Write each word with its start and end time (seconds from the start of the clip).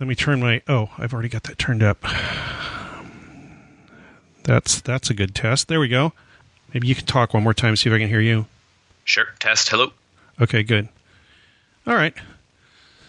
Let 0.00 0.08
me 0.08 0.14
turn 0.14 0.40
my. 0.40 0.62
Oh, 0.66 0.88
I've 0.96 1.12
already 1.12 1.28
got 1.28 1.42
that 1.44 1.58
turned 1.58 1.82
up. 1.82 2.02
That's 4.44 4.80
that's 4.80 5.10
a 5.10 5.14
good 5.14 5.34
test. 5.34 5.68
There 5.68 5.78
we 5.78 5.88
go. 5.88 6.14
Maybe 6.72 6.88
you 6.88 6.94
can 6.94 7.04
talk 7.04 7.34
one 7.34 7.42
more 7.42 7.52
time. 7.52 7.76
See 7.76 7.90
if 7.90 7.94
I 7.94 7.98
can 7.98 8.08
hear 8.08 8.20
you. 8.20 8.46
Sure. 9.04 9.26
Test. 9.38 9.68
Hello. 9.68 9.92
Okay. 10.40 10.62
Good. 10.62 10.88
All 11.86 11.94
right. 11.94 12.14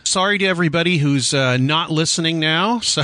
Sorry 0.04 0.38
to 0.40 0.46
everybody 0.46 0.98
who's 0.98 1.34
uh, 1.34 1.56
not 1.56 1.90
listening 1.92 2.42
now. 2.42 2.80
So 2.80 3.04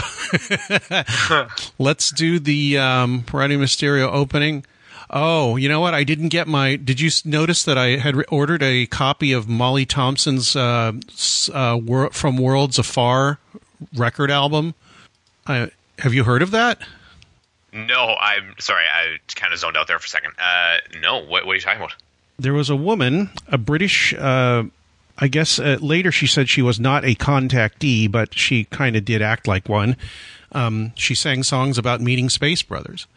let's 1.80 2.12
do 2.12 2.40
the 2.40 2.78
um, 2.80 3.24
Radio 3.32 3.58
Mysterio 3.58 4.12
opening. 4.12 4.66
Oh, 5.10 5.56
you 5.56 5.70
know 5.70 5.80
what? 5.80 5.94
I 5.94 6.04
didn't 6.04 6.30
get 6.30 6.50
my. 6.50 6.76
Did 6.76 7.00
you 7.00 7.10
notice 7.24 7.64
that 7.64 7.78
I 7.78 7.96
had 7.96 8.18
re- 8.18 8.26
ordered 8.28 8.62
a 8.62 8.88
copy 8.88 9.32
of 9.32 9.48
Molly 9.48 9.86
Thompson's 9.86 10.58
uh, 10.58 10.92
uh, 11.54 11.80
Wor- 11.82 12.10
"From 12.10 12.36
Worlds 12.36 12.78
Afar" 12.78 13.40
record 13.96 14.32
album? 14.32 14.74
I, 15.46 15.72
have 16.00 16.14
you 16.14 16.24
heard 16.24 16.42
of 16.42 16.52
that? 16.52 16.80
No, 17.74 18.16
I'm 18.20 18.56
sorry. 18.60 18.86
I 18.86 19.18
kind 19.36 19.54
of 19.54 19.60
zoned 19.60 19.78
out 19.78 19.88
there 19.88 20.00
for 20.00 20.06
a 20.06 20.10
second. 20.10 20.34
Uh, 20.40 20.78
no. 21.02 21.18
What, 21.18 21.46
what 21.46 21.52
are 21.52 21.56
you 21.56 21.62
talking 21.62 21.82
about? 21.82 21.96
there 22.40 22.54
was 22.54 22.70
a 22.70 22.76
woman, 22.76 23.30
a 23.48 23.58
British. 23.58 24.14
Uh, 24.14 24.64
I 25.18 25.28
guess 25.28 25.60
uh, 25.60 25.78
later 25.82 26.12
she 26.12 26.28
said 26.28 26.50
she 26.50 26.62
was 26.62 26.80
not 26.80 27.04
a 27.04 27.16
contactee, 27.16 28.12
but 28.12 28.38
she 28.38 28.66
kind 28.66 28.96
of 28.96 29.04
did 29.04 29.22
act 29.22 29.48
like 29.48 29.68
one. 29.68 29.98
Um, 30.52 30.92
she 30.96 31.16
sang 31.16 31.44
songs 31.44 31.78
about 31.78 32.02
meeting 32.02 32.30
space 32.30 32.62
brothers, 32.62 33.08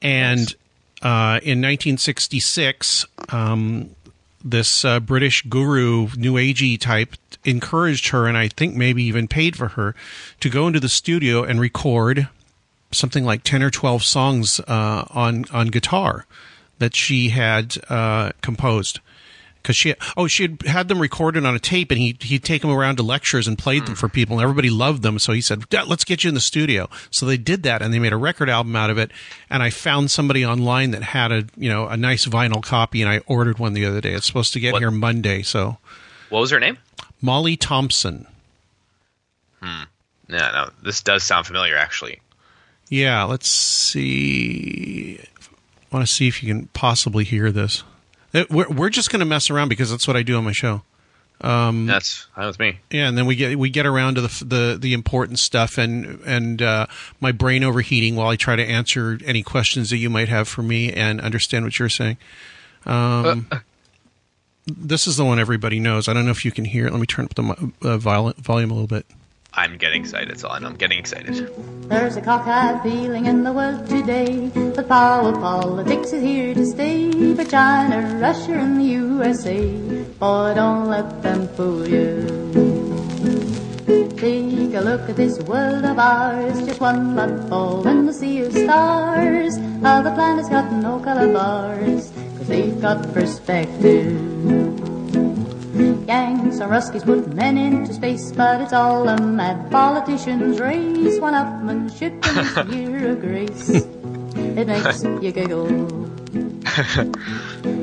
and 0.00 0.54
uh, 1.02 1.40
in 1.42 1.60
1966, 1.60 3.06
um, 3.30 3.90
this 4.44 4.84
uh, 4.84 5.00
British 5.00 5.42
guru, 5.42 6.08
New 6.16 6.34
Agey 6.34 6.78
type, 6.78 7.14
encouraged 7.44 8.08
her, 8.08 8.26
and 8.26 8.36
I 8.36 8.48
think 8.48 8.74
maybe 8.74 9.02
even 9.04 9.28
paid 9.28 9.56
for 9.56 9.68
her, 9.68 9.94
to 10.40 10.50
go 10.50 10.66
into 10.66 10.80
the 10.80 10.88
studio 10.88 11.42
and 11.42 11.60
record 11.60 12.28
something 12.90 13.24
like 13.24 13.42
10 13.42 13.62
or 13.62 13.70
12 13.70 14.02
songs 14.02 14.60
uh, 14.60 15.04
on 15.10 15.44
on 15.52 15.68
guitar 15.68 16.26
that 16.78 16.94
she 16.94 17.30
had 17.30 17.76
uh, 17.88 18.32
composed 18.42 19.00
because 19.62 19.76
she 19.76 19.94
oh 20.16 20.26
she 20.26 20.42
had 20.42 20.62
had 20.62 20.88
them 20.88 21.00
recorded 21.00 21.46
on 21.46 21.54
a 21.54 21.58
tape 21.58 21.90
and 21.90 22.00
he 22.00 22.16
he'd 22.20 22.42
take 22.42 22.62
them 22.62 22.70
around 22.70 22.96
to 22.96 23.02
lectures 23.02 23.46
and 23.46 23.56
played 23.56 23.86
them 23.86 23.94
for 23.94 24.08
people 24.08 24.36
and 24.36 24.42
everybody 24.42 24.68
loved 24.70 25.02
them 25.02 25.18
so 25.18 25.32
he 25.32 25.40
said 25.40 25.64
let's 25.86 26.04
get 26.04 26.24
you 26.24 26.28
in 26.28 26.34
the 26.34 26.40
studio 26.40 26.88
so 27.10 27.24
they 27.24 27.36
did 27.36 27.62
that 27.62 27.80
and 27.82 27.94
they 27.94 27.98
made 27.98 28.12
a 28.12 28.16
record 28.16 28.48
album 28.50 28.74
out 28.76 28.90
of 28.90 28.98
it 28.98 29.10
and 29.48 29.62
I 29.62 29.70
found 29.70 30.10
somebody 30.10 30.44
online 30.44 30.90
that 30.90 31.02
had 31.02 31.32
a 31.32 31.44
you 31.56 31.70
know 31.70 31.86
a 31.86 31.96
nice 31.96 32.26
vinyl 32.26 32.62
copy 32.62 33.00
and 33.02 33.10
I 33.10 33.18
ordered 33.26 33.58
one 33.58 33.72
the 33.72 33.86
other 33.86 34.00
day 34.00 34.12
it's 34.12 34.26
supposed 34.26 34.52
to 34.54 34.60
get 34.60 34.72
What- 34.72 34.82
here 34.82 34.90
Monday 34.90 35.42
so 35.42 35.78
What 36.28 36.40
was 36.40 36.50
her 36.50 36.60
name? 36.60 36.78
Molly 37.20 37.56
Thompson 37.56 38.26
hmm 39.62 39.82
Yeah, 40.28 40.50
no. 40.50 40.70
This 40.82 41.02
does 41.02 41.22
sound 41.22 41.46
familiar, 41.46 41.76
actually. 41.76 42.20
Yeah, 42.88 43.22
let's 43.24 43.50
see. 43.50 45.18
I 45.20 45.96
want 45.96 46.06
to 46.06 46.12
see 46.12 46.28
if 46.28 46.42
you 46.42 46.52
can 46.52 46.66
possibly 46.68 47.24
hear 47.24 47.52
this. 47.52 47.84
Uh, 48.34 48.44
We're, 48.50 48.68
we're 48.68 48.90
just 48.90 49.10
going 49.10 49.20
to 49.20 49.26
mess 49.26 49.50
around 49.50 49.68
because 49.68 49.90
that's 49.90 50.06
what 50.06 50.16
I 50.16 50.22
do 50.22 50.36
on 50.36 50.44
my 50.44 50.52
show. 50.52 50.82
That's 51.86 52.28
fine 52.36 52.46
with 52.46 52.60
me. 52.60 52.78
Yeah, 52.90 53.08
and 53.08 53.18
then 53.18 53.26
we 53.26 53.34
get 53.34 53.58
we 53.58 53.68
get 53.68 53.84
around 53.84 54.14
to 54.14 54.20
the 54.20 54.44
the 54.44 54.78
the 54.80 54.92
important 54.94 55.40
stuff 55.40 55.76
and 55.76 56.20
and 56.24 56.62
uh, 56.62 56.86
my 57.20 57.32
brain 57.32 57.64
overheating 57.64 58.14
while 58.14 58.28
I 58.28 58.36
try 58.36 58.54
to 58.54 58.64
answer 58.64 59.18
any 59.24 59.42
questions 59.42 59.90
that 59.90 59.96
you 59.96 60.08
might 60.08 60.28
have 60.28 60.46
for 60.46 60.62
me 60.62 60.92
and 60.92 61.20
understand 61.20 61.64
what 61.64 61.78
you're 61.80 61.88
saying. 61.88 62.16
Um, 62.86 63.48
this 64.66 65.08
is 65.08 65.16
the 65.16 65.24
one 65.24 65.40
everybody 65.40 65.80
knows. 65.80 66.06
I 66.06 66.12
don't 66.12 66.24
know 66.24 66.30
if 66.30 66.44
you 66.44 66.52
can 66.52 66.64
hear 66.64 66.86
it. 66.86 66.92
Let 66.92 67.00
me 67.00 67.06
turn 67.06 67.24
up 67.24 67.34
the 67.34 67.72
uh, 67.82 67.98
volume 67.98 68.70
a 68.70 68.74
little 68.74 68.86
bit. 68.86 69.04
I'm 69.54 69.76
getting 69.76 70.00
excited. 70.00 70.42
Know. 70.42 70.48
I'm 70.48 70.76
getting 70.76 70.98
excited. 70.98 71.50
There's 71.88 72.16
a 72.16 72.22
cockeyed 72.22 72.82
feeling 72.82 73.26
in 73.26 73.44
the 73.44 73.52
world 73.52 73.86
today 73.86 74.48
that 74.48 74.88
power 74.88 75.32
politics 75.32 76.12
is 76.14 76.22
here 76.22 76.54
to 76.54 76.64
stay. 76.64 77.34
For 77.34 77.44
China, 77.44 78.18
Russia, 78.18 78.54
and 78.54 78.80
the 78.80 78.84
USA, 78.84 79.60
boy, 80.18 80.54
don't 80.54 80.88
let 80.88 81.22
them 81.22 81.48
fool 81.48 81.86
you. 81.86 82.24
Take 84.16 84.72
a 84.72 84.80
look 84.80 85.10
at 85.10 85.16
this 85.16 85.38
world 85.40 85.84
of 85.84 85.98
ours, 85.98 86.58
just 86.64 86.80
one 86.80 87.14
mud 87.14 87.50
ball 87.50 87.86
in 87.86 88.06
the 88.06 88.14
sea 88.14 88.40
of 88.44 88.52
stars. 88.54 89.58
Other 89.84 90.14
planets 90.14 90.48
got 90.48 90.72
no 90.72 90.98
color 91.00 91.30
bars, 91.30 92.10
cause 92.38 92.48
they've 92.48 92.80
got 92.80 93.12
perspective. 93.12 95.01
Yanks 96.06 96.58
and 96.58 96.70
Ruskies 96.70 97.04
put 97.04 97.34
men 97.34 97.56
into 97.58 97.92
space, 97.94 98.32
but 98.32 98.60
it's 98.60 98.72
all 98.72 99.08
a 99.08 99.20
mad 99.20 99.70
politician's 99.70 100.60
race. 100.60 101.18
One 101.20 101.34
upmanship 101.34 102.14
and 102.26 102.72
a 102.72 102.76
year 102.76 103.10
of 103.12 103.20
grace. 103.20 103.68
It 103.70 104.66
makes 104.66 105.02
you 105.02 105.32
giggle. 105.32 105.68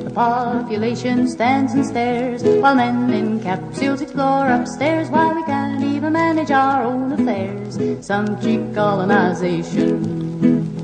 The 0.09 0.15
population 0.15 1.27
stands 1.27 1.73
and 1.73 1.85
stares 1.85 2.41
while 2.43 2.73
men 2.73 3.13
in 3.13 3.39
capsules 3.39 4.01
explore 4.01 4.49
upstairs. 4.49 5.07
Why 5.09 5.31
we 5.33 5.43
can't 5.43 5.83
even 5.83 6.13
manage 6.13 6.49
our 6.49 6.83
own 6.83 7.11
affairs. 7.13 7.77
Some 8.03 8.41
cheap 8.41 8.73
colonization. 8.73 9.99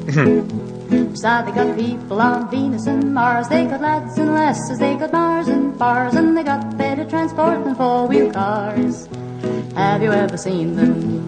Beside 1.12 1.48
they 1.48 1.52
got 1.54 1.76
people 1.76 2.22
on 2.22 2.52
Venus 2.52 2.86
and 2.86 3.12
Mars. 3.16 3.48
They 3.50 3.66
got 3.66 3.82
lads 3.82 4.16
and 4.20 4.32
lasses, 4.32 4.78
they 4.78 4.96
got 4.96 5.12
Mars 5.12 5.48
and 5.48 5.65
bars, 5.78 6.16
and 6.16 6.36
they 6.38 6.44
got 6.44 6.78
better 6.78 7.06
transport 7.06 7.64
than 7.64 7.76
four-wheel 7.76 8.32
cars. 8.32 9.08
Have 9.76 10.02
you 10.02 10.12
ever 10.12 10.38
seen 10.38 10.76
them? 10.76 11.26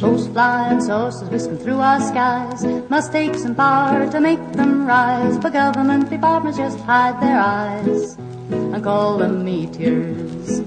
Those 0.00 0.26
flying 0.28 0.80
saucers 0.80 1.28
whisking 1.30 1.58
through 1.58 1.78
our 1.78 2.00
skies 2.00 2.64
must 2.90 3.12
take 3.12 3.36
some 3.36 3.54
power 3.54 4.10
to 4.10 4.20
make 4.20 4.52
them 4.54 4.84
rise. 4.84 5.38
But 5.38 5.52
government 5.52 6.10
departments 6.10 6.58
just 6.58 6.80
hide 6.80 7.20
their 7.22 7.38
eyes 7.38 8.16
and 8.50 8.82
call 8.82 9.18
them 9.18 9.44
meteors. 9.44 10.60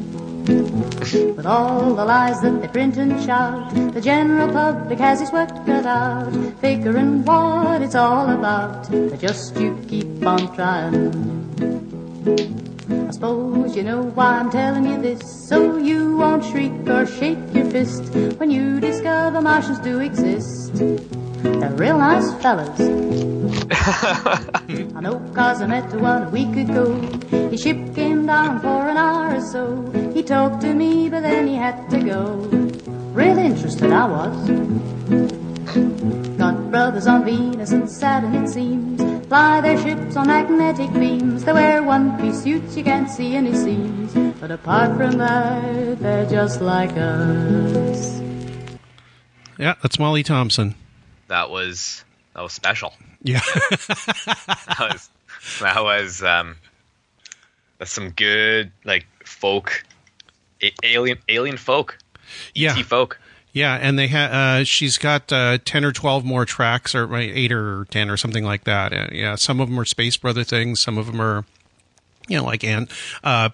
With 1.36 1.46
all 1.46 1.96
the 1.96 2.06
lies 2.06 2.40
that 2.42 2.62
they 2.62 2.68
print 2.70 2.96
and 2.98 3.22
shout, 3.24 3.74
the 3.94 4.00
general 4.00 4.52
public 4.52 5.00
has 5.00 5.22
its 5.22 5.34
work 5.34 5.50
cut 5.66 5.86
out, 5.86 6.32
figuring 6.62 7.26
what 7.26 7.82
it's 7.82 7.96
all 7.96 8.30
about. 8.30 8.90
But 8.90 9.20
just 9.20 9.58
you 9.58 9.78
keep 9.88 10.26
on 10.26 10.56
trying. 10.56 11.45
I 12.28 13.12
suppose 13.12 13.76
you 13.76 13.84
know 13.84 14.02
why 14.02 14.40
I'm 14.40 14.50
telling 14.50 14.84
you 14.86 15.00
this, 15.00 15.48
so 15.48 15.78
you 15.78 16.18
won't 16.18 16.44
shriek 16.44 16.72
or 16.88 17.06
shake 17.06 17.38
your 17.54 17.66
fist 17.66 18.04
when 18.40 18.50
you 18.50 18.80
discover 18.80 19.42
Martians 19.42 19.78
do 19.80 20.00
exist. 20.00 20.74
They're 20.74 21.70
real 21.74 22.00
nice 22.00 22.34
fellas. 22.42 22.80
I 24.96 25.02
know 25.02 25.20
cause 25.36 25.62
I 25.62 25.68
met 25.68 25.94
one 26.02 26.24
a 26.24 26.30
week 26.32 26.56
ago. 26.58 26.96
His 27.52 27.62
ship 27.62 27.94
came 27.94 28.26
down 28.26 28.60
for 28.60 28.90
an 28.90 28.98
hour 28.98 29.36
or 29.36 29.42
so. 29.42 30.12
He 30.12 30.24
talked 30.24 30.62
to 30.62 30.74
me, 30.74 31.10
but 31.10 31.22
then 31.22 31.46
he 31.46 31.54
had 31.54 31.88
to 31.92 32.00
go. 32.00 32.26
Real 33.14 33.38
interested 33.38 33.92
I 33.92 34.08
was. 34.08 34.50
Got 36.40 36.72
brothers 36.72 37.06
on 37.06 37.24
Venus 37.24 37.72
and 37.72 37.88
Saturn, 37.88 38.34
it 38.34 38.50
seems. 38.50 39.05
Fly 39.28 39.62
their 39.62 39.78
ships 39.82 40.16
on 40.16 40.28
magnetic 40.28 40.94
beams. 40.94 41.44
They 41.46 41.54
wear 41.54 41.82
one-piece 41.82 42.44
suits, 42.44 42.78
you 42.78 42.84
can't 42.84 43.10
see 43.10 43.36
any 43.36 43.56
seams. 43.56 44.14
But 44.40 44.52
apart 44.52 44.96
from 44.98 45.18
that, 45.18 46.00
they're 46.00 46.30
just 46.30 46.62
like 46.62 46.92
us. 46.92 48.22
Yeah, 49.58 49.76
that's 49.82 49.98
Molly 49.98 50.22
Thompson. 50.22 50.76
That 51.28 51.50
was 51.50 52.04
that 52.36 52.42
was 52.42 52.54
special. 52.54 52.94
Yeah. 53.24 53.42
That 54.68 54.80
was 54.80 55.10
that 55.62 55.84
was 55.84 56.24
um, 56.24 56.56
that's 57.78 57.92
some 57.92 58.10
good 58.12 58.72
like 58.84 59.06
folk, 59.24 59.84
alien 60.84 61.18
alien 61.30 61.58
folk, 61.58 61.98
yeah. 62.54 62.76
ET 62.78 62.84
folk. 62.84 63.20
Yeah, 63.56 63.76
and 63.76 63.98
they 63.98 64.10
ha- 64.10 64.58
uh, 64.60 64.64
she's 64.66 64.98
got 64.98 65.32
uh, 65.32 65.60
ten 65.64 65.86
or 65.86 65.94
twelve 65.94 66.26
more 66.26 66.44
tracks, 66.44 66.94
or 66.94 67.16
eight 67.16 67.54
or 67.54 67.86
ten, 67.90 68.10
or 68.10 68.18
something 68.18 68.44
like 68.44 68.66
that. 68.66 68.92
Uh, 68.92 69.08
yeah, 69.14 69.36
some 69.36 69.62
of 69.62 69.70
them 69.70 69.80
are 69.80 69.86
Space 69.86 70.18
Brother 70.18 70.44
things, 70.44 70.82
some 70.82 70.98
of 70.98 71.06
them 71.06 71.22
are, 71.22 71.46
you 72.28 72.36
know, 72.36 72.44
like 72.44 72.66
and 72.66 72.90
uh, 73.24 73.52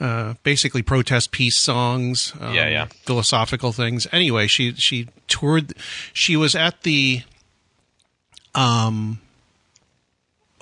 uh, 0.00 0.34
basically 0.42 0.80
protest 0.80 1.32
peace 1.32 1.58
songs. 1.58 2.32
Um, 2.40 2.54
Yeah, 2.54 2.68
yeah. 2.70 2.86
philosophical 3.04 3.72
things. 3.72 4.06
Anyway, 4.10 4.46
she 4.46 4.72
she 4.72 5.08
toured. 5.28 5.74
She 6.14 6.34
was 6.34 6.54
at 6.54 6.82
the, 6.82 7.20
um, 8.54 9.20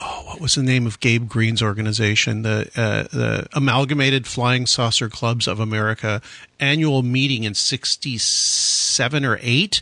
oh, 0.04 0.22
what 0.26 0.40
was 0.40 0.54
the 0.54 0.62
name 0.62 0.86
of 0.86 1.00
Gabe 1.00 1.28
Green's 1.28 1.62
organization? 1.62 2.42
The 2.42 2.68
uh, 2.76 3.04
the 3.16 3.46
Amalgamated 3.54 4.26
Flying 4.26 4.66
Saucer 4.66 5.08
Clubs 5.08 5.48
of 5.48 5.60
America 5.60 6.20
annual 6.60 7.02
meeting 7.02 7.44
in 7.44 7.54
'67 7.54 9.24
or 9.24 9.38
eight. 9.40 9.80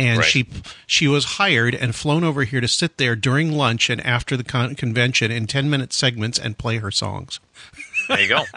And 0.00 0.18
Right. 0.18 0.28
she 0.28 0.46
she 0.86 1.08
was 1.08 1.24
hired 1.24 1.74
and 1.74 1.92
flown 1.92 2.22
over 2.22 2.44
here 2.44 2.60
to 2.60 2.68
sit 2.68 2.98
there 2.98 3.16
during 3.16 3.50
lunch 3.50 3.90
and 3.90 4.00
after 4.06 4.36
the 4.36 4.44
con- 4.44 4.76
convention 4.76 5.32
in 5.32 5.48
ten 5.48 5.68
minute 5.68 5.92
segments 5.92 6.38
and 6.38 6.56
play 6.56 6.76
her 6.78 6.92
songs. 6.92 7.40
There 8.08 8.20
you 8.20 8.28
go. 8.28 8.44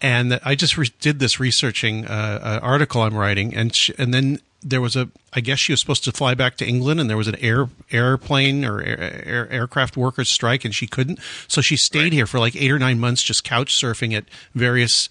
and 0.00 0.40
I 0.42 0.54
just 0.54 0.78
re- 0.78 0.88
did 1.00 1.18
this 1.18 1.38
researching 1.38 2.06
uh, 2.06 2.40
uh, 2.42 2.60
article 2.62 3.02
I'm 3.02 3.14
writing, 3.14 3.54
and 3.54 3.74
sh- 3.74 3.90
and 3.98 4.14
then 4.14 4.40
there 4.62 4.80
was 4.80 4.96
a 4.96 5.08
I 5.32 5.40
guess 5.40 5.58
she 5.60 5.72
was 5.72 5.80
supposed 5.80 6.04
to 6.04 6.12
fly 6.12 6.34
back 6.34 6.56
to 6.56 6.66
England, 6.66 7.00
and 7.00 7.08
there 7.08 7.16
was 7.16 7.28
an 7.28 7.36
air 7.36 7.68
airplane 7.90 8.64
or 8.64 8.82
air, 8.82 9.22
air, 9.24 9.48
aircraft 9.50 9.96
workers 9.96 10.28
strike, 10.28 10.64
and 10.64 10.74
she 10.74 10.86
couldn't, 10.86 11.18
so 11.48 11.60
she 11.60 11.76
stayed 11.76 12.04
Right. 12.04 12.12
here 12.12 12.26
for 12.26 12.38
like 12.40 12.56
eight 12.56 12.70
or 12.70 12.78
nine 12.78 12.98
months, 12.98 13.22
just 13.22 13.44
couch 13.44 13.74
surfing 13.80 14.12
at 14.16 14.24
various 14.54 15.08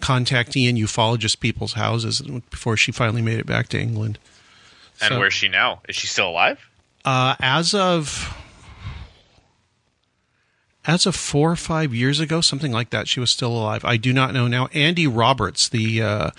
contactee 0.00 0.68
and 0.68 0.78
ufologist 0.78 1.40
people's 1.40 1.72
houses 1.72 2.20
before 2.50 2.76
she 2.76 2.92
finally 2.92 3.22
made 3.22 3.38
it 3.38 3.46
back 3.46 3.68
to 3.68 3.80
England. 3.80 4.18
And 5.00 5.08
So- 5.12 5.18
where's 5.18 5.34
she 5.34 5.48
now? 5.48 5.80
Is 5.88 5.96
she 5.96 6.06
still 6.06 6.28
alive? 6.28 6.58
Uh, 7.04 7.34
as 7.40 7.74
of 7.74 8.34
as 10.86 11.06
of 11.06 11.14
four 11.16 11.50
or 11.50 11.56
five 11.56 11.92
years 11.94 12.20
ago, 12.20 12.40
something 12.40 12.72
like 12.72 12.90
that, 12.90 13.08
she 13.08 13.20
was 13.20 13.30
still 13.30 13.52
alive. 13.52 13.84
I 13.84 13.96
do 13.96 14.12
not 14.12 14.32
know 14.32 14.46
now. 14.46 14.68
Andy 14.72 15.06
Roberts, 15.06 15.68
the 15.68 16.02
uh, 16.02 16.30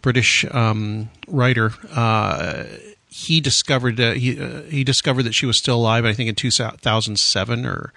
British 0.00 0.44
um, 0.50 1.10
writer, 1.28 1.72
uh, 1.94 2.64
he 3.08 3.40
discovered 3.40 4.00
uh, 4.00 4.12
he 4.12 4.40
uh, 4.40 4.62
he 4.62 4.84
discovered 4.84 5.24
that 5.24 5.34
she 5.34 5.46
was 5.46 5.58
still 5.58 5.76
alive. 5.76 6.04
I 6.04 6.12
think 6.14 6.28
in 6.28 6.34
two 6.34 6.50
thousand 6.50 7.18
seven 7.18 7.66
or 7.66 7.92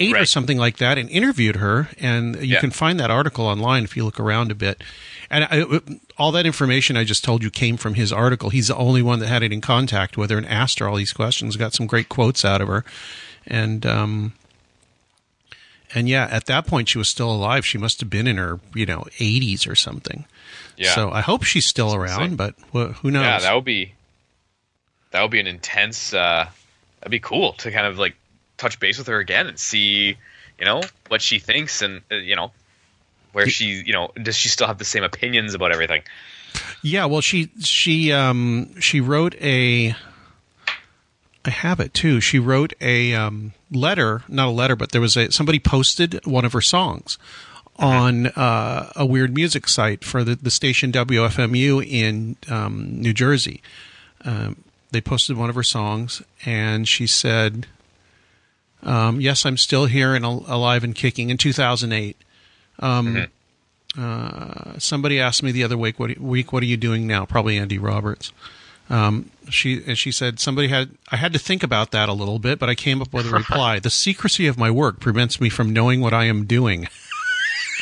eight 0.00 0.14
or 0.16 0.26
something 0.26 0.58
like 0.58 0.76
that, 0.78 0.98
and 0.98 1.08
interviewed 1.10 1.56
her. 1.56 1.88
And 1.98 2.36
you 2.36 2.54
Yeah. 2.54 2.60
can 2.60 2.70
find 2.70 3.00
that 3.00 3.10
article 3.10 3.46
online 3.46 3.84
if 3.84 3.96
you 3.96 4.04
look 4.04 4.20
around 4.20 4.50
a 4.52 4.54
bit. 4.54 4.82
And 5.30 5.44
I, 5.44 5.80
all 6.16 6.30
that 6.32 6.46
information 6.46 6.96
I 6.96 7.04
just 7.04 7.24
told 7.24 7.42
you 7.42 7.50
came 7.50 7.76
from 7.76 7.94
his 7.94 8.12
article. 8.12 8.50
He's 8.50 8.68
the 8.68 8.76
only 8.76 9.02
one 9.02 9.18
that 9.20 9.26
had 9.28 9.42
it 9.42 9.52
in 9.52 9.60
contact 9.60 10.16
with 10.16 10.30
her 10.30 10.36
and 10.38 10.46
asked 10.46 10.78
her 10.78 10.88
all 10.88 10.96
these 10.96 11.12
questions. 11.12 11.56
Got 11.56 11.74
some 11.74 11.86
great 11.86 12.08
quotes 12.08 12.44
out 12.44 12.60
of 12.60 12.68
her, 12.68 12.84
and 13.46 13.84
um, 13.86 14.32
and 15.94 16.08
yeah, 16.08 16.28
at 16.30 16.46
that 16.46 16.66
point 16.66 16.88
she 16.88 16.98
was 16.98 17.08
still 17.08 17.30
alive. 17.30 17.64
She 17.66 17.78
must 17.78 18.00
have 18.00 18.10
been 18.10 18.26
in 18.26 18.36
her 18.36 18.60
you 18.74 18.86
know 18.86 19.04
80s 19.18 19.68
or 19.68 19.74
something. 19.74 20.24
Yeah. 20.76 20.94
So 20.94 21.10
I 21.10 21.20
hope 21.20 21.42
she's 21.42 21.66
still 21.66 21.94
around, 21.94 22.36
but 22.36 22.54
wh- 22.72 22.92
who 23.00 23.10
knows? 23.10 23.22
Yeah, 23.24 23.38
that 23.40 23.54
would 23.54 23.64
be 23.64 23.92
that 25.10 25.22
would 25.22 25.30
be 25.30 25.40
an 25.40 25.46
intense. 25.46 26.12
Uh, 26.14 26.48
that'd 27.00 27.10
be 27.10 27.20
cool 27.20 27.54
to 27.54 27.70
kind 27.70 27.86
of 27.86 27.98
like 27.98 28.14
touch 28.56 28.78
base 28.78 28.98
with 28.98 29.06
her 29.06 29.18
again 29.18 29.46
and 29.46 29.58
see, 29.58 30.16
you 30.58 30.64
know, 30.64 30.82
what 31.08 31.22
she 31.22 31.38
thinks 31.38 31.82
and 31.82 32.02
uh, 32.10 32.16
you 32.16 32.36
know 32.36 32.52
where 33.32 33.48
she, 33.48 33.82
you 33.84 33.92
know, 33.92 34.10
does 34.22 34.36
she 34.36 34.48
still 34.48 34.66
have 34.66 34.78
the 34.78 34.84
same 34.84 35.04
opinions 35.04 35.54
about 35.54 35.72
everything? 35.72 36.02
Yeah, 36.82 37.06
well, 37.06 37.20
she 37.20 37.50
she 37.60 38.12
um 38.12 38.80
she 38.80 39.00
wrote 39.00 39.34
a. 39.40 39.94
I 41.44 41.50
have 41.50 41.80
it 41.80 41.94
too. 41.94 42.20
She 42.20 42.38
wrote 42.38 42.72
a 42.80 43.14
um, 43.14 43.52
letter, 43.70 44.22
not 44.28 44.48
a 44.48 44.50
letter, 44.50 44.76
but 44.76 44.92
there 44.92 45.00
was 45.00 45.16
a 45.16 45.30
somebody 45.30 45.58
posted 45.58 46.26
one 46.26 46.44
of 46.44 46.52
her 46.52 46.60
songs 46.60 47.18
on 47.76 48.26
uh, 48.28 48.92
a 48.96 49.06
weird 49.06 49.34
music 49.34 49.68
site 49.68 50.04
for 50.04 50.24
the, 50.24 50.34
the 50.34 50.50
station 50.50 50.90
WFMU 50.90 51.86
in 51.86 52.36
um, 52.50 53.00
New 53.00 53.12
Jersey. 53.12 53.62
Um, 54.24 54.64
they 54.90 55.00
posted 55.00 55.36
one 55.36 55.48
of 55.48 55.54
her 55.54 55.62
songs, 55.62 56.22
and 56.44 56.88
she 56.88 57.06
said, 57.06 57.66
um, 58.82 59.20
"Yes, 59.20 59.46
I'm 59.46 59.56
still 59.56 59.86
here 59.86 60.14
and 60.14 60.24
al- 60.24 60.44
alive 60.48 60.82
and 60.82 60.94
kicking." 60.94 61.30
In 61.30 61.36
2008, 61.36 62.16
somebody 64.78 65.20
asked 65.20 65.42
me 65.42 65.52
the 65.52 65.62
other 65.62 65.78
week, 65.78 65.98
"What 66.00 66.18
week? 66.18 66.52
What 66.52 66.62
are 66.62 66.66
you 66.66 66.76
doing 66.76 67.06
now?" 67.06 67.24
Probably 67.26 67.58
Andy 67.58 67.78
Roberts. 67.78 68.32
Um, 68.90 69.30
she 69.50 69.82
and 69.86 69.98
she 69.98 70.12
said 70.12 70.40
somebody 70.40 70.68
had. 70.68 70.90
I 71.10 71.16
had 71.16 71.32
to 71.32 71.38
think 71.38 71.62
about 71.62 71.90
that 71.90 72.08
a 72.08 72.12
little 72.12 72.38
bit, 72.38 72.58
but 72.58 72.68
I 72.68 72.74
came 72.74 73.02
up 73.02 73.12
with 73.12 73.26
a 73.26 73.30
reply. 73.36 73.78
the 73.78 73.90
secrecy 73.90 74.46
of 74.46 74.58
my 74.58 74.70
work 74.70 75.00
prevents 75.00 75.40
me 75.40 75.48
from 75.48 75.72
knowing 75.72 76.00
what 76.00 76.14
I 76.14 76.24
am 76.24 76.46
doing. 76.46 76.88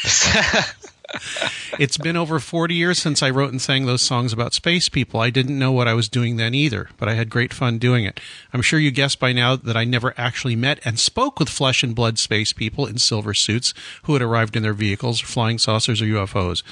it's 1.78 1.98
been 1.98 2.16
over 2.16 2.38
40 2.38 2.74
years 2.74 2.98
since 2.98 3.22
I 3.22 3.30
wrote 3.30 3.50
and 3.50 3.60
sang 3.60 3.86
those 3.86 4.02
songs 4.02 4.32
about 4.32 4.54
space 4.54 4.88
people. 4.88 5.20
I 5.20 5.30
didn't 5.30 5.58
know 5.58 5.72
what 5.72 5.88
I 5.88 5.94
was 5.94 6.08
doing 6.08 6.36
then 6.36 6.54
either, 6.54 6.88
but 6.98 7.08
I 7.08 7.14
had 7.14 7.30
great 7.30 7.52
fun 7.54 7.78
doing 7.78 8.04
it. 8.04 8.20
I'm 8.52 8.62
sure 8.62 8.78
you 8.78 8.90
guessed 8.90 9.20
by 9.20 9.32
now 9.32 9.56
that 9.56 9.76
I 9.76 9.84
never 9.84 10.14
actually 10.16 10.56
met 10.56 10.80
and 10.84 10.98
spoke 10.98 11.38
with 11.38 11.48
flesh 11.48 11.82
and 11.82 11.94
blood 11.94 12.18
space 12.18 12.52
people 12.52 12.86
in 12.86 12.98
silver 12.98 13.34
suits 13.34 13.74
who 14.04 14.14
had 14.14 14.22
arrived 14.22 14.56
in 14.56 14.62
their 14.62 14.72
vehicles, 14.72 15.20
flying 15.20 15.58
saucers, 15.58 16.02
or 16.02 16.06
UFOs. 16.06 16.62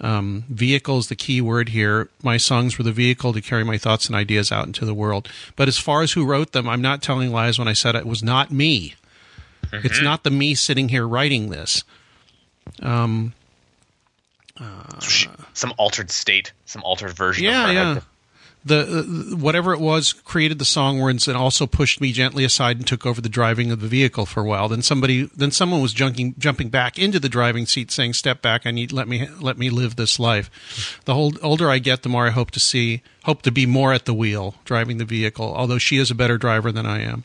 Um, 0.00 0.44
vehicle 0.48 0.98
is 0.98 1.08
the 1.08 1.16
key 1.16 1.40
word 1.40 1.70
here. 1.70 2.08
My 2.22 2.38
songs 2.38 2.78
were 2.78 2.84
the 2.84 2.92
vehicle 2.92 3.32
to 3.34 3.40
carry 3.40 3.64
my 3.64 3.76
thoughts 3.76 4.06
and 4.06 4.16
ideas 4.16 4.50
out 4.50 4.66
into 4.66 4.86
the 4.86 4.94
world. 4.94 5.28
But 5.56 5.68
as 5.68 5.78
far 5.78 6.02
as 6.02 6.12
who 6.12 6.24
wrote 6.24 6.52
them, 6.52 6.68
I'm 6.68 6.80
not 6.80 7.02
telling 7.02 7.30
lies 7.30 7.58
when 7.58 7.68
I 7.68 7.74
said 7.74 7.94
it 7.94 8.06
was 8.06 8.22
not 8.22 8.50
me. 8.50 8.94
It's 9.72 10.00
not 10.00 10.24
the 10.24 10.30
me 10.30 10.54
sitting 10.54 10.88
here 10.88 11.06
writing 11.06 11.50
this. 11.50 11.84
um 12.82 13.34
Some 15.54 15.72
altered 15.78 16.10
state, 16.10 16.52
some 16.64 16.82
altered 16.82 17.12
version. 17.12 17.44
Yeah, 17.44 17.70
yeah. 17.70 18.00
The 18.62 19.00
uh, 19.00 19.36
whatever 19.36 19.72
it 19.72 19.80
was 19.80 20.12
created 20.12 20.58
the 20.58 20.66
song 20.66 21.00
words 21.00 21.26
and 21.26 21.36
also 21.36 21.66
pushed 21.66 22.00
me 22.00 22.12
gently 22.12 22.44
aside 22.44 22.76
and 22.76 22.86
took 22.86 23.06
over 23.06 23.20
the 23.20 23.30
driving 23.30 23.72
of 23.72 23.80
the 23.80 23.88
vehicle 23.88 24.26
for 24.26 24.42
a 24.42 24.46
while. 24.46 24.68
Then 24.68 24.82
somebody, 24.82 25.30
then 25.34 25.50
someone 25.50 25.80
was 25.80 25.94
jumping 25.94 26.34
jumping 26.38 26.68
back 26.68 26.98
into 26.98 27.18
the 27.18 27.30
driving 27.30 27.64
seat, 27.64 27.90
saying, 27.90 28.14
"Step 28.14 28.42
back! 28.42 28.66
I 28.66 28.70
need 28.70 28.92
let 28.92 29.08
me 29.08 29.28
let 29.40 29.56
me 29.56 29.70
live 29.70 29.96
this 29.96 30.18
life." 30.18 31.00
The 31.06 31.14
whole, 31.14 31.32
older 31.42 31.70
I 31.70 31.78
get, 31.78 32.02
the 32.02 32.10
more 32.10 32.26
I 32.26 32.30
hope 32.30 32.50
to 32.50 32.60
see, 32.60 33.02
hope 33.24 33.40
to 33.42 33.50
be 33.50 33.64
more 33.64 33.94
at 33.94 34.04
the 34.04 34.14
wheel, 34.14 34.56
driving 34.66 34.98
the 34.98 35.06
vehicle. 35.06 35.54
Although 35.56 35.78
she 35.78 35.96
is 35.96 36.10
a 36.10 36.14
better 36.14 36.36
driver 36.36 36.70
than 36.70 36.84
I 36.84 37.00
am. 37.00 37.24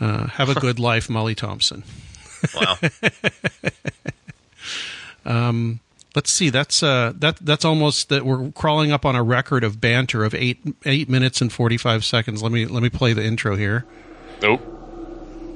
Uh, 0.00 0.28
have 0.28 0.48
a 0.48 0.54
good 0.54 0.78
life, 0.78 1.10
Molly 1.10 1.34
Thompson. 1.34 1.82
Wow. 2.54 2.78
Let's 6.18 6.32
see. 6.32 6.50
That's 6.50 6.82
uh, 6.82 7.12
that 7.18 7.36
that's 7.36 7.64
almost 7.64 8.08
that 8.08 8.26
we're 8.26 8.50
crawling 8.50 8.90
up 8.90 9.06
on 9.06 9.14
a 9.14 9.22
record 9.22 9.62
of 9.62 9.80
banter 9.80 10.24
of 10.24 10.34
eight 10.34 10.58
eight 10.84 11.08
minutes 11.08 11.40
and 11.40 11.52
forty 11.52 11.76
five 11.76 12.04
seconds. 12.04 12.42
Let 12.42 12.50
me 12.50 12.66
let 12.66 12.82
me 12.82 12.90
play 12.90 13.12
the 13.12 13.24
intro 13.24 13.54
here, 13.54 13.84
nope. 14.42 14.58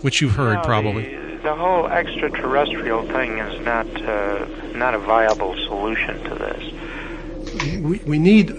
which 0.03 0.21
you've 0.21 0.37
heard 0.37 0.59
No, 0.59 0.63
probably. 0.63 1.17
The, 1.17 1.39
the 1.43 1.55
whole 1.57 1.89
extraterrestrial 1.89 3.03
thing 3.09 3.39
is 3.39 3.61
not 3.67 3.89
uh, 4.03 4.47
not 4.77 4.95
a 4.95 5.01
viable 5.01 5.57
solution 5.67 6.23
to 6.29 6.35
this. 6.37 7.83
we, 7.83 7.99
we 8.07 8.21
need 8.21 8.55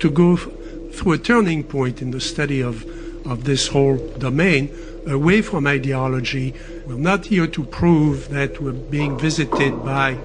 to 0.00 0.10
go 0.10 0.36
f- 0.36 0.48
through 0.94 1.12
a 1.12 1.18
turning 1.18 1.64
point 1.64 2.00
in 2.00 2.12
the 2.12 2.20
study 2.22 2.62
of, 2.62 2.82
of 3.26 3.44
this 3.44 3.68
whole 3.68 3.98
domain 4.16 4.74
away 5.06 5.42
from 5.42 5.66
ideology. 5.66 6.54
We're 6.86 6.94
not 6.94 7.26
here 7.26 7.46
to 7.46 7.62
prove 7.62 8.30
that 8.30 8.62
we're 8.62 8.72
being 8.72 9.18
visited 9.18 9.84
by 9.84 10.16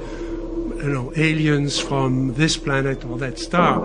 you 0.83 0.89
know, 0.89 1.13
aliens 1.15 1.79
from 1.79 2.33
this 2.33 2.57
planet 2.57 3.05
or 3.05 3.17
that 3.19 3.37
star. 3.37 3.79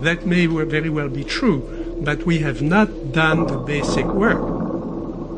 That 0.00 0.26
may 0.26 0.46
very 0.46 0.90
well 0.90 1.08
be 1.08 1.24
true, 1.24 1.62
but 2.02 2.26
we 2.26 2.38
have 2.40 2.60
not 2.60 3.12
done 3.12 3.46
the 3.46 3.56
basic 3.56 4.06
work. 4.06 4.40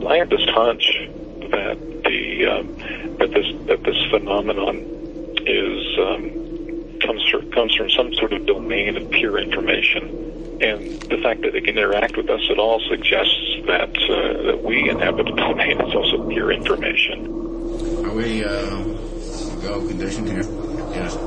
I 0.06 0.16
have 0.18 0.30
this 0.30 0.44
hunch 0.50 1.08
that 1.50 1.78
the 2.04 2.46
um, 2.46 2.76
that 3.18 3.30
this 3.32 3.46
that 3.66 3.82
this 3.82 3.96
phenomenon 4.10 4.76
is 5.46 5.98
um, 5.98 6.98
comes 7.00 7.28
from, 7.28 7.50
comes 7.52 7.74
from 7.74 7.90
some 7.90 8.14
sort 8.14 8.32
of 8.32 8.46
domain 8.46 8.96
of 8.96 9.10
pure 9.10 9.38
information, 9.38 10.58
and 10.62 11.00
the 11.02 11.18
fact 11.22 11.42
that 11.42 11.54
it 11.54 11.64
can 11.64 11.76
interact 11.76 12.16
with 12.16 12.30
us 12.30 12.42
at 12.50 12.58
all 12.58 12.80
suggests 12.88 13.60
that 13.66 13.94
uh, 14.08 14.42
that 14.44 14.62
we 14.64 14.88
inhabit 14.88 15.28
a 15.28 15.36
domain 15.36 15.78
that's 15.78 15.94
also 15.94 16.28
pure 16.28 16.50
information. 16.50 17.26
Are 18.06 18.14
we 18.14 18.44
uh, 18.44 18.82
go 19.62 19.86
conditioned 19.86 20.28
here? 20.28 20.65
Yes. 20.96 21.26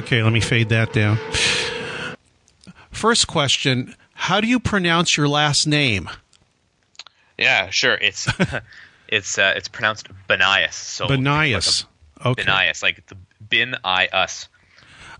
Okay, 0.00 0.22
let 0.22 0.32
me 0.32 0.40
fade 0.40 0.70
that 0.70 0.94
down. 0.94 1.18
First 2.90 3.26
question 3.26 3.94
How 4.14 4.40
do 4.40 4.46
you 4.46 4.58
pronounce 4.58 5.16
your 5.16 5.28
last 5.28 5.66
name? 5.66 6.08
Yeah, 7.36 7.68
sure. 7.68 7.94
It's 7.94 8.26
it's 9.08 9.38
uh, 9.38 9.52
it's 9.56 9.68
pronounced 9.68 10.08
Benias. 10.26 10.72
So 10.72 11.06
Benias. 11.06 11.84
Okay. 12.24 12.44
Benias, 12.44 12.82
like 12.82 13.06
the 13.08 13.16
bin 13.46 13.76
I 13.84 14.06
us. 14.08 14.48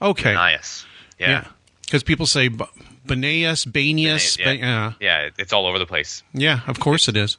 Okay. 0.01 0.35
Benias. 0.35 0.87
Yeah. 1.19 1.31
Yeah. 1.31 1.45
Because 1.83 2.03
people 2.03 2.25
say 2.27 2.49
B- 2.49 2.65
Benias, 3.07 3.67
Banias. 3.67 4.39
yeah. 4.39 4.45
Ba- 4.47 4.57
yeah. 4.57 4.93
Yeah, 5.01 5.29
it's 5.39 5.53
all 5.53 5.67
over 5.67 5.79
the 5.79 5.87
place. 5.87 6.23
Yeah, 6.33 6.61
of 6.67 6.81
course 6.81 7.07
it 7.07 7.17
is. 7.19 7.37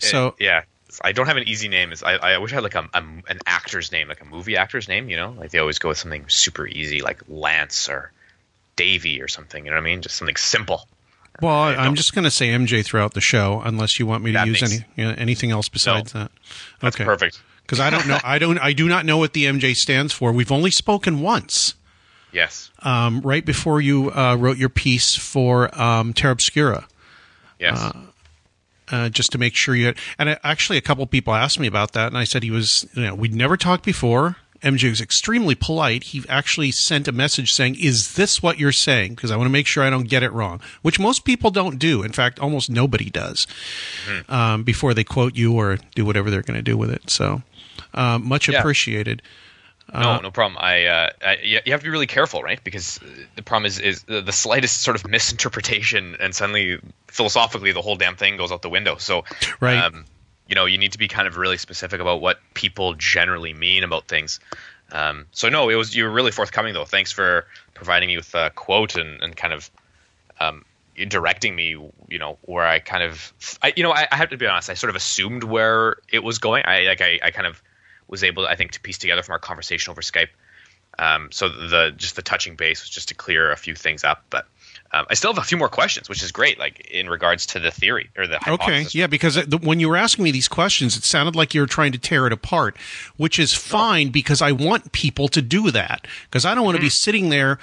So, 0.00 0.28
Uh, 0.28 0.32
I 1.02 1.12
don't 1.12 1.26
have 1.26 1.36
an 1.36 1.48
easy 1.48 1.68
name. 1.68 1.92
I, 2.04 2.14
I 2.16 2.38
wish 2.38 2.52
I 2.52 2.56
had 2.56 2.64
like 2.64 2.74
a, 2.74 2.88
a 2.94 2.98
an 2.98 3.38
actor's 3.46 3.92
name, 3.92 4.08
like 4.08 4.20
a 4.20 4.24
movie 4.24 4.56
actor's 4.56 4.88
name. 4.88 5.08
You 5.08 5.16
know, 5.16 5.34
like 5.38 5.50
they 5.50 5.58
always 5.58 5.78
go 5.78 5.88
with 5.88 5.98
something 5.98 6.24
super 6.28 6.66
easy, 6.66 7.00
like 7.02 7.22
Lance 7.28 7.88
or 7.88 8.12
Davy 8.76 9.20
or 9.22 9.28
something. 9.28 9.64
You 9.64 9.70
know 9.70 9.76
what 9.76 9.82
I 9.82 9.84
mean? 9.84 10.02
Just 10.02 10.16
something 10.16 10.36
simple. 10.36 10.88
well, 11.40 11.54
I, 11.54 11.74
I'm 11.76 11.94
just 11.94 12.14
going 12.14 12.24
to 12.24 12.30
say 12.30 12.48
MJ 12.48 12.84
throughout 12.84 13.14
the 13.14 13.20
show, 13.20 13.60
unless 13.64 13.98
you 13.98 14.06
want 14.06 14.24
me 14.24 14.32
to 14.32 14.38
That 14.38 14.46
use 14.48 14.60
makes- 14.62 14.72
any 14.74 14.84
you 14.96 15.04
know, 15.04 15.14
anything 15.18 15.50
else 15.50 15.68
besides 15.68 16.12
that. 16.12 16.30
That's 16.80 16.96
okay. 16.96 17.04
perfect. 17.04 17.40
Because 17.62 17.80
I 17.80 17.90
don't 17.90 18.06
know. 18.08 18.18
I 18.24 18.38
don't. 18.38 18.58
I 18.58 18.72
do 18.72 18.88
not 18.88 19.04
know 19.04 19.18
what 19.18 19.34
the 19.34 19.44
MJ 19.44 19.76
stands 19.76 20.12
for. 20.12 20.32
We've 20.32 20.50
only 20.50 20.70
spoken 20.70 21.20
once. 21.20 21.74
Yes. 22.32 22.70
Um, 22.80 23.20
right 23.20 23.44
before 23.44 23.80
you 23.80 24.10
uh, 24.10 24.36
wrote 24.36 24.56
your 24.56 24.68
piece 24.70 25.14
for 25.16 25.68
um, 25.80 26.12
Terra 26.14 26.32
Obscura. 26.32 26.86
Yes. 27.58 27.78
uh, 27.78 27.92
just 29.10 29.32
to 29.32 29.38
make 29.38 29.54
sure 29.56 29.74
you 29.74 29.86
had. 29.86 29.96
And 30.18 30.30
I, 30.30 30.38
actually, 30.44 30.78
a 30.78 30.82
couple 30.82 31.06
people 31.06 31.34
asked 31.34 31.58
me 31.60 31.66
about 31.66 31.92
that, 31.92 32.08
and 32.08 32.18
I 32.18 32.24
said 32.24 32.42
he 32.42 32.50
was. 32.50 32.86
You 32.94 33.02
know, 33.06 33.14
we'd 33.14 33.34
never 33.34 33.56
talked 33.56 33.84
before. 33.84 34.36
MJ 34.60 34.90
was 34.90 35.00
extremely 35.00 35.54
polite. 35.54 36.02
He 36.02 36.24
actually 36.28 36.72
sent 36.72 37.06
a 37.06 37.12
message 37.12 37.52
saying, 37.52 37.76
"Is 37.78 38.14
this 38.14 38.42
what 38.42 38.58
you're 38.58 38.72
saying?" 38.72 39.14
Because 39.14 39.30
I 39.30 39.36
want 39.36 39.46
to 39.46 39.52
make 39.52 39.68
sure 39.68 39.84
I 39.84 39.90
don't 39.90 40.08
get 40.08 40.24
it 40.24 40.32
wrong, 40.32 40.60
which 40.82 40.98
most 40.98 41.24
people 41.24 41.50
don't 41.52 41.78
do. 41.78 42.02
In 42.02 42.10
fact, 42.12 42.40
almost 42.40 42.68
nobody 42.68 43.08
does 43.08 43.46
um, 44.28 44.64
before 44.64 44.94
they 44.94 45.04
quote 45.04 45.36
you 45.36 45.52
or 45.54 45.78
do 45.94 46.04
whatever 46.04 46.30
they're 46.30 46.42
going 46.42 46.58
to 46.58 46.62
do 46.62 46.76
with 46.76 46.90
it. 46.90 47.08
So, 47.08 47.42
uh, 47.94 48.18
much 48.18 48.48
Yeah. 48.48 48.58
appreciated. 48.58 49.22
No, 49.92 50.18
no 50.20 50.30
problem. 50.30 50.58
I, 50.60 50.84
uh, 50.86 51.10
I 51.24 51.38
you 51.42 51.60
have 51.72 51.80
to 51.80 51.84
be 51.84 51.90
really 51.90 52.06
careful, 52.06 52.42
right? 52.42 52.62
Because 52.62 52.98
uh, 53.02 53.06
the 53.36 53.42
problem 53.42 53.66
is 53.66 53.78
is 53.78 54.02
the 54.02 54.20
the 54.20 54.32
slightest 54.32 54.82
sort 54.82 54.96
of 54.96 55.06
misinterpretation, 55.10 56.16
and 56.20 56.34
suddenly 56.34 56.78
philosophically 57.06 57.72
the 57.72 57.82
whole 57.82 57.96
damn 57.96 58.16
thing 58.16 58.36
goes 58.36 58.52
out 58.52 58.62
the 58.62 58.68
window. 58.68 58.96
So, 58.96 59.24
Right. 59.60 59.78
um, 59.78 60.04
you 60.46 60.54
know, 60.54 60.66
you 60.66 60.78
need 60.78 60.92
to 60.92 60.98
be 60.98 61.08
kind 61.08 61.28
of 61.28 61.36
really 61.36 61.58
specific 61.58 62.00
about 62.00 62.20
what 62.20 62.38
people 62.54 62.94
generally 62.94 63.52
mean 63.54 63.84
about 63.84 64.08
things. 64.08 64.40
Um, 64.92 65.26
so 65.32 65.48
no, 65.48 65.68
it 65.68 65.74
was 65.74 65.94
you 65.94 66.04
were 66.04 66.10
really 66.10 66.32
forthcoming 66.32 66.74
though. 66.74 66.84
Thanks 66.86 67.12
for 67.12 67.46
providing 67.74 68.08
me 68.08 68.16
with 68.16 68.34
a 68.34 68.50
quote 68.50 68.96
and, 68.96 69.22
and 69.22 69.36
kind 69.36 69.52
of 69.52 69.70
um, 70.40 70.64
directing 71.08 71.54
me. 71.54 71.76
You 72.08 72.18
know 72.18 72.38
where 72.42 72.66
I 72.66 72.78
kind 72.78 73.02
of, 73.02 73.32
I, 73.62 73.72
you 73.76 73.82
know, 73.82 73.92
I, 73.92 74.06
I 74.10 74.16
have 74.16 74.30
to 74.30 74.36
be 74.36 74.46
honest. 74.46 74.70
I 74.70 74.74
sort 74.74 74.90
of 74.90 74.96
assumed 74.96 75.44
where 75.44 75.96
it 76.10 76.22
was 76.24 76.38
going. 76.38 76.64
I 76.66 76.82
like 76.82 77.00
I, 77.00 77.20
I 77.22 77.30
kind 77.30 77.46
of 77.46 77.62
was 78.08 78.24
able, 78.24 78.46
I 78.46 78.56
think, 78.56 78.72
to 78.72 78.80
piece 78.80 78.98
together 78.98 79.22
from 79.22 79.34
our 79.34 79.38
conversation 79.38 79.90
over 79.90 80.00
Skype. 80.00 80.28
Um, 80.98 81.28
so 81.30 81.48
the 81.48 81.92
just 81.96 82.16
the 82.16 82.22
touching 82.22 82.56
base 82.56 82.82
was 82.82 82.90
just 82.90 83.08
to 83.08 83.14
clear 83.14 83.52
a 83.52 83.56
few 83.56 83.74
things 83.74 84.04
up, 84.04 84.24
but. 84.30 84.46
Um, 84.90 85.04
I 85.10 85.14
still 85.14 85.34
have 85.34 85.42
a 85.42 85.46
few 85.46 85.58
more 85.58 85.68
questions, 85.68 86.08
which 86.08 86.22
is 86.22 86.32
great. 86.32 86.58
Like 86.58 86.88
in 86.90 87.10
regards 87.10 87.44
to 87.46 87.58
the 87.58 87.70
theory 87.70 88.08
or 88.16 88.26
the 88.26 88.38
hypothesis. 88.38 88.86
Okay, 88.86 88.98
yeah, 88.98 89.06
because 89.06 89.34
the, 89.34 89.58
when 89.58 89.80
you 89.80 89.88
were 89.90 89.98
asking 89.98 90.24
me 90.24 90.30
these 90.30 90.48
questions, 90.48 90.96
it 90.96 91.04
sounded 91.04 91.36
like 91.36 91.52
you 91.52 91.60
were 91.60 91.66
trying 91.66 91.92
to 91.92 91.98
tear 91.98 92.26
it 92.26 92.32
apart, 92.32 92.74
which 93.18 93.38
is 93.38 93.52
fine 93.52 94.08
because 94.08 94.40
I 94.40 94.52
want 94.52 94.92
people 94.92 95.28
to 95.28 95.42
do 95.42 95.70
that 95.72 96.06
because 96.24 96.46
I 96.46 96.54
don't 96.54 96.64
want 96.64 96.76
to 96.76 96.82
be 96.82 96.88
sitting 96.88 97.28
there 97.28 97.58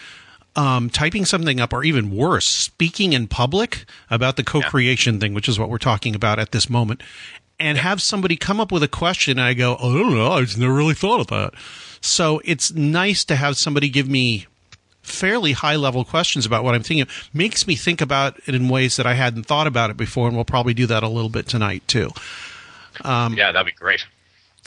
um, 0.55 0.89
typing 0.89 1.25
something 1.25 1.59
up, 1.59 1.73
or 1.73 1.83
even 1.83 2.15
worse, 2.15 2.45
speaking 2.45 3.13
in 3.13 3.27
public 3.27 3.85
about 4.09 4.37
the 4.37 4.43
co-creation 4.43 5.19
thing, 5.19 5.33
which 5.33 5.49
is 5.49 5.59
what 5.59 5.69
we're 5.69 5.77
talking 5.77 6.15
about 6.15 6.39
at 6.39 6.51
this 6.51 6.69
moment, 6.69 7.03
and 7.59 7.77
have 7.77 8.01
somebody 8.01 8.35
come 8.35 8.59
up 8.59 8.71
with 8.71 8.83
a 8.83 8.87
question, 8.87 9.37
and 9.37 9.47
I 9.47 9.53
go, 9.53 9.77
"Oh, 9.79 9.95
I 9.95 9.99
don't 9.99 10.15
know, 10.15 10.31
I've 10.33 10.57
never 10.57 10.73
really 10.73 10.93
thought 10.93 11.19
of 11.19 11.27
that. 11.27 11.53
So 12.01 12.41
it's 12.45 12.73
nice 12.73 13.23
to 13.25 13.35
have 13.35 13.57
somebody 13.57 13.89
give 13.89 14.07
me 14.07 14.47
fairly 15.01 15.53
high 15.53 15.75
level 15.75 16.03
questions 16.03 16.45
about 16.45 16.63
what 16.63 16.75
I'm 16.75 16.83
thinking. 16.83 17.07
Makes 17.33 17.67
me 17.67 17.75
think 17.75 18.01
about 18.01 18.39
it 18.45 18.55
in 18.55 18.69
ways 18.69 18.97
that 18.97 19.05
I 19.05 19.13
hadn't 19.13 19.45
thought 19.45 19.67
about 19.67 19.89
it 19.89 19.97
before, 19.97 20.27
and 20.27 20.35
we'll 20.35 20.45
probably 20.45 20.73
do 20.73 20.85
that 20.87 21.03
a 21.03 21.07
little 21.07 21.29
bit 21.29 21.47
tonight 21.47 21.83
too. 21.87 22.09
Um, 23.03 23.33
yeah, 23.33 23.51
that'd 23.51 23.65
be 23.65 23.71
great. 23.71 24.05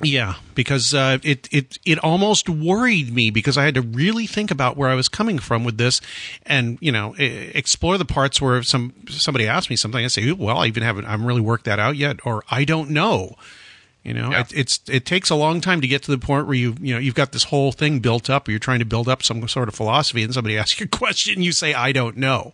Yeah, 0.03 0.35
because 0.55 0.95
uh, 0.95 1.19
it 1.25 1.49
it 1.53 1.79
it 1.85 1.99
almost 1.99 2.49
worried 2.49 3.13
me 3.13 3.31
because 3.31 3.59
I 3.59 3.65
had 3.65 3.75
to 3.75 3.83
really 3.83 4.29
think 4.29 4.53
about 4.53 4.77
where 4.77 4.89
I 4.89 4.95
was 4.95 5.09
coming 5.09 5.41
from 5.41 5.65
with 5.65 5.77
this, 5.77 6.01
and 6.47 6.79
you 6.81 6.93
know, 6.93 7.15
explore 7.19 7.99
the 7.99 8.05
parts 8.05 8.41
where 8.41 8.63
some 8.63 8.93
somebody 9.09 9.49
asked 9.49 9.71
me 9.71 9.75
something, 9.77 10.05
I 10.05 10.07
say, 10.09 10.31
well, 10.31 10.59
I 10.59 10.67
even 10.67 10.85
haven't 10.85 11.07
I 11.07 11.11
haven't 11.11 11.27
really 11.27 11.41
worked 11.41 11.65
that 11.65 11.81
out 11.81 11.97
yet, 11.97 12.25
or 12.25 12.45
I 12.49 12.65
don't 12.65 12.91
know. 12.91 13.35
You 14.05 14.15
know, 14.15 14.31
Yeah. 14.31 14.43
it, 14.43 14.53
it's 14.55 14.81
it 14.89 15.05
takes 15.05 15.31
a 15.31 15.35
long 15.35 15.61
time 15.61 15.81
to 15.81 15.89
get 15.89 16.05
to 16.05 16.13
the 16.13 16.19
point 16.19 16.47
where 16.47 16.55
you 16.55 16.77
you 16.81 16.95
know 16.95 17.01
you've 17.01 17.17
got 17.17 17.33
this 17.33 17.45
whole 17.45 17.73
thing 17.73 17.99
built 17.99 18.31
up, 18.31 18.47
or 18.47 18.53
you're 18.53 18.61
trying 18.61 18.79
to 18.79 18.85
build 18.85 19.09
up 19.09 19.25
some 19.25 19.47
sort 19.49 19.69
of 19.69 19.75
philosophy, 19.75 20.23
and 20.23 20.33
somebody 20.33 20.57
asks 20.59 20.79
you 20.79 20.85
a 20.85 20.89
question, 20.89 21.35
and 21.35 21.45
you 21.45 21.51
say, 21.51 21.75
I 21.75 21.91
don't 21.91 22.17
know. 22.17 22.53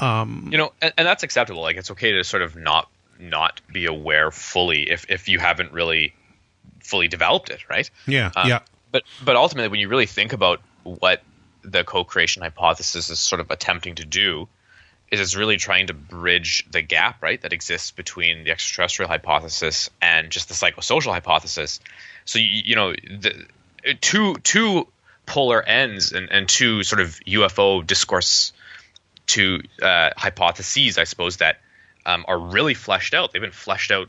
you 0.00 0.56
know 0.56 0.72
and, 0.80 0.94
and 0.96 1.06
that's 1.06 1.22
acceptable 1.22 1.60
like 1.60 1.76
it's 1.76 1.90
okay 1.90 2.12
to 2.12 2.24
sort 2.24 2.42
of 2.42 2.56
not 2.56 2.88
not 3.20 3.60
be 3.70 3.84
aware 3.84 4.30
fully 4.30 4.90
if 4.90 5.04
if 5.10 5.28
you 5.28 5.38
haven't 5.38 5.70
really 5.70 6.14
fully 6.84 7.08
developed 7.08 7.50
it 7.50 7.68
right 7.68 7.90
Yeah, 8.06 8.30
Um, 8.36 8.48
yeah. 8.48 8.60
but 8.92 9.02
but 9.24 9.36
ultimately 9.36 9.68
when 9.68 9.80
you 9.80 9.88
really 9.88 10.06
think 10.06 10.32
about 10.32 10.60
what 10.84 11.22
the 11.62 11.82
co-creation 11.84 12.42
hypothesis 12.42 13.10
is 13.10 13.18
sort 13.18 13.40
of 13.40 13.50
attempting 13.50 13.94
to 13.96 14.04
do 14.04 14.48
is 15.10 15.20
it's 15.20 15.36
really 15.36 15.56
trying 15.56 15.86
to 15.86 15.94
bridge 15.94 16.66
the 16.70 16.82
gap 16.82 17.22
right 17.22 17.40
that 17.42 17.52
exists 17.52 17.90
between 17.90 18.44
the 18.44 18.50
extraterrestrial 18.50 19.08
hypothesis 19.08 19.90
and 20.00 20.30
just 20.30 20.48
the 20.48 20.54
psychosocial 20.54 21.12
hypothesis 21.12 21.80
so 22.24 22.38
you, 22.38 22.62
you 22.64 22.76
know 22.76 22.92
the 22.92 23.46
two 24.00 24.34
two 24.36 24.86
polar 25.26 25.62
ends 25.62 26.12
and, 26.12 26.30
and 26.30 26.48
two 26.48 26.82
sort 26.82 27.00
of 27.00 27.18
UFO 27.26 27.86
discourse 27.86 28.52
to 29.26 29.62
uh, 29.80 30.10
hypotheses, 30.16 30.98
I 30.98 31.04
suppose, 31.04 31.38
that 31.38 31.60
um, 32.04 32.24
are 32.28 32.38
really 32.38 32.74
fleshed 32.74 33.14
out. 33.14 33.32
They've 33.32 33.40
been 33.40 33.52
fleshed 33.52 33.90
out 33.90 34.08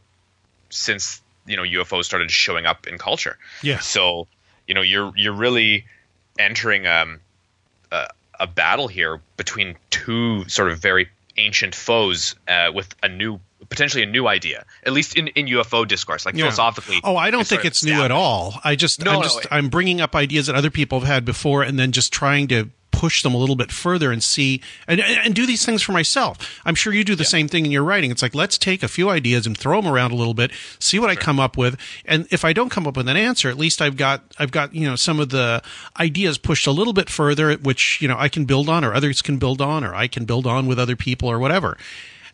since 0.69 1.21
you 1.45 1.57
know 1.57 1.63
UFOs 1.63 2.05
started 2.05 2.31
showing 2.31 2.65
up 2.65 2.87
in 2.87 2.97
culture. 2.97 3.37
Yeah. 3.61 3.79
So 3.79 4.27
you 4.67 4.73
know 4.73 4.81
you're 4.81 5.11
you're 5.15 5.33
really 5.33 5.85
entering 6.39 6.85
um, 6.87 7.19
a, 7.91 8.07
a 8.39 8.47
battle 8.47 8.87
here 8.87 9.21
between 9.37 9.75
two 9.89 10.47
sort 10.49 10.69
of 10.71 10.79
very 10.79 11.09
ancient 11.37 11.75
foes 11.75 12.35
uh, 12.47 12.71
with 12.73 12.93
a 13.03 13.09
new 13.09 13.39
potentially 13.69 14.03
a 14.03 14.05
new 14.05 14.27
idea 14.27 14.63
at 14.85 14.93
least 14.93 15.17
in, 15.17 15.27
in 15.29 15.47
ufo 15.47 15.87
discourse 15.87 16.23
like 16.25 16.35
Yeah. 16.35 16.43
philosophically 16.43 16.99
Oh, 17.03 17.17
I 17.17 17.31
don't 17.31 17.41
it's 17.41 17.49
think 17.49 17.65
it's 17.65 17.83
new 17.83 18.03
at 18.03 18.11
all. 18.11 18.53
I 18.63 18.75
just, 18.75 19.03
No, 19.03 19.11
I'm 19.11 19.17
no, 19.17 19.23
just, 19.23 19.39
it- 19.39 19.47
I'm 19.49 19.69
bringing 19.69 20.01
up 20.01 20.15
ideas 20.15 20.45
that 20.47 20.55
other 20.55 20.69
people 20.69 20.99
have 20.99 21.07
had 21.07 21.25
before, 21.25 21.63
and 21.63 21.79
then 21.79 21.91
just 21.91 22.13
trying 22.13 22.47
to 22.49 22.69
push 23.05 23.21
them 23.21 23.35
a 23.35 23.37
little 23.37 23.55
bit 23.55 23.71
further 23.71 24.11
and 24.11 24.23
see 24.23 24.59
and 24.87 24.99
and 24.99 25.35
do 25.35 25.45
these 25.45 25.63
things 25.63 25.83
for 25.83 25.91
myself. 25.91 26.59
I'm 26.65 26.73
sure 26.73 26.91
you 26.91 27.03
do 27.03 27.13
the 27.13 27.23
same 27.23 27.47
thing 27.47 27.63
in 27.63 27.71
your 27.71 27.83
writing. 27.83 28.09
It's 28.09 28.23
like 28.23 28.33
let's 28.33 28.57
take 28.57 28.81
a 28.81 28.87
few 28.87 29.11
ideas 29.11 29.45
and 29.45 29.55
throw 29.55 29.79
them 29.79 29.91
around 29.93 30.11
a 30.11 30.15
little 30.15 30.33
bit, 30.33 30.49
see 30.79 30.97
what 30.97 31.11
I 31.11 31.15
come 31.15 31.39
up 31.39 31.55
with, 31.55 31.77
and 32.03 32.25
if 32.31 32.43
I 32.43 32.51
don't 32.51 32.71
come 32.71 32.87
up 32.87 32.97
with 32.97 33.07
an 33.07 33.15
answer, 33.15 33.47
at 33.47 33.59
least 33.59 33.79
I've 33.79 33.95
got 33.95 34.23
I've 34.39 34.49
got 34.49 34.73
you 34.73 34.87
know 34.87 34.95
some 34.95 35.19
of 35.19 35.29
the 35.29 35.61
ideas 35.99 36.39
pushed 36.39 36.65
a 36.65 36.71
little 36.71 36.93
bit 36.93 37.11
further, 37.11 37.53
which 37.57 37.99
you 38.01 38.07
know 38.07 38.15
I 38.17 38.27
can 38.27 38.45
build 38.45 38.69
on, 38.69 38.83
or 38.83 38.91
others 38.91 39.21
can 39.21 39.37
build 39.37 39.61
on, 39.61 39.83
or 39.83 39.93
I 39.93 40.07
can 40.07 40.25
build 40.25 40.47
on 40.47 40.65
with 40.65 40.79
other 40.79 40.95
people, 40.95 41.29
or 41.29 41.37
whatever 41.37 41.77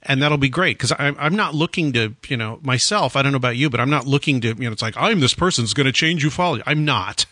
and 0.03 0.21
that'll 0.21 0.37
be 0.37 0.49
great 0.49 0.77
because 0.77 0.93
I'm 0.97 1.17
I'm 1.19 1.35
not 1.35 1.53
looking 1.53 1.91
to 1.93 2.15
you 2.29 2.37
know 2.37 2.59
myself. 2.63 3.17
I 3.17 3.21
don't 3.21 3.33
know 3.33 3.43
about 3.43 3.57
you, 3.57 3.69
but 3.69 3.81
I'm 3.81 3.89
not 3.89 4.07
looking 4.07 4.39
to 4.41 4.47
you 4.47 4.69
know. 4.69 4.71
It's 4.71 4.81
like 4.81 4.95
I'm 4.95 5.19
this 5.19 5.33
person's 5.33 5.73
going 5.73 5.85
to 5.85 5.91
change 5.91 6.23
you 6.23 6.29
follow. 6.29 6.59
I'm 6.65 6.85
not. 6.85 7.25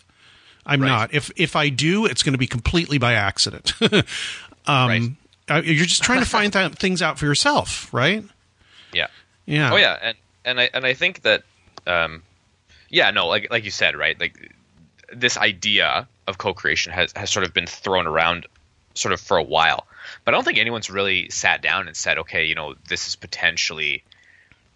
I'm 0.70 0.80
Right. 0.80 0.88
not. 0.88 1.12
If 1.14 1.30
if 1.36 1.56
I 1.56 1.68
do, 1.68 2.06
it's 2.06 2.22
going 2.22 2.32
to 2.32 2.38
be 2.38 2.46
completely 2.46 2.96
by 2.98 3.14
accident. 3.14 3.72
um, 3.82 4.04
Right. 5.48 5.64
You're 5.64 5.84
just 5.84 6.02
trying 6.04 6.20
to 6.20 6.26
find 6.26 6.52
th- 6.52 6.74
things 6.74 7.02
out 7.02 7.18
for 7.18 7.26
yourself, 7.26 7.92
right? 7.92 8.22
yeah 8.92 9.08
Yeah. 9.46 9.72
Oh 9.72 9.76
yeah, 9.76 9.98
and 10.00 10.16
and 10.44 10.60
I 10.60 10.70
and 10.72 10.86
I 10.86 10.94
think 10.94 11.22
that 11.22 11.42
um, 11.86 12.22
yeah, 12.88 13.10
no, 13.10 13.26
like 13.26 13.48
like 13.50 13.64
you 13.64 13.70
said, 13.72 13.96
right? 13.96 14.18
Like 14.18 14.52
this 15.12 15.36
idea 15.36 16.06
of 16.28 16.38
co-creation 16.38 16.92
has 16.92 17.12
has 17.16 17.30
sort 17.30 17.44
of 17.44 17.52
been 17.52 17.66
thrown 17.66 18.06
around 18.06 18.46
sort 18.94 19.12
of 19.12 19.20
for 19.20 19.36
a 19.38 19.42
while, 19.42 19.86
but 20.24 20.34
I 20.34 20.36
don't 20.36 20.44
think 20.44 20.58
anyone's 20.58 20.88
really 20.88 21.28
sat 21.30 21.62
down 21.62 21.88
and 21.88 21.96
said, 21.96 22.18
okay, 22.18 22.44
you 22.44 22.54
know, 22.54 22.74
this 22.88 23.08
is 23.08 23.16
potentially 23.16 24.04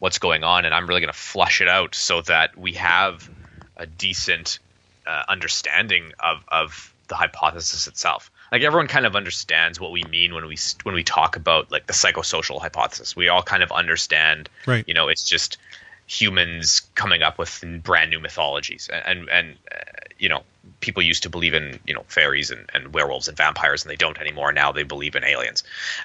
what's 0.01 0.19
going 0.19 0.43
on, 0.43 0.65
and 0.65 0.75
I'm 0.75 0.89
really 0.89 1.01
going 1.01 1.13
to 1.13 1.19
flush 1.19 1.61
it 1.61 1.69
out 1.69 1.95
so 1.95 2.21
that 2.23 2.57
we 2.59 2.73
have 2.73 3.31
a 3.77 3.87
decent 3.87 4.59
uh, 5.07 5.25
understanding 5.29 6.13
of 6.21 6.45
of 6.49 6.95
the 7.09 7.15
hypothesis 7.15 7.87
itself. 7.87 8.31
Like 8.51 8.63
everyone 8.63 8.89
kind 8.89 9.07
of 9.07 9.17
understands 9.17 9.79
what 9.81 9.93
we 9.93 10.03
mean 10.05 10.35
when 10.35 10.47
we 10.47 10.57
when 10.85 10.95
we 10.95 11.05
talk 11.05 11.37
about 11.37 11.71
like 11.71 11.87
the 11.87 11.93
psychosocial 11.93 12.61
hypothesis. 12.61 13.17
We 13.17 13.29
all 13.29 13.43
kind 13.43 13.63
of 13.63 13.73
understand, 13.73 14.49
Right. 14.67 14.85
You 14.87 14.95
know, 14.95 15.09
it's 15.09 15.25
just 15.25 15.59
humans 16.07 16.83
coming 16.95 17.23
up 17.23 17.39
with 17.39 17.65
brand 17.83 18.11
new 18.11 18.21
mythologies, 18.21 18.89
and 18.89 19.29
and 19.29 19.57
uh, 19.73 19.77
you 20.19 20.29
know, 20.29 20.43
people 20.81 21.03
used 21.03 21.25
to 21.25 21.31
believe 21.31 21.55
in 21.55 21.79
you 21.87 21.95
know 21.95 22.05
fairies 22.09 22.51
and, 22.51 22.69
and 22.73 22.93
werewolves 22.93 23.29
and 23.29 23.37
vampires, 23.37 23.85
and 23.85 23.91
they 23.91 23.97
don't 23.97 24.19
anymore. 24.19 24.53
Now 24.53 24.73
they 24.73 24.83
believe 24.83 25.17
in 25.17 25.25
aliens. 25.25 25.65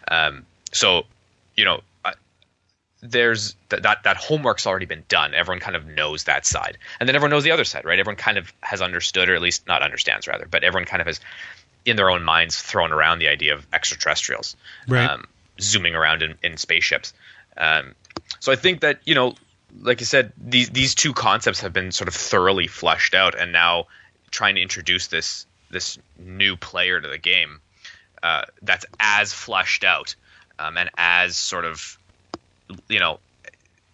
Um, 0.10 0.46
so, 0.72 1.06
you 1.56 1.66
know, 1.66 1.82
there's 3.02 3.56
th- 3.70 3.84
that 3.84 4.04
that 4.04 4.18
homework's 4.18 4.68
already 4.68 4.86
been 4.86 5.04
done. 5.08 5.34
Everyone 5.34 5.60
kind 5.60 5.76
of 5.76 5.86
knows 5.86 6.26
that 6.26 6.46
side, 6.46 6.78
and 7.00 7.08
then 7.08 7.16
everyone 7.16 7.32
knows 7.32 7.44
the 7.44 7.52
other 7.52 7.64
side, 7.64 7.86
right? 7.86 8.00
Everyone 8.00 8.18
kind 8.18 8.38
of 8.38 8.52
has 8.62 8.82
understood, 8.82 9.30
or 9.30 9.36
at 9.36 9.42
least 9.42 9.68
not 9.68 9.82
understands, 9.82 10.28
rather, 10.28 10.48
but 10.50 10.64
everyone 10.64 10.86
kind 10.86 11.02
of 11.02 11.08
has 11.08 11.20
in 11.86 11.96
their 11.96 12.10
own 12.10 12.24
minds 12.24 12.62
thrown 12.62 12.92
around 12.92 13.20
the 13.20 13.28
idea 13.30 13.54
of 13.54 13.66
extraterrestrials, 13.72 14.56
Right. 14.88 15.10
um, 15.10 15.26
zooming 15.62 15.96
around 15.96 16.22
in, 16.24 16.38
in 16.44 16.58
spaceships. 16.58 17.14
Um, 17.56 17.96
so 18.40 18.52
I 18.52 18.56
think 18.58 18.82
that 18.82 19.00
you 19.06 19.16
know, 19.16 19.36
like 19.82 20.00
you 20.02 20.06
said, 20.06 20.34
these 20.38 20.70
these 20.70 20.96
two 20.96 21.14
concepts 21.14 21.62
have 21.62 21.74
been 21.74 21.92
sort 21.92 22.08
of 22.08 22.16
thoroughly 22.16 22.68
fleshed 22.68 23.14
out, 23.14 23.36
and 23.36 23.52
now 23.52 23.88
trying 24.32 24.56
to 24.56 24.62
introduce 24.62 25.08
this 25.08 25.46
this 25.72 25.98
new 26.18 26.58
player 26.58 27.00
to 27.00 27.08
the 27.08 27.18
game 27.18 27.62
uh, 28.24 28.44
that's 28.64 28.86
as 29.00 29.32
fleshed 29.32 29.84
out 29.84 30.16
um, 30.58 30.78
and 30.78 30.90
as 30.98 31.38
sort 31.38 31.64
of 31.64 31.99
you 32.88 33.00
know 33.00 33.20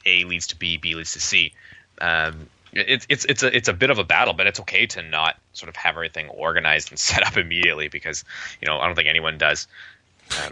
A 0.06 0.24
leads 0.26 0.48
to 0.48 0.56
B, 0.56 0.78
B 0.78 0.96
leads 0.96 1.14
to 1.14 1.20
C. 1.20 1.54
Um, 2.02 2.48
it's 2.74 3.06
it's 3.10 3.26
it's 3.26 3.42
a 3.44 3.56
it's 3.56 3.68
a 3.70 3.74
bit 3.74 3.90
of 3.90 4.00
a 4.00 4.04
battle, 4.04 4.34
but 4.34 4.48
it's 4.48 4.60
okay 4.62 4.86
to 4.88 5.02
not 5.02 5.38
sort 5.54 5.70
of 5.70 5.76
have 5.78 5.96
everything 5.96 6.28
organized 6.30 6.92
and 6.92 7.00
set 7.12 7.26
up 7.26 7.38
immediately 7.38 7.88
because 7.88 8.24
you 8.62 8.68
know 8.68 8.80
I 8.80 8.86
don't 8.88 8.96
think 8.96 9.08
anyone 9.08 9.38
does. 9.38 9.68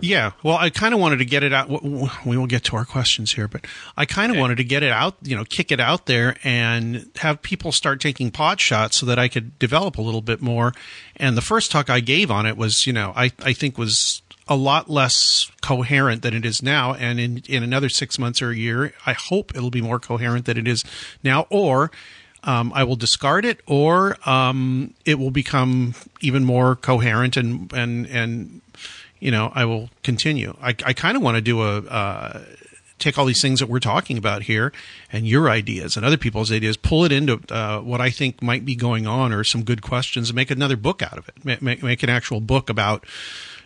Yeah, 0.01 0.33
well, 0.43 0.57
I 0.57 0.69
kind 0.69 0.93
of 0.93 0.99
wanted 0.99 1.17
to 1.17 1.25
get 1.25 1.41
it 1.41 1.51
out. 1.51 1.67
We 1.81 2.37
will 2.37 2.45
get 2.45 2.63
to 2.65 2.75
our 2.75 2.85
questions 2.85 3.31
here, 3.31 3.47
but 3.47 3.65
I 3.97 4.05
kind 4.05 4.29
of 4.29 4.35
Okay. 4.35 4.41
wanted 4.41 4.57
to 4.57 4.63
get 4.63 4.83
it 4.83 4.91
out, 4.91 5.15
you 5.23 5.35
know, 5.35 5.43
kick 5.45 5.71
it 5.71 5.79
out 5.79 6.05
there 6.05 6.35
and 6.43 7.09
have 7.17 7.41
people 7.41 7.71
start 7.71 7.99
taking 7.99 8.29
pot 8.29 8.59
shots 8.61 8.97
so 8.97 9.07
that 9.07 9.17
I 9.17 9.27
could 9.27 9.57
develop 9.57 9.97
a 9.97 10.01
little 10.03 10.21
bit 10.21 10.41
more. 10.43 10.73
And 11.17 11.35
the 11.35 11.41
first 11.41 11.71
talk 11.71 11.89
I 11.89 12.01
gave 12.01 12.29
on 12.29 12.45
it 12.45 12.55
was, 12.55 12.85
you 12.85 12.93
know, 12.93 13.13
I, 13.15 13.31
I 13.39 13.53
think 13.53 13.79
was 13.79 14.21
a 14.47 14.55
lot 14.55 14.89
less 14.89 15.51
coherent 15.61 16.21
than 16.21 16.33
it 16.33 16.45
is 16.45 16.61
now. 16.61 16.93
And 16.93 17.19
in, 17.19 17.43
in 17.47 17.63
another 17.63 17.89
six 17.89 18.19
months 18.19 18.41
or 18.41 18.51
a 18.51 18.55
year, 18.55 18.93
I 19.05 19.13
hope 19.13 19.55
it'll 19.55 19.71
be 19.71 19.81
more 19.81 19.99
coherent 19.99 20.45
than 20.45 20.57
it 20.57 20.67
is 20.67 20.83
now. 21.23 21.47
Or, 21.49 21.91
um, 22.43 22.73
I 22.75 22.83
will 22.83 22.97
discard 22.97 23.45
it, 23.45 23.61
or 23.65 24.17
um, 24.29 24.93
it 25.05 25.17
will 25.17 25.31
become 25.31 25.95
even 26.19 26.43
more 26.43 26.75
coherent 26.75 27.37
and 27.37 27.71
and 27.71 28.05
and 28.07 28.61
you 29.21 29.31
know, 29.31 29.53
I 29.55 29.63
will 29.63 29.89
continue. 30.03 30.53
I, 30.61 30.75
I 30.85 30.91
kind 30.91 31.15
of 31.15 31.23
want 31.23 31.35
to 31.35 31.41
do 31.41 31.61
a 31.61 31.77
uh, 31.77 32.41
take 32.99 33.17
all 33.17 33.25
these 33.25 33.41
things 33.41 33.59
that 33.59 33.67
we're 33.67 33.79
talking 33.79 34.17
about 34.17 34.43
here 34.43 34.71
and 35.11 35.27
your 35.27 35.49
ideas 35.49 35.95
and 35.95 36.05
other 36.05 36.17
people's 36.17 36.51
ideas, 36.51 36.77
pull 36.77 37.05
it 37.05 37.11
into 37.11 37.39
uh, 37.49 37.79
what 37.79 38.01
I 38.01 38.09
think 38.09 38.41
might 38.41 38.65
be 38.65 38.75
going 38.75 39.07
on 39.07 39.31
or 39.31 39.43
some 39.43 39.63
good 39.63 39.81
questions, 39.81 40.29
and 40.29 40.35
make 40.35 40.51
another 40.51 40.77
book 40.77 41.01
out 41.01 41.17
of 41.17 41.27
it. 41.29 41.45
Make, 41.45 41.61
make, 41.61 41.83
make 41.83 42.03
an 42.03 42.09
actual 42.09 42.41
book 42.41 42.69
about 42.69 43.05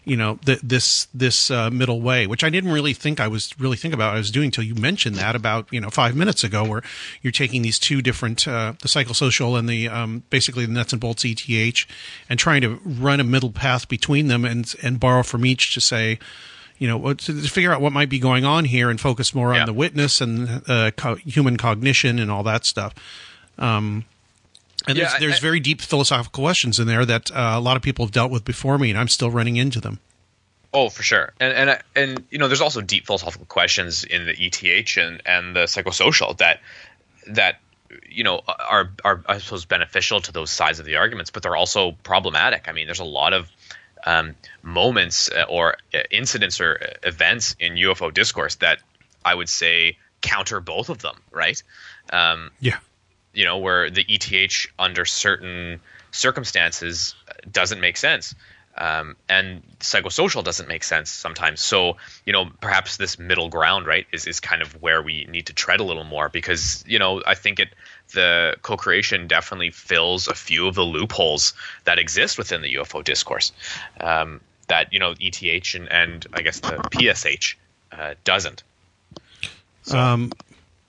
you 0.08 0.15
know 0.17 0.39
th- 0.46 0.62
this 0.63 1.08
this 1.13 1.52
uh, 1.52 1.70
middle 1.70 2.02
way, 2.02 2.26
which 2.28 2.43
I 2.43 2.50
didn't 2.50 2.72
really 2.72 2.93
think 2.93 3.20
I 3.20 3.28
was 3.28 3.54
really 3.60 3.78
think 3.78 3.93
about. 3.93 4.15
I 4.15 4.17
was 4.17 4.32
doing 4.32 4.46
until 4.46 4.63
you 4.63 4.76
mentioned 4.76 5.15
that 5.17 5.36
about 5.36 5.67
you 5.72 5.82
know 5.82 5.89
five 5.89 6.15
minutes 6.15 6.43
ago, 6.43 6.63
where 6.63 6.82
you're 7.22 7.32
taking 7.32 7.62
these 7.62 7.78
two 7.78 8.02
different 8.02 8.48
uh, 8.48 8.74
the 8.82 8.88
psychosocial 8.88 9.60
and 9.60 9.67
the 9.67 9.89
um, 9.89 10.24
basically 10.30 10.65
the 10.65 10.72
nuts 10.72 10.93
and 10.93 11.00
bolts 11.02 11.26
ETH, 11.26 11.86
and 12.30 12.39
trying 12.39 12.62
to 12.62 12.80
run 12.86 13.20
a 13.20 13.24
middle 13.24 13.52
path 13.52 13.88
between 13.89 14.28
them 14.28 14.46
and 14.46 14.74
and 14.82 15.00
borrow 15.00 15.24
from 15.24 15.46
each 15.46 15.74
to 15.74 15.82
say. 15.82 16.20
You 16.80 16.88
know, 16.88 17.13
to 17.15 17.41
to 17.41 17.50
figure 17.50 17.74
out 17.74 17.82
what 17.82 17.91
might 17.91 18.08
be 18.08 18.20
going 18.20 18.46
on 18.46 18.65
here 18.65 18.91
and 18.91 19.02
focus 19.02 19.34
more 19.34 19.52
Yeah. 19.54 19.62
on 19.62 19.65
the 19.65 19.74
witness 19.74 20.22
and 20.22 20.62
uh, 20.70 20.91
co- 20.96 21.15
human 21.15 21.58
cognition 21.58 22.20
and 22.20 22.30
all 22.30 22.43
that 22.43 22.65
stuff. 22.67 22.93
Um, 23.58 24.06
and 24.88 24.97
Yeah, 24.97 25.10
there's, 25.10 25.19
there's 25.19 25.36
I- 25.36 25.39
very 25.39 25.60
deep 25.60 25.82
philosophical 25.82 26.41
questions 26.43 26.80
in 26.80 26.88
there 26.88 27.06
that 27.06 27.32
uh, 27.32 27.54
a 27.56 27.60
lot 27.60 27.76
of 27.78 27.84
people 27.84 28.06
have 28.06 28.12
dealt 28.12 28.32
with 28.32 28.45
before 28.45 28.78
me, 28.78 28.89
and 28.89 28.97
I'm 29.00 29.08
still 29.08 29.30
running 29.32 29.58
into 29.58 29.80
them. 29.82 30.00
Oh, 30.73 30.89
for 30.89 31.02
sure, 31.04 31.34
and 31.39 31.54
and 31.54 31.69
I- 31.71 31.82
and 31.95 32.23
you 32.30 32.38
know, 32.39 32.47
there's 32.47 32.62
also 32.62 32.82
deep 32.82 33.06
philosophical 33.06 33.45
questions 33.45 34.04
in 34.04 34.26
the 34.26 34.34
ETH 34.38 34.97
and 34.97 35.21
and 35.26 35.56
the 35.56 35.62
psychosocial 35.63 36.38
that 36.38 36.60
that 37.28 37.60
you 38.10 38.23
know 38.23 38.41
are 38.47 38.91
are 39.04 39.23
I 39.28 39.38
suppose 39.38 39.65
beneficial 39.65 40.19
to 40.21 40.32
those 40.32 40.52
sides 40.52 40.80
of 40.80 40.86
the 40.86 40.97
arguments, 40.97 41.32
but 41.32 41.41
they're 41.43 41.56
also 41.56 41.93
problematic. 42.04 42.67
I 42.67 42.73
mean, 42.73 42.86
there's 42.86 43.00
a 43.00 43.06
lot 43.06 43.34
of 43.34 43.50
um, 44.06 44.36
moments 44.62 45.30
uh, 45.32 45.45
or 45.50 45.78
uh, 45.93 46.00
incidents 46.12 46.60
or 46.62 46.78
uh, 46.82 47.08
events 47.08 47.56
in 47.60 47.73
UFO 47.76 48.13
discourse 48.13 48.56
that 48.56 48.80
I 49.26 49.34
would 49.34 49.50
say 49.50 49.97
counter 50.21 50.60
both 50.60 50.89
of 50.89 51.00
them, 51.00 51.15
right? 51.32 51.62
Um, 52.12 52.52
Yeah. 52.60 52.78
You 53.38 53.45
know, 53.45 53.60
where 53.60 53.91
the 53.91 54.04
ETH 54.10 54.65
under 54.80 55.06
certain 55.06 55.80
circumstances 56.12 57.13
doesn't 57.50 57.80
make 57.80 57.95
sense. 57.95 58.34
Um, 58.76 59.15
and 59.30 59.62
psychosocial 59.80 60.43
doesn't 60.43 60.67
make 60.67 60.84
sense 60.84 61.12
sometimes. 61.12 61.62
So, 61.62 61.97
you 62.26 62.34
know, 62.34 62.50
perhaps 62.62 62.97
this 62.97 63.19
middle 63.19 63.50
ground, 63.50 63.86
right, 63.86 64.08
is, 64.12 64.26
is 64.26 64.39
kind 64.39 64.63
of 64.63 64.82
where 64.82 65.04
we 65.04 65.26
need 65.26 65.47
to 65.47 65.54
tread 65.54 65.80
a 65.80 65.84
little 65.84 66.04
more 66.04 66.30
because, 66.30 66.84
you 66.88 66.97
know, 66.97 67.21
I 67.26 67.36
think 67.36 67.60
it 67.60 67.69
the 68.13 68.56
co-creation 68.63 69.28
definitely 69.28 69.69
fills 69.69 70.28
a 70.28 70.34
few 70.34 70.67
of 70.67 70.73
the 70.73 70.84
loopholes 70.84 71.54
that 71.84 72.00
exist 72.00 72.39
within 72.39 72.63
the 72.63 72.73
UFO 72.76 73.04
discourse. 73.04 73.52
Um, 74.00 74.41
that, 74.67 74.91
you 74.91 75.00
know, 75.00 75.13
ETH 75.19 75.76
and, 75.76 75.91
and 75.91 76.26
I 76.34 76.41
guess 76.41 76.60
the 76.60 76.78
PSH 76.91 77.56
uh, 77.91 78.15
doesn't. 78.23 78.63
Um, 79.91 80.32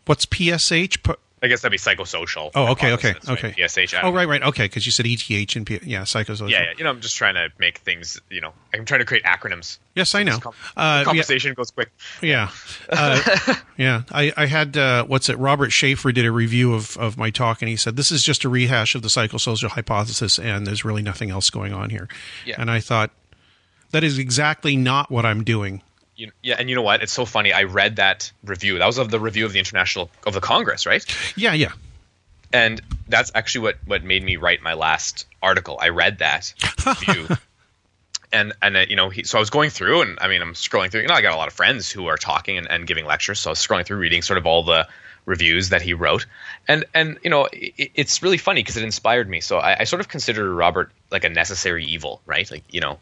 what's 0.07 0.25
PSH? 0.25 0.97
I 1.43 1.47
guess 1.49 1.63
that'd 1.63 1.71
be 1.73 1.79
psychosocial. 1.79 2.51
oh, 2.55 2.73
okay, 2.73 2.93
okay, 2.93 3.13
right? 3.13 3.29
okay. 3.31 3.51
PSH. 3.53 3.99
Oh, 4.03 4.13
right, 4.13 4.27
right. 4.27 4.43
Okay, 4.43 4.65
because 4.65 4.85
you 4.87 4.93
said 4.93 5.07
ETH 5.07 5.57
and 5.57 5.67
P- 5.67 5.81
yeah, 5.85 6.03
psychosocial. 6.03 6.51
Yeah, 6.51 6.63
yeah, 6.63 6.73
you 6.77 6.85
know, 6.85 6.91
I'm 6.91 7.01
just 7.01 7.17
trying 7.17 7.35
to 7.35 7.51
make 7.59 7.79
things, 7.79 8.21
you 8.31 8.41
know, 8.41 8.53
I'm 8.75 8.85
trying 8.85 9.01
to 9.01 9.05
create 9.07 9.25
acronyms. 9.25 9.79
Yes, 9.95 10.15
I 10.15 10.23
know. 10.23 10.39
Com- 10.39 10.55
Uh, 10.77 10.99
yeah. 10.99 11.05
conversation 11.05 11.55
goes 11.55 11.71
quick. 11.71 11.91
Yeah, 12.23 12.51
uh, 12.91 13.55
yeah. 13.77 14.03
I, 14.13 14.33
I 14.37 14.47
had 14.47 14.77
uh, 14.77 15.05
what's 15.05 15.29
it? 15.29 15.39
Robert 15.39 15.71
Sheaffer 15.71 16.13
did 16.15 16.25
a 16.25 16.33
review 16.33 16.75
of 16.75 16.97
of 16.97 17.17
my 17.17 17.31
talk, 17.31 17.63
and 17.63 17.69
he 17.69 17.77
said 17.77 17.97
this 17.97 18.11
is 18.13 18.23
just 18.23 18.45
a 18.45 18.49
rehash 18.49 18.95
of 18.95 19.03
the 19.03 19.09
psychosocial 19.09 19.69
hypothesis, 19.69 20.39
and 20.39 20.67
there's 20.67 20.85
really 20.85 21.03
nothing 21.03 21.31
else 21.31 21.51
going 21.51 21.73
on 21.73 21.91
here. 21.91 22.09
Yeah. 22.45 22.57
And 22.59 22.71
I 22.71 22.81
thought 22.81 23.11
that 23.91 24.05
is 24.05 24.19
exactly 24.19 24.77
not 24.77 25.11
what 25.11 25.25
I'm 25.27 25.43
doing. 25.45 25.83
You, 26.19 26.33
yeah, 26.43 26.57
and 26.59 26.69
you 26.69 26.75
know 26.75 26.83
what? 26.83 27.01
It's 27.01 27.13
so 27.13 27.25
funny. 27.25 27.53
I 27.53 27.63
read 27.63 27.97
that 27.97 28.33
review. 28.43 28.77
That 28.79 28.87
was 28.87 28.99
of 28.99 29.13
the 29.13 29.21
review 29.21 29.47
of 29.47 29.53
the 29.53 29.61
International 29.61 30.11
of 30.27 30.35
the 30.35 30.41
Congress, 30.41 30.85
right? 30.85 31.05
Yeah, 31.37 31.55
yeah. 31.55 31.71
And 32.53 32.81
that's 33.09 33.31
actually 33.37 33.63
what 33.63 33.77
what 33.87 34.03
made 34.03 34.25
me 34.25 34.37
write 34.37 34.61
my 34.61 34.75
last 34.75 35.27
article. 35.41 35.79
I 35.81 35.91
read 35.91 36.19
that 36.19 36.53
review. 36.85 37.29
And 38.31 38.53
and 38.61 38.77
uh, 38.77 38.85
you 38.87 38.95
know 38.95 39.09
he, 39.09 39.25
so 39.25 39.39
I 39.39 39.41
was 39.41 39.49
going 39.49 39.71
through 39.71 40.03
and 40.03 40.19
I 40.21 40.29
mean 40.29 40.43
I'm 40.43 40.53
scrolling 40.53 40.91
through 40.91 41.01
you 41.01 41.09
know 41.09 41.15
I 41.15 41.23
got 41.23 41.33
a 41.33 41.39
lot 41.39 41.49
of 41.49 41.55
friends 41.55 41.91
who 41.91 42.09
are 42.09 42.19
talking 42.19 42.59
and, 42.59 42.71
and 42.71 42.87
giving 42.87 43.07
lectures 43.07 43.41
so 43.41 43.49
I 43.49 43.53
was 43.53 43.59
scrolling 43.59 43.87
through 43.87 43.97
reading 43.97 44.21
sort 44.21 44.37
of 44.37 44.45
all 44.45 44.63
the 44.63 44.87
reviews 45.25 45.71
that 45.71 45.81
he 45.81 45.95
wrote 45.95 46.27
and 46.69 46.85
and 46.93 47.19
you 47.25 47.31
know 47.31 47.49
it, 47.53 47.91
it's 47.95 48.23
really 48.23 48.37
funny 48.37 48.61
because 48.61 48.77
it 48.77 48.83
inspired 48.83 49.31
me 49.31 49.41
so 49.41 49.57
I, 49.57 49.81
I 49.81 49.85
sort 49.85 50.01
of 50.01 50.09
consider 50.09 50.55
Robert 50.55 50.93
like 51.11 51.25
a 51.25 51.31
necessary 51.31 51.87
evil 51.87 52.21
right 52.27 52.51
like 52.51 52.65
you 52.69 52.83
know 52.83 52.99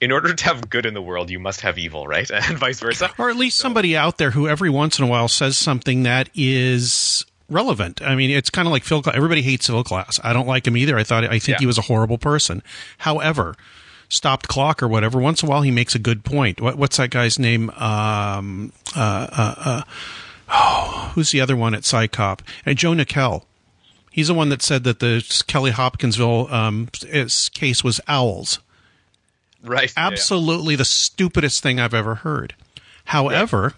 in 0.00 0.10
order 0.12 0.32
to 0.34 0.44
have 0.44 0.68
good 0.70 0.86
in 0.86 0.94
the 0.94 1.02
world 1.02 1.30
you 1.30 1.38
must 1.38 1.60
have 1.60 1.78
evil 1.78 2.06
right 2.06 2.30
and 2.48 2.58
vice 2.58 2.80
versa 2.80 3.10
Or 3.18 3.30
at 3.30 3.36
least 3.36 3.58
somebody 3.58 3.96
out 3.96 4.18
there 4.18 4.30
who 4.30 4.48
every 4.48 4.70
once 4.70 4.98
in 4.98 5.04
a 5.04 5.08
while 5.08 5.28
says 5.28 5.58
something 5.58 6.02
that 6.04 6.28
is 6.34 7.24
relevant. 7.48 8.00
I 8.00 8.14
mean, 8.14 8.30
it's 8.30 8.48
kind 8.48 8.68
of 8.68 8.72
like 8.72 8.84
Phil. 8.84 9.02
Everybody 9.12 9.42
hates 9.42 9.66
Phil 9.66 9.82
Klass. 9.82 10.20
I 10.22 10.32
don't 10.32 10.46
like 10.46 10.66
him 10.68 10.76
either. 10.76 10.96
I 10.96 11.02
thought 11.02 11.24
I 11.24 11.30
think 11.40 11.48
Yeah. 11.48 11.56
he 11.58 11.66
was 11.66 11.78
a 11.78 11.82
horrible 11.82 12.16
person. 12.16 12.62
However, 12.98 13.56
stopped 14.08 14.46
clock 14.48 14.82
or 14.82 14.88
whatever. 14.88 15.18
Once 15.20 15.42
in 15.42 15.48
a 15.48 15.50
while, 15.50 15.62
he 15.62 15.70
makes 15.72 15.94
a 15.94 15.98
good 15.98 16.24
point. 16.24 16.60
What, 16.60 16.76
what's 16.78 16.96
that 16.98 17.10
guy's 17.10 17.38
name? 17.40 17.70
Um, 17.70 18.72
uh, 18.96 19.26
uh, 19.32 19.54
uh, 19.58 19.82
oh, 20.48 21.10
who's 21.14 21.32
the 21.32 21.40
other 21.40 21.56
one 21.56 21.74
at 21.74 21.82
CSICOP? 21.82 22.40
And 22.64 22.78
Joe 22.78 22.94
Nickell. 22.94 23.46
He's 24.12 24.28
the 24.28 24.34
one 24.34 24.48
that 24.48 24.62
said 24.62 24.82
that 24.84 24.98
the 25.00 25.24
Kelly 25.46 25.70
Hopkinsville 25.72 26.52
um, 26.52 26.88
case 27.52 27.84
was 27.84 28.00
owls 28.08 28.58
right 29.64 29.92
Yeah, 29.96 30.02
yeah. 30.02 30.06
absolutely 30.12 30.76
the 30.76 30.84
stupidest 30.84 31.62
thing 31.62 31.78
I've 31.80 31.94
ever 31.94 32.16
heard. 32.16 32.54
However, 33.06 33.74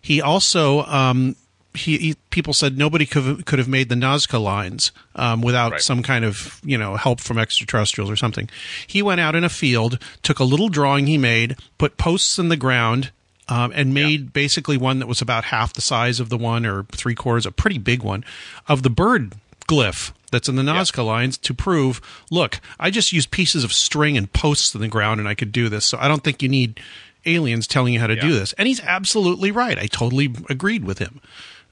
he 0.00 0.20
also 0.20 0.82
um, 0.84 1.36
he, 1.74 1.98
he 1.98 2.14
people 2.30 2.52
said 2.54 2.76
nobody 2.78 3.06
could 3.06 3.44
could 3.46 3.58
have 3.58 3.68
made 3.68 3.88
the 3.88 3.94
Nazca 3.94 4.42
lines 4.42 4.92
um, 5.14 5.42
without 5.42 5.72
Right. 5.72 5.80
some 5.80 6.02
kind 6.02 6.24
of 6.24 6.60
you 6.64 6.78
know 6.78 6.96
help 6.96 7.20
from 7.20 7.38
extraterrestrials 7.38 8.10
or 8.10 8.16
something. 8.16 8.48
He 8.86 9.02
went 9.02 9.20
out 9.20 9.34
in 9.34 9.44
a 9.44 9.48
field, 9.48 9.98
took 10.22 10.38
a 10.38 10.44
little 10.44 10.68
drawing 10.68 11.06
he 11.06 11.18
made, 11.18 11.56
put 11.78 11.96
posts 11.96 12.38
in 12.38 12.48
the 12.48 12.56
ground. 12.56 13.10
Um, 13.48 13.72
and 13.74 13.92
made 13.92 14.32
basically 14.32 14.76
one 14.76 15.00
that 15.00 15.08
was 15.08 15.20
about 15.20 15.42
half 15.46 15.72
the 15.72 15.80
size 15.80 16.20
of 16.20 16.28
the 16.28 16.38
one 16.38 16.64
or 16.64 16.84
three 16.92 17.16
quarters, 17.16 17.46
a 17.46 17.50
pretty 17.50 17.78
big 17.78 18.00
one, 18.04 18.24
of 18.68 18.84
the 18.84 18.90
bird 18.90 19.32
glyph 19.68 20.12
that's 20.30 20.48
in 20.48 20.56
the 20.56 20.62
Nazca 20.62 21.04
lines 21.04 21.36
to 21.38 21.54
prove, 21.54 22.00
look, 22.30 22.60
I 22.78 22.90
just 22.90 23.12
used 23.12 23.30
pieces 23.30 23.64
of 23.64 23.72
string 23.72 24.16
and 24.16 24.32
posts 24.32 24.74
in 24.74 24.80
the 24.80 24.88
ground 24.88 25.20
and 25.20 25.28
I 25.28 25.34
could 25.34 25.52
do 25.52 25.68
this. 25.68 25.86
So 25.86 25.98
I 25.98 26.08
don't 26.08 26.22
think 26.22 26.42
you 26.42 26.48
need 26.48 26.80
aliens 27.26 27.66
telling 27.66 27.92
you 27.94 28.00
how 28.00 28.06
to 28.06 28.16
do 28.16 28.32
this. 28.32 28.52
And 28.54 28.66
he's 28.68 28.80
absolutely 28.80 29.50
right. 29.50 29.78
I 29.78 29.86
totally 29.86 30.34
agreed 30.48 30.84
with 30.84 30.98
him. 30.98 31.20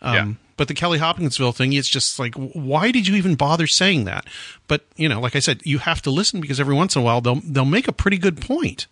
Um, 0.02 0.14
Yeah. 0.14 0.32
But 0.58 0.66
the 0.66 0.74
Kelly 0.74 0.98
Hopkinsville 0.98 1.52
thing, 1.52 1.72
it's 1.72 1.88
just 1.88 2.18
like, 2.18 2.34
why 2.34 2.90
did 2.90 3.06
you 3.06 3.14
even 3.14 3.36
bother 3.36 3.68
saying 3.68 4.06
that? 4.06 4.26
But 4.66 4.84
you 4.96 5.08
know, 5.08 5.20
like 5.20 5.36
I 5.36 5.38
said, 5.38 5.60
you 5.64 5.78
have 5.78 6.02
to 6.02 6.10
listen 6.10 6.40
because 6.40 6.58
every 6.58 6.74
once 6.74 6.96
in 6.96 7.02
a 7.02 7.04
while 7.04 7.20
they'll 7.20 7.40
they'll 7.44 7.64
make 7.64 7.86
a 7.86 7.92
pretty 7.92 8.18
good 8.18 8.40
point. 8.40 8.88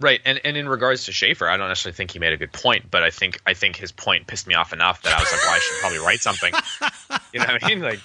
Right, 0.00 0.20
and 0.24 0.40
and 0.44 0.56
in 0.56 0.68
regards 0.68 1.04
to 1.04 1.12
Sheaffer, 1.12 1.48
I 1.48 1.56
don't 1.56 1.68
necessarily 1.68 1.94
think 1.96 2.10
he 2.10 2.18
made 2.18 2.32
a 2.32 2.36
good 2.36 2.52
point, 2.52 2.90
but 2.90 3.04
I 3.04 3.10
think 3.10 3.40
I 3.46 3.54
think 3.54 3.76
his 3.76 3.92
point 3.92 4.26
pissed 4.26 4.48
me 4.48 4.54
off 4.54 4.72
enough 4.72 5.02
that 5.02 5.12
I 5.12 5.20
was 5.20 5.30
like, 5.30 5.40
well, 5.42 5.54
I 5.54 5.58
should 5.60 5.80
probably 5.80 5.98
write 6.00 6.20
something. 6.20 6.52
You 7.32 7.40
know 7.40 7.46
what 7.46 7.62
I 7.64 7.68
mean? 7.68 7.80
Like, 7.80 8.00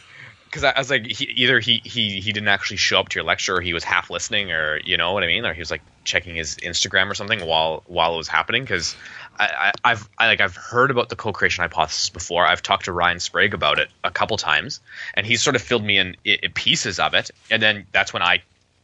because 0.54 0.64
I, 0.64 0.70
I 0.70 0.80
was 0.80 0.92
like, 0.92 1.08
he, 1.08 1.26
either 1.26 1.60
he 1.60 1.82
he 1.84 2.22
he 2.22 2.32
didn't 2.32 2.48
actually 2.48 2.78
show 2.78 3.00
up 3.00 3.10
to 3.10 3.16
your 3.16 3.24
lecture, 3.24 3.58
or 3.58 3.62
he 3.62 3.74
was 3.74 3.84
half 3.84 4.12
listening, 4.12 4.52
or 4.52 4.80
you 4.86 4.98
know 4.98 5.12
what 5.12 5.24
I 5.24 5.28
mean, 5.28 5.48
or 5.48 5.54
he 5.54 5.60
was 5.60 5.72
like 5.72 5.82
checking 6.04 6.36
his 6.36 6.58
Instagram 6.58 7.10
or 7.10 7.16
something 7.16 7.44
while 7.44 7.82
while 7.88 8.14
it 8.14 8.18
was 8.18 8.28
happening. 8.28 8.62
Because 8.62 8.96
I, 9.40 9.46
I 9.46 9.72
I've 9.84 10.08
I, 10.16 10.28
like 10.28 10.42
I've 10.42 10.56
heard 10.56 10.92
about 10.92 11.10
the 11.10 11.16
co-creation 11.16 11.64
hypothesis 11.64 12.10
before. 12.10 12.46
I've 12.46 12.62
talked 12.62 12.86
to 12.86 12.92
Ryan 12.92 13.20
Sprague 13.20 13.56
about 13.56 13.80
it 13.80 13.90
a 14.04 14.12
couple 14.12 14.38
times, 14.38 14.80
and 15.16 15.26
he 15.26 15.38
sort 15.38 15.56
of 15.56 15.64
filled 15.64 15.84
me 15.84 15.98
in, 15.98 16.16
i 16.24 16.38
pieces 16.54 17.00
of 17.00 17.16
it, 17.16 17.32
and 17.50 17.60
then 17.60 17.88
that's 17.92 18.14
when 18.14 18.22
I 18.22 18.44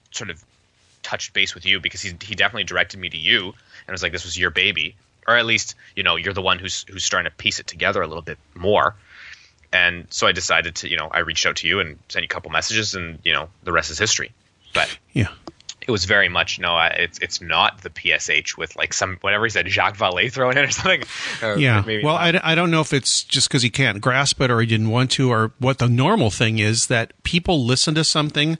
sort 0.09 0.31
of 0.31 0.43
touched 1.03 1.33
base 1.33 1.53
with 1.53 1.67
you 1.67 1.79
because 1.79 2.01
he 2.01 2.13
he 2.23 2.33
definitely 2.33 2.63
directed 2.63 2.99
me 2.99 3.09
to 3.09 3.17
you 3.17 3.53
and 3.85 3.91
was 3.91 4.01
like 4.01 4.11
this 4.11 4.25
was 4.25 4.37
your 4.37 4.49
baby 4.49 4.95
or 5.27 5.37
at 5.37 5.45
least 5.45 5.75
you 5.95 6.03
know 6.03 6.15
you're 6.15 6.33
the 6.33 6.41
one 6.41 6.59
who's 6.59 6.83
who's 6.89 7.05
starting 7.05 7.29
to 7.29 7.37
piece 7.37 7.59
it 7.59 7.67
together 7.67 8.01
a 8.01 8.07
little 8.07 8.21
bit 8.21 8.37
more 8.53 8.95
and 9.71 10.05
so 10.09 10.27
I 10.27 10.31
decided 10.31 10.75
to 10.75 10.89
you 10.89 10.97
know 10.97 11.09
I 11.11 11.19
reached 11.19 11.45
out 11.45 11.55
to 11.57 11.67
you 11.67 11.79
and 11.79 11.97
sent 12.09 12.23
you 12.23 12.27
a 12.27 12.29
couple 12.29 12.51
messages 12.51 12.95
and 12.95 13.19
you 13.23 13.33
know 13.33 13.49
the 13.63 13.71
rest 13.71 13.91
is 13.91 13.99
history 13.99 14.31
but 14.73 14.95
Yeah. 15.13 15.29
it 15.81 15.91
was 15.91 16.05
very 16.05 16.29
much 16.29 16.59
no 16.59 16.77
it's 16.93 17.17
it's 17.19 17.41
not 17.41 17.81
the 17.81 17.89
PSH 17.89 18.57
with 18.57 18.75
like 18.75 18.93
some 18.93 19.17
whatever 19.21 19.45
he 19.45 19.49
said 19.49 19.67
Jacques 19.67 19.97
Vallée 19.97 20.31
throwing 20.31 20.57
in 20.57 20.65
or 20.65 20.71
something 20.71 21.03
Or 21.41 21.53
uh, 21.53 21.57
Yeah. 21.57 21.83
maybe 21.85 22.03
well, 22.03 22.15
not. 22.15 22.35
I, 22.43 22.51
I 22.51 22.55
don't 22.55 22.71
know 22.71 22.81
if 22.81 22.93
it's 22.93 23.23
just 23.23 23.47
because 23.49 23.61
he 23.63 23.69
can't 23.69 24.01
grasp 24.01 24.39
it 24.41 24.51
or 24.51 24.59
he 24.59 24.67
didn't 24.67 24.89
want 24.89 25.11
to, 25.11 25.31
or 25.31 25.51
what 25.59 25.77
the 25.79 25.87
normal 25.89 26.29
thing 26.31 26.59
is 26.59 26.87
that 26.87 27.13
people 27.23 27.65
listen 27.65 27.95
to 27.95 28.03
something, 28.03 28.57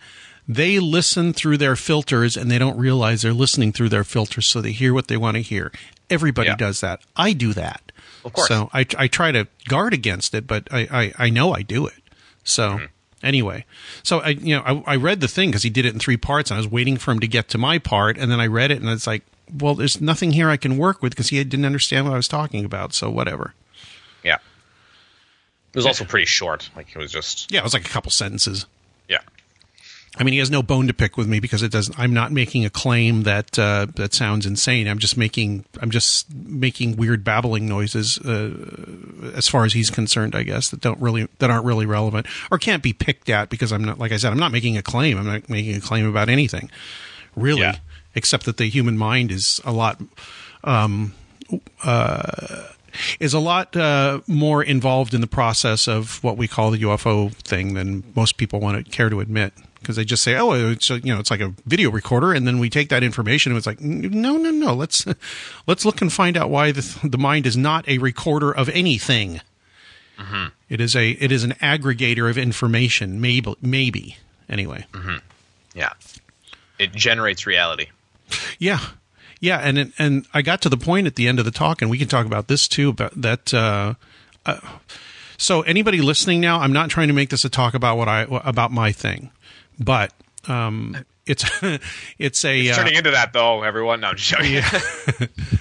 they 0.47 0.79
listen 0.79 1.31
through 1.33 1.57
their 1.57 1.75
filters 1.75 2.35
and 2.35 2.49
they 2.49 2.57
don't 2.57 2.77
realize 2.77 3.21
they're 3.21 3.33
listening 3.33 3.71
through 3.71 3.89
their 3.89 4.03
filters, 4.03 4.47
so 4.47 4.61
they 4.61 4.71
hear 4.71 4.93
what 4.95 5.07
they 5.07 5.17
want 5.17 5.35
to 5.35 5.41
hear. 5.41 5.71
Everybody 6.09 6.49
Yeah. 6.49 6.55
does 6.55 6.81
that. 6.81 7.01
I 7.15 7.33
do 7.33 7.53
that. 7.53 7.88
Of 8.25 8.33
course. 8.33 8.47
So 8.47 8.69
I, 8.73 8.85
I 8.97 9.07
try 9.07 9.31
to 9.31 9.47
guard 9.67 9.93
against 9.93 10.33
it, 10.33 10.45
but 10.47 10.67
I, 10.71 10.87
I, 11.19 11.25
I 11.25 11.29
know 11.29 11.53
I 11.53 11.61
do 11.61 11.87
it. 11.87 12.01
So. 12.43 12.71
Mm-hmm. 12.71 12.85
Anyway, 13.21 13.65
so 14.01 14.19
I 14.19 14.29
you 14.29 14.55
know 14.55 14.61
I, 14.65 14.93
I 14.93 14.95
read 14.95 15.19
the 15.19 15.27
thing 15.27 15.49
because 15.49 15.63
he 15.63 15.69
did 15.69 15.85
it 15.85 15.91
in 15.93 15.99
three 15.99 16.15
parts. 16.15 16.51
And 16.51 16.55
I 16.55 16.59
was 16.59 16.69
waiting 16.69 16.95
for 16.95 17.11
him 17.11 17.19
to 17.19 17.27
get 17.27 17.49
to 17.49 17.57
my 17.57 17.77
part, 17.77 18.17
and 18.17 18.31
then 18.31 18.39
I 18.39 18.47
read 18.47 18.71
it, 18.71 18.79
and 18.79 18.89
it's 18.89 19.05
like, 19.05 19.23
well, 19.59 19.75
there's 19.75 19.99
nothing 19.99 20.31
here 20.31 20.47
I 20.49 20.55
can 20.55 20.77
work 20.77 21.01
with 21.01 21.11
because 21.11 21.27
he 21.27 21.43
didn't 21.43 21.65
understand 21.65 22.05
what 22.05 22.13
I 22.13 22.15
was 22.15 22.29
talking 22.29 22.63
about. 22.63 22.93
So 22.93 23.09
whatever. 23.09 23.55
yeah 24.23 24.35
it 24.35 25.75
was 25.75 25.85
also 25.85 26.05
pretty 26.05 26.27
short 26.27 26.69
like 26.77 26.95
it 26.95 26.97
was 26.97 27.11
just 27.11 27.51
Yeah, 27.51 27.59
it 27.59 27.63
was 27.65 27.73
like 27.73 27.85
a 27.85 27.89
couple 27.89 28.09
sentences. 28.09 28.65
yeah 29.09 29.19
I 30.19 30.23
mean, 30.23 30.33
he 30.33 30.39
has 30.39 30.51
no 30.51 30.61
bone 30.61 30.87
to 30.87 30.93
pick 30.93 31.15
with 31.15 31.29
me 31.29 31.39
because 31.39 31.63
it 31.63 31.71
doesn't. 31.71 31.97
I'm 31.97 32.13
not 32.13 32.33
making 32.33 32.65
a 32.65 32.69
claim 32.69 33.23
that 33.23 33.57
uh, 33.57 33.87
that 33.95 34.13
sounds 34.13 34.45
insane. 34.45 34.85
I'm 34.87 34.99
just 34.99 35.15
making 35.15 35.63
I'm 35.81 35.89
just 35.91 36.29
making 36.33 36.97
weird 36.97 37.23
babbling 37.23 37.69
noises, 37.69 38.17
uh, 38.19 39.31
as 39.33 39.47
far 39.47 39.63
as 39.63 39.71
he's 39.71 39.89
concerned. 39.89 40.35
I 40.35 40.43
guess 40.43 40.69
that 40.71 40.81
don't 40.81 40.99
really 40.99 41.29
that 41.39 41.49
aren't 41.49 41.63
really 41.65 41.85
relevant 41.85 42.27
or 42.51 42.57
can't 42.57 42.83
be 42.83 42.91
picked 42.91 43.29
at 43.29 43.49
because 43.49 43.71
I'm 43.71 43.83
not 43.83 43.97
like 43.97 44.11
I 44.11 44.17
said. 44.17 44.33
I'm 44.33 44.39
not 44.39 44.51
making 44.51 44.77
a 44.77 44.81
claim. 44.83 45.17
I'm 45.17 45.25
not 45.25 45.49
making 45.49 45.75
a 45.75 45.81
claim 45.81 46.05
about 46.05 46.27
anything, 46.27 46.69
really, 47.37 47.61
Yeah. 47.61 47.77
except 48.13 48.43
that 48.45 48.57
the 48.57 48.65
human 48.69 48.97
mind 48.97 49.31
is 49.31 49.61
a 49.63 49.71
lot 49.71 50.01
is 53.19 53.33
a 53.33 53.39
lot 53.39 53.75
uh, 53.75 54.19
more 54.27 54.63
involved 54.63 55.13
in 55.13 55.21
the 55.21 55.27
process 55.27 55.87
of 55.87 56.21
what 56.23 56.37
we 56.37 56.47
call 56.47 56.71
the 56.71 56.79
UFO 56.79 57.31
thing 57.33 57.73
than 57.75 58.03
most 58.15 58.37
people 58.37 58.59
want 58.59 58.83
to 58.83 58.91
care 58.91 59.09
to 59.09 59.19
admit 59.19 59.53
because 59.79 59.95
they 59.95 60.05
just 60.05 60.23
say, 60.23 60.35
"Oh, 60.35 60.51
it's 60.53 60.89
a, 60.89 60.99
you 60.99 61.13
know, 61.13 61.19
it's 61.19 61.31
like 61.31 61.41
a 61.41 61.53
video 61.65 61.89
recorder," 61.89 62.33
and 62.33 62.47
then 62.47 62.59
we 62.59 62.69
take 62.69 62.89
that 62.89 63.03
information 63.03 63.51
and 63.51 63.57
it's 63.57 63.67
like, 63.67 63.81
"No, 63.81 64.37
no, 64.37 64.51
no. 64.51 64.73
Let's 64.73 65.05
let's 65.67 65.85
look 65.85 66.01
and 66.01 66.11
find 66.11 66.37
out 66.37 66.49
why 66.49 66.71
the, 66.71 66.99
the 67.03 67.17
mind 67.17 67.45
is 67.45 67.57
not 67.57 67.87
a 67.87 67.97
recorder 67.97 68.51
of 68.51 68.69
anything. 68.69 69.41
It 70.67 70.81
is 70.81 70.95
a 70.95 71.11
it 71.11 71.31
is 71.31 71.43
an 71.43 71.53
aggregator 71.61 72.29
of 72.29 72.37
information. 72.37 73.21
Maybe 73.21 73.55
maybe 73.61 74.17
anyway. 74.49 74.85
yeah 75.73 75.93
it 76.79 76.91
generates 76.93 77.45
reality 77.45 77.87
Yeah, 78.57 78.79
yeah, 79.39 79.59
and 79.59 79.77
it, 79.77 79.91
and 79.97 80.25
I 80.33 80.41
got 80.41 80.61
to 80.63 80.69
the 80.69 80.77
point 80.77 81.07
at 81.07 81.15
the 81.15 81.27
end 81.27 81.39
of 81.39 81.45
the 81.45 81.51
talk, 81.51 81.81
and 81.81 81.89
we 81.89 81.97
can 81.97 82.07
talk 82.07 82.25
about 82.25 82.47
this 82.47 82.67
too. 82.67 82.89
About 82.89 83.13
that. 83.21 83.53
Uh, 83.53 83.93
uh, 84.45 84.59
so 85.37 85.61
anybody 85.61 86.01
listening 86.01 86.41
now, 86.41 86.59
I'm 86.59 86.73
not 86.73 86.89
trying 86.89 87.07
to 87.07 87.13
make 87.13 87.29
this 87.29 87.45
a 87.45 87.49
talk 87.49 87.73
about 87.73 87.97
what 87.97 88.09
I 88.09 88.27
about 88.29 88.71
my 88.71 88.91
thing, 88.91 89.31
but 89.79 90.13
um, 90.47 90.97
it's 91.25 91.45
it's 92.17 92.45
a 92.45 92.59
It's 92.59 92.77
uh, 92.77 92.81
turning 92.81 92.95
into 92.95 93.11
that 93.11 93.33
though 93.33 93.63
everyone 93.63 94.01
no 94.01 94.09
I'm 94.09 94.15
just 94.15 94.29
joking 94.29 94.53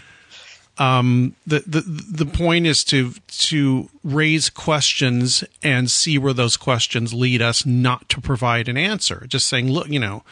the, 1.46 1.60
the 1.66 1.80
the 1.80 2.26
point 2.26 2.66
is 2.66 2.84
to 2.84 3.12
to 3.28 3.88
raise 4.04 4.48
questions 4.48 5.42
and 5.62 5.90
see 5.90 6.18
where 6.18 6.32
those 6.32 6.56
questions 6.56 7.12
lead 7.12 7.42
us, 7.42 7.66
not 7.66 8.08
to 8.10 8.20
provide 8.20 8.68
an 8.68 8.76
answer. 8.76 9.24
Just 9.26 9.48
saying, 9.48 9.70
look, 9.70 9.88
you 9.88 9.98
know, 9.98 10.22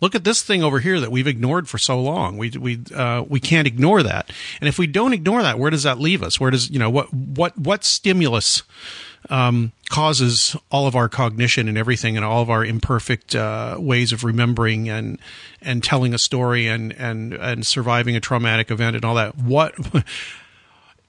look 0.00 0.14
at 0.14 0.24
this 0.24 0.42
thing 0.42 0.62
over 0.62 0.80
here 0.80 1.00
that 1.00 1.10
we've 1.10 1.26
ignored 1.26 1.68
for 1.68 1.78
so 1.78 2.00
long. 2.00 2.36
We 2.36 2.50
we 2.50 2.80
uh, 2.94 3.24
we 3.26 3.40
can't 3.40 3.66
ignore 3.66 4.02
that. 4.02 4.30
And 4.60 4.68
if 4.68 4.78
we 4.78 4.86
don't 4.86 5.12
ignore 5.12 5.42
that, 5.42 5.58
where 5.58 5.70
does 5.70 5.84
that 5.84 5.98
leave 5.98 6.22
us? 6.22 6.38
Where 6.38 6.50
does 6.50 6.70
you 6.70 6.78
know 6.78 6.90
what 6.90 7.12
what 7.12 7.56
what 7.58 7.84
stimulus 7.84 8.62
um, 9.30 9.72
causes 9.88 10.56
all 10.70 10.86
of 10.86 10.94
our 10.96 11.08
cognition 11.08 11.68
and 11.68 11.76
everything, 11.78 12.16
and 12.16 12.24
all 12.24 12.42
of 12.42 12.50
our 12.50 12.64
imperfect 12.64 13.34
uh, 13.34 13.76
ways 13.78 14.12
of 14.12 14.24
remembering 14.24 14.88
and 14.88 15.18
and 15.60 15.82
telling 15.82 16.14
a 16.14 16.18
story 16.18 16.66
and 16.66 16.92
and 16.92 17.32
and 17.34 17.66
surviving 17.66 18.16
a 18.16 18.20
traumatic 18.20 18.70
event 18.70 18.96
and 18.96 19.04
all 19.04 19.14
that. 19.14 19.36
What 19.36 19.74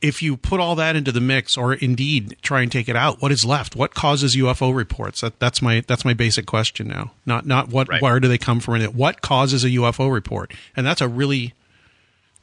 if 0.01 0.21
you 0.21 0.37
put 0.37 0.59
all 0.59 0.75
that 0.75 0.95
into 0.95 1.11
the 1.11 1.21
mix, 1.21 1.57
or 1.57 1.73
indeed 1.73 2.37
try 2.41 2.61
and 2.61 2.71
take 2.71 2.87
it 2.87 2.95
out? 2.95 3.21
What 3.21 3.31
is 3.31 3.43
left? 3.45 3.75
What 3.75 3.93
causes 3.93 4.35
UFO 4.35 4.75
reports? 4.75 5.21
That, 5.21 5.39
that's 5.39 5.61
my 5.61 5.83
that's 5.87 6.05
my 6.05 6.13
basic 6.13 6.45
question 6.45 6.87
now. 6.87 7.11
Not 7.25 7.45
not 7.45 7.69
what 7.69 7.89
Right. 7.89 8.01
where 8.01 8.19
do 8.19 8.27
they 8.27 8.37
come 8.37 8.59
from? 8.59 8.75
and 8.75 8.95
What 8.95 9.21
causes 9.21 9.63
a 9.63 9.69
UFO 9.69 10.11
report? 10.11 10.53
And 10.75 10.85
that's 10.85 11.01
a 11.01 11.07
really 11.07 11.53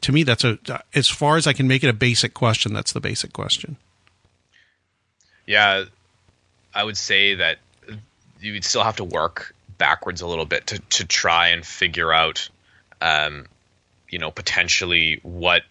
to 0.01 0.13
me 0.13 0.23
that's 0.23 0.45
a 0.45 0.59
as 0.95 1.09
far 1.09 1.37
as 1.37 1.47
I 1.47 1.53
can 1.53 1.69
make 1.69 1.85
it 1.85 1.89
a 1.89 1.95
basic 1.95 2.35
question. 2.35 2.73
That's 2.73 2.93
the 2.93 3.01
basic 3.01 3.33
question. 3.33 3.77
Yeah, 5.47 5.85
I 6.75 6.85
would 6.85 6.97
say 6.97 7.37
that 7.37 7.59
you 8.41 8.53
would 8.55 8.65
still 8.65 8.83
have 8.83 8.97
to 8.97 9.05
work 9.05 9.55
backwards 9.79 10.21
a 10.21 10.27
little 10.27 10.45
bit 10.45 10.69
to, 10.69 10.79
to 10.79 11.05
try 11.05 11.49
and 11.49 11.65
figure 11.65 12.13
out, 12.13 12.49
um, 13.01 13.47
you 14.09 14.19
know, 14.19 14.31
potentially 14.31 15.21
what 15.23 15.63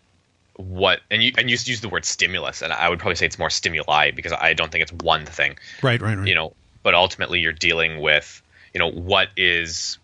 what 0.55 0.99
and 1.09 1.23
you 1.23 1.31
and 1.38 1.49
you 1.49 1.57
use 1.63 1.81
the 1.81 1.89
word 1.89 2.05
stimulus, 2.05 2.62
and 2.62 2.71
I 2.71 2.88
would 2.89 2.99
probably 2.99 3.15
say 3.15 3.25
it's 3.25 3.39
more 3.39 3.49
stimuli 3.49 4.12
because 4.12 4.33
I 4.33 4.53
don't 4.53 4.71
think 4.71 4.83
it's 4.83 4.93
one 4.93 5.25
thing, 5.25 5.57
Right, 5.81 5.99
right, 6.01 6.17
right. 6.17 6.27
you 6.27 6.36
know. 6.36 6.53
But 6.83 6.93
ultimately, 6.95 7.39
you're 7.39 7.53
dealing 7.53 8.01
with, 8.01 8.41
you 8.73 8.79
know, 8.79 8.91
what 8.91 9.29
is 9.38 9.97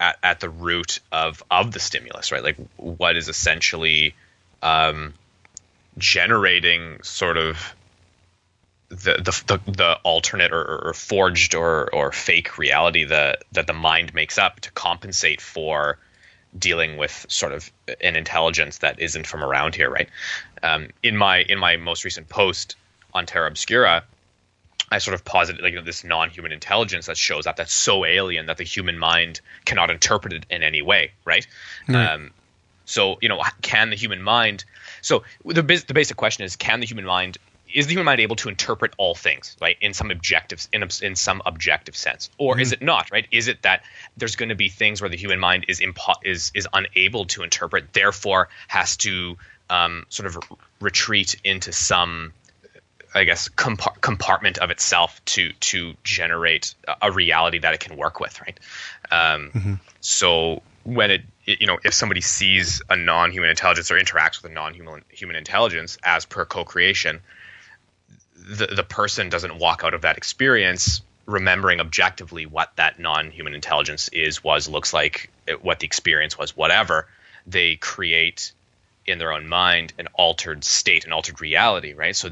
at, 0.00 0.16
at 0.22 0.40
the 0.40 0.48
root 0.48 1.00
of 1.12 1.42
of 1.50 1.70
the 1.72 1.78
stimulus, 1.78 2.32
right? 2.32 2.42
Like 2.42 2.56
what 2.76 3.16
is 3.16 3.28
essentially 3.28 4.14
um, 4.62 5.14
generating 5.98 7.02
sort 7.02 7.36
of 7.36 7.58
the 8.90 9.42
the 9.46 9.60
the, 9.70 9.98
alternate 10.02 10.52
or, 10.52 10.88
or 10.88 10.92
forged 10.92 11.54
or 11.54 11.88
or 11.94 12.10
fake 12.10 12.58
reality 12.58 13.04
that 13.04 13.44
that 13.52 13.66
the 13.66 13.72
mind 13.72 14.12
makes 14.14 14.36
up 14.36 14.60
to 14.60 14.72
compensate 14.72 15.40
for 15.40 15.98
dealing 16.58 16.96
with 16.96 17.24
sort 17.28 17.52
of 17.52 17.70
an 18.02 18.16
intelligence 18.16 18.78
that 18.78 18.98
isn't 18.98 19.26
from 19.26 19.44
around 19.44 19.76
here, 19.76 19.88
right? 19.88 20.08
Um, 20.62 20.88
in 21.02 21.16
my 21.16 21.38
in 21.38 21.58
my 21.58 21.76
most 21.76 22.04
recent 22.04 22.28
post 22.28 22.74
on 23.14 23.26
Terra 23.26 23.46
Obscura, 23.46 24.02
I 24.90 24.98
sort 24.98 25.14
of 25.14 25.24
posited 25.24 25.62
like 25.62 25.72
you 25.72 25.78
know, 25.78 25.84
this 25.84 26.02
non-human 26.02 26.50
intelligence 26.50 27.06
that 27.06 27.16
shows 27.16 27.46
up 27.46 27.56
that's 27.56 27.72
so 27.72 28.04
alien 28.04 28.46
that 28.46 28.56
the 28.56 28.64
human 28.64 28.98
mind 28.98 29.40
cannot 29.64 29.90
interpret 29.90 30.32
it 30.32 30.46
in 30.50 30.64
any 30.64 30.82
way, 30.82 31.12
right? 31.24 31.46
Right. 31.88 32.06
Um, 32.06 32.32
so 32.86 33.18
you 33.22 33.28
know, 33.28 33.40
can 33.62 33.90
the 33.90 33.96
human 33.96 34.20
mind? 34.20 34.64
So 35.00 35.22
the 35.44 35.62
the 35.62 35.94
basic 35.94 36.16
question 36.16 36.44
is, 36.44 36.56
can 36.56 36.80
the 36.80 36.86
human 36.86 37.04
mind 37.04 37.38
is 37.74 37.86
the 37.86 37.92
human 37.92 38.06
mind 38.06 38.20
able 38.20 38.36
to 38.36 38.48
interpret 38.48 38.92
all 38.98 39.14
things 39.14 39.56
right 39.60 39.76
in 39.80 39.94
some 39.94 40.10
objective 40.10 40.66
in, 40.72 40.82
in 41.02 41.16
some 41.16 41.42
objective 41.46 41.96
sense? 41.96 42.30
Or 42.38 42.58
is 42.60 42.72
it 42.72 42.82
not 42.82 43.10
right? 43.10 43.26
Is 43.30 43.48
it 43.48 43.62
that 43.62 43.82
there's 44.16 44.36
going 44.36 44.48
to 44.50 44.54
be 44.54 44.68
things 44.68 45.00
where 45.00 45.10
the 45.10 45.16
human 45.16 45.38
mind 45.40 45.66
is 45.68 45.80
impo- 45.80 46.18
is 46.24 46.52
is 46.54 46.66
unable 46.72 47.24
to 47.26 47.42
interpret 47.42 47.92
therefore 47.92 48.48
has 48.68 48.96
to 48.98 49.36
um, 49.68 50.04
sort 50.08 50.26
of 50.26 50.38
retreat 50.80 51.36
into 51.44 51.72
some 51.72 52.32
I 53.14 53.24
guess 53.24 53.48
compar- 53.48 54.00
compartment 54.00 54.58
of 54.58 54.70
itself 54.70 55.24
to 55.26 55.52
to 55.52 55.94
generate 56.04 56.74
a- 56.86 56.96
a 57.08 57.12
reality 57.12 57.58
that 57.58 57.74
it 57.74 57.80
can 57.80 57.96
work 57.96 58.20
with, 58.20 58.40
right? 58.40 58.58
Um, 59.10 59.50
So 60.00 60.62
when 60.84 61.10
it, 61.10 61.22
it- 61.44 61.60
you 61.60 61.66
know, 61.66 61.78
if 61.84 61.92
somebody 61.92 62.20
sees 62.20 62.80
a 62.88 62.96
non-human 62.96 63.50
intelligence 63.50 63.90
or 63.90 63.98
interacts 63.98 64.42
with 64.42 64.50
a 64.50 64.54
non-human 64.54 65.04
human 65.08 65.36
intelligence 65.36 65.98
as 66.04 66.24
per 66.24 66.44
co-creation, 66.44 67.20
the 68.50 68.66
the 68.66 68.82
person 68.84 69.28
doesn't 69.28 69.58
walk 69.58 69.82
out 69.84 69.94
of 69.94 70.02
that 70.02 70.16
experience 70.16 71.02
remembering 71.26 71.80
objectively 71.80 72.46
what 72.46 72.72
that 72.76 72.98
non-human 72.98 73.54
intelligence 73.54 74.08
is, 74.08 74.42
was, 74.42 74.68
looks 74.68 74.92
like, 74.92 75.30
what 75.60 75.78
the 75.78 75.86
experience 75.86 76.36
was, 76.36 76.56
whatever. 76.56 77.06
They 77.46 77.76
create 77.76 78.52
in 79.06 79.18
their 79.18 79.32
own 79.32 79.48
mind 79.48 79.92
an 79.98 80.08
altered 80.14 80.64
state, 80.64 81.04
an 81.04 81.12
altered 81.12 81.40
reality, 81.40 81.94
right? 81.94 82.14
So 82.14 82.30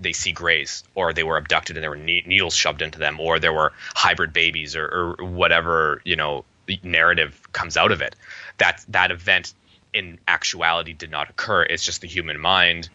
they 0.00 0.12
see 0.12 0.32
grays, 0.32 0.84
or 0.94 1.12
they 1.12 1.22
were 1.22 1.36
abducted 1.36 1.76
and 1.76 1.82
there 1.82 1.90
were 1.90 1.96
ne- 1.96 2.24
needles 2.26 2.54
shoved 2.54 2.82
into 2.82 2.98
them, 2.98 3.20
or 3.20 3.38
there 3.38 3.52
were 3.52 3.72
hybrid 3.94 4.32
babies, 4.32 4.76
or, 4.76 5.16
or 5.20 5.26
whatever 5.26 6.00
you 6.04 6.16
know 6.16 6.44
narrative 6.82 7.40
comes 7.52 7.76
out 7.76 7.92
of 7.92 8.00
it. 8.00 8.16
That 8.58 8.84
that 8.88 9.10
event 9.10 9.52
in 9.92 10.18
actuality 10.26 10.92
did 10.94 11.10
not 11.10 11.30
occur. 11.30 11.62
It's 11.62 11.84
just 11.84 12.00
the 12.00 12.08
human 12.08 12.40
mind 12.40 12.88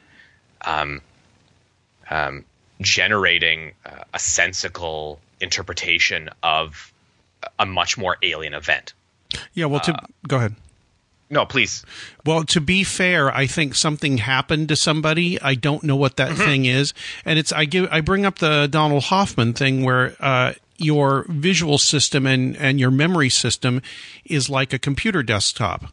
um, 0.65 1.01
um, 2.09 2.45
generating 2.81 3.71
uh, 3.85 4.03
a 4.13 4.19
sensical 4.19 5.19
interpretation 5.39 6.29
of 6.43 6.91
a 7.59 7.65
much 7.65 7.97
more 7.97 8.17
alien 8.21 8.53
event. 8.53 8.93
Yeah, 9.53 9.65
well, 9.65 9.79
to 9.81 9.97
go 10.27 10.37
ahead. 10.37 10.55
No, 11.29 11.45
please. 11.45 11.85
Well, 12.25 12.43
to 12.43 12.59
be 12.59 12.83
fair, 12.83 13.33
I 13.33 13.47
think 13.47 13.73
something 13.73 14.17
happened 14.17 14.67
to 14.67 14.75
somebody. 14.75 15.41
I 15.41 15.55
don't 15.55 15.83
know 15.83 15.95
what 15.95 16.17
that 16.17 16.35
thing 16.35 16.65
is, 16.65 16.93
and 17.23 17.39
it's 17.39 17.53
I 17.53 17.63
give 17.65 17.87
I 17.89 18.01
bring 18.01 18.25
up 18.25 18.39
the 18.39 18.67
Donald 18.67 19.03
Hoffman 19.03 19.53
thing 19.53 19.83
where 19.83 20.15
uh, 20.19 20.53
your 20.77 21.25
visual 21.29 21.77
system 21.77 22.25
and 22.27 22.57
and 22.57 22.79
your 22.81 22.91
memory 22.91 23.29
system 23.29 23.81
is 24.25 24.49
like 24.49 24.73
a 24.73 24.79
computer 24.79 25.23
desktop. 25.23 25.85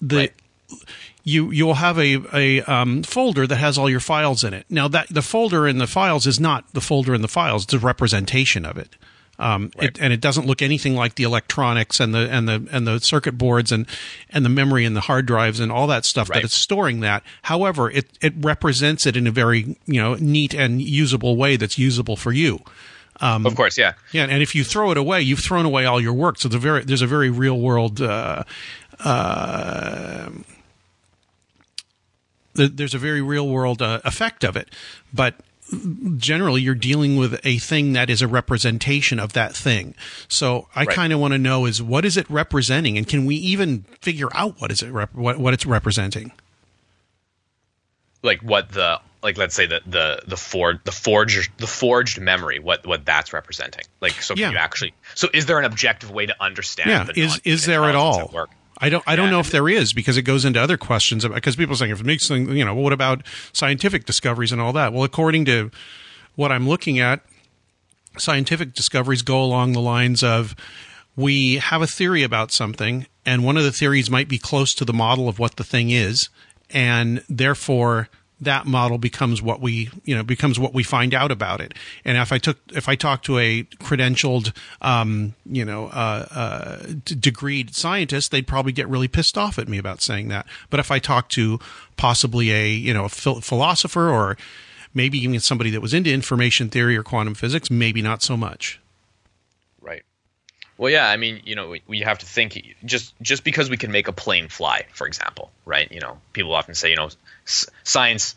The 0.00 0.16
Right. 0.16 0.32
You 1.28 1.50
you'll 1.50 1.74
have 1.74 1.98
a 1.98 2.18
a 2.32 2.62
um, 2.62 3.02
folder 3.02 3.46
that 3.46 3.56
has 3.56 3.78
all 3.78 3.88
your 3.90 4.00
files 4.00 4.44
in 4.44 4.54
it. 4.54 4.64
Now 4.70 4.88
that 4.88 5.06
the 5.10 5.22
folder 5.22 5.68
in 5.68 5.78
the 5.78 5.86
files 5.86 6.26
is 6.26 6.38
not 6.40 6.64
the 6.72 6.80
folder 6.80 7.14
in 7.14 7.22
the 7.22 7.28
files; 7.28 7.64
it's 7.64 7.74
a 7.74 7.78
representation 7.78 8.64
of 8.64 8.76
it. 8.78 8.96
Um, 9.40 9.70
Right. 9.78 9.90
it, 9.90 10.00
and 10.00 10.12
it 10.12 10.20
doesn't 10.20 10.46
look 10.48 10.62
anything 10.62 10.96
like 10.96 11.14
the 11.14 11.22
electronics 11.22 12.00
and 12.00 12.12
the 12.12 12.28
and 12.28 12.48
the 12.48 12.66
and 12.72 12.86
the 12.88 12.98
circuit 12.98 13.38
boards 13.38 13.70
and 13.70 13.86
and 14.30 14.44
the 14.44 14.48
memory 14.48 14.84
and 14.84 14.96
the 14.96 15.02
hard 15.02 15.26
drives 15.26 15.60
and 15.60 15.70
all 15.70 15.86
that 15.86 16.04
stuff 16.04 16.28
Right. 16.28 16.38
that 16.38 16.44
it's 16.46 16.56
storing 16.56 17.00
that. 17.00 17.22
However, 17.42 17.88
it 17.88 18.06
it 18.20 18.34
represents 18.38 19.06
it 19.06 19.16
in 19.16 19.26
a 19.28 19.30
very 19.30 19.76
you 19.86 20.00
know 20.02 20.14
neat 20.18 20.54
and 20.54 20.82
usable 20.82 21.36
way 21.36 21.56
that's 21.56 21.78
usable 21.78 22.16
for 22.16 22.32
you. 22.32 22.58
of 23.20 23.54
course, 23.54 23.78
yeah. 23.78 23.92
Yeah, 24.12 24.24
and 24.28 24.42
if 24.42 24.54
you 24.56 24.64
throw 24.64 24.90
it 24.90 24.96
away, 24.96 25.22
you've 25.22 25.40
thrown 25.40 25.66
away 25.66 25.84
all 25.86 26.00
your 26.00 26.14
work. 26.14 26.38
So 26.38 26.48
the 26.48 26.58
very 26.58 26.82
there's 26.84 27.02
a 27.02 27.06
very 27.06 27.30
real 27.30 27.58
world. 27.60 28.00
Uh, 28.00 28.42
uh, 29.04 30.30
th- 32.58 32.72
there's 32.74 32.94
a 32.94 32.98
very 32.98 33.22
real 33.22 33.48
world 33.48 33.80
uh, 33.80 34.00
effect 34.04 34.44
of 34.44 34.54
it, 34.56 34.68
but 35.14 35.34
generally 36.16 36.62
you're 36.62 36.74
dealing 36.74 37.16
with 37.16 37.38
a 37.44 37.58
thing 37.58 37.92
that 37.92 38.08
is 38.10 38.22
a 38.22 38.28
representation 38.28 39.18
of 39.20 39.32
that 39.34 39.54
thing. 39.54 39.94
So 40.26 40.66
I 40.74 40.84
Right. 40.84 40.94
kind 40.96 41.12
of 41.12 41.20
want 41.20 41.32
to 41.32 41.38
know 41.38 41.66
is 41.66 41.82
what 41.82 42.04
is 42.04 42.16
it 42.16 42.28
representing, 42.30 42.96
and 42.98 43.06
can 43.06 43.26
we 43.26 43.36
even 43.36 43.84
figure 44.00 44.28
out 44.34 44.60
what 44.60 44.70
is 44.70 44.82
it 44.82 44.90
rep- 44.90 45.14
what 45.14 45.38
what 45.38 45.54
it's 45.54 45.64
representing? 45.66 46.32
like 48.22 48.40
what 48.42 48.70
the 48.72 49.00
like 49.22 49.38
let's 49.38 49.54
say 49.54 49.66
the 49.66 49.80
the 49.86 50.20
the 50.26 50.36
forged 50.36 50.80
the 50.84 50.90
forged 50.92 51.50
the 51.58 51.66
forged 51.68 52.20
memory 52.20 52.58
what 52.58 52.84
what 52.84 53.04
that's 53.04 53.32
representing 53.32 53.84
like 54.00 54.12
so 54.20 54.34
can 54.34 54.40
Yeah. 54.42 54.50
you 54.50 54.56
actually 54.56 54.92
so 55.14 55.28
is 55.32 55.46
there 55.46 55.58
an 55.58 55.64
objective 55.64 56.10
way 56.10 56.26
to 56.26 56.34
understand 56.42 56.90
Yeah, 56.90 57.04
the 57.04 57.20
is 57.20 57.40
is 57.44 57.64
there 57.64 57.84
at 57.84 57.94
all? 57.94 58.28
work? 58.34 58.50
I 58.80 58.88
don't 58.88 59.02
I 59.06 59.16
don't 59.16 59.26
Yeah. 59.26 59.32
know 59.32 59.40
if 59.40 59.50
there 59.50 59.68
is 59.68 59.92
because 59.92 60.16
it 60.16 60.22
goes 60.22 60.44
into 60.44 60.60
other 60.60 60.76
questions 60.76 61.26
because 61.26 61.56
people 61.56 61.74
are 61.74 61.76
saying 61.76 61.90
if 61.90 62.00
it 62.00 62.06
makes 62.06 62.28
things 62.28 62.48
you 62.50 62.64
know 62.64 62.74
what 62.74 62.92
about 62.92 63.22
scientific 63.52 64.04
discoveries 64.04 64.52
and 64.52 64.60
all 64.60 64.72
that? 64.74 64.92
Well, 64.92 65.02
according 65.04 65.44
to 65.46 65.70
what 66.36 66.52
I'm 66.52 66.68
looking 66.68 66.98
at, 67.00 67.20
scientific 68.16 68.74
discoveries 68.74 69.22
go 69.22 69.42
along 69.42 69.72
the 69.72 69.80
lines 69.80 70.22
of 70.22 70.54
we 71.16 71.56
have 71.56 71.82
a 71.82 71.86
theory 71.86 72.22
about 72.22 72.52
something 72.52 73.06
and 73.26 73.44
one 73.44 73.56
of 73.56 73.64
the 73.64 73.72
theories 73.72 74.08
might 74.10 74.28
be 74.28 74.38
close 74.38 74.74
to 74.74 74.84
the 74.84 74.92
model 74.92 75.28
of 75.28 75.38
what 75.38 75.56
the 75.56 75.64
thing 75.64 75.90
is 75.90 76.28
and 76.70 77.22
therefore 77.28 78.08
that 78.40 78.66
model 78.66 78.98
becomes 78.98 79.42
what 79.42 79.60
we 79.60 79.90
you 80.04 80.14
know 80.14 80.22
becomes 80.22 80.58
what 80.58 80.74
we 80.74 80.82
find 80.82 81.14
out 81.14 81.30
about 81.30 81.60
it. 81.60 81.74
And 82.04 82.16
if 82.16 82.32
i 82.32 82.38
took 82.38 82.58
if 82.72 82.88
i 82.88 82.94
talk 82.94 83.22
to 83.24 83.38
a 83.38 83.64
credentialed 83.80 84.52
um, 84.80 85.34
you 85.46 85.64
know 85.64 85.86
uh, 85.86 86.26
uh, 86.30 86.76
degreed 87.04 87.74
scientist 87.74 88.30
they'd 88.30 88.46
probably 88.46 88.72
get 88.72 88.88
really 88.88 89.08
pissed 89.08 89.36
off 89.36 89.58
at 89.58 89.68
me 89.68 89.78
about 89.78 90.00
saying 90.00 90.28
that. 90.28 90.46
But 90.70 90.80
if 90.80 90.90
i 90.90 90.98
talk 90.98 91.28
to 91.30 91.58
possibly 91.96 92.50
a 92.50 92.70
you 92.70 92.94
know 92.94 93.04
a 93.04 93.08
phil- 93.08 93.40
philosopher 93.40 94.08
or 94.08 94.36
maybe 94.94 95.18
even 95.18 95.38
somebody 95.40 95.70
that 95.70 95.80
was 95.80 95.94
into 95.94 96.12
information 96.12 96.68
theory 96.68 96.96
or 96.96 97.02
quantum 97.02 97.34
physics 97.34 97.70
maybe 97.70 98.02
not 98.02 98.22
so 98.22 98.36
much 98.36 98.80
well 100.78 100.90
yeah 100.90 101.08
i 101.08 101.16
mean 101.18 101.42
you 101.44 101.54
know 101.54 101.68
we, 101.68 101.82
we 101.86 102.00
have 102.00 102.18
to 102.18 102.26
think 102.26 102.76
just 102.84 103.14
just 103.20 103.44
because 103.44 103.68
we 103.68 103.76
can 103.76 103.92
make 103.92 104.08
a 104.08 104.12
plane 104.12 104.48
fly 104.48 104.86
for 104.94 105.06
example 105.06 105.50
right? 105.68 105.92
You 105.92 106.00
know 106.00 106.18
people 106.32 106.54
often 106.54 106.74
say 106.74 106.90
you 106.90 106.96
know 106.96 107.10
science 107.44 108.34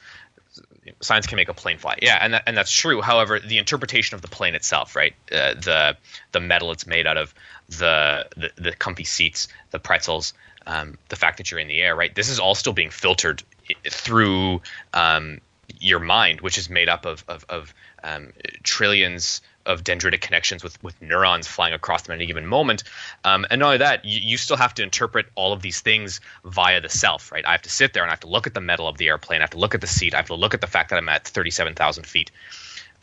science 0.99 1.27
can 1.27 1.37
make 1.37 1.49
a 1.49 1.53
plane 1.53 1.77
fly. 1.77 1.97
Yeah 2.01 2.17
and 2.21 2.33
that, 2.33 2.43
and 2.45 2.57
that's 2.57 2.71
true. 2.71 3.01
However 3.01 3.39
the 3.39 3.57
interpretation 3.57 4.15
of 4.15 4.21
the 4.21 4.27
plane 4.27 4.53
itself 4.53 4.95
right? 4.95 5.13
Uh, 5.31 5.53
the 5.55 5.97
the 6.33 6.39
metal 6.39 6.71
it's 6.71 6.85
made 6.85 7.07
out 7.07 7.17
of 7.17 7.33
the 7.69 8.27
the, 8.35 8.51
the 8.61 8.71
comfy 8.73 9.05
seats 9.05 9.47
the 9.71 9.79
pretzels 9.79 10.33
um, 10.67 10.97
the 11.09 11.15
fact 11.15 11.37
that 11.37 11.49
you're 11.49 11.59
in 11.59 11.67
the 11.67 11.81
air 11.81 11.95
right? 11.95 12.13
This 12.13 12.29
is 12.29 12.39
all 12.39 12.53
still 12.53 12.73
being 12.73 12.91
filtered 12.91 13.41
through 13.89 14.61
um, 14.93 15.39
your 15.79 15.99
mind 15.99 16.41
which 16.41 16.57
is 16.57 16.69
made 16.69 16.89
up 16.89 17.05
of 17.05 17.23
of, 17.27 17.45
of 17.49 17.73
um, 18.03 18.33
trillions 18.63 19.41
of 19.65 19.83
dendritic 19.83 20.21
connections 20.21 20.63
with, 20.63 20.81
with 20.83 20.99
neurons 21.01 21.47
flying 21.47 21.73
across 21.73 22.03
them 22.03 22.13
at 22.13 22.15
any 22.15 22.25
given 22.25 22.45
moment. 22.45 22.83
Um, 23.23 23.45
and 23.49 23.59
not 23.59 23.65
only 23.67 23.77
that, 23.79 24.05
you, 24.05 24.19
you 24.21 24.37
still 24.37 24.57
have 24.57 24.73
to 24.75 24.83
interpret 24.83 25.27
all 25.35 25.53
of 25.53 25.61
these 25.61 25.81
things 25.81 26.21
via 26.45 26.81
the 26.81 26.89
self, 26.89 27.31
right? 27.31 27.45
I 27.45 27.51
have 27.51 27.61
to 27.63 27.69
sit 27.69 27.93
there 27.93 28.03
and 28.03 28.09
I 28.09 28.13
have 28.13 28.21
to 28.21 28.27
look 28.27 28.47
at 28.47 28.53
the 28.53 28.61
metal 28.61 28.87
of 28.87 28.97
the 28.97 29.07
airplane. 29.07 29.41
I 29.41 29.43
have 29.43 29.51
to 29.51 29.59
look 29.59 29.75
at 29.75 29.81
the 29.81 29.87
seat. 29.87 30.13
I 30.13 30.17
have 30.17 30.27
to 30.27 30.35
look 30.35 30.53
at 30.53 30.61
the 30.61 30.67
fact 30.67 30.89
that 30.89 30.97
I'm 30.97 31.09
at 31.09 31.27
37,000 31.27 32.05
feet. 32.05 32.31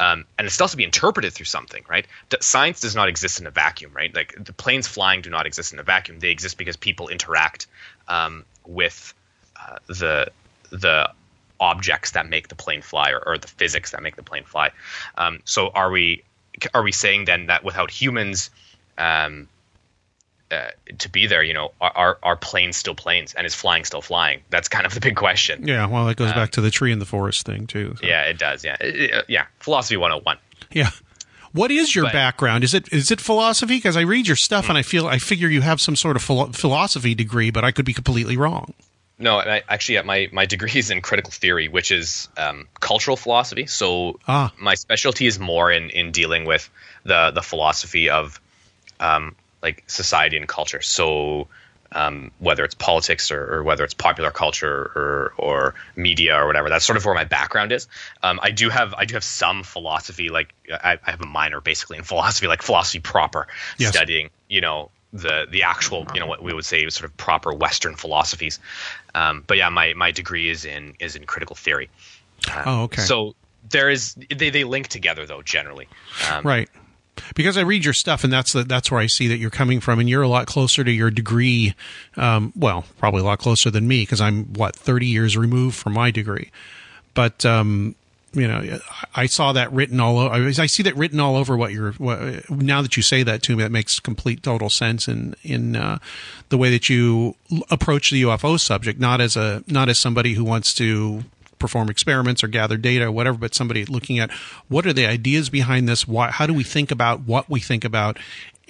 Um, 0.01 0.27
and 0.39 0.47
it 0.47 0.51
still 0.51 0.65
has 0.65 0.71
to 0.73 0.77
be 0.77 0.85
interpreted 0.85 1.33
through 1.33 1.47
something, 1.47 1.85
right? 1.89 2.07
D- 2.29 2.37
science 2.41 2.81
does 2.81 2.95
not 2.95 3.09
exist 3.09 3.41
in 3.41 3.47
a 3.47 3.51
vacuum, 3.51 3.93
right? 3.93 4.15
Like 4.15 4.35
the 4.39 4.53
planes 4.53 4.87
flying 4.87 5.23
do 5.23 5.31
not 5.31 5.47
exist 5.47 5.73
in 5.73 5.79
a 5.81 5.83
vacuum. 5.83 6.21
They 6.21 6.31
exist 6.31 6.57
because 6.57 6.77
people 6.77 7.09
interact 7.09 7.67
um, 8.07 8.45
with 8.65 9.13
uh, 9.57 9.79
the 9.89 10.31
the 10.71 11.11
objects 11.61 12.13
that 12.13 12.29
make 12.29 12.49
the 12.49 12.55
plane 12.55 12.83
fly 12.83 13.11
or, 13.11 13.21
or 13.27 13.39
the 13.39 13.49
physics 13.49 13.91
that 13.91 14.03
make 14.03 14.15
the 14.15 14.23
plane 14.23 14.45
fly. 14.45 14.71
Um, 15.17 15.41
so 15.45 15.71
are 15.71 15.91
we 15.91 16.23
are 16.75 16.83
we 16.83 16.93
saying 16.93 17.25
then 17.27 17.47
that 17.47 17.65
without 17.65 17.91
humans 17.91 18.51
um, 18.97 19.49
uh, 20.51 20.69
to 20.99 21.09
be 21.11 21.27
there, 21.27 21.43
you 21.43 21.53
know, 21.55 21.73
are, 21.81 21.93
are 21.95 22.19
are 22.23 22.37
planes 22.37 22.77
still 22.77 22.95
planes 22.95 23.35
and 23.35 23.47
is 23.47 23.55
flying 23.55 23.85
still 23.85 24.01
flying? 24.01 24.41
That's 24.51 24.69
kind 24.69 24.87
of 24.87 24.95
the 24.95 25.01
big 25.01 25.17
question. 25.17 25.67
yeah 25.69 25.87
well 25.87 26.07
that 26.07 26.17
goes 26.17 26.33
back 26.33 26.51
to 26.53 26.61
the 26.61 26.71
tree 26.71 26.91
in 26.93 26.99
the 26.99 27.05
forest 27.07 27.45
thing 27.45 27.67
too 27.67 27.97
so. 28.01 28.07
Yeah, 28.07 28.23
it 28.23 28.39
does. 28.39 28.65
Yeah, 28.65 28.77
It- 28.81 28.97
it- 29.11 29.25
yeah. 29.29 29.45
Philosophy 29.61 29.97
101. 29.97 30.39
Yeah. 30.73 30.91
What 31.53 31.71
is 31.71 31.95
your 31.95 32.05
But- 32.05 32.13
background? 32.13 32.63
Is 32.65 32.75
it 32.75 32.93
is 32.93 33.11
it 33.11 33.21
philosophy? 33.21 33.77
Because 33.77 33.97
I 33.97 34.03
read 34.03 34.27
your 34.27 34.37
stuff 34.37 34.69
and 34.69 34.77
I 34.79 34.83
feel 34.83 35.07
I 35.07 35.19
figure 35.19 35.49
you 35.49 35.61
have 35.63 35.81
some 35.81 35.97
sort 35.97 36.17
of 36.17 36.23
philo- 36.23 36.53
philosophy 36.53 37.15
degree, 37.15 37.51
but 37.51 37.65
I 37.65 37.71
could 37.71 37.85
be 37.87 37.95
completely 37.95 38.37
wrong. 38.37 38.75
No, 39.19 39.39
I, 39.39 39.63
actually, 39.69 39.97
yeah, 39.97 40.03
my 40.03 40.29
my 40.33 40.47
degree 40.47 40.73
is 40.75 40.91
in 40.91 41.01
critical 41.01 41.33
theory, 41.33 41.69
which 41.69 41.91
is 41.91 42.29
um, 42.37 42.69
cultural 42.81 43.17
philosophy. 43.17 43.67
So 43.67 44.21
Ah. 44.29 44.53
my 44.59 44.75
specialty 44.75 45.27
is 45.27 45.39
more 45.41 45.73
in 45.73 45.91
in 45.91 46.13
dealing 46.13 46.45
with 46.45 46.69
the 47.05 47.33
the 47.33 47.43
philosophy 47.43 48.11
of 48.11 48.41
um, 49.01 49.35
like 49.63 49.83
society 49.89 50.37
and 50.37 50.47
culture. 50.47 50.81
So 50.83 51.49
um, 51.91 52.31
whether 52.39 52.65
it's 52.65 52.75
politics 52.75 53.31
or, 53.31 53.55
or 53.55 53.63
whether 53.65 53.83
it's 53.83 53.95
popular 53.95 54.31
culture 54.31 54.93
or 54.95 55.33
or 55.39 55.75
media 55.97 56.37
or 56.37 56.47
whatever, 56.47 56.69
that's 56.69 56.85
sort 56.85 56.97
of 56.97 57.05
where 57.05 57.15
my 57.15 57.25
background 57.25 57.73
is. 57.73 57.89
Um, 58.23 58.39
I 58.43 58.51
do 58.51 58.69
have 58.69 58.95
I 58.95 59.05
do 59.05 59.15
have 59.15 59.25
some 59.25 59.63
philosophy, 59.65 60.29
like 60.29 60.55
I, 60.71 60.99
I 61.05 61.11
have 61.11 61.23
a 61.23 61.27
minor 61.27 61.61
basically 61.61 61.97
in 61.97 62.05
philosophy, 62.05 62.47
like 62.47 62.63
philosophy 62.63 63.01
proper, 63.01 63.49
Yes. 63.79 63.91
studying 63.95 64.31
you 64.49 64.61
know 64.61 64.91
the 65.13 65.47
the 65.51 65.63
actual 65.63 66.07
you 66.15 66.21
know 66.21 66.27
what 66.27 66.43
we 66.43 66.53
would 66.53 66.65
say 66.65 66.89
sort 66.89 67.09
of 67.11 67.17
proper 67.17 67.53
Western 67.53 67.97
philosophies. 67.97 68.59
Um, 69.15 69.45
but 69.47 69.57
yeah, 69.57 69.69
my 69.69 69.95
my 69.95 70.11
degree 70.11 70.51
is 70.51 70.65
in 70.65 70.95
is 71.01 71.17
in 71.17 71.25
critical 71.25 71.57
theory. 71.57 71.89
Oh, 72.67 72.83
okay. 72.85 73.03
So 73.03 73.35
there 73.71 73.91
is 73.91 74.15
they 74.35 74.51
they 74.51 74.65
link 74.65 74.89
together 74.89 75.27
though 75.27 75.43
generally. 75.43 75.89
Um, 76.31 76.45
right 76.45 76.69
because 77.35 77.57
I 77.57 77.63
read 77.63 77.85
your 77.85 77.95
stuff, 77.95 78.25
and 78.25 78.33
that's 78.33 78.53
the, 78.53 78.65
that's 78.65 78.91
where 78.91 79.01
I 79.01 79.07
see 79.07 79.29
that 79.29 79.39
you're 79.39 79.51
coming 79.51 79.81
from, 79.81 79.99
and 79.99 80.09
you're 80.09 80.23
a 80.23 80.29
lot 80.29 80.47
closer 80.47 80.85
to 80.85 80.91
your 80.91 81.11
degree. 81.11 81.75
Um, 82.17 82.53
well, 82.57 82.85
probably 82.99 83.21
a 83.21 83.25
lot 83.25 83.39
closer 83.39 83.71
than 83.71 83.89
me 83.89 84.03
because 84.03 84.21
I'm 84.21 84.53
what 84.53 84.77
30 84.77 85.07
years 85.07 85.37
removed 85.37 85.77
from 85.77 85.95
my 85.95 86.11
degree. 86.11 86.51
But 87.15 87.45
um, 87.45 87.95
you 88.33 88.47
know, 88.47 88.79
I 89.15 89.27
saw 89.27 89.53
that 89.53 89.73
written 89.73 90.01
all 90.01 90.19
over. 90.19 90.35
I 90.35 90.67
see 90.67 90.83
that 90.83 90.97
written 90.97 91.19
all 91.19 91.37
over 91.37 91.57
what 91.57 91.73
you're. 91.73 91.93
What, 91.93 92.51
now 92.51 92.83
that 92.83 92.97
you 92.97 93.03
say 93.03 93.23
that 93.23 93.43
to 93.45 93.57
me, 93.57 93.63
that 93.63 93.73
makes 93.73 94.01
complete 94.01 94.43
total 94.43 94.69
sense 94.69 95.09
in 95.09 95.35
in 95.43 95.77
uh, 95.77 95.99
the 96.51 96.59
way 96.59 96.71
that 96.71 96.89
you 96.89 97.37
approach 97.71 98.11
the 98.11 98.23
UFO 98.23 98.61
subject, 98.61 99.01
not 99.01 99.21
as 99.21 99.37
a 99.37 99.65
not 99.67 99.89
as 99.89 99.99
somebody 99.99 100.35
who 100.35 100.45
wants 100.45 100.75
to 100.75 101.25
perform 101.59 101.89
experiments 101.89 102.45
or 102.45 102.49
gather 102.49 102.77
data 102.77 103.07
or 103.07 103.13
whatever, 103.13 103.39
but 103.39 103.55
somebody 103.55 103.85
looking 103.85 104.19
at 104.19 104.31
what 104.69 104.87
are 104.87 104.93
the 104.93 105.07
ideas 105.07 105.51
behind 105.51 105.89
this? 105.89 106.07
Why, 106.07 106.31
how 106.31 106.47
do 106.47 106.55
we 106.55 106.65
think 106.65 106.91
about 106.91 107.23
what 107.23 107.49
we 107.49 107.61
think 107.61 107.85
about, 107.85 108.19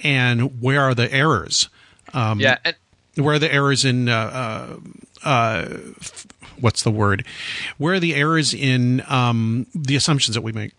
and 0.03 0.61
where 0.61 0.81
are 0.81 0.95
the 0.95 1.11
errors? 1.11 1.69
Um, 2.13 2.39
yeah, 2.39 2.57
and- 2.63 2.75
where 3.23 3.35
are 3.35 3.39
the 3.39 3.53
errors 3.53 3.85
in 3.85 4.09
uh, 4.09 4.77
uh, 5.23 5.27
uh, 5.27 5.77
what's 6.59 6.83
the 6.83 6.91
word? 6.91 7.25
Where 7.77 7.95
are 7.95 7.99
the 7.99 8.15
errors 8.15 8.53
in 8.53 9.03
um, 9.07 9.67
the 9.73 9.95
assumptions 9.95 10.35
that 10.35 10.41
we 10.41 10.51
make? 10.51 10.73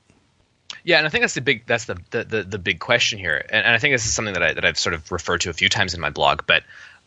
Yeah, 0.82 0.98
and 0.98 1.06
I 1.06 1.10
think 1.10 1.22
that's 1.22 1.34
the 1.34 1.40
big 1.40 1.66
that's 1.66 1.84
the 1.84 1.98
the, 2.10 2.24
the, 2.24 2.42
the 2.42 2.58
big 2.58 2.80
question 2.80 3.18
here, 3.18 3.44
and, 3.50 3.64
and, 3.64 3.74
I 3.74 3.78
think 3.78 3.94
this 3.94 4.06
is 4.06 4.12
something 4.12 4.34
that 4.34 4.42
I 4.42 4.54
that 4.54 4.64
I've 4.64 4.78
sort 4.78 4.94
of 4.94 5.12
referred 5.12 5.42
to 5.42 5.50
a 5.50 5.52
few 5.52 5.68
times 5.68 5.94
in 5.94 6.00
my 6.00 6.10
blog. 6.10 6.42
But 6.46 6.62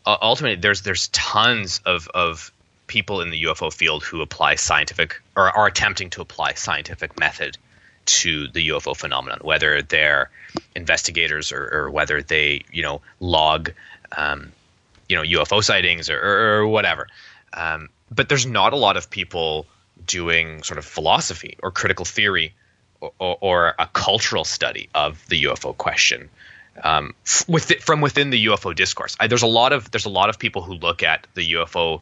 uh, 0.05 0.17
ultimately, 0.21 0.61
there's 0.61 0.81
there's 0.83 1.07
tons 1.09 1.81
of 1.85 2.07
of 2.13 2.51
people 2.87 3.21
in 3.21 3.31
the 3.31 3.43
UFO 3.45 3.73
field 3.73 4.03
who 4.03 4.21
apply 4.21 4.55
scientific 4.55 5.21
or 5.35 5.49
are 5.49 5.65
attempting 5.65 6.09
to 6.11 6.21
apply 6.21 6.53
scientific 6.53 7.19
method 7.19 7.57
to 8.05 8.47
the 8.49 8.69
UFO 8.69 8.95
phenomenon, 8.95 9.39
whether 9.41 9.81
they're 9.81 10.29
investigators 10.75 11.51
or, 11.51 11.69
or 11.71 11.89
whether 11.89 12.21
they, 12.21 12.63
you 12.71 12.83
know, 12.83 13.01
log, 13.19 13.71
um, 14.17 14.51
you 15.13 15.19
know, 15.19 15.43
UFO 15.43 15.63
sightings 15.63 16.09
or, 16.09 16.19
or 16.19 16.67
whatever. 16.67 17.07
Um, 17.53 17.89
but 18.09 18.29
there's 18.29 18.47
not 18.47 18.73
a 18.73 18.75
lot 18.75 18.97
of 18.97 19.09
people 19.09 19.67
doing 20.05 20.63
sort 20.63 20.79
of 20.79 20.85
philosophy 20.85 21.55
or 21.61 21.69
critical 21.69 22.03
theory 22.03 22.53
or, 22.99 23.11
or, 23.19 23.37
or 23.41 23.75
a 23.77 23.87
cultural 23.93 24.43
study 24.43 24.89
of 24.95 25.23
the 25.27 25.43
UFO 25.43 25.77
question 25.77 26.29
um, 26.83 27.13
with 27.47 27.71
from 27.81 28.01
within 28.01 28.31
the 28.31 28.45
UFO 28.47 28.75
discourse. 28.75 29.15
I, 29.19 29.27
there's 29.27 29.43
a 29.43 29.47
lot 29.47 29.71
of 29.71 29.91
there's 29.91 30.05
a 30.05 30.09
lot 30.09 30.29
of 30.29 30.39
people 30.39 30.63
who 30.63 30.73
look 30.73 31.03
at 31.03 31.27
the 31.35 31.53
UFO 31.53 32.01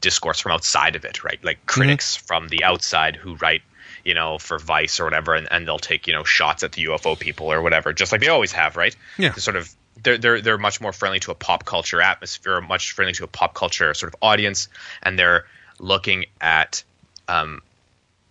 discourse 0.00 0.38
from 0.38 0.52
outside 0.52 0.94
of 0.94 1.04
it, 1.04 1.24
right? 1.24 1.42
Like 1.42 1.66
critics 1.66 2.16
mm-hmm. 2.16 2.26
from 2.26 2.48
the 2.48 2.62
outside 2.62 3.16
who 3.16 3.34
write, 3.36 3.62
you 4.04 4.14
know, 4.14 4.38
for 4.38 4.58
Vice 4.60 5.00
or 5.00 5.04
whatever, 5.04 5.34
and, 5.34 5.48
and 5.50 5.66
they'll 5.66 5.78
take, 5.78 6.06
you 6.06 6.12
know, 6.12 6.22
shots 6.22 6.62
at 6.62 6.72
the 6.72 6.84
UFO 6.84 7.18
people 7.18 7.50
or 7.50 7.60
whatever, 7.60 7.92
just 7.92 8.12
like 8.12 8.20
they 8.20 8.28
always 8.28 8.52
have, 8.52 8.76
right? 8.76 8.94
Yeah. 9.18 9.32
To 9.32 9.40
sort 9.40 9.56
of 9.56 9.74
they're 10.06 10.18
they're 10.18 10.40
they're 10.40 10.58
much 10.58 10.80
more 10.80 10.92
friendly 10.92 11.18
to 11.20 11.32
a 11.32 11.34
pop 11.34 11.64
culture 11.64 12.00
atmosphere, 12.00 12.60
much 12.60 12.92
friendly 12.92 13.12
to 13.14 13.24
a 13.24 13.26
pop 13.26 13.54
culture 13.54 13.92
sort 13.92 14.14
of 14.14 14.18
audience, 14.22 14.68
and 15.02 15.18
they're 15.18 15.46
looking 15.80 16.26
at 16.40 16.84
um, 17.26 17.60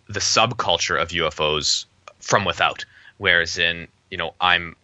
the 0.08 0.22
subculture 0.22 1.00
of 1.00 1.10
UFOs 1.10 1.86
from 2.20 2.46
without. 2.46 2.86
Whereas 3.18 3.58
in 3.58 3.90
you 4.10 4.18
know 4.18 4.34
I'm 4.40 4.78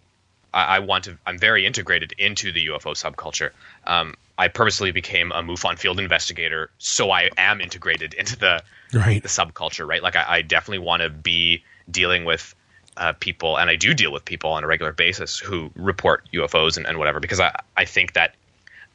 I, 0.53 0.63
I 0.63 0.79
want 0.79 1.05
to 1.05 1.17
I'm 1.25 1.39
very 1.39 1.65
integrated 1.65 2.13
into 2.17 2.51
the 2.51 2.67
UFO 2.67 2.91
subculture. 2.93 3.51
Um, 3.87 4.13
I 4.37 4.49
purposely 4.49 4.91
became 4.91 5.31
a 5.31 5.41
MUFON 5.41 5.77
field 5.77 5.97
investigator, 5.97 6.71
so 6.77 7.09
I 7.09 7.29
am 7.37 7.61
integrated 7.61 8.13
into 8.13 8.37
the 8.37 8.61
right. 8.93 9.23
the 9.23 9.29
subculture, 9.29 9.87
right? 9.87 10.03
Like 10.03 10.17
I, 10.17 10.25
I 10.27 10.41
definitely 10.41 10.85
want 10.85 11.03
to 11.03 11.09
be 11.09 11.63
dealing 11.89 12.25
with 12.25 12.53
uh, 12.97 13.13
people, 13.19 13.57
and 13.57 13.69
I 13.69 13.75
do 13.75 13.93
deal 13.93 14.11
with 14.11 14.25
people 14.25 14.51
on 14.51 14.63
a 14.63 14.67
regular 14.67 14.91
basis 14.91 15.39
who 15.39 15.71
report 15.75 16.27
UFOs 16.33 16.77
and, 16.77 16.85
and 16.85 16.97
whatever, 16.97 17.19
because 17.19 17.39
I 17.39 17.55
I 17.75 17.85
think 17.85 18.13
that 18.13 18.35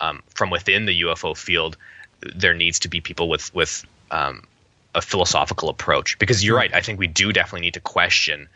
um, 0.00 0.22
from 0.34 0.50
within 0.50 0.84
the 0.84 1.02
UFO 1.02 1.36
field, 1.36 1.76
there 2.20 2.54
needs 2.54 2.80
to 2.80 2.88
be 2.88 3.00
people 3.00 3.28
with 3.28 3.54
with 3.54 3.84
um, 4.10 4.42
a 4.94 5.02
philosophical 5.02 5.68
approach. 5.68 6.18
Because 6.18 6.44
you're 6.44 6.56
right, 6.56 6.72
I 6.74 6.80
think 6.80 6.98
we 6.98 7.06
do 7.06 7.32
definitely 7.32 7.62
need 7.62 7.74
to 7.74 7.80
question 7.80 8.48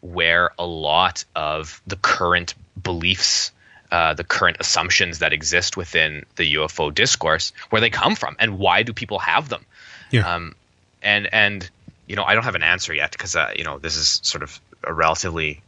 where 0.00 0.50
a 0.58 0.64
lot 0.64 1.24
of 1.34 1.82
the 1.86 1.96
current 1.96 2.54
beliefs 2.82 3.52
uh, 3.92 4.14
the 4.14 4.24
current 4.24 4.56
assumptions 4.60 5.18
that 5.18 5.32
exist 5.32 5.76
within 5.76 6.24
the 6.36 6.54
UFO 6.54 6.94
discourse, 6.94 7.52
where 7.70 7.80
they 7.80 7.90
come 7.90 8.14
from, 8.14 8.36
and 8.38 8.58
why 8.58 8.84
do 8.84 8.92
people 8.92 9.18
have 9.18 9.48
them? 9.48 9.66
Yeah. 10.12 10.32
Um, 10.32 10.54
and 11.02 11.28
and 11.32 11.68
you 12.10 12.16
know, 12.16 12.24
I 12.24 12.34
don't 12.34 12.42
have 12.42 12.56
an 12.56 12.64
answer 12.64 12.92
yet 12.92 13.12
because 13.12 13.36
uh, 13.36 13.52
you 13.54 13.62
know 13.62 13.78
this 13.78 13.96
is 13.96 14.18
sort 14.24 14.42
of 14.42 14.60
a 14.82 14.92
relatively 14.92 15.62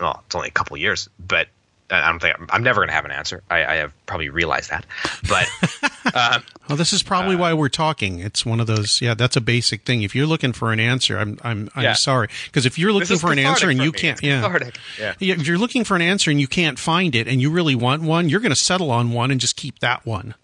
well, 0.00 0.20
it's 0.26 0.34
only 0.34 0.48
a 0.48 0.50
couple 0.50 0.76
years, 0.76 1.08
but 1.24 1.46
I 1.88 2.10
don't 2.10 2.18
think 2.18 2.34
I'm, 2.36 2.48
I'm 2.50 2.62
never 2.64 2.80
going 2.80 2.88
to 2.88 2.94
have 2.94 3.04
an 3.04 3.12
answer. 3.12 3.44
I, 3.48 3.64
I, 3.64 3.74
have 3.76 3.92
probably 4.04 4.28
realized 4.28 4.70
that, 4.70 4.84
but 5.28 5.48
um, 6.12 6.42
well, 6.68 6.76
this 6.76 6.92
is 6.92 7.04
probably 7.04 7.36
uh, 7.36 7.38
why 7.38 7.54
we're 7.54 7.68
talking. 7.68 8.18
It's 8.18 8.44
one 8.44 8.58
of 8.58 8.66
those. 8.66 9.00
Yeah, 9.00 9.14
that's 9.14 9.36
a 9.36 9.40
basic 9.40 9.84
thing. 9.84 10.02
If 10.02 10.12
you're 10.16 10.26
looking 10.26 10.52
for 10.52 10.72
an 10.72 10.80
answer, 10.80 11.18
I'm 11.18 11.38
I'm 11.44 11.70
I'm 11.76 11.84
yeah. 11.84 11.92
sorry 11.92 12.30
because 12.46 12.66
if 12.66 12.80
you're 12.80 12.92
looking 12.92 13.18
for 13.18 13.30
an 13.30 13.38
answer 13.38 13.70
and 13.70 13.80
you 13.80 13.92
can't, 13.92 14.20
yeah, 14.20 14.58
yeah, 14.98 15.14
yeah, 15.20 15.34
if 15.34 15.46
you're 15.46 15.56
looking 15.56 15.84
for 15.84 15.94
an 15.94 16.02
answer 16.02 16.32
and 16.32 16.40
you 16.40 16.48
can't 16.48 16.80
find 16.80 17.14
it 17.14 17.28
and 17.28 17.40
you 17.40 17.48
really 17.48 17.76
want 17.76 18.02
one, 18.02 18.28
you're 18.28 18.40
going 18.40 18.50
to 18.50 18.56
settle 18.56 18.90
on 18.90 19.12
one 19.12 19.30
and 19.30 19.40
just 19.40 19.54
keep 19.54 19.78
that 19.78 20.04
one. 20.04 20.34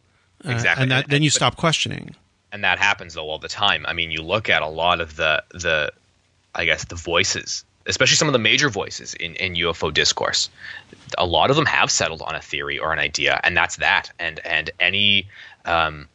Uh, 0.46 0.50
exactly, 0.50 0.82
and 0.84 0.92
that, 0.92 1.04
and, 1.04 1.12
then 1.12 1.22
you 1.24 1.30
but, 1.30 1.34
stop 1.34 1.56
questioning. 1.56 2.14
And 2.52 2.64
that 2.64 2.78
happens 2.78 3.14
though 3.14 3.28
all 3.28 3.38
the 3.38 3.48
time. 3.48 3.84
I 3.88 3.94
mean, 3.94 4.10
you 4.10 4.22
look 4.22 4.48
at 4.50 4.62
a 4.62 4.68
lot 4.68 5.00
of 5.00 5.16
the 5.16 5.42
the, 5.50 5.92
I 6.54 6.66
guess 6.66 6.84
the 6.84 6.96
voices 6.96 7.64
especially 7.86 8.16
some 8.16 8.28
of 8.28 8.32
the 8.32 8.38
major 8.38 8.68
voices 8.68 9.14
in, 9.14 9.34
in 9.36 9.54
UFO 9.54 9.92
discourse, 9.92 10.50
a 11.18 11.26
lot 11.26 11.50
of 11.50 11.56
them 11.56 11.66
have 11.66 11.90
settled 11.90 12.22
on 12.22 12.34
a 12.34 12.40
theory 12.40 12.78
or 12.78 12.92
an 12.92 12.98
idea, 12.98 13.40
and 13.42 13.56
that's 13.56 13.76
that. 13.76 14.12
And 14.18 14.40
and 14.40 14.70
any 14.78 15.28
um, 15.64 16.08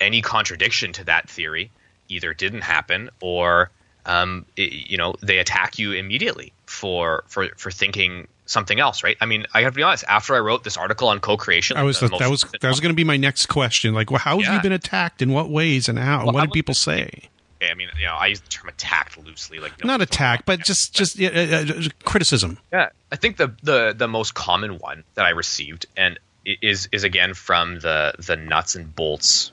any 0.00 0.22
contradiction 0.22 0.92
to 0.94 1.04
that 1.04 1.28
theory 1.28 1.70
either 2.08 2.34
didn't 2.34 2.62
happen 2.62 3.10
or 3.20 3.70
um, 4.06 4.46
it, 4.56 4.72
you 4.72 4.96
know 4.96 5.14
they 5.22 5.38
attack 5.38 5.78
you 5.78 5.92
immediately 5.92 6.52
for 6.66 7.24
for 7.28 7.48
for 7.56 7.70
thinking 7.70 8.28
something 8.46 8.80
else, 8.80 9.02
right? 9.02 9.16
I 9.20 9.26
mean, 9.26 9.46
I 9.54 9.62
have 9.62 9.72
to 9.72 9.76
be 9.76 9.82
honest. 9.82 10.04
After 10.08 10.34
I 10.34 10.40
wrote 10.40 10.64
this 10.64 10.76
article 10.76 11.08
on 11.08 11.20
co-creation, 11.20 11.76
I 11.76 11.82
was 11.82 12.00
that 12.00 12.10
was 12.10 12.44
that 12.60 12.68
was 12.68 12.80
going 12.80 12.92
to 12.92 12.96
be 12.96 13.04
my 13.04 13.16
next 13.16 13.46
question. 13.46 13.94
Like, 13.94 14.10
well, 14.10 14.18
how 14.18 14.38
have 14.38 14.46
yeah. 14.46 14.56
you 14.56 14.62
been 14.62 14.72
attacked? 14.72 15.22
In 15.22 15.32
what 15.32 15.50
ways? 15.50 15.88
And 15.88 15.98
how? 15.98 16.24
Well, 16.24 16.34
what 16.34 16.42
did 16.42 16.52
people 16.52 16.74
say? 16.74 17.28
I 17.62 17.74
mean, 17.74 17.88
you 17.98 18.06
know, 18.06 18.14
I 18.14 18.26
use 18.26 18.40
the 18.40 18.48
term 18.48 18.68
attacked 18.68 19.16
loosely, 19.24 19.58
like 19.58 19.82
no 19.82 19.86
not 19.86 20.02
attack, 20.02 20.44
but 20.44 20.60
just 20.60 20.94
just 20.94 21.20
uh, 21.20 21.26
uh, 21.26 21.64
criticism. 22.04 22.58
Yeah, 22.72 22.90
I 23.10 23.16
think 23.16 23.36
the 23.36 23.54
the 23.62 23.94
the 23.96 24.08
most 24.08 24.34
common 24.34 24.78
one 24.78 25.04
that 25.14 25.24
I 25.26 25.30
received 25.30 25.86
and 25.96 26.18
is 26.44 26.88
is 26.90 27.04
again 27.04 27.34
from 27.34 27.78
the 27.78 28.14
the 28.18 28.36
nuts 28.36 28.74
and 28.74 28.94
bolts, 28.94 29.52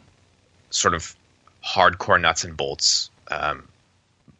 sort 0.71 0.95
of 0.95 1.15
hardcore 1.63 2.19
nuts 2.19 2.43
and 2.43 2.57
bolts, 2.57 3.11
um, 3.29 3.67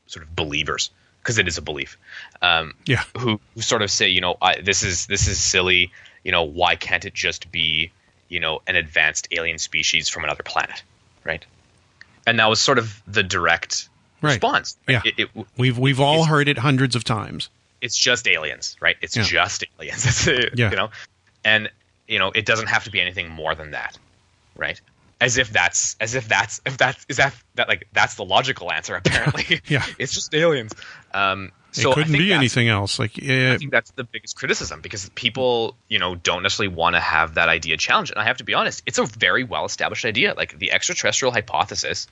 sort 0.09 0.25
of 0.25 0.35
believers 0.35 0.91
because 1.21 1.37
it 1.37 1.47
is 1.47 1.57
a 1.57 1.61
belief. 1.61 1.97
Um, 2.41 2.73
yeah, 2.85 3.03
who, 3.17 3.39
who 3.55 3.61
sort 3.61 3.81
of 3.81 3.91
say, 3.91 4.09
you 4.09 4.21
know, 4.21 4.35
I, 4.41 4.61
this 4.61 4.83
is 4.83 5.07
this 5.07 5.27
is 5.27 5.39
silly. 5.39 5.91
You 6.23 6.33
know, 6.33 6.43
why 6.43 6.75
can't 6.75 7.05
it 7.05 7.13
just 7.13 7.49
be, 7.51 7.91
you 8.27 8.41
know, 8.41 8.61
an 8.67 8.75
advanced 8.75 9.29
alien 9.31 9.57
species 9.57 10.09
from 10.09 10.25
another 10.25 10.43
planet, 10.43 10.83
right? 11.23 11.45
and 12.29 12.39
that 12.39 12.47
was 12.47 12.59
sort 12.59 12.77
of 12.77 13.01
the 13.07 13.23
direct 13.23 13.89
right. 14.21 14.33
response. 14.33 14.77
Yeah, 14.87 15.01
it, 15.03 15.13
it, 15.17 15.29
we've 15.57 15.77
we've 15.77 15.99
all 15.99 16.25
heard 16.25 16.47
it 16.47 16.59
hundreds 16.59 16.95
of 16.95 17.03
times. 17.03 17.49
It's 17.81 17.97
just 17.97 18.27
aliens, 18.27 18.77
right? 18.79 18.97
It's 19.01 19.17
yeah. 19.17 19.23
just 19.23 19.63
aliens. 19.79 20.27
yeah. 20.55 20.69
you 20.69 20.75
know, 20.75 20.89
and 21.43 21.69
you 22.07 22.19
know 22.19 22.31
it 22.31 22.45
doesn't 22.45 22.67
have 22.67 22.83
to 22.83 22.91
be 22.91 23.01
anything 23.01 23.29
more 23.29 23.55
than 23.55 23.71
that, 23.71 23.97
right? 24.55 24.79
As 25.21 25.37
if 25.37 25.51
that's 25.51 25.97
as 25.99 26.15
if 26.15 26.27
that's 26.29 26.61
if 26.65 26.77
that 26.77 26.97
is 27.09 27.17
that 27.17 27.35
that 27.55 27.67
like 27.67 27.87
that's 27.91 28.15
the 28.15 28.23
logical 28.23 28.71
answer. 28.71 28.95
Apparently, 29.05 29.61
yeah, 29.67 29.85
it's 29.99 30.13
just 30.13 30.33
aliens. 30.33 30.73
Um, 31.13 31.51
so 31.71 31.91
it 31.91 31.95
couldn't 31.95 32.13
be 32.13 32.33
anything 32.33 32.67
else. 32.67 32.97
Like, 32.97 33.11
I 33.21 33.57
think 33.57 33.71
that's 33.71 33.91
the 33.91 34.03
biggest 34.03 34.35
criticism 34.35 34.81
because 34.81 35.09
people, 35.09 35.75
you 35.87 35.99
know, 35.99 36.15
don't 36.15 36.41
necessarily 36.41 36.73
want 36.73 36.95
to 36.95 36.99
have 36.99 37.35
that 37.35 37.47
idea 37.47 37.77
challenged. 37.77 38.11
And 38.11 38.19
I 38.19 38.23
have 38.23 38.37
to 38.37 38.43
be 38.43 38.55
honest, 38.55 38.81
it's 38.85 38.97
a 38.97 39.05
very 39.05 39.43
well 39.43 39.65
established 39.65 40.05
idea. 40.05 40.33
Like 40.35 40.57
the 40.57 40.71
extraterrestrial 40.71 41.31
hypothesis 41.31 42.07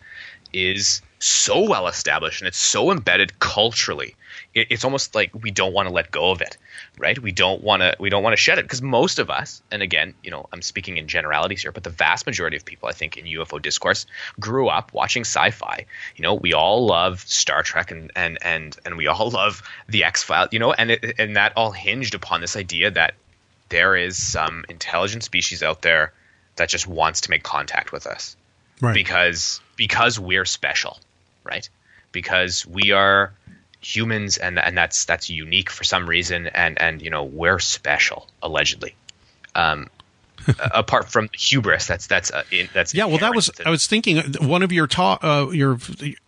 is 0.54 1.02
so 1.20 1.68
well 1.68 1.88
established 1.88 2.42
and 2.42 2.48
it's 2.48 2.58
so 2.58 2.92
embedded 2.92 3.40
culturally. 3.40 4.16
It, 4.54 4.68
it's 4.70 4.84
almost 4.84 5.16
like 5.16 5.32
we 5.34 5.52
don't 5.52 5.74
want 5.74 5.88
to 5.88 5.94
let 5.94 6.12
go 6.12 6.32
of 6.32 6.42
it, 6.42 6.58
right? 6.98 7.18
We 7.18 7.32
don't 7.32 7.64
want 7.64 7.82
to 7.82 7.96
we 8.00 8.10
don't 8.10 8.24
want 8.24 8.34
to 8.34 8.38
shed 8.38 8.60
it 8.60 8.64
because 8.64 8.82
most 8.82 9.20
of 9.20 9.30
us, 9.30 9.62
and 9.72 9.82
again, 9.82 10.14
you 10.24 10.32
know, 10.32 10.48
I'm 10.52 10.62
speaking 10.62 10.98
in 10.98 11.08
generalities 11.08 11.62
here, 11.62 11.72
but 11.72 11.84
the 11.84 11.90
vast 11.90 12.26
majority 12.26 12.58
of 12.58 12.66
people, 12.66 12.88
I 12.90 12.92
think, 12.92 13.18
in 13.18 13.26
UFO 13.26 13.62
discourse, 13.62 14.06
grew 14.40 14.68
up 14.68 14.94
watching 14.94 15.22
sci-fi. 15.22 15.86
You 16.16 16.24
know, 16.24 16.36
we 16.36 16.54
all 16.54 16.86
love 16.86 17.22
Star 17.22 17.64
Trek 17.64 17.92
and 17.92 18.12
and 18.16 18.38
and 18.42 18.78
and 18.86 18.98
we 18.98 19.08
all 19.08 19.30
love 19.32 19.64
the 19.88 20.04
X 20.04 20.24
Files. 20.24 20.50
You 20.52 20.60
know, 20.60 20.74
and 20.74 20.92
it, 20.92 21.16
and 21.20 21.36
that 21.36 21.54
all 21.56 21.72
hinged 21.72 22.14
upon 22.14 22.42
this 22.42 22.56
idea 22.56 22.92
that 22.92 23.16
there 23.70 23.96
is 23.96 24.18
some 24.18 24.66
intelligent 24.70 25.24
species 25.24 25.64
out 25.64 25.82
there 25.82 26.14
that 26.56 26.70
just 26.70 26.88
wants 26.88 27.22
to 27.22 27.30
make 27.30 27.44
contact 27.44 27.92
with 27.92 28.08
us 28.08 28.36
right. 28.82 28.94
because 28.94 29.62
because 29.76 30.20
we're 30.20 30.46
special, 30.46 31.00
right? 31.48 31.70
because 32.14 32.66
we 32.66 32.92
are 32.94 33.34
humans 33.82 34.38
and 34.38 34.58
and 34.58 34.78
that's 34.78 35.06
that's 35.06 35.30
unique 35.30 35.70
for 35.70 35.84
some 35.84 36.08
reason 36.10 36.48
and 36.48 36.82
and 36.82 37.02
you 37.02 37.10
know 37.10 37.24
we're 37.24 37.60
special 37.60 38.28
allegedly 38.42 38.96
um 39.56 39.88
apart 40.74 41.10
from 41.10 41.30
hubris 41.34 41.86
that's 41.86 42.08
that's 42.08 42.32
uh, 42.32 42.44
in, 42.52 42.70
that's 42.74 42.94
Yeah, 42.94 43.06
well, 43.06 43.18
that 43.20 43.36
was 43.36 43.48
within- 43.48 43.68
I 43.68 43.70
was 43.70 43.86
thinking 43.86 44.20
uh, 44.20 44.24
one 44.42 44.64
of 44.64 44.72
your 44.72 44.88
ta- 44.88 45.20
uh, 45.22 45.52
your 45.52 45.78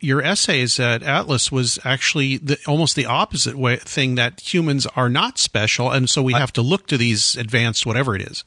your 0.02 0.22
essays 0.22 0.80
at 0.80 1.02
Atlas 1.02 1.52
was 1.52 1.80
actually 1.86 2.38
the, 2.38 2.58
almost 2.68 2.96
the 2.96 3.06
opposite 3.06 3.56
way 3.56 3.78
thing 3.78 4.16
that 4.16 4.42
humans 4.42 4.86
are 4.96 5.10
not 5.10 5.38
special, 5.40 5.90
and 5.90 6.10
so 6.10 6.22
we 6.22 6.34
have 6.34 6.52
to 6.54 6.62
look 6.62 6.86
to 6.88 6.98
these 6.98 7.36
advanced 7.36 7.86
whatever 7.86 8.16
it 8.16 8.22
is. 8.22 8.44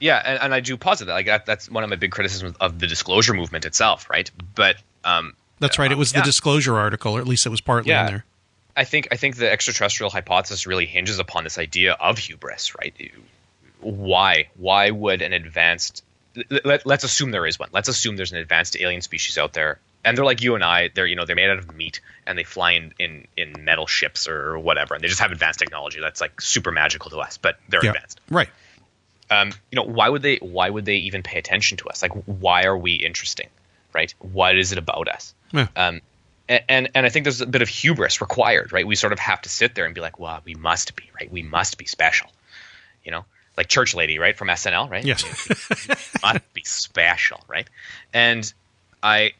Yeah, 0.00 0.20
and, 0.24 0.38
and 0.42 0.54
I 0.54 0.60
do 0.60 0.76
posit 0.76 1.06
that. 1.06 1.14
Like 1.14 1.26
that, 1.26 1.46
that's 1.46 1.70
one 1.70 1.82
of 1.82 1.88
my 1.88 1.96
big 1.96 2.12
criticisms 2.12 2.54
of 2.60 2.78
the 2.78 2.86
disclosure 2.86 3.32
movement 3.32 3.64
itself, 3.64 4.10
right? 4.10 4.30
But 4.54 4.76
um, 5.04 5.32
That's 5.58 5.78
right. 5.78 5.90
It 5.90 5.98
was 5.98 6.12
yeah. 6.12 6.20
the 6.20 6.24
disclosure 6.26 6.76
article, 6.76 7.16
or 7.16 7.20
at 7.20 7.26
least 7.26 7.46
it 7.46 7.50
was 7.50 7.60
partly 7.60 7.90
Yeah. 7.90 8.06
in 8.06 8.12
there. 8.12 8.24
I 8.76 8.84
think 8.84 9.08
I 9.10 9.16
think 9.16 9.36
the 9.36 9.50
extraterrestrial 9.50 10.10
hypothesis 10.10 10.66
really 10.66 10.84
hinges 10.86 11.18
upon 11.18 11.44
this 11.44 11.56
idea 11.58 11.92
of 11.94 12.18
hubris, 12.18 12.74
right? 12.76 12.94
Why 13.80 14.48
why 14.56 14.90
would 14.90 15.22
an 15.22 15.32
advanced 15.32 16.02
let, 16.64 16.84
let's 16.84 17.02
assume 17.04 17.30
there 17.30 17.46
is 17.46 17.58
one. 17.58 17.70
Let's 17.72 17.88
assume 17.88 18.16
there's 18.16 18.32
an 18.32 18.38
advanced 18.38 18.76
alien 18.78 19.00
species 19.00 19.38
out 19.38 19.54
there, 19.54 19.78
and 20.04 20.16
they're 20.18 20.24
like 20.26 20.42
you 20.42 20.54
and 20.54 20.62
I. 20.62 20.90
They're 20.94 21.06
you 21.06 21.16
know 21.16 21.24
they're 21.24 21.36
made 21.36 21.48
out 21.48 21.58
of 21.58 21.74
meat, 21.74 22.00
and 22.26 22.36
they 22.36 22.44
fly 22.44 22.72
in 22.72 22.92
in, 22.98 23.26
in 23.36 23.64
metal 23.64 23.86
ships 23.86 24.28
or 24.28 24.58
whatever, 24.58 24.94
and 24.94 25.02
they 25.02 25.08
just 25.08 25.20
have 25.20 25.32
advanced 25.32 25.58
technology 25.58 26.00
that's 26.00 26.20
like 26.20 26.38
super 26.40 26.70
magical 26.72 27.10
to 27.10 27.18
us, 27.20 27.38
but 27.38 27.58
they're 27.70 27.82
Yeah, 27.82 27.90
advanced. 27.92 28.20
right. 28.28 28.50
um, 29.30 29.52
you 29.72 29.76
know, 29.76 29.84
why 29.84 30.10
would 30.10 30.20
they? 30.20 30.36
Why 30.36 30.68
would 30.68 30.84
they 30.84 30.96
even 30.96 31.22
pay 31.22 31.38
attention 31.38 31.78
to 31.78 31.88
us? 31.88 32.02
Like, 32.02 32.12
why 32.26 32.64
are 32.64 32.76
we 32.76 32.92
interesting? 32.92 33.48
Right? 33.94 34.14
What 34.18 34.58
is 34.58 34.72
it 34.72 34.78
about 34.78 35.08
us? 35.08 35.32
Yeah. 35.52 35.68
Um, 35.76 36.00
and 36.48 36.90
and 36.94 37.04
I 37.06 37.08
think 37.08 37.24
there's 37.24 37.40
a 37.40 37.46
bit 37.46 37.62
of 37.62 37.68
hubris 37.68 38.20
required, 38.20 38.72
right? 38.72 38.86
We 38.86 38.94
sort 38.94 39.12
of 39.12 39.18
have 39.18 39.42
to 39.42 39.48
sit 39.48 39.74
there 39.74 39.84
and 39.84 39.94
be 39.94 40.00
like, 40.00 40.18
well, 40.18 40.40
we 40.44 40.54
must 40.54 40.94
be, 40.94 41.04
right? 41.18 41.30
We 41.30 41.42
must 41.42 41.76
be 41.76 41.86
special, 41.86 42.28
you 43.04 43.10
know, 43.10 43.24
like 43.56 43.68
Church 43.68 43.94
Lady, 43.94 44.18
right, 44.18 44.36
from 44.36 44.48
SNL, 44.48 44.90
right? 44.90 45.04
Yes. 45.04 45.24
must 46.22 46.54
be 46.54 46.62
special, 46.64 47.40
right? 47.48 47.68
And 48.12 48.52
I, 49.02 49.32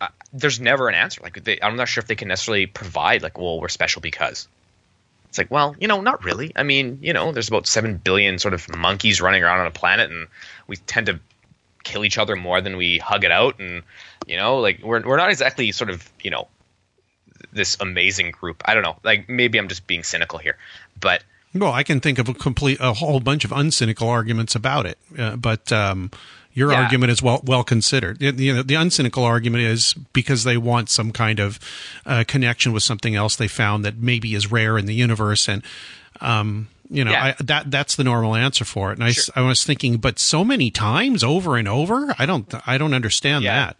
I 0.00 0.08
there's 0.32 0.60
never 0.60 0.88
an 0.88 0.94
answer. 0.94 1.20
Like, 1.22 1.42
they, 1.42 1.58
I'm 1.62 1.76
not 1.76 1.88
sure 1.88 2.02
if 2.02 2.08
they 2.08 2.14
can 2.14 2.28
necessarily 2.28 2.66
provide, 2.66 3.22
like, 3.22 3.38
well, 3.38 3.60
we're 3.60 3.68
special 3.68 4.02
because. 4.02 4.48
It's 5.28 5.38
like, 5.38 5.50
well, 5.50 5.76
you 5.78 5.86
know, 5.86 6.00
not 6.00 6.24
really. 6.24 6.50
I 6.56 6.64
mean, 6.64 6.98
you 7.02 7.12
know, 7.12 7.30
there's 7.30 7.46
about 7.46 7.68
seven 7.68 7.98
billion 7.98 8.40
sort 8.40 8.52
of 8.52 8.68
monkeys 8.76 9.20
running 9.20 9.44
around 9.44 9.60
on 9.60 9.68
a 9.68 9.70
planet, 9.70 10.10
and 10.10 10.26
we 10.66 10.76
tend 10.76 11.06
to 11.06 11.20
kill 11.84 12.04
each 12.04 12.18
other 12.18 12.36
more 12.36 12.60
than 12.60 12.76
we 12.76 12.98
hug 12.98 13.24
it 13.24 13.30
out, 13.32 13.58
and 13.58 13.82
you 14.26 14.36
know, 14.36 14.58
like 14.58 14.80
we're 14.82 15.00
we're 15.06 15.16
not 15.16 15.30
exactly 15.30 15.72
sort 15.72 15.90
of 15.90 16.10
you 16.22 16.30
know 16.30 16.48
this 17.52 17.76
amazing 17.80 18.30
group. 18.32 18.62
I 18.66 18.74
don't 18.74 18.82
know. 18.82 18.96
Like 19.02 19.28
maybe 19.28 19.58
I'm 19.58 19.68
just 19.68 19.86
being 19.86 20.02
cynical 20.04 20.38
here, 20.38 20.56
but 21.00 21.24
Well, 21.54 21.72
I 21.72 21.82
can 21.82 22.00
think 22.00 22.18
of 22.18 22.28
a 22.28 22.34
complete 22.34 22.78
a 22.80 22.92
whole 22.92 23.20
bunch 23.20 23.44
of 23.44 23.50
uncynical 23.50 24.06
arguments 24.08 24.54
about 24.54 24.86
it, 24.86 24.98
uh, 25.18 25.36
but 25.36 25.72
um, 25.72 26.10
your 26.52 26.70
Yeah. 26.70 26.82
argument 26.82 27.10
is 27.12 27.22
well 27.22 27.40
well 27.44 27.64
considered. 27.64 28.22
It- 28.22 28.38
you 28.38 28.54
know, 28.54 28.62
the 28.62 28.74
uncynical 28.74 29.22
argument 29.24 29.64
is 29.64 29.94
because 30.12 30.44
they 30.44 30.56
want 30.58 30.90
some 30.90 31.10
kind 31.12 31.40
of 31.40 31.58
uh, 32.06 32.24
connection 32.28 32.72
with 32.72 32.82
something 32.82 33.16
else 33.16 33.36
they 33.36 33.48
found 33.48 33.84
that 33.84 33.96
maybe 33.96 34.34
is 34.34 34.50
rare 34.52 34.78
in 34.78 34.86
the 34.86 34.94
universe, 34.94 35.48
and 35.48 35.62
um, 36.20 36.68
you 36.90 37.04
know 37.04 37.12
Yeah. 37.12 37.34
I, 37.38 37.42
that 37.44 37.70
that's 37.70 37.96
the 37.96 38.04
normal 38.04 38.34
answer 38.36 38.64
for 38.64 38.90
it. 38.92 38.98
And 38.98 39.16
I 39.36 39.40
was 39.42 39.64
thinking, 39.64 39.96
but 39.98 40.18
so 40.18 40.44
many 40.44 40.70
times 40.70 41.22
over 41.24 41.56
and 41.56 41.66
over, 41.68 42.14
I 42.18 42.26
don't 42.26 42.52
I 42.66 42.76
don't 42.78 42.92
understand 42.94 43.44
Yeah. 43.44 43.66
that. 43.66 43.76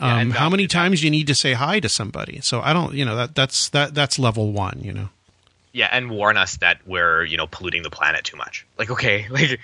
Um, 0.00 0.30
how 0.30 0.48
many 0.50 0.66
times 0.66 1.04
you 1.04 1.10
need 1.10 1.26
to 1.28 1.34
say 1.36 1.52
hi 1.52 1.78
to 1.80 1.88
somebody? 1.88 2.40
So 2.40 2.60
I 2.60 2.72
don't, 2.72 2.94
you 2.94 3.04
know, 3.04 3.14
that 3.16 3.34
that's 3.36 3.68
that 3.70 3.94
that's 3.94 4.18
level 4.18 4.52
one. 4.52 4.80
You 4.82 4.92
know. 4.92 5.08
yeah, 5.72 5.88
and 5.92 6.10
warn 6.10 6.36
us 6.36 6.56
that 6.58 6.78
we're 6.86 7.24
you 7.24 7.36
know 7.36 7.46
polluting 7.46 7.82
the 7.82 7.90
planet 7.90 8.24
too 8.24 8.36
much. 8.36 8.66
Like 8.78 8.90
okay, 8.90 9.26
like 9.30 9.60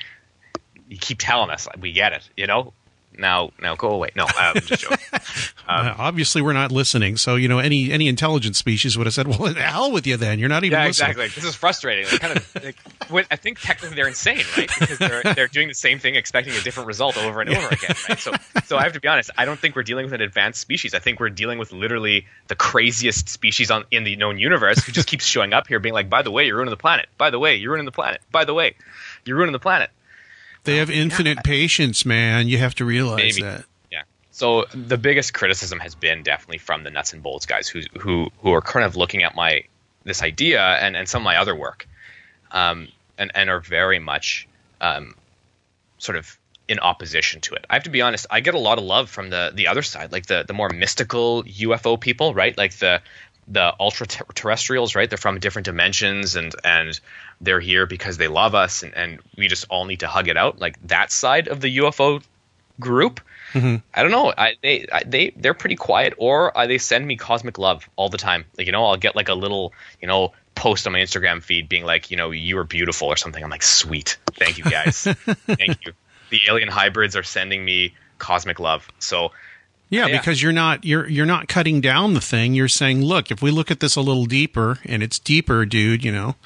you 0.88 0.98
keep 0.98 1.18
telling 1.20 1.50
us, 1.50 1.66
we 1.80 1.92
get 1.92 2.12
it, 2.12 2.28
you 2.36 2.46
know. 2.46 2.72
Now, 3.20 3.50
now 3.60 3.76
go 3.76 3.90
away. 3.90 4.10
No, 4.16 4.26
I'm 4.36 4.60
just 4.62 4.82
joking. 4.82 4.98
Um, 5.68 5.94
obviously, 5.98 6.42
we're 6.42 6.52
not 6.52 6.72
listening. 6.72 7.16
So 7.16 7.36
you 7.36 7.46
know, 7.46 7.60
any 7.60 7.92
any 7.92 8.08
intelligent 8.08 8.56
species 8.56 8.98
would 8.98 9.06
have 9.06 9.14
said, 9.14 9.28
"Well, 9.28 9.54
the 9.54 9.62
hell 9.62 9.92
with 9.92 10.04
you, 10.04 10.16
then. 10.16 10.40
You're 10.40 10.48
not 10.48 10.64
even 10.64 10.76
yeah, 10.80 10.86
listening." 10.86 11.10
exactly. 11.10 11.40
This 11.40 11.44
is 11.44 11.54
frustrating. 11.54 12.06
Like, 12.06 12.20
kind 12.20 12.36
of, 12.36 12.64
like, 13.12 13.26
I 13.30 13.36
think 13.36 13.60
technically 13.60 13.94
they're 13.94 14.08
insane, 14.08 14.42
right? 14.56 14.68
Because 14.80 14.98
they're 14.98 15.22
they're 15.22 15.46
doing 15.46 15.68
the 15.68 15.74
same 15.74 16.00
thing, 16.00 16.16
expecting 16.16 16.54
a 16.54 16.60
different 16.60 16.88
result 16.88 17.16
over 17.16 17.40
and 17.40 17.50
over 17.50 17.68
again, 17.68 17.94
right? 18.08 18.18
So, 18.18 18.32
so 18.64 18.78
I 18.78 18.82
have 18.82 18.94
to 18.94 19.00
be 19.00 19.06
honest. 19.06 19.30
I 19.38 19.44
don't 19.44 19.60
think 19.60 19.76
we're 19.76 19.84
dealing 19.84 20.06
with 20.06 20.14
an 20.14 20.22
advanced 20.22 20.60
species. 20.60 20.92
I 20.92 20.98
think 20.98 21.20
we're 21.20 21.30
dealing 21.30 21.60
with 21.60 21.72
literally 21.72 22.26
the 22.48 22.56
craziest 22.56 23.28
species 23.28 23.70
on 23.70 23.84
in 23.92 24.02
the 24.02 24.16
known 24.16 24.40
universe 24.40 24.82
who 24.82 24.90
just 24.90 25.06
keeps 25.06 25.24
showing 25.24 25.52
up 25.52 25.68
here, 25.68 25.78
being 25.78 25.94
like, 25.94 26.10
"By 26.10 26.22
the 26.22 26.32
way, 26.32 26.46
you're 26.46 26.56
ruining 26.56 26.70
the 26.70 26.76
planet. 26.76 27.08
By 27.16 27.30
the 27.30 27.38
way, 27.38 27.54
you're 27.54 27.70
ruining 27.70 27.86
the 27.86 27.92
planet. 27.92 28.22
By 28.32 28.44
the 28.44 28.54
way, 28.54 28.74
you're 29.24 29.36
ruining 29.36 29.52
the 29.52 29.60
planet." 29.60 29.90
They 30.64 30.76
have 30.76 30.90
infinite 30.90 31.42
patience, 31.44 32.04
man. 32.04 32.48
You 32.48 32.58
have 32.58 32.74
to 32.76 32.84
realize 32.84 33.38
Maybe. 33.38 33.42
that. 33.42 33.64
Yeah. 33.90 34.02
So 34.30 34.66
the 34.74 34.98
biggest 34.98 35.34
criticism 35.34 35.80
has 35.80 35.94
been 35.94 36.22
definitely 36.22 36.58
from 36.58 36.84
the 36.84 36.90
nuts 36.90 37.12
and 37.12 37.22
bolts 37.22 37.46
guys 37.46 37.68
who 37.68 37.82
who 37.98 38.30
who 38.42 38.52
are 38.52 38.60
kind 38.60 38.84
of 38.84 38.96
looking 38.96 39.22
at 39.22 39.34
my 39.34 39.64
this 40.04 40.22
idea 40.22 40.62
and, 40.62 40.96
and 40.96 41.08
some 41.08 41.22
of 41.22 41.24
my 41.24 41.36
other 41.36 41.54
work, 41.54 41.88
um, 42.52 42.88
and 43.18 43.30
and 43.34 43.48
are 43.50 43.60
very 43.60 43.98
much 43.98 44.48
um, 44.80 45.14
sort 45.98 46.16
of 46.16 46.38
in 46.68 46.78
opposition 46.78 47.40
to 47.40 47.54
it. 47.54 47.66
I 47.68 47.74
have 47.74 47.82
to 47.82 47.90
be 47.90 48.00
honest. 48.00 48.26
I 48.30 48.40
get 48.40 48.54
a 48.54 48.58
lot 48.58 48.78
of 48.78 48.84
love 48.84 49.10
from 49.10 49.30
the 49.30 49.50
the 49.54 49.66
other 49.66 49.82
side, 49.82 50.12
like 50.12 50.26
the 50.26 50.44
the 50.46 50.52
more 50.52 50.68
mystical 50.68 51.42
UFO 51.44 52.00
people, 52.00 52.32
right? 52.32 52.56
Like 52.56 52.74
the 52.74 53.02
the 53.50 53.74
ultra 53.78 54.06
terrestrials, 54.06 54.94
right? 54.94 55.10
They're 55.10 55.18
from 55.18 55.38
different 55.40 55.66
dimensions 55.66 56.36
and 56.36 56.54
and 56.64 56.98
they're 57.40 57.60
here 57.60 57.86
because 57.86 58.16
they 58.16 58.28
love 58.28 58.54
us 58.54 58.82
and, 58.82 58.94
and 58.94 59.20
we 59.36 59.48
just 59.48 59.66
all 59.68 59.84
need 59.84 60.00
to 60.00 60.08
hug 60.08 60.28
it 60.28 60.36
out. 60.36 60.58
Like 60.58 60.76
that 60.88 61.10
side 61.10 61.48
of 61.48 61.60
the 61.60 61.78
UFO 61.78 62.22
group. 62.78 63.20
I 63.92 64.02
don't 64.02 64.12
know. 64.12 64.32
I, 64.36 64.54
they 64.62 64.86
I, 64.92 65.02
they 65.04 65.30
they're 65.36 65.54
pretty 65.54 65.74
quiet, 65.76 66.14
or 66.18 66.56
uh, 66.56 66.66
they 66.66 66.78
send 66.78 67.04
me 67.04 67.16
cosmic 67.16 67.58
love 67.58 67.88
all 67.96 68.08
the 68.08 68.18
time. 68.18 68.44
Like 68.56 68.66
you 68.66 68.72
know, 68.72 68.86
I'll 68.86 68.96
get 68.96 69.16
like 69.16 69.28
a 69.28 69.34
little 69.34 69.72
you 70.00 70.06
know 70.06 70.32
post 70.54 70.86
on 70.86 70.92
my 70.92 71.00
Instagram 71.00 71.42
feed 71.42 71.68
being 71.68 71.84
like, 71.84 72.10
you 72.10 72.16
know, 72.16 72.30
you 72.30 72.58
are 72.58 72.64
beautiful 72.64 73.08
or 73.08 73.16
something. 73.16 73.42
I'm 73.42 73.50
like, 73.50 73.62
sweet, 73.62 74.18
thank 74.34 74.58
you 74.58 74.64
guys, 74.64 75.02
thank 75.46 75.84
you. 75.84 75.92
The 76.30 76.40
alien 76.48 76.68
hybrids 76.68 77.16
are 77.16 77.22
sending 77.24 77.64
me 77.64 77.94
cosmic 78.18 78.60
love. 78.60 78.86
So 79.00 79.32
Yeah, 79.90 80.06
Yeah. 80.06 80.18
because 80.18 80.40
you're 80.40 80.52
not 80.52 80.84
you're 80.84 81.06
you're 81.08 81.26
not 81.26 81.48
cutting 81.48 81.80
down 81.80 82.14
the 82.14 82.20
thing. 82.20 82.54
You're 82.54 82.68
saying, 82.68 83.02
look, 83.04 83.30
if 83.30 83.42
we 83.42 83.50
look 83.50 83.70
at 83.70 83.80
this 83.80 83.96
a 83.96 84.00
little 84.00 84.24
deeper, 84.24 84.78
and 84.84 85.02
it's 85.02 85.18
deeper, 85.18 85.66
dude. 85.66 86.04
You 86.04 86.12
know, 86.12 86.36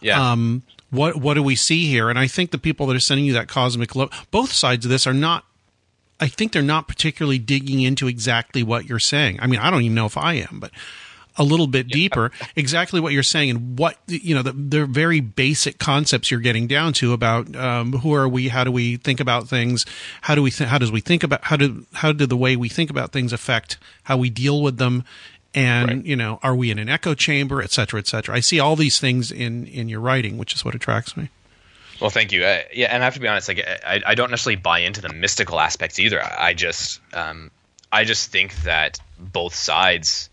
yeah, 0.00 0.32
um, 0.32 0.62
what 0.90 1.16
what 1.16 1.34
do 1.34 1.42
we 1.42 1.54
see 1.56 1.86
here? 1.86 2.10
And 2.10 2.18
I 2.18 2.26
think 2.26 2.50
the 2.50 2.58
people 2.58 2.86
that 2.88 2.96
are 2.96 3.00
sending 3.00 3.24
you 3.24 3.32
that 3.34 3.46
cosmic 3.48 3.94
love, 3.94 4.26
both 4.30 4.52
sides 4.52 4.84
of 4.84 4.90
this 4.90 5.06
are 5.06 5.14
not. 5.14 5.44
I 6.22 6.26
think 6.28 6.52
they're 6.52 6.60
not 6.62 6.86
particularly 6.86 7.38
digging 7.38 7.80
into 7.80 8.06
exactly 8.06 8.62
what 8.62 8.84
you're 8.86 8.98
saying. 8.98 9.38
I 9.40 9.46
mean, 9.46 9.58
I 9.60 9.70
don't 9.70 9.80
even 9.82 9.94
know 9.94 10.04
if 10.04 10.18
I 10.18 10.34
am, 10.34 10.58
but 10.60 10.70
a 11.40 11.44
little 11.44 11.66
bit 11.66 11.88
deeper, 11.88 12.30
exactly 12.54 13.00
what 13.00 13.12
you're 13.12 13.22
saying 13.24 13.50
and 13.50 13.78
what 13.78 13.96
you 14.06 14.34
know 14.34 14.42
the, 14.42 14.52
the 14.52 14.86
very 14.86 15.20
basic 15.20 15.78
concepts 15.78 16.30
you're 16.30 16.38
getting 16.38 16.66
down 16.68 16.92
to 16.92 17.12
about 17.12 17.56
um, 17.56 17.92
who 17.94 18.14
are 18.14 18.28
we, 18.28 18.48
how 18.48 18.62
do 18.62 18.70
we 18.70 18.96
think 18.96 19.18
about 19.20 19.48
things, 19.48 19.84
how 20.20 20.34
do 20.34 20.42
we 20.42 20.50
th- 20.50 20.68
how 20.68 20.78
does 20.78 20.92
we 20.92 21.00
think 21.00 21.24
about 21.24 21.42
how 21.44 21.56
do 21.56 21.86
how 21.94 22.12
do 22.12 22.26
the 22.26 22.36
way 22.36 22.54
we 22.56 22.68
think 22.68 22.90
about 22.90 23.10
things 23.10 23.32
affect 23.32 23.78
how 24.04 24.16
we 24.16 24.30
deal 24.30 24.62
with 24.62 24.76
them, 24.76 25.02
and 25.54 25.88
Right. 25.88 26.04
you 26.06 26.14
know 26.14 26.38
are 26.42 26.54
we 26.54 26.70
in 26.70 26.78
an 26.78 26.88
echo 26.88 27.14
chamber, 27.14 27.62
et 27.62 27.72
cetera, 27.72 27.98
et 27.98 28.06
cetera. 28.06 28.36
I 28.36 28.40
see 28.40 28.60
all 28.60 28.76
these 28.76 29.00
things 29.00 29.32
in 29.32 29.66
in 29.66 29.88
your 29.88 30.00
writing, 30.00 30.38
which 30.38 30.54
is 30.54 30.64
what 30.64 30.74
attracts 30.74 31.16
me. 31.16 31.30
Well, 32.00 32.08
thank 32.10 32.32
you. 32.32 32.44
Uh, 32.44 32.60
yeah, 32.72 32.86
and 32.94 33.02
I 33.02 33.04
have 33.04 33.14
to 33.14 33.20
be 33.20 33.28
honest. 33.28 33.46
Like, 33.48 33.60
I, 33.86 34.00
I 34.06 34.14
don't 34.14 34.30
necessarily 34.30 34.56
buy 34.56 34.78
into 34.78 35.02
the 35.02 35.10
mystical 35.10 35.60
aspects 35.60 35.98
either. 35.98 36.22
I, 36.22 36.48
I 36.48 36.54
just, 36.54 36.98
um, 37.12 37.50
I 37.92 38.04
just 38.04 38.32
think 38.32 38.54
that 38.62 38.98
both 39.18 39.54
sides 39.54 40.29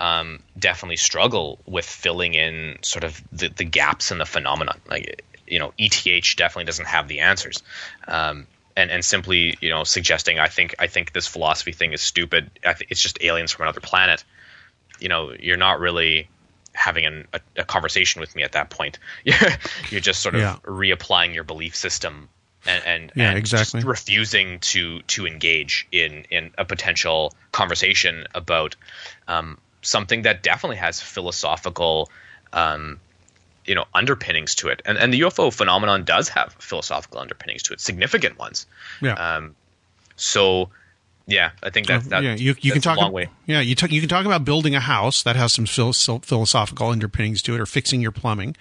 um, 0.00 0.42
definitely 0.58 0.96
struggle 0.96 1.58
with 1.66 1.84
filling 1.84 2.34
in 2.34 2.78
sort 2.82 3.04
of 3.04 3.22
the, 3.32 3.48
the 3.48 3.64
gaps 3.64 4.10
in 4.10 4.18
the 4.18 4.24
phenomenon. 4.24 4.80
Like, 4.88 5.24
you 5.46 5.58
know, 5.58 5.72
ETH 5.78 6.36
definitely 6.36 6.64
doesn't 6.64 6.86
have 6.88 7.06
the 7.06 7.20
answers. 7.20 7.62
Um, 8.08 8.46
and, 8.76 8.90
and 8.90 9.04
simply, 9.04 9.56
you 9.60 9.68
know, 9.68 9.84
suggesting 9.84 10.38
I 10.38 10.48
think 10.48 10.74
I 10.78 10.86
think 10.86 11.12
this 11.12 11.26
philosophy 11.26 11.72
thing 11.72 11.92
is 11.92 12.00
stupid. 12.00 12.50
I 12.64 12.72
think 12.72 12.90
it's 12.90 13.02
just 13.02 13.22
aliens 13.22 13.52
from 13.52 13.64
another 13.64 13.80
planet. 13.80 14.24
You 15.00 15.08
know, 15.08 15.32
you're 15.38 15.58
not 15.58 15.80
really 15.80 16.28
having 16.72 17.04
an, 17.04 17.28
a, 17.32 17.40
a 17.58 17.64
conversation 17.64 18.20
with 18.20 18.34
me 18.34 18.42
at 18.42 18.52
that 18.52 18.70
point. 18.70 18.98
you're 19.24 20.00
just 20.00 20.22
sort 20.22 20.34
of 20.34 20.40
Yeah. 20.40 20.56
reapplying 20.64 21.34
your 21.34 21.44
belief 21.44 21.76
system 21.76 22.28
and, 22.66 22.84
and, 22.86 23.12
Yeah, 23.16 23.30
and 23.30 23.38
exactly. 23.38 23.82
refusing 23.82 24.60
to 24.60 25.02
to 25.02 25.26
engage 25.26 25.86
in 25.92 26.24
in 26.30 26.52
a 26.56 26.64
potential 26.64 27.34
conversation 27.52 28.26
about 28.34 28.76
um, 29.28 29.58
something 29.82 30.22
that 30.22 30.42
definitely 30.42 30.76
has 30.76 31.00
philosophical 31.00 32.10
um, 32.52 32.98
you 33.66 33.74
know 33.74 33.84
underpinnings 33.94 34.54
to 34.56 34.68
it 34.68 34.82
and 34.84 34.98
and 34.98 35.12
the 35.12 35.20
UFO 35.20 35.52
phenomenon 35.52 36.04
does 36.04 36.28
have 36.28 36.52
philosophical 36.58 37.18
underpinnings 37.20 37.62
to 37.64 37.72
it 37.72 37.80
significant 37.80 38.38
ones 38.38 38.66
Yeah. 39.00 39.14
um, 39.14 39.54
so 40.16 40.70
yeah, 41.26 41.50
I 41.62 41.70
think 41.70 41.86
that's 41.86 42.08
that. 42.08 42.24
yeah, 42.24 42.34
you, 42.34 42.56
you 42.60 42.72
can 42.72 42.80
that's 42.80 42.86
a 42.86 42.88
talk. 42.88 42.96
long 42.98 43.06
ab- 43.08 43.12
way. 43.12 43.28
Yeah, 43.46 43.60
you 43.60 43.76
talk, 43.76 43.92
you 43.92 44.00
can 44.00 44.08
talk 44.08 44.26
about 44.26 44.44
building 44.44 44.74
a 44.74 44.80
house 44.80 45.22
that 45.22 45.36
has 45.36 45.52
some 45.52 45.64
phil- 45.64 45.92
philosophical 45.92 46.88
underpinnings 46.88 47.40
to 47.42 47.54
it, 47.54 47.60
or 47.60 47.66
fixing 47.66 48.00
your 48.00 48.10
plumbing, 48.10 48.56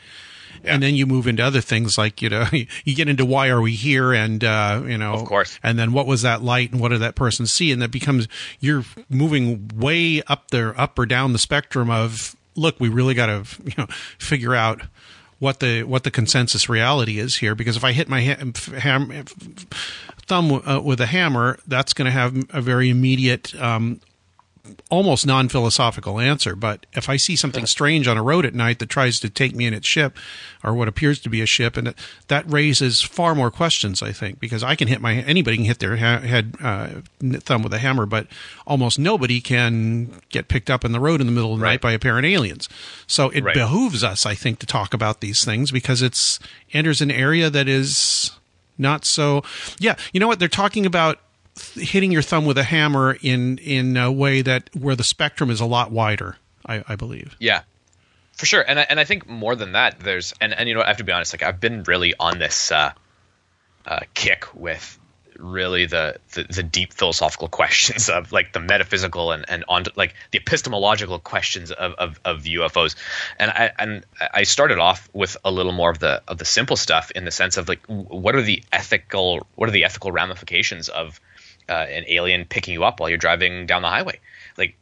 and 0.63 0.81
then 0.83 0.95
you 0.95 1.05
move 1.05 1.27
into 1.27 1.43
other 1.43 1.61
things 1.61 1.97
like 1.97 2.21
you 2.21 2.29
know 2.29 2.45
you 2.51 2.95
get 2.95 3.07
into 3.09 3.25
why 3.25 3.49
are 3.49 3.61
we 3.61 3.73
here, 3.73 4.13
and 4.13 4.43
uh, 4.43 4.83
you 4.85 4.97
know, 4.97 5.13
Of 5.13 5.25
course. 5.25 5.59
and 5.63 5.77
then 5.79 5.93
what 5.93 6.05
was 6.07 6.21
that 6.23 6.41
light, 6.41 6.71
and 6.71 6.79
what 6.79 6.89
did 6.89 7.01
that 7.01 7.15
person 7.15 7.45
see, 7.45 7.71
and 7.71 7.81
that 7.81 7.91
becomes 7.91 8.27
you're 8.59 8.83
moving 9.09 9.69
way 9.75 10.21
up 10.27 10.51
there, 10.51 10.79
up 10.79 10.97
or 10.99 11.05
down 11.05 11.33
the 11.33 11.39
spectrum 11.39 11.89
of 11.89 12.35
look, 12.55 12.79
we 12.79 12.89
really 12.89 13.13
got 13.13 13.27
to 13.27 13.45
you 13.65 13.73
know 13.77 13.85
figure 14.17 14.55
out 14.55 14.81
what 15.39 15.59
the 15.61 15.83
what 15.83 16.03
the 16.03 16.11
consensus 16.11 16.67
reality 16.67 17.17
is 17.19 17.37
here. 17.37 17.55
Because 17.55 17.77
if 17.77 17.83
I 17.83 17.91
hit 17.93 18.09
my 18.09 18.21
ha- 18.23 18.77
ham, 18.79 19.25
thumb 20.27 20.51
uh, 20.65 20.81
with 20.81 20.99
a 21.01 21.05
hammer, 21.05 21.57
that's 21.67 21.93
going 21.93 22.05
to 22.05 22.11
have 22.11 22.35
a 22.51 22.61
very 22.61 22.89
immediate, 22.89 23.55
um, 23.61 23.99
almost 24.89 25.25
non 25.25 25.49
philosophical 25.49 26.19
answer. 26.19 26.55
But 26.55 26.85
if 26.93 27.09
I 27.09 27.17
see 27.17 27.35
something 27.35 27.65
strange 27.65 28.07
on 28.07 28.17
a 28.17 28.23
road 28.23 28.45
at 28.45 28.53
night 28.53 28.79
that 28.79 28.89
tries 28.89 29.19
to 29.21 29.29
take 29.29 29.55
me 29.55 29.65
in 29.65 29.73
its 29.73 29.87
ship, 29.87 30.17
or 30.63 30.73
what 30.73 30.87
appears 30.87 31.19
to 31.19 31.29
be 31.29 31.41
a 31.41 31.45
ship, 31.45 31.77
and 31.77 31.93
that 32.27 32.51
raises 32.51 33.01
far 33.01 33.35
more 33.35 33.51
questions, 33.51 34.01
I 34.01 34.11
think, 34.11 34.39
because 34.39 34.63
I 34.63 34.75
can 34.75 34.87
hit 34.87 35.01
my 35.01 35.15
anybody 35.15 35.57
can 35.57 35.65
hit 35.65 35.79
their 35.79 35.97
ha- 35.97 36.19
head 36.19 36.55
uh, 36.61 36.87
thumb 37.39 37.63
with 37.63 37.73
a 37.73 37.79
hammer, 37.79 38.05
but 38.05 38.27
almost 38.67 38.99
nobody 38.99 39.41
can 39.41 40.21
get 40.29 40.47
picked 40.47 40.69
up 40.69 40.83
in 40.85 40.91
the 40.91 40.99
road 40.99 41.21
in 41.21 41.27
the 41.27 41.33
middle 41.33 41.53
of 41.53 41.59
the 41.59 41.65
night 41.65 41.69
Right. 41.71 41.81
by 41.81 41.91
apparent 41.93 42.25
aliens. 42.25 42.67
So 43.07 43.29
it 43.29 43.43
Right. 43.43 43.53
behooves 43.53 44.03
us, 44.03 44.25
I 44.25 44.35
think, 44.35 44.59
to 44.59 44.65
talk 44.65 44.93
about 44.93 45.21
these 45.21 45.43
things 45.45 45.71
because 45.71 46.01
it's 46.01 46.39
enters 46.73 47.01
an 47.01 47.11
area 47.11 47.49
that 47.49 47.67
is 47.67 48.31
not 48.77 49.03
so 49.05 49.43
yeah 49.77 49.95
you 50.13 50.19
know 50.21 50.27
what 50.27 50.39
they're 50.39 50.47
talking 50.47 50.85
about 50.85 51.19
hitting 51.75 52.11
your 52.11 52.21
thumb 52.21 52.45
with 52.45 52.57
a 52.57 52.63
hammer 52.63 53.17
in 53.21 53.57
in 53.59 53.95
a 53.97 54.11
way 54.11 54.41
that 54.41 54.69
where 54.75 54.95
the 54.95 55.03
spectrum 55.03 55.49
is 55.49 55.59
a 55.59 55.65
lot 55.65 55.91
wider 55.91 56.37
i, 56.65 56.83
I 56.87 56.95
believe 56.95 57.35
Yeah, 57.39 57.63
for 58.39 58.45
sure. 58.45 58.63
And 58.65 58.79
I, 58.79 58.83
and 58.83 59.01
I 59.01 59.03
think 59.03 59.27
more 59.27 59.53
than 59.53 59.73
that, 59.73 59.99
there's 59.99 60.33
and, 60.39 60.53
and 60.53 60.69
you 60.69 60.73
know 60.73 60.81
I 60.81 60.87
have 60.87 60.97
to 60.97 61.03
be 61.03 61.11
honest. 61.11 61.33
Like 61.33 61.43
I've 61.43 61.59
been 61.59 61.83
really 61.83 62.13
on 62.17 62.39
this 62.39 62.71
uh, 62.71 62.93
uh, 63.85 63.99
kick 64.13 64.45
with 64.55 64.97
really 65.37 65.85
the, 65.85 66.17
the 66.33 66.43
the 66.43 66.63
deep 66.63 66.93
philosophical 66.93 67.47
questions 67.59 68.07
of 68.07 68.31
like 68.31 68.53
the 68.53 68.61
metaphysical 68.61 69.33
and 69.33 69.43
and 69.49 69.65
on 69.67 69.83
like 69.97 70.15
the 70.31 70.37
epistemological 70.37 71.19
questions 71.19 71.71
of, 71.71 71.93
of, 71.95 72.19
of 72.23 72.43
UFOs. 72.43 72.95
And 73.37 73.51
I 73.51 73.71
and 73.77 74.05
I 74.33 74.43
started 74.43 74.79
off 74.79 75.09
with 75.11 75.35
a 75.43 75.51
little 75.51 75.73
more 75.73 75.89
of 75.89 75.99
the 75.99 76.21
of 76.25 76.37
the 76.37 76.45
simple 76.45 76.77
stuff 76.77 77.11
in 77.11 77.25
the 77.25 77.31
sense 77.31 77.57
of 77.57 77.67
like 77.67 77.85
what 77.87 78.35
are 78.35 78.41
the 78.41 78.63
ethical 78.71 79.45
what 79.55 79.67
are 79.67 79.73
the 79.73 79.83
ethical 79.83 80.13
ramifications 80.13 80.87
of 80.87 81.19
uh, 81.69 81.85
an 81.89 82.03
alien 82.07 82.45
picking 82.45 82.73
you 82.73 82.83
up 82.83 82.99
while 82.99 83.09
you're 83.09 83.17
driving 83.17 83.65
down 83.67 83.81
the 83.83 83.89
highway? 83.89 84.19
Like 84.57 84.75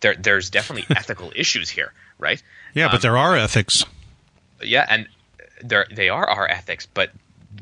there 0.00 0.16
there's 0.16 0.50
definitely 0.50 0.86
ethical 0.96 1.32
issues 1.36 1.68
here, 1.70 1.92
right? 2.18 2.42
yeah 2.72 2.88
but 2.90 3.02
there 3.02 3.18
are 3.18 3.36
ethics 3.36 3.84
yeah, 4.62 4.86
and 4.88 5.08
they 5.62 5.84
they 5.92 6.08
are 6.08 6.28
our 6.28 6.48
ethics, 6.48 6.86
but 6.86 7.10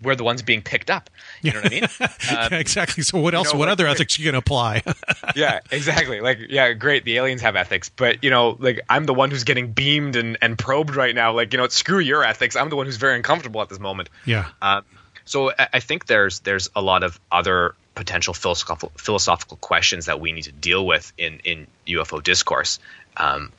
we're 0.02 0.14
the 0.14 0.24
ones 0.24 0.42
being 0.42 0.60
picked 0.62 0.90
up. 0.90 1.08
You 1.42 1.52
know 1.52 1.60
what 1.60 1.66
I 1.66 1.74
mean? 1.74 1.84
Uh, 1.84 2.08
yeah, 2.50 2.58
exactly 2.58 3.02
so 3.02 3.18
what 3.18 3.34
else 3.34 3.52
know, 3.52 3.58
what 3.58 3.66
like- 3.66 3.72
other 3.72 3.86
ethics 3.86 4.18
you 4.18 4.26
can 4.26 4.34
apply 4.34 4.82
yeah, 5.36 5.60
exactly. 5.70 6.20
Like, 6.20 6.38
yeah, 6.48 6.72
great. 6.74 7.04
The 7.04 7.16
aliens 7.16 7.40
have 7.42 7.56
ethics, 7.56 7.88
but 7.88 8.22
you 8.22 8.30
know, 8.30 8.56
like 8.58 8.80
I'm 8.88 9.04
the 9.04 9.14
one 9.14 9.30
who's 9.30 9.44
getting 9.44 9.72
beamed 9.72 10.16
and, 10.16 10.36
and 10.42 10.58
probed 10.58 10.94
right 10.94 11.14
now. 11.14 11.32
Like, 11.32 11.52
you 11.52 11.58
know, 11.58 11.68
screw 11.68 12.00
your 12.00 12.22
ethics. 12.24 12.54
I'm 12.56 12.68
the 12.68 12.76
one 12.76 12.86
who's 12.86 12.96
very 12.96 13.16
uncomfortable 13.16 13.62
at 13.62 13.68
this 13.68 13.80
moment. 13.80 14.10
yeah 14.24 14.48
Um, 14.60 14.84
so 15.24 15.50
I, 15.58 15.68
I 15.74 15.80
think 15.80 16.06
there's 16.06 16.40
there's 16.40 16.68
a 16.76 16.82
lot 16.82 17.02
of 17.02 17.18
other 17.32 17.74
potential 17.98 18.32
philosophical 18.32 18.92
philosophical 18.96 19.56
questions 19.56 20.06
that 20.06 20.20
we 20.20 20.30
need 20.30 20.44
to 20.44 20.52
deal 20.52 20.86
with 20.86 21.12
in 21.18 21.40
in 21.44 21.66
UFO 21.88 22.22
discourse. 22.22 22.78
Um, 23.16 23.52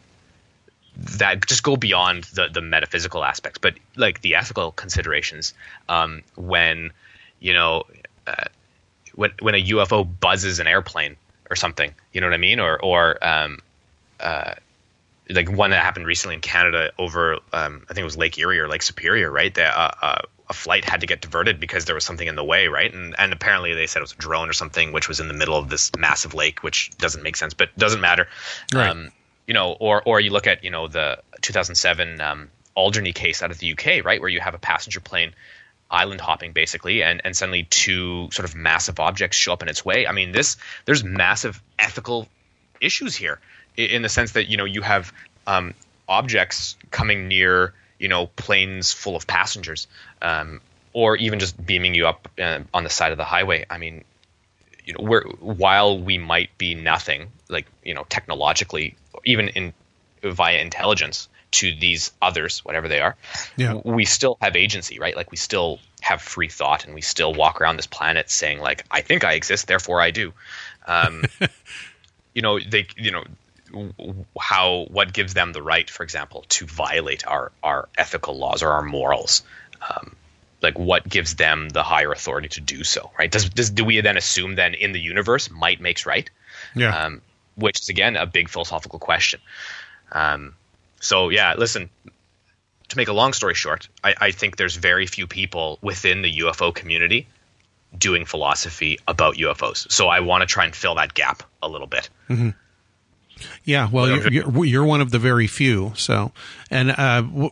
that 0.95 1.45
just 1.45 1.61
go 1.61 1.75
beyond 1.75 2.23
the 2.35 2.47
the 2.47 2.61
metaphysical 2.61 3.23
aspects, 3.23 3.59
but 3.59 3.73
like 3.97 4.21
the 4.21 4.35
ethical 4.35 4.71
considerations. 4.71 5.53
Um, 5.89 6.23
when 6.35 6.91
you 7.41 7.53
know, 7.53 7.83
uh, 8.25 8.45
when 9.13 9.31
when 9.41 9.55
a 9.55 9.63
UFO 9.63 10.07
buzzes 10.19 10.59
an 10.59 10.67
airplane 10.67 11.17
or 11.49 11.57
something, 11.57 11.93
you 12.13 12.21
know 12.21 12.27
what 12.27 12.33
I 12.33 12.37
mean, 12.37 12.61
or 12.61 12.79
or 12.81 13.21
um, 13.21 13.59
uh, 14.21 14.53
like 15.29 15.51
one 15.51 15.71
that 15.71 15.83
happened 15.83 16.07
recently 16.07 16.35
in 16.35 16.41
Canada 16.41 16.91
over, 16.97 17.39
um, 17.51 17.83
I 17.83 17.93
think 17.93 17.99
it 17.99 18.03
was 18.03 18.17
Lake 18.17 18.37
Erie 18.37 18.59
or 18.59 18.69
Lake 18.69 18.83
Superior, 18.83 19.29
right? 19.29 19.53
The, 19.53 19.65
uh, 19.65 19.91
uh, 20.01 20.21
a 20.49 20.53
flight 20.53 20.83
had 20.83 21.01
to 21.01 21.07
get 21.07 21.21
diverted 21.21 21.59
because 21.59 21.85
there 21.85 21.95
was 21.95 22.03
something 22.03 22.27
in 22.27 22.35
the 22.35 22.43
way, 22.43 22.67
right? 22.67 22.91
And 22.93 23.15
and 23.17 23.31
apparently 23.31 23.73
they 23.73 23.87
said 23.87 23.99
it 23.99 24.03
was 24.03 24.13
a 24.13 24.15
drone 24.15 24.49
or 24.49 24.53
something, 24.53 24.91
which 24.91 25.07
was 25.07 25.19
in 25.19 25.27
the 25.27 25.33
middle 25.33 25.55
of 25.55 25.69
this 25.69 25.91
massive 25.97 26.33
lake, 26.33 26.63
which 26.63 26.91
doesn't 26.97 27.21
make 27.21 27.35
sense, 27.35 27.53
but 27.53 27.75
doesn't 27.77 28.01
matter. 28.01 28.27
Right. 28.73 28.89
Um, 28.89 29.09
you 29.47 29.53
know, 29.53 29.73
or 29.79 30.01
or 30.03 30.19
you 30.19 30.31
look 30.31 30.47
at 30.47 30.63
you 30.63 30.71
know 30.71 30.87
the 30.87 31.19
2007 31.41 32.21
um, 32.21 32.49
Alderney 32.75 33.13
case 33.13 33.43
out 33.43 33.51
of 33.51 33.59
the 33.59 33.71
UK, 33.73 34.03
right, 34.03 34.19
where 34.19 34.29
you 34.29 34.39
have 34.39 34.55
a 34.55 34.59
passenger 34.59 34.99
plane 34.99 35.33
island 35.91 36.21
hopping 36.21 36.53
basically 36.53 37.01
and 37.01 37.21
and 37.25 37.35
suddenly 37.35 37.63
two 37.63 38.29
sort 38.31 38.47
of 38.47 38.55
massive 38.55 38.99
objects 38.99 39.35
show 39.35 39.53
up 39.53 39.63
in 39.63 39.69
its 39.69 39.83
way 39.83 40.05
i 40.05 40.11
mean 40.11 40.31
this 40.31 40.55
there's 40.85 41.03
massive 41.03 41.61
ethical 41.79 42.27
issues 42.79 43.15
here 43.15 43.39
in 43.75 44.03
the 44.03 44.09
sense 44.09 44.33
that 44.33 44.49
you 44.49 44.57
know 44.57 44.65
you 44.65 44.81
have 44.81 45.11
um, 45.47 45.73
objects 46.07 46.77
coming 46.91 47.27
near 47.27 47.73
you 47.99 48.07
know 48.07 48.27
planes 48.27 48.91
full 48.93 49.15
of 49.15 49.27
passengers 49.27 49.87
um, 50.21 50.61
or 50.93 51.15
even 51.17 51.39
just 51.39 51.63
beaming 51.63 51.93
you 51.93 52.07
up 52.07 52.27
uh, 52.39 52.59
on 52.73 52.83
the 52.83 52.89
side 52.89 53.11
of 53.11 53.17
the 53.17 53.25
highway. 53.25 53.65
I 53.69 53.77
mean 53.77 54.03
you 54.85 54.93
know 54.93 55.03
we're 55.03 55.23
while 55.39 55.99
we 55.99 56.17
might 56.17 56.57
be 56.57 56.73
nothing 56.73 57.27
like 57.49 57.67
you 57.83 57.93
know 57.93 58.05
technologically 58.09 58.95
even 59.25 59.49
in 59.49 59.73
via 60.23 60.59
intelligence 60.59 61.27
to 61.51 61.73
these 61.79 62.11
others 62.21 62.63
whatever 62.65 62.87
they 62.87 62.99
are 62.99 63.15
Yeah. 63.57 63.81
we 63.83 64.05
still 64.05 64.37
have 64.41 64.55
agency 64.55 64.99
right? 64.99 65.15
Like 65.15 65.31
we 65.31 65.37
still 65.37 65.79
have 66.01 66.21
free 66.21 66.47
thought 66.47 66.85
and 66.85 66.95
we 66.95 67.01
still 67.01 67.33
walk 67.33 67.59
around 67.61 67.75
this 67.75 67.87
planet 67.87 68.29
saying 68.29 68.59
like 68.59 68.85
i 68.89 69.01
think 69.01 69.23
i 69.23 69.33
exist 69.33 69.67
therefore 69.67 69.99
i 70.01 70.11
do. 70.11 70.33
Um, 70.87 71.25
you 72.33 72.41
know 72.41 72.59
they 72.59 72.87
you 72.97 73.11
know 73.11 73.23
how 74.39 74.85
what 74.89 75.13
gives 75.13 75.33
them 75.33 75.53
the 75.53 75.61
right 75.61 75.89
for 75.89 76.03
example 76.03 76.45
to 76.49 76.65
violate 76.65 77.25
our 77.27 77.51
our 77.63 77.89
ethical 77.97 78.37
laws 78.37 78.63
or 78.63 78.69
our 78.69 78.83
morals 78.83 79.43
um, 79.89 80.15
like 80.61 80.77
what 80.77 81.07
gives 81.07 81.35
them 81.35 81.69
the 81.69 81.83
higher 81.83 82.11
authority 82.11 82.47
to 82.47 82.61
do 82.61 82.83
so 82.83 83.11
right 83.17 83.31
does, 83.31 83.49
does 83.49 83.69
do 83.69 83.85
we 83.85 84.01
then 84.01 84.17
assume 84.17 84.55
then 84.55 84.73
in 84.73 84.91
the 84.91 84.99
universe 84.99 85.49
might 85.49 85.79
makes 85.79 86.05
right 86.05 86.29
yeah 86.75 87.05
um, 87.05 87.21
which 87.59 87.81
is 87.81 87.89
again 87.89 88.15
a 88.15 88.25
big 88.25 88.49
philosophical 88.49 88.99
question. 88.99 89.39
Um, 90.11 90.55
so 90.99 91.29
yeah, 91.29 91.55
listen. 91.57 91.89
To 92.89 92.97
make 92.97 93.07
a 93.07 93.13
long 93.13 93.33
story 93.33 93.53
short, 93.53 93.87
I, 94.03 94.15
I 94.19 94.31
think 94.31 94.57
there's 94.57 94.75
very 94.75 95.05
few 95.05 95.27
people 95.27 95.77
within 95.83 96.23
the 96.23 96.39
UFO 96.39 96.73
community 96.73 97.27
doing 97.95 98.25
philosophy 98.25 98.97
about 99.07 99.35
UFOs. 99.35 99.91
So 99.91 100.07
I 100.07 100.21
want 100.21 100.41
to 100.41 100.47
try 100.47 100.65
and 100.65 100.75
fill 100.75 100.95
that 100.95 101.13
gap 101.13 101.43
a 101.61 101.69
little 101.69 101.85
bit. 101.85 102.09
Yeah, 103.65 103.89
well, 103.91 104.07
you're, 104.07 104.31
you're 104.31 104.65
you're 104.65 104.85
one 104.85 105.01
of 105.01 105.11
the 105.11 105.19
very 105.19 105.47
few. 105.47 105.93
So, 105.95 106.31
and 106.69 106.91
uh, 106.91 107.21
w- 107.21 107.51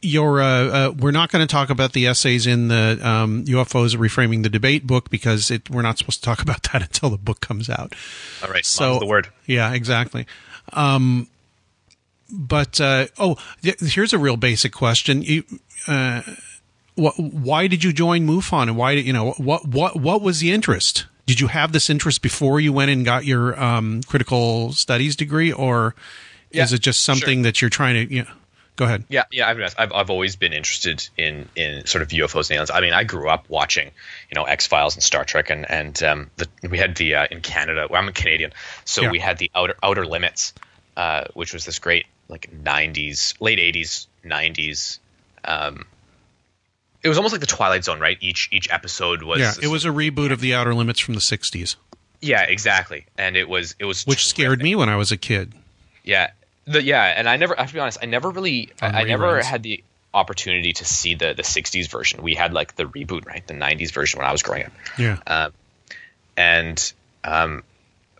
you're 0.00 0.40
uh, 0.40 0.46
uh, 0.46 0.92
we're 0.96 1.10
not 1.10 1.30
going 1.30 1.46
to 1.46 1.50
talk 1.50 1.70
about 1.70 1.92
the 1.92 2.06
essays 2.06 2.46
in 2.46 2.68
the 2.68 2.98
um, 3.02 3.44
UFOs 3.46 3.96
reframing 3.96 4.42
the 4.44 4.48
debate 4.48 4.86
book 4.86 5.10
because 5.10 5.50
it, 5.50 5.68
we're 5.70 5.82
not 5.82 5.98
supposed 5.98 6.20
to 6.20 6.24
talk 6.24 6.40
about 6.48 6.62
that 6.72 6.82
until 6.82 7.10
the 7.10 7.18
book 7.18 7.40
comes 7.40 7.68
out. 7.68 7.94
All 8.42 8.50
right, 8.50 8.64
So 8.64 8.94
so 8.94 8.98
the 9.00 9.06
word. 9.06 9.28
Yeah, 9.46 9.72
exactly. 9.72 10.26
Um, 10.72 11.28
but 12.30 12.80
uh, 12.80 13.06
oh, 13.18 13.36
th- 13.62 13.80
here's 13.80 14.12
a 14.12 14.18
real 14.18 14.36
basic 14.36 14.72
question. 14.72 15.22
You, 15.22 15.44
uh, 15.86 16.22
wh- 16.96 17.18
why 17.18 17.66
did 17.66 17.82
you 17.82 17.92
join 17.92 18.26
MUFON, 18.26 18.64
and 18.64 18.76
why 18.76 18.94
did 18.94 19.06
you 19.06 19.12
know 19.12 19.32
what 19.32 19.66
what 19.66 19.96
what 19.96 20.22
was 20.22 20.40
the 20.40 20.52
interest? 20.52 21.06
Did 21.28 21.40
you 21.40 21.46
have 21.48 21.72
this 21.72 21.90
interest 21.90 22.22
before 22.22 22.58
you 22.58 22.72
went 22.72 22.90
and 22.90 23.04
got 23.04 23.26
your 23.26 23.58
um, 23.62 24.02
critical 24.04 24.72
studies 24.72 25.14
degree, 25.14 25.52
or 25.52 25.94
is 26.50 26.72
it 26.72 26.80
just 26.80 27.04
something 27.04 27.42
that 27.42 27.60
you're 27.60 27.68
trying 27.68 27.94
to? 28.08 28.14
You 28.14 28.22
know, 28.22 28.30
go 28.76 28.86
ahead. 28.86 29.04
Yeah, 29.10 29.24
yeah, 29.30 29.46
I've, 29.46 29.74
I've 29.76 29.92
I've 29.92 30.08
always 30.10 30.36
been 30.36 30.54
interested 30.54 31.06
in 31.18 31.46
in 31.54 31.84
sort 31.86 32.00
of 32.00 32.08
UFOs 32.08 32.48
and 32.48 32.52
aliens. 32.56 32.70
I 32.70 32.80
mean, 32.80 32.94
I 32.94 33.04
grew 33.04 33.28
up 33.28 33.44
watching, 33.50 33.90
you 34.30 34.34
know, 34.36 34.44
X 34.44 34.66
Files 34.66 34.94
and 34.94 35.02
Star 35.02 35.24
Trek, 35.26 35.50
and 35.50 35.70
and 35.70 36.02
um, 36.02 36.30
the, 36.36 36.48
we 36.70 36.78
had 36.78 36.96
the 36.96 37.14
uh, 37.16 37.26
in 37.30 37.42
Canada. 37.42 37.86
Well, 37.90 38.00
I'm 38.00 38.08
a 38.08 38.12
Canadian, 38.12 38.52
so 38.86 39.02
Yeah. 39.02 39.10
we 39.10 39.18
had 39.18 39.36
the 39.36 39.50
Outer 39.54 39.76
Outer 39.82 40.06
Limits, 40.06 40.54
uh, 40.96 41.24
which 41.34 41.52
was 41.52 41.66
this 41.66 41.78
great 41.78 42.06
like 42.28 42.48
'90s, 42.64 43.34
late 43.38 43.58
'80s, 43.58 44.06
'90s. 44.24 44.98
Um, 45.44 45.84
it 47.08 47.10
was 47.10 47.18
almost 47.18 47.32
like 47.32 47.40
the 47.40 47.46
Twilight 47.46 47.84
Zone, 47.84 48.00
right? 48.00 48.18
Each 48.20 48.48
each 48.52 48.70
episode 48.70 49.22
was 49.22 49.40
Yeah, 49.40 49.54
it 49.62 49.68
was 49.68 49.86
a 49.86 49.88
reboot 49.88 50.30
of 50.30 50.40
the 50.40 50.54
Outer 50.54 50.74
Limits 50.74 51.00
from 51.00 51.14
the 51.14 51.20
'60s, 51.20 51.76
yeah, 52.20 52.42
exactly, 52.42 53.06
and 53.16 53.34
it 53.34 53.48
was 53.48 53.74
it 53.78 53.86
was 53.86 54.04
which 54.04 54.26
scared 54.26 54.62
me 54.62 54.74
when 54.74 54.88
I 54.88 54.96
was 54.96 55.10
a 55.10 55.16
kid. 55.16 55.54
Yeah, 56.04 56.30
the, 56.66 56.82
yeah, 56.82 57.04
and 57.04 57.28
I 57.28 57.36
never. 57.36 57.58
I 57.58 57.62
have 57.62 57.70
to 57.70 57.74
be 57.74 57.80
honest. 57.80 57.98
I 58.02 58.06
never 58.06 58.30
really. 58.30 58.70
I, 58.82 58.88
I 58.88 59.04
never 59.04 59.42
had 59.42 59.62
the 59.62 59.82
opportunity 60.12 60.72
to 60.74 60.84
see 60.84 61.14
the 61.14 61.32
the 61.32 61.42
'60s 61.42 61.88
version. 61.88 62.22
We 62.22 62.34
had 62.34 62.52
like 62.52 62.76
the 62.76 62.84
reboot, 62.84 63.26
right? 63.26 63.46
The 63.46 63.54
'90s 63.54 63.92
version 63.92 64.18
when 64.18 64.28
I 64.28 64.32
was 64.32 64.42
growing 64.42 64.64
up. 64.64 64.72
Yeah, 64.98 65.18
Um, 65.26 65.52
and 66.36 66.92
Um, 67.24 67.62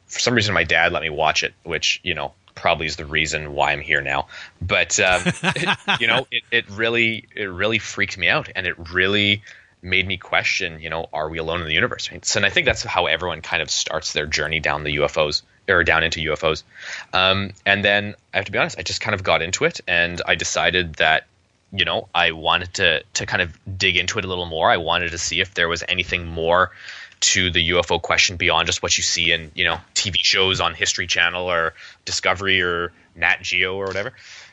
for 0.06 0.18
some 0.20 0.34
reason, 0.34 0.54
my 0.54 0.64
dad 0.64 0.92
let 0.92 1.02
me 1.02 1.10
watch 1.10 1.42
it, 1.42 1.52
which 1.64 2.00
you 2.02 2.14
know 2.14 2.32
probably 2.58 2.86
is 2.86 2.96
the 2.96 3.06
reason 3.06 3.52
why 3.52 3.72
I'm 3.72 3.80
here 3.80 4.00
now. 4.00 4.26
But 4.60 4.98
um, 5.00 5.22
it, 5.24 5.78
you 6.00 6.06
know, 6.06 6.26
it, 6.30 6.42
it 6.50 6.70
really 6.70 7.26
it 7.34 7.44
really 7.44 7.78
freaked 7.78 8.18
me 8.18 8.28
out, 8.28 8.48
and 8.54 8.66
it 8.66 8.92
really 8.92 9.42
made 9.80 10.06
me 10.06 10.16
question, 10.16 10.80
you 10.80 10.90
know, 10.90 11.06
are 11.12 11.28
we 11.28 11.38
alone 11.38 11.60
in 11.60 11.66
the 11.66 11.74
universe? 11.74 12.10
Right? 12.10 12.24
So, 12.24 12.38
and 12.38 12.46
I 12.46 12.50
think 12.50 12.66
that's 12.66 12.82
how 12.82 13.06
everyone 13.06 13.42
kind 13.42 13.62
of 13.62 13.70
starts 13.70 14.12
their 14.12 14.26
journey 14.26 14.60
down 14.60 14.84
the 14.84 14.96
UFOs 14.96 15.42
or 15.68 15.84
down 15.84 16.02
into 16.02 16.20
UFOs. 16.32 16.64
Um, 17.12 17.52
and 17.64 17.84
then 17.84 18.14
I 18.34 18.38
have 18.38 18.46
to 18.46 18.52
be 18.52 18.58
honest, 18.58 18.78
I 18.78 18.82
just 18.82 19.00
kind 19.00 19.14
of 19.14 19.22
got 19.22 19.42
into 19.42 19.64
it, 19.64 19.80
and 19.86 20.20
I 20.26 20.34
decided 20.34 20.94
that 20.94 21.26
you 21.70 21.84
know 21.84 22.08
I 22.14 22.32
wanted 22.32 22.74
to 22.74 23.02
to 23.14 23.26
kind 23.26 23.42
of 23.42 23.58
dig 23.78 23.96
into 23.96 24.18
it 24.18 24.24
a 24.24 24.28
little 24.28 24.46
more. 24.46 24.70
I 24.70 24.78
wanted 24.78 25.10
to 25.12 25.18
see 25.18 25.40
if 25.40 25.54
there 25.54 25.68
was 25.68 25.84
anything 25.88 26.26
more 26.26 26.72
to 27.20 27.50
the 27.50 27.70
UFO 27.70 28.00
question 28.00 28.36
beyond 28.36 28.66
just 28.66 28.82
what 28.82 28.96
you 28.96 29.02
see 29.02 29.32
in 29.32 29.50
you 29.54 29.64
know 29.64 29.78
TV 29.94 30.16
shows 30.18 30.60
on 30.60 30.74
History 30.74 31.06
Channel 31.06 31.50
or 31.50 31.74
Discovery 32.04 32.62
or 32.62 32.92
Nat 33.16 33.42
Geo 33.42 33.74
or 33.76 33.86
whatever. 33.86 34.12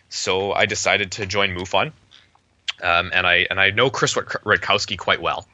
So 0.09 0.53
I 0.53 0.66
decided 0.66 1.13
to 1.13 1.26
join 1.26 1.51
MUFON, 1.51 1.91
um, 2.82 3.11
and 3.13 3.28
I 3.28 3.47
and 3.49 3.59
I 3.59 3.72
know 3.72 3.89
Chris 3.89 4.13
Rutkowski 4.13 4.97
quite 4.97 5.22
well. 5.22 5.47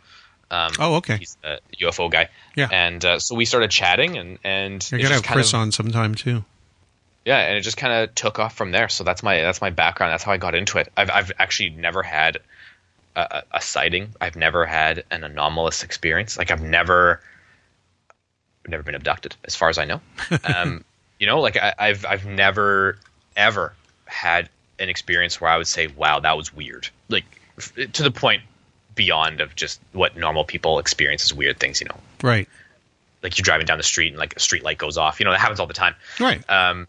Um, 0.52 0.74
oh, 0.80 0.96
okay. 0.96 1.18
He's 1.18 1.38
a 1.44 1.60
UFO 1.82 2.12
guy. 2.12 2.30
Yeah. 2.56 2.68
And 2.70 3.04
uh, 3.04 3.20
so 3.20 3.36
we 3.36 3.46
started 3.46 3.72
chatting, 3.72 4.18
and 4.18 4.38
and 4.44 4.92
you're 4.92 5.02
gonna 5.02 5.16
have 5.16 5.24
Chris 5.24 5.54
of, 5.54 5.62
on 5.62 5.72
sometime 5.72 6.16
too. 6.16 6.44
Yeah, 7.26 7.38
and 7.38 7.58
it 7.58 7.62
just 7.62 7.78
kind 7.78 7.94
of 7.94 8.16
took 8.16 8.40
off 8.40 8.56
from 8.56 8.72
there. 8.72 8.90
So 8.90 9.04
that's 9.04 9.24
my 9.24 9.42
that's 9.42 9.62
my 9.62 9.70
background. 9.70 10.12
That's 10.12 10.24
how 10.24 10.34
I 10.34 10.38
got 10.38 10.56
into 10.56 10.80
it. 10.80 10.92
I've 10.98 11.10
I've 11.10 11.32
actually 11.40 11.70
never 11.70 12.04
had 12.04 12.40
a, 13.16 13.44
a 13.52 13.62
sighting. 13.62 14.14
I've 14.20 14.36
never 14.36 14.66
had 14.66 15.04
an 15.12 15.24
anomalous 15.24 15.84
experience. 15.84 16.38
Like 16.38 16.52
I've 16.52 16.62
never, 16.62 17.22
never 18.68 18.84
been 18.84 18.96
abducted, 18.96 19.36
as 19.46 19.56
far 19.56 19.70
as 19.70 19.78
I 19.78 19.86
know. 19.86 20.02
Um, 20.44 20.84
you 21.20 21.28
know, 21.28 21.40
like 21.40 21.56
I, 21.56 21.74
I've 21.78 22.04
I've 22.04 22.26
never 22.26 22.98
ever 23.38 23.74
had 24.06 24.50
an 24.80 24.90
experience 24.90 25.40
where 25.40 25.52
I 25.52 25.58
would 25.58 25.68
say, 25.68 25.86
"Wow, 25.86 26.20
that 26.20 26.36
was 26.36 26.52
weird." 26.52 26.90
Like 27.10 27.26
f- 27.60 27.76
to 27.94 28.04
the 28.04 28.10
point 28.10 28.42
beyond 28.96 29.40
of 29.40 29.56
just 29.56 29.80
what 29.94 30.18
normal 30.18 30.44
people 30.44 30.80
experience 30.80 31.24
as 31.24 31.34
weird 31.34 31.60
things. 31.60 31.80
You 31.80 31.88
know, 31.90 31.98
right? 32.24 32.50
Like 33.22 33.38
you're 33.38 33.44
driving 33.44 33.68
down 33.68 33.78
the 33.78 33.84
street 33.84 34.08
and 34.10 34.18
like 34.18 34.36
a 34.36 34.40
street 34.40 34.64
light 34.64 34.80
goes 34.80 34.98
off. 34.98 35.20
You 35.20 35.26
know, 35.26 35.32
that 35.32 35.40
happens 35.40 35.60
all 35.60 35.68
the 35.68 35.76
time. 35.76 35.94
Right. 36.20 36.44
Um, 36.50 36.88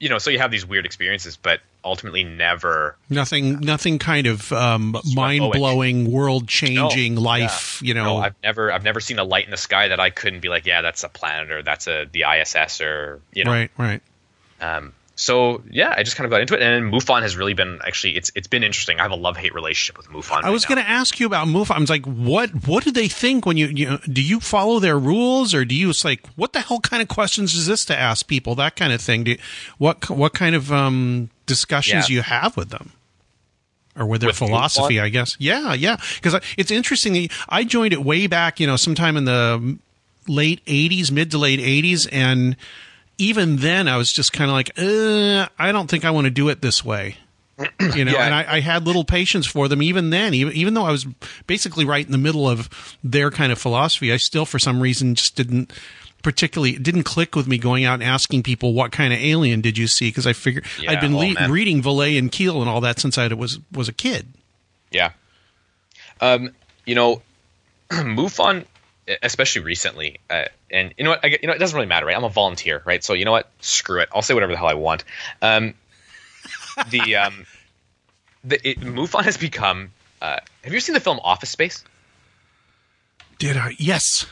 you 0.00 0.08
know, 0.08 0.18
so 0.18 0.30
you 0.30 0.38
have 0.38 0.50
these 0.50 0.64
weird 0.64 0.86
experiences, 0.86 1.36
but 1.36 1.60
ultimately 1.84 2.22
never 2.24 2.96
nothing 3.08 3.60
nothing 3.60 3.98
kind 3.98 4.26
of 4.26 4.52
um, 4.52 4.96
mind 5.14 5.52
blowing, 5.52 6.10
world 6.10 6.46
changing 6.46 7.14
no, 7.14 7.20
life. 7.20 7.80
Yeah. 7.82 7.88
You 7.88 7.94
know, 7.94 8.04
no, 8.04 8.16
I've 8.18 8.34
never 8.42 8.72
I've 8.72 8.84
never 8.84 9.00
seen 9.00 9.18
a 9.18 9.24
light 9.24 9.44
in 9.44 9.50
the 9.50 9.56
sky 9.56 9.88
that 9.88 10.00
I 10.00 10.10
couldn't 10.10 10.40
be 10.40 10.48
like, 10.48 10.66
yeah, 10.66 10.82
that's 10.82 11.02
a 11.04 11.08
planet 11.08 11.50
or 11.50 11.62
that's 11.62 11.86
a 11.86 12.06
the 12.10 12.24
ISS 12.32 12.80
or 12.80 13.20
you 13.32 13.44
know, 13.44 13.52
right, 13.52 13.70
right. 13.76 14.02
Um, 14.60 14.92
so 15.18 15.62
yeah, 15.68 15.92
I 15.96 16.04
just 16.04 16.16
kind 16.16 16.26
of 16.26 16.30
got 16.30 16.42
into 16.42 16.54
it, 16.54 16.62
and 16.62 16.92
MUFON 16.92 17.22
has 17.22 17.36
really 17.36 17.52
been 17.52 17.80
actually 17.84 18.16
it's 18.16 18.30
it's 18.36 18.46
been 18.46 18.62
interesting. 18.62 19.00
I 19.00 19.02
have 19.02 19.10
a 19.10 19.16
love 19.16 19.36
hate 19.36 19.52
relationship 19.52 19.96
with 19.96 20.06
MUFON. 20.06 20.44
I 20.44 20.50
was 20.50 20.64
going 20.64 20.80
to 20.80 20.88
ask 20.88 21.18
you 21.18 21.26
about 21.26 21.48
MUFON. 21.48 21.72
I 21.72 21.80
was 21.80 21.90
like, 21.90 22.06
what 22.06 22.50
what 22.68 22.84
do 22.84 22.92
they 22.92 23.08
think 23.08 23.44
when 23.44 23.56
you 23.56 23.66
you 23.66 23.98
do 23.98 24.22
you 24.22 24.38
follow 24.38 24.78
their 24.78 24.96
rules 24.96 25.54
or 25.54 25.64
do 25.64 25.74
you 25.74 25.90
it's 25.90 26.04
like 26.04 26.24
what 26.36 26.52
the 26.52 26.60
hell 26.60 26.78
kind 26.78 27.02
of 27.02 27.08
questions 27.08 27.56
is 27.56 27.66
this 27.66 27.84
to 27.86 27.98
ask 27.98 28.28
people 28.28 28.54
that 28.54 28.76
kind 28.76 28.92
of 28.92 29.00
thing? 29.00 29.24
Do 29.24 29.32
you, 29.32 29.38
what 29.78 30.08
what 30.08 30.34
kind 30.34 30.54
of 30.54 30.72
um, 30.72 31.30
discussions 31.46 32.08
yeah. 32.08 32.14
you 32.14 32.22
have 32.22 32.56
with 32.56 32.70
them? 32.70 32.92
or 33.96 34.06
with 34.06 34.20
their 34.20 34.28
with 34.28 34.36
philosophy, 34.36 34.94
MUFON? 34.94 35.02
I 35.02 35.08
guess. 35.08 35.36
Yeah, 35.40 35.74
yeah. 35.74 35.96
Because 36.14 36.40
it's 36.56 36.70
interesting. 36.70 37.28
I 37.48 37.64
joined 37.64 37.92
it 37.92 38.04
way 38.04 38.28
back, 38.28 38.60
you 38.60 38.68
know, 38.68 38.76
sometime 38.76 39.16
in 39.16 39.24
the 39.24 39.78
late 40.28 40.64
'80s, 40.66 41.10
mid 41.10 41.32
to 41.32 41.38
late 41.38 41.58
'80s, 41.58 42.08
and 42.12 42.56
even 43.18 43.56
then, 43.56 43.88
I 43.88 43.96
was 43.96 44.12
just 44.12 44.32
kind 44.32 44.50
of 44.50 44.54
like, 44.54 44.70
uh, 44.78 45.48
I 45.58 45.72
don't 45.72 45.90
think 45.90 46.04
I 46.04 46.10
want 46.10 46.26
to 46.26 46.30
do 46.30 46.48
it 46.48 46.62
this 46.62 46.84
way. 46.84 47.16
you 47.96 48.04
know, 48.04 48.12
yeah. 48.12 48.24
and 48.24 48.34
I, 48.34 48.56
I, 48.56 48.60
had 48.60 48.86
little 48.86 49.04
patience 49.04 49.44
for 49.44 49.66
them 49.66 49.82
even 49.82 50.10
then, 50.10 50.32
even, 50.32 50.52
even 50.52 50.74
though 50.74 50.84
I 50.84 50.92
was 50.92 51.06
basically 51.48 51.84
right 51.84 52.06
in 52.06 52.12
the 52.12 52.18
middle 52.18 52.48
of 52.48 52.70
their 53.02 53.32
kind 53.32 53.50
of 53.50 53.58
philosophy. 53.58 54.12
I 54.12 54.16
still, 54.16 54.46
for 54.46 54.60
some 54.60 54.80
reason, 54.80 55.16
just 55.16 55.34
didn't 55.34 55.72
particularly 56.22 56.72
it 56.72 56.82
didn't 56.82 57.04
click 57.04 57.36
with 57.36 57.46
me 57.46 57.58
going 57.58 57.84
out 57.84 57.94
and 57.94 58.02
asking 58.02 58.42
people 58.42 58.74
what 58.74 58.92
kind 58.92 59.12
of 59.12 59.18
alien 59.18 59.60
did 59.60 59.78
you 59.78 59.86
see 59.86 60.08
because 60.08 60.26
I 60.26 60.32
figured 60.32 60.64
yeah, 60.80 60.92
I'd 60.92 61.00
been 61.00 61.14
oh, 61.14 61.18
le- 61.18 61.48
reading 61.48 61.82
Vallée 61.82 62.18
and 62.18 62.30
Keel 62.30 62.60
and 62.60 62.68
all 62.68 62.80
that 62.80 62.98
since 62.98 63.18
I 63.18 63.28
was 63.28 63.58
was 63.72 63.88
a 63.88 63.92
kid. 63.92 64.26
Yeah, 64.90 65.12
um, 66.20 66.54
you 66.86 66.94
know, 66.94 67.22
MUFON 67.90 68.64
especially 69.22 69.62
recently. 69.62 70.18
Uh, 70.28 70.44
and 70.70 70.94
you 70.96 71.04
know 71.04 71.10
what? 71.10 71.24
I, 71.24 71.38
you 71.40 71.48
know, 71.48 71.52
it 71.52 71.58
doesn't 71.58 71.76
really 71.76 71.88
matter, 71.88 72.06
right? 72.06 72.16
I'm 72.16 72.24
a 72.24 72.28
volunteer, 72.28 72.82
right? 72.84 73.02
So 73.02 73.14
you 73.14 73.24
know 73.24 73.32
what? 73.32 73.50
Screw 73.60 74.00
it. 74.00 74.08
I'll 74.14 74.22
say 74.22 74.34
whatever 74.34 74.52
the 74.52 74.58
hell 74.58 74.68
I 74.68 74.74
want. 74.74 75.04
Um, 75.42 75.74
the 76.90 77.16
um, 77.16 77.46
the 78.44 78.68
it, 78.68 78.80
MUFON 78.80 79.24
has 79.24 79.36
become. 79.36 79.92
Uh, 80.20 80.38
have 80.64 80.72
you 80.72 80.80
seen 80.80 80.94
the 80.94 81.00
film 81.00 81.20
Office 81.22 81.50
Space? 81.50 81.84
Did 83.38 83.56
I? 83.56 83.74
Yes. 83.78 84.26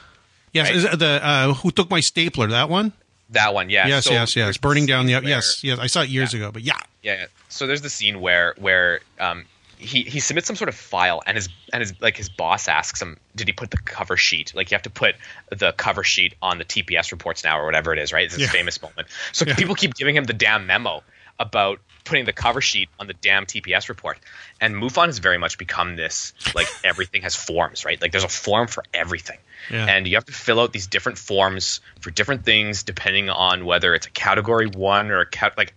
Yes. 0.53 0.85
Right? 0.85 0.99
the 0.99 1.21
uh, 1.23 1.55
who 1.55 1.71
took 1.71 1.91
my 1.91 2.01
stapler? 2.01 2.49
That 2.49 2.69
one. 2.69 2.93
That 3.31 3.55
one, 3.55 3.71
yeah. 3.71 3.89
Yes, 3.89 4.05
so 4.05 4.13
yes, 4.13 4.37
yes. 4.37 4.57
Burning 4.57 4.87
down 4.87 5.07
the. 5.07 5.21
Yes, 5.25 5.65
yes. 5.65 5.81
I 5.81 5.89
saw 5.89 6.03
it 6.03 6.09
years 6.09 6.33
yeah. 6.33 6.41
ago, 6.41 6.53
but 6.53 6.63
yeah. 6.63 6.79
Yeah. 7.03 7.27
So 7.49 7.67
there's 7.67 7.83
the 7.83 7.91
scene 7.91 8.21
where 8.21 8.55
where 8.59 9.01
um, 9.19 9.47
he 9.87 10.03
he 10.03 10.21
submits 10.21 10.47
some 10.47 10.57
sort 10.57 10.69
of 10.69 10.75
file 10.75 11.23
and 11.27 11.37
his 11.37 11.49
and 11.73 11.81
his 11.81 11.95
like 12.01 12.17
his 12.17 12.29
boss 12.29 12.69
asks 12.69 13.01
him 13.01 13.17
did 13.35 13.47
he 13.47 13.53
put 13.53 13.71
the 13.71 13.79
cover 13.79 14.17
sheet 14.17 14.53
like 14.55 14.71
you 14.71 14.75
have 14.75 14.83
to 14.83 14.91
put 14.91 15.15
the 15.51 15.73
cover 15.73 16.05
sheet 16.05 16.35
on 16.43 16.59
the 16.59 16.65
TPS 16.65 17.13
reports 17.13 17.45
now 17.45 17.59
or 17.59 17.65
whatever 17.65 17.93
it 17.93 17.99
is 17.99 18.13
right 18.13 18.25
it's 18.25 18.35
this 18.35 18.47
yeah. 18.47 18.51
famous 18.51 18.83
moment 18.83 19.09
so 19.33 19.45
yeah. 19.47 19.55
people 19.55 19.75
keep 19.75 19.95
giving 19.95 20.17
him 20.17 20.25
the 20.25 20.33
damn 20.33 20.67
memo 20.67 21.03
about 21.39 21.81
putting 22.05 22.25
the 22.25 22.33
cover 22.33 22.61
sheet 22.61 22.89
on 22.99 23.07
the 23.07 23.15
damn 23.15 23.47
TPS 23.47 23.89
report 23.89 24.19
and 24.61 24.75
MUFON 24.75 25.07
has 25.07 25.19
very 25.19 25.39
much 25.39 25.59
become 25.59 25.97
this 25.97 26.33
like 26.55 26.69
everything 26.85 27.23
has 27.23 27.35
forms 27.35 27.85
right 27.85 28.01
like 28.01 28.13
there's 28.13 28.25
a 28.25 28.29
form 28.29 28.67
for 28.69 28.85
everything 28.93 29.39
yeah. 29.71 29.87
and 29.87 30.07
you 30.07 30.17
have 30.17 30.25
to 30.25 30.33
fill 30.33 30.61
out 30.61 30.73
these 30.73 30.87
different 30.87 31.19
forms 31.19 31.81
for 32.01 32.11
different 32.11 32.45
things 32.45 32.83
depending 32.83 33.31
on 33.31 33.65
whether 33.65 33.95
it's 33.95 34.07
a 34.07 34.11
category 34.11 34.67
one 34.67 35.11
or 35.11 35.21
a 35.21 35.27
cat 35.27 35.55
like 35.57 35.75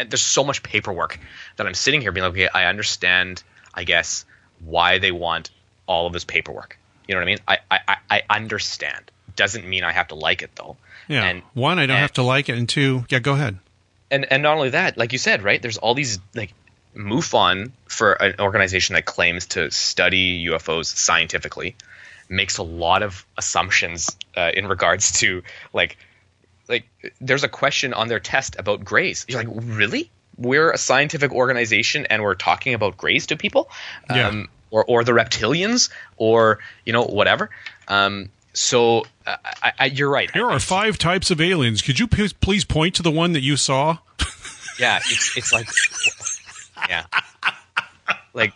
and 0.00 0.10
there's 0.10 0.22
so 0.22 0.42
much 0.42 0.62
paperwork 0.62 1.20
that 1.56 1.66
I'm 1.66 1.74
sitting 1.74 2.00
here 2.00 2.10
being 2.10 2.24
like, 2.24 2.32
okay, 2.32 2.48
I 2.48 2.64
understand, 2.64 3.42
I 3.74 3.84
guess, 3.84 4.24
why 4.64 4.98
they 4.98 5.12
want 5.12 5.50
all 5.86 6.06
of 6.06 6.12
this 6.12 6.24
paperwork. 6.24 6.78
You 7.06 7.14
know 7.14 7.20
what 7.20 7.24
I 7.24 7.26
mean? 7.26 7.38
I 7.46 7.58
I, 7.70 7.96
I 8.10 8.22
understand. 8.30 9.10
Doesn't 9.36 9.68
mean 9.68 9.84
I 9.84 9.92
have 9.92 10.08
to 10.08 10.14
like 10.14 10.42
it 10.42 10.50
though. 10.54 10.76
Yeah. 11.06 11.24
And 11.24 11.42
one, 11.54 11.78
I 11.78 11.86
don't 11.86 11.96
and, 11.96 12.02
have 12.02 12.12
to 12.14 12.22
like 12.22 12.48
it, 12.48 12.56
and 12.56 12.68
two, 12.68 13.04
yeah, 13.08 13.18
go 13.18 13.34
ahead. 13.34 13.58
And 14.10 14.30
and 14.30 14.42
not 14.42 14.56
only 14.56 14.70
that, 14.70 14.96
like 14.96 15.12
you 15.12 15.18
said, 15.18 15.42
right? 15.42 15.60
There's 15.60 15.78
all 15.78 15.94
these 15.94 16.18
like 16.34 16.54
MUFON 16.96 17.72
for 17.86 18.12
an 18.12 18.40
organization 18.40 18.94
that 18.94 19.04
claims 19.04 19.46
to 19.48 19.70
study 19.70 20.46
UFOs 20.46 20.86
scientifically 20.86 21.76
makes 22.28 22.58
a 22.58 22.62
lot 22.62 23.02
of 23.02 23.26
assumptions 23.36 24.16
uh, 24.36 24.52
in 24.54 24.66
regards 24.68 25.12
to 25.20 25.42
like 25.72 25.96
like 26.70 26.88
there's 27.20 27.44
a 27.44 27.48
question 27.48 27.92
on 27.92 28.08
their 28.08 28.20
test 28.20 28.56
about 28.58 28.84
grays. 28.84 29.26
You're 29.28 29.42
like, 29.42 29.52
really? 29.62 30.10
We're 30.38 30.70
a 30.70 30.78
scientific 30.78 31.32
organization 31.32 32.06
and 32.06 32.22
we're 32.22 32.34
talking 32.34 32.72
about 32.72 32.96
grays 32.96 33.26
to 33.26 33.36
people, 33.36 33.68
yeah. 34.08 34.28
um, 34.28 34.48
or 34.70 34.84
or 34.86 35.04
the 35.04 35.12
reptilians, 35.12 35.90
or 36.16 36.60
you 36.86 36.92
know 36.94 37.04
whatever. 37.04 37.50
Um, 37.88 38.30
so 38.54 39.04
uh, 39.26 39.36
I, 39.62 39.72
I, 39.78 39.84
you're 39.86 40.08
right. 40.08 40.30
Here 40.30 40.48
are 40.48 40.58
five 40.58 40.96
types 40.96 41.30
of 41.30 41.40
aliens. 41.40 41.82
Could 41.82 41.98
you 41.98 42.06
p- 42.06 42.30
please 42.40 42.64
point 42.64 42.94
to 42.94 43.02
the 43.02 43.10
one 43.10 43.32
that 43.32 43.42
you 43.42 43.56
saw? 43.56 43.98
yeah, 44.78 44.98
it's 44.98 45.36
it's 45.36 45.52
like 45.52 45.68
yeah, 46.88 47.04
like 48.32 48.54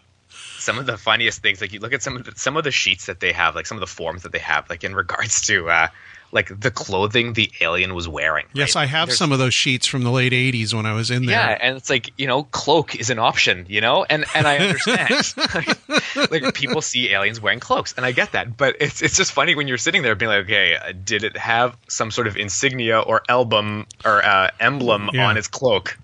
some 0.58 0.78
of 0.78 0.86
the 0.86 0.96
funniest 0.96 1.42
things. 1.42 1.60
Like 1.60 1.72
you 1.72 1.80
look 1.80 1.92
at 1.92 2.02
some 2.02 2.16
of 2.16 2.24
the, 2.24 2.32
some 2.36 2.56
of 2.56 2.64
the 2.64 2.70
sheets 2.70 3.06
that 3.06 3.20
they 3.20 3.32
have, 3.32 3.54
like 3.54 3.66
some 3.66 3.76
of 3.76 3.80
the 3.80 3.86
forms 3.86 4.22
that 4.22 4.32
they 4.32 4.38
have, 4.38 4.70
like 4.70 4.84
in 4.84 4.94
regards 4.94 5.42
to 5.48 5.68
uh, 5.68 5.88
like 6.34 6.60
the 6.60 6.70
clothing 6.70 7.32
the 7.32 7.50
alien 7.60 7.94
was 7.94 8.08
wearing. 8.08 8.44
Yes, 8.52 8.74
right? 8.74 8.82
I 8.82 8.86
have 8.86 9.08
There's, 9.08 9.18
some 9.18 9.30
of 9.30 9.38
those 9.38 9.54
sheets 9.54 9.86
from 9.86 10.02
the 10.02 10.10
late 10.10 10.32
'80s 10.32 10.74
when 10.74 10.84
I 10.84 10.92
was 10.92 11.10
in 11.10 11.26
there. 11.26 11.38
Yeah, 11.38 11.58
and 11.60 11.76
it's 11.76 11.88
like 11.88 12.10
you 12.18 12.26
know, 12.26 12.42
cloak 12.42 12.96
is 12.96 13.08
an 13.08 13.20
option, 13.20 13.64
you 13.68 13.80
know, 13.80 14.04
and 14.04 14.24
and 14.34 14.46
I 14.46 14.58
understand. 14.58 15.34
like, 16.30 16.54
people 16.54 16.82
see 16.82 17.10
aliens 17.10 17.40
wearing 17.40 17.60
cloaks, 17.60 17.94
and 17.96 18.04
I 18.04 18.12
get 18.12 18.32
that, 18.32 18.56
but 18.56 18.76
it's 18.80 19.00
it's 19.00 19.16
just 19.16 19.32
funny 19.32 19.54
when 19.54 19.68
you're 19.68 19.78
sitting 19.78 20.02
there 20.02 20.16
being 20.16 20.30
like, 20.30 20.44
okay, 20.44 20.76
uh, 20.76 20.92
did 21.04 21.22
it 21.22 21.36
have 21.36 21.76
some 21.88 22.10
sort 22.10 22.26
of 22.26 22.36
insignia 22.36 22.98
or 22.98 23.22
album 23.28 23.86
or 24.04 24.24
uh, 24.24 24.50
emblem 24.58 25.10
yeah. 25.12 25.26
on 25.26 25.36
its 25.36 25.46
cloak? 25.46 25.96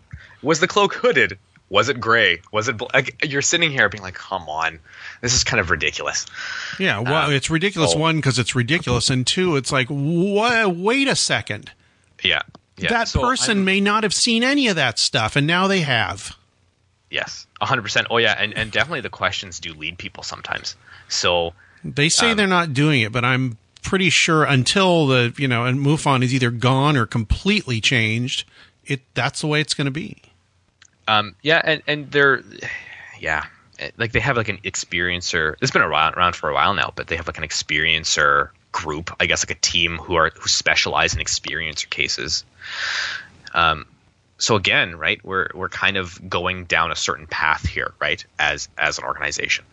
Was 0.42 0.60
the 0.60 0.68
cloak 0.68 0.94
hooded? 0.94 1.38
Was 1.70 1.88
it 1.88 2.00
gray? 2.00 2.42
Was 2.50 2.68
it 2.68 2.80
like 2.92 3.24
you're 3.24 3.42
sitting 3.42 3.70
here 3.70 3.88
being 3.88 4.02
like, 4.02 4.14
come 4.14 4.48
on, 4.48 4.80
this 5.20 5.34
is 5.34 5.44
kind 5.44 5.60
of 5.60 5.70
ridiculous. 5.70 6.26
Yeah, 6.80 6.98
well, 6.98 7.28
um, 7.28 7.32
it's 7.32 7.48
ridiculous. 7.48 7.94
One 7.94 8.16
because 8.16 8.40
it's 8.40 8.56
ridiculous, 8.56 9.08
and 9.08 9.24
two, 9.24 9.54
it's 9.54 9.70
like, 9.70 9.86
what? 9.88 10.74
Wait 10.74 11.06
a 11.06 11.14
second. 11.14 11.70
Yeah, 12.24 12.42
yeah. 12.76 12.90
that 12.90 13.08
so 13.08 13.20
person 13.20 13.64
may 13.64 13.80
not 13.80 14.02
have 14.02 14.12
seen 14.12 14.42
any 14.42 14.66
of 14.66 14.76
that 14.76 14.98
stuff, 14.98 15.36
and 15.36 15.46
now 15.46 15.68
they 15.68 15.80
have. 15.80 16.36
Yes, 17.08 17.46
hundred 17.60 17.82
percent. 17.82 18.08
Oh 18.10 18.18
yeah, 18.18 18.34
and 18.36 18.52
and 18.54 18.72
definitely 18.72 19.02
the 19.02 19.10
questions 19.10 19.60
do 19.60 19.72
lead 19.72 19.96
people 19.96 20.24
sometimes. 20.24 20.74
So 21.08 21.54
they 21.84 22.08
say 22.08 22.32
um, 22.32 22.36
they're 22.36 22.46
not 22.48 22.72
doing 22.72 23.00
it, 23.02 23.12
but 23.12 23.24
I'm 23.24 23.58
pretty 23.82 24.10
sure 24.10 24.44
until 24.44 25.06
the 25.06 25.32
you 25.36 25.48
know 25.48 25.64
and 25.64 25.78
MUFON 25.78 26.22
is 26.22 26.34
either 26.34 26.50
gone 26.50 26.96
or 26.96 27.06
completely 27.06 27.80
changed, 27.80 28.44
it 28.84 29.02
that's 29.14 29.40
the 29.40 29.46
way 29.46 29.60
it's 29.60 29.74
going 29.74 29.86
to 29.86 29.90
be. 29.90 30.22
Um, 31.10 31.34
yeah, 31.42 31.60
and 31.64 31.82
and 31.88 32.10
they're 32.12 32.44
yeah, 33.18 33.46
like 33.96 34.12
they 34.12 34.20
have 34.20 34.36
like 34.36 34.48
an 34.48 34.58
experiencer. 34.58 35.56
It's 35.60 35.72
been 35.72 35.82
around 35.82 36.36
for 36.36 36.48
a 36.48 36.54
while 36.54 36.72
now, 36.72 36.92
but 36.94 37.08
they 37.08 37.16
have 37.16 37.26
like 37.26 37.38
an 37.38 37.42
experiencer 37.42 38.50
group, 38.70 39.10
I 39.18 39.26
guess, 39.26 39.42
like 39.42 39.50
a 39.50 39.60
team 39.60 39.98
who 39.98 40.14
are 40.14 40.30
who 40.30 40.48
specialize 40.48 41.12
in 41.12 41.20
experiencer 41.20 41.90
cases. 41.90 42.44
Um, 43.54 43.86
so 44.38 44.54
again, 44.54 44.96
right, 44.96 45.20
we're 45.24 45.48
we're 45.52 45.68
kind 45.68 45.96
of 45.96 46.30
going 46.30 46.66
down 46.66 46.92
a 46.92 46.96
certain 46.96 47.26
path 47.26 47.66
here, 47.66 47.92
right, 47.98 48.24
as 48.38 48.68
as 48.78 48.98
an 48.98 49.04
organization, 49.04 49.64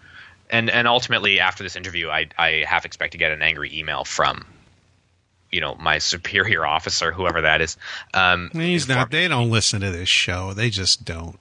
and 0.49 0.71
and 0.71 0.87
ultimately 0.87 1.39
after 1.39 1.61
this 1.61 1.75
interview, 1.75 2.09
I 2.09 2.29
I 2.35 2.65
half 2.67 2.83
expect 2.83 3.11
to 3.11 3.19
get 3.19 3.31
an 3.31 3.43
angry 3.43 3.77
email 3.77 4.05
from. 4.05 4.43
You 5.51 5.61
know 5.61 5.75
my 5.75 5.97
superior 6.11 6.65
officer, 6.65 7.11
whoever 7.11 7.41
that 7.41 7.61
is. 7.61 7.77
Um, 8.13 8.49
He's 8.53 8.87
not. 8.87 9.11
They 9.11 9.27
don't 9.27 9.49
listen 9.49 9.81
to 9.81 9.91
this 9.91 10.09
show. 10.09 10.53
They 10.53 10.69
just 10.69 11.05
don't. 11.05 11.37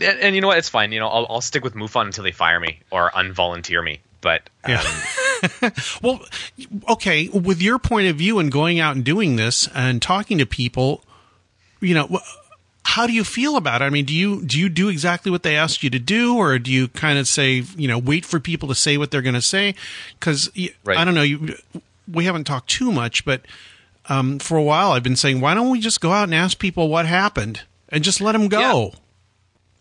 and, 0.00 0.18
and 0.20 0.34
you 0.34 0.40
know 0.40 0.48
what? 0.48 0.58
It's 0.58 0.68
fine. 0.68 0.92
You 0.92 1.00
know, 1.00 1.08
I'll, 1.08 1.26
I'll 1.28 1.40
stick 1.40 1.64
with 1.64 1.74
MUFON 1.74 2.06
until 2.06 2.24
they 2.24 2.32
fire 2.32 2.60
me 2.60 2.80
or 2.90 3.10
unvolunteer 3.10 3.82
me. 3.84 4.00
But 4.20 4.48
um, 4.64 4.72
Yeah. 4.72 5.70
Well, 6.02 6.20
okay. 6.88 7.28
With 7.28 7.62
your 7.62 7.78
point 7.78 8.08
of 8.08 8.16
view 8.16 8.40
and 8.40 8.50
going 8.50 8.80
out 8.80 8.96
and 8.96 9.04
doing 9.04 9.36
this 9.36 9.68
and 9.72 10.02
talking 10.02 10.38
to 10.38 10.46
people, 10.46 11.04
you 11.80 11.94
know, 11.94 12.20
how 12.82 13.06
do 13.06 13.12
you 13.12 13.22
feel 13.22 13.56
about 13.56 13.80
it? 13.80 13.84
I 13.84 13.90
mean, 13.90 14.04
do 14.04 14.14
you 14.14 14.42
do 14.44 14.58
you 14.58 14.68
do 14.68 14.88
exactly 14.88 15.30
what 15.30 15.42
they 15.44 15.56
asked 15.56 15.82
you 15.84 15.90
to 15.90 15.98
do, 16.00 16.36
or 16.36 16.58
do 16.58 16.72
you 16.72 16.88
kind 16.88 17.18
of 17.18 17.28
say, 17.28 17.62
you 17.76 17.86
know, 17.86 17.98
wait 17.98 18.24
for 18.24 18.40
people 18.40 18.68
to 18.68 18.74
say 18.74 18.96
what 18.96 19.10
they're 19.12 19.22
going 19.22 19.34
to 19.34 19.42
say? 19.42 19.74
Because 20.18 20.50
Right. 20.84 20.98
I 20.98 21.04
don't 21.04 21.14
know. 21.14 21.22
You, 21.22 21.54
we 22.10 22.24
haven't 22.24 22.44
talked 22.44 22.68
too 22.70 22.92
much, 22.92 23.24
but 23.24 23.42
um, 24.08 24.38
for 24.38 24.56
a 24.56 24.62
while 24.62 24.92
I've 24.92 25.02
been 25.02 25.16
saying, 25.16 25.40
why 25.40 25.54
don't 25.54 25.70
we 25.70 25.80
just 25.80 26.00
go 26.00 26.12
out 26.12 26.24
and 26.24 26.34
ask 26.34 26.58
people 26.58 26.88
what 26.88 27.06
happened 27.06 27.62
and 27.88 28.02
just 28.02 28.20
let 28.20 28.32
them 28.32 28.48
go? 28.48 28.92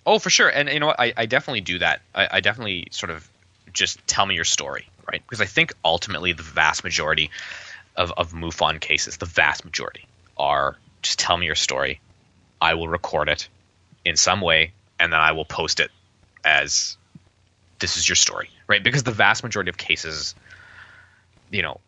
oh, 0.08 0.18
for 0.18 0.32
sure. 0.32 0.48
And 0.48 0.70
you 0.70 0.80
know 0.80 0.88
what? 0.88 1.00
I, 1.00 1.14
I 1.16 1.26
definitely 1.28 1.62
do 1.62 1.78
that. 1.80 2.02
I, 2.16 2.28
I 2.32 2.40
definitely 2.40 2.88
sort 2.92 3.12
of 3.12 3.30
just 3.74 4.06
tell 4.08 4.26
me 4.26 4.34
your 4.34 4.46
story, 4.46 4.88
right? 5.12 5.22
Because 5.22 5.42
I 5.42 5.46
think 5.46 5.74
ultimately 5.86 6.34
the 6.34 6.42
vast 6.42 6.84
majority 6.84 7.30
of 7.96 8.12
of 8.18 8.32
MUFON 8.32 8.80
cases, 8.80 9.18
the 9.18 9.26
vast 9.26 9.66
majority, 9.66 10.08
are 10.38 10.78
just 11.04 11.20
tell 11.20 11.38
me 11.38 11.46
your 11.46 11.56
story. 11.56 12.00
I 12.60 12.74
will 12.74 12.88
record 12.88 13.30
it 13.30 13.50
in 14.04 14.16
some 14.16 14.42
way, 14.42 14.72
and 15.00 15.14
then 15.14 15.20
I 15.20 15.34
will 15.34 15.46
post 15.46 15.80
it 15.80 15.92
as 16.44 16.98
this 17.80 17.98
is 17.98 18.10
your 18.10 18.16
story, 18.16 18.50
right? 18.68 18.84
Because 18.84 19.04
the 19.04 19.12
vast 19.12 19.44
majority 19.44 19.70
of 19.70 19.78
cases, 19.78 20.34
you 21.52 21.62
know, 21.62 21.80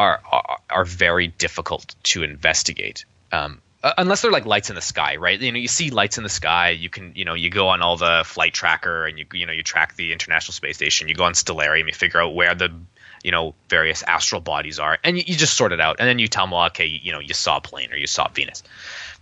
are 0.00 0.20
are, 0.32 0.58
are 0.70 0.84
very 0.84 1.26
difficult 1.28 1.94
to 2.04 2.22
investigate. 2.22 3.04
Um, 3.32 3.60
unless 3.98 4.22
they're 4.22 4.30
like 4.30 4.46
lights 4.46 4.68
in 4.70 4.74
the 4.76 4.82
sky, 4.82 5.16
right? 5.16 5.40
You 5.40 5.52
know, 5.52 5.58
you 5.58 5.68
see 5.68 5.90
lights 5.90 6.16
in 6.18 6.22
the 6.24 6.28
sky. 6.42 6.70
You 6.70 6.88
can, 6.90 7.12
you 7.14 7.24
know, 7.24 7.34
you 7.34 7.50
go 7.50 7.68
on 7.68 7.80
all 7.82 7.96
the 7.96 8.22
flight 8.26 8.52
tracker 8.52 9.06
and 9.06 9.18
you, 9.18 9.26
you 9.32 9.46
know, 9.46 9.52
you 9.52 9.62
track 9.62 9.96
the 9.96 10.12
International 10.12 10.52
Space 10.52 10.76
Station. 10.76 11.08
You 11.08 11.14
go 11.14 11.24
on 11.24 11.32
Stellarium, 11.34 11.86
you 11.86 11.92
figure 11.92 12.20
out 12.20 12.34
where 12.34 12.54
the, 12.54 12.70
you 13.22 13.30
know, 13.30 13.54
various 13.68 14.02
astral 14.02 14.40
bodies 14.40 14.78
are, 14.78 14.98
and 15.04 15.16
you, 15.18 15.24
you 15.26 15.34
just 15.36 15.54
sort 15.54 15.72
it 15.72 15.80
out. 15.80 15.96
And 15.98 16.08
then 16.08 16.18
you 16.18 16.28
tell 16.28 16.44
them, 16.44 16.50
well, 16.52 16.66
okay, 16.66 16.86
you 16.86 17.12
know, 17.12 17.20
you 17.20 17.34
saw 17.34 17.58
a 17.58 17.60
plane 17.60 17.92
or 17.92 17.96
you 17.96 18.06
saw 18.06 18.28
Venus. 18.28 18.62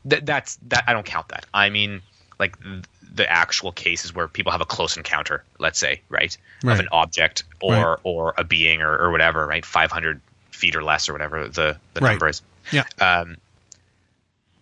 That 0.07 0.25
that's 0.27 0.57
that. 0.69 0.85
I 0.87 0.93
don't 0.93 1.07
count 1.07 1.29
that. 1.29 1.45
I 1.53 1.71
mean, 1.71 2.03
like 2.39 2.61
th- 2.63 2.85
the 3.15 3.31
actual 3.31 3.73
cases 3.73 4.15
where 4.15 4.29
people 4.29 4.53
have 4.53 4.61
a 4.61 4.65
close 4.67 4.97
encounter, 4.97 5.43
let's 5.59 5.79
say, 5.79 6.03
right, 6.09 6.37
Right. 6.63 6.73
of 6.75 6.81
an 6.81 6.89
object 6.93 7.43
or 7.61 7.73
Right. 7.75 7.99
or 8.05 8.35
a 8.37 8.45
being 8.45 8.81
or, 8.83 8.97
or 8.97 9.11
whatever, 9.11 9.45
right, 9.47 9.65
500 9.65 10.21
feet 10.59 10.77
or 10.77 10.83
less 10.83 11.09
or 11.09 11.13
whatever 11.13 11.49
the 11.49 11.77
the 11.95 12.01
Right. 12.01 12.11
number 12.11 12.29
is 12.29 12.43
Yeah. 12.73 12.85
um, 13.01 13.37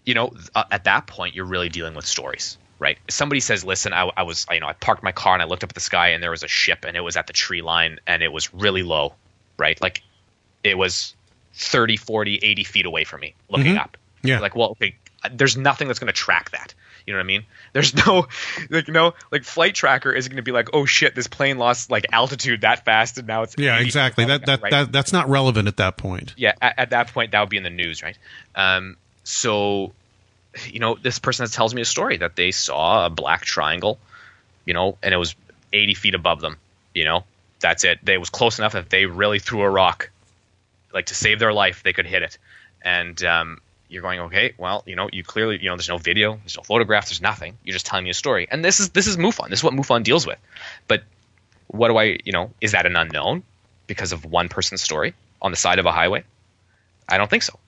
you 0.05 0.15
know, 0.15 0.33
uh, 0.55 0.63
at 0.71 0.85
that 0.85 1.07
point, 1.09 1.35
you're 1.35 1.45
really 1.45 1.69
dealing 1.69 1.95
with 1.95 2.07
stories, 2.07 2.59
right? 2.79 2.97
Somebody 3.11 3.41
says, 3.41 3.65
"Listen, 3.65 3.93
I, 3.93 4.09
I 4.17 4.23
was, 4.23 4.47
you 4.53 4.61
know, 4.61 4.69
I 4.69 4.73
parked 4.75 5.03
my 5.03 5.11
car 5.11 5.33
and 5.35 5.43
I 5.43 5.47
looked 5.47 5.65
up 5.65 5.71
at 5.71 5.75
the 5.75 5.81
sky 5.81 6.09
and 6.11 6.23
there 6.23 6.31
was 6.31 6.45
a 6.45 6.49
ship 6.49 6.85
and 6.87 6.97
it 6.97 7.01
was 7.01 7.17
at 7.17 7.27
the 7.27 7.33
tree 7.33 7.61
line 7.63 7.99
and 8.07 8.23
it 8.23 8.33
was 8.33 8.55
really 8.55 8.85
low, 8.85 9.15
right? 9.59 9.81
Like, 9.83 10.03
it 10.63 10.79
was 10.79 11.15
30, 11.55 11.97
40, 11.97 12.37
80 12.37 12.63
feet 12.63 12.87
away 12.87 13.03
from 13.03 13.21
me, 13.23 13.35
looking 13.49 13.75
Mhm. 13.75 13.81
up. 13.81 13.97
Yeah. 14.23 14.39
Like, 14.39 14.55
well, 14.55 14.71
okay, 14.73 14.95
there's 15.33 15.57
nothing 15.57 15.89
that's 15.89 15.99
going 15.99 16.07
to 16.07 16.13
track 16.13 16.51
that. 16.51 16.73
You 17.07 17.13
know 17.13 17.19
what 17.19 17.25
I 17.25 17.27
mean? 17.27 17.45
There's 17.73 17.95
no, 17.95 18.27
like, 18.71 18.89
no, 18.89 19.15
like, 19.31 19.45
flight 19.45 19.75
tracker 19.75 20.13
isn't 20.13 20.29
going 20.29 20.37
to 20.37 20.43
be 20.43 20.53
like, 20.53 20.71
oh 20.73 20.87
shit, 20.87 21.15
this 21.15 21.29
plane 21.29 21.57
lost 21.57 21.91
like 21.91 22.07
altitude 22.13 22.63
that 22.63 22.85
fast 22.85 23.19
and 23.19 23.29
now 23.29 23.43
it's 23.43 23.55
Yeah, 23.57 23.79
exactly. 23.79 24.25
That 24.25 24.47
that, 24.47 24.63
right? 24.63 24.71
that 24.71 24.93
that's 24.93 25.13
not 25.13 25.29
relevant 25.29 25.69
at 25.69 25.77
that 25.77 25.97
point. 25.97 26.35
yeah 26.37 26.55
at, 26.61 26.79
at 26.79 26.91
that 26.91 27.13
point 27.13 27.33
that 27.33 27.41
would 27.41 27.49
be 27.49 27.57
in 27.57 27.63
the 27.63 27.71
news 27.71 28.03
right 28.03 28.19
um, 28.55 28.97
so 29.25 29.93
you 30.67 30.81
know 30.81 30.97
this 31.01 31.19
person 31.19 31.45
that 31.45 31.53
tells 31.53 31.75
me 31.75 31.83
a 31.83 31.87
story 31.87 32.17
that 32.17 32.37
they 32.37 32.51
saw 32.51 33.07
a 33.07 33.11
black 33.11 33.43
triangle 33.43 33.99
you 34.65 34.75
know 34.75 34.97
and 35.03 35.13
it 35.13 35.17
was 35.17 35.35
80 35.73 35.95
feet 35.95 36.15
above 36.15 36.41
them 36.41 36.57
you 36.95 37.05
know 37.05 37.25
that's 37.61 37.85
it 37.85 37.99
they 38.03 38.19
was 38.19 38.31
close 38.31 38.59
enough 38.59 38.73
that 38.73 38.91
they 38.91 39.07
really 39.07 39.39
threw 39.39 39.63
a 39.63 39.71
rock 39.71 40.11
like 40.93 41.07
to 41.07 41.15
save 41.15 41.39
their 41.39 41.53
life 41.53 41.83
they 41.83 41.93
could 41.93 42.07
hit 42.07 42.23
it 42.23 42.39
and 42.83 43.23
um, 43.25 43.61
you're 43.89 44.03
going 44.03 44.21
okay 44.21 44.53
well 44.59 44.83
you 44.87 44.97
know 44.97 45.09
you 45.13 45.23
clearly 45.23 45.59
you 45.61 45.69
know 45.69 45.77
there's 45.77 45.89
no 45.89 45.99
video 45.99 46.37
there's 46.37 46.57
no 46.57 46.63
photograph 46.63 47.07
there's 47.07 47.23
nothing 47.23 47.57
you're 47.65 47.73
just 47.73 47.87
telling 47.87 48.05
me 48.05 48.11
a 48.11 48.15
story 48.15 48.49
and 48.51 48.65
this 48.65 48.81
is 48.81 48.91
this 48.91 49.07
is 49.07 49.17
MUFON 49.17 49.49
this 49.49 49.61
is 49.61 49.65
what 49.65 49.75
MUFON 49.75 50.03
deals 50.03 50.27
with 50.27 50.39
but 50.89 51.03
what 51.69 51.89
do 51.89 51.97
I 51.97 52.19
you 52.25 52.33
know 52.33 52.51
is 52.61 52.73
that 52.73 52.87
an 52.87 52.97
unknown 52.97 53.43
because 53.87 54.13
of 54.13 54.25
one 54.25 54.49
person's 54.49 54.83
story 54.83 55.15
on 55.41 55.51
the 55.51 55.57
side 55.57 55.79
of 55.79 55.87
a 55.87 55.93
highway 55.93 56.25
I 57.09 57.19
don't 57.19 57.31
think 57.31 57.43
so. 57.43 57.59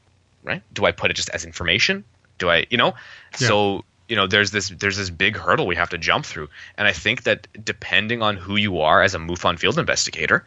Right? 0.43 0.63
Do 0.73 0.85
I 0.85 0.93
put 0.93 1.11
it 1.11 1.15
just 1.15 1.31
as 1.31 1.45
information? 1.45 2.05
Do 2.39 2.49
I, 2.49 2.67
you 2.71 2.79
know? 2.79 2.95
So, 3.35 3.85
you 4.09 4.17
know, 4.17 4.27
there's 4.27 4.51
this 4.51 4.69
there's 4.69 4.97
this 4.97 5.11
big 5.11 5.37
hurdle 5.37 5.67
we 5.67 5.77
have 5.77 5.91
to 5.91 5.99
jump 5.99 6.25
through. 6.25 6.49
And 6.77 6.87
I 6.87 6.93
think 6.93 7.25
that 7.25 7.47
depending 7.63 8.23
on 8.23 8.37
who 8.37 8.57
you 8.57 8.81
are 8.81 9.03
as 9.03 9.15
a 9.15 9.19
MUFON 9.19 9.59
field 9.59 9.79
investigator, 9.79 10.47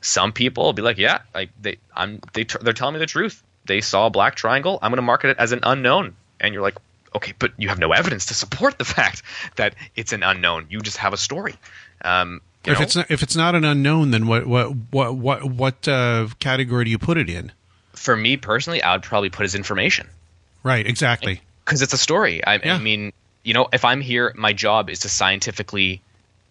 some 0.00 0.32
people 0.32 0.64
will 0.64 0.72
be 0.72 0.82
like, 0.82 0.98
yeah, 0.98 1.20
like 1.34 1.50
they 1.60 1.78
I'm 1.94 2.20
they 2.32 2.44
they're 2.44 2.72
telling 2.72 2.94
me 2.94 3.00
the 3.00 3.06
truth. 3.06 3.42
They 3.68 3.80
saw 3.80 4.06
a 4.06 4.10
black 4.10 4.34
triangle. 4.34 4.80
I'm 4.82 4.90
going 4.90 4.96
to 4.96 5.02
market 5.02 5.30
it 5.30 5.36
as 5.38 5.52
an 5.52 5.60
unknown. 5.62 6.16
And 6.40 6.52
you're 6.52 6.62
like, 6.62 6.76
okay, 7.14 7.32
but 7.38 7.52
you 7.56 7.68
have 7.68 7.78
no 7.78 7.92
evidence 7.92 8.26
to 8.26 8.34
support 8.34 8.78
the 8.78 8.84
fact 8.96 9.22
that 9.56 9.74
it's 9.94 10.12
an 10.12 10.24
unknown. 10.24 10.66
You 10.70 10.80
just 10.80 10.96
have 10.96 11.12
a 11.12 11.16
story. 11.16 11.54
Um, 12.02 12.40
you 12.64 12.72
If 12.72 12.78
know? 12.78 12.82
it's 12.82 12.96
not, 12.96 13.10
if 13.10 13.22
it's 13.22 13.36
not 13.36 13.54
an 13.54 13.64
unknown, 13.64 14.10
then 14.10 14.26
what 14.26 14.46
what 14.46 14.72
what 14.90 15.14
what 15.16 15.44
what 15.44 15.86
uh, 15.88 16.26
category 16.40 16.84
do 16.84 16.90
you 16.90 16.98
put 16.98 17.16
it 17.16 17.28
in? 17.30 17.52
for 17.94 18.16
me 18.16 18.36
personally, 18.36 18.80
I 18.80 18.92
would 18.94 19.02
probably 19.02 19.28
put 19.30 19.42
as 19.44 19.56
information. 19.56 20.06
Right, 20.62 20.86
exactly. 20.86 21.40
because 21.64 21.82
it's 21.82 21.92
a 21.92 21.98
story. 21.98 22.44
I, 22.44 22.54
Yeah. 22.56 22.76
I 22.76 22.78
mean, 22.78 23.12
you 23.42 23.54
know, 23.54 23.68
if 23.72 23.84
I'm 23.84 24.00
here, 24.00 24.32
my 24.36 24.52
job 24.52 24.88
is 24.88 25.00
to 25.00 25.08
scientifically 25.08 26.00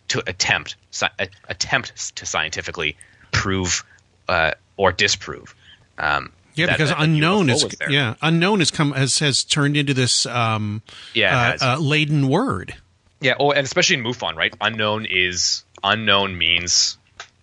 to 0.09 0.21
attempt 0.27 0.75
a- 1.01 1.27
attempt 1.47 2.15
to 2.17 2.25
scientifically 2.25 2.97
prove 3.31 3.85
uh, 4.27 4.51
or 4.75 4.91
disprove. 4.91 5.55
Um, 5.97 6.31
Yeah, 6.57 6.65
that- 6.67 6.73
because 6.77 6.89
that 6.89 6.99
unknown 7.01 7.49
is 7.49 7.65
yeah 7.89 8.15
unknown 8.21 8.59
has 8.59 8.71
come 8.71 8.91
has 8.91 9.19
has 9.19 9.43
turned 9.43 9.77
into 9.77 9.93
this 9.93 10.25
um 10.25 10.81
Yeah, 11.13 11.55
uh, 11.61 11.73
uh, 11.75 11.79
laden 11.79 12.27
word. 12.27 12.75
yeah. 13.21 13.35
Oh, 13.39 13.51
and 13.51 13.65
especially 13.65 13.97
in 13.97 14.03
MUFON, 14.03 14.35
right? 14.35 14.53
Unknown 14.59 15.05
is 15.09 15.63
unknown 15.83 16.37
means. 16.37 16.97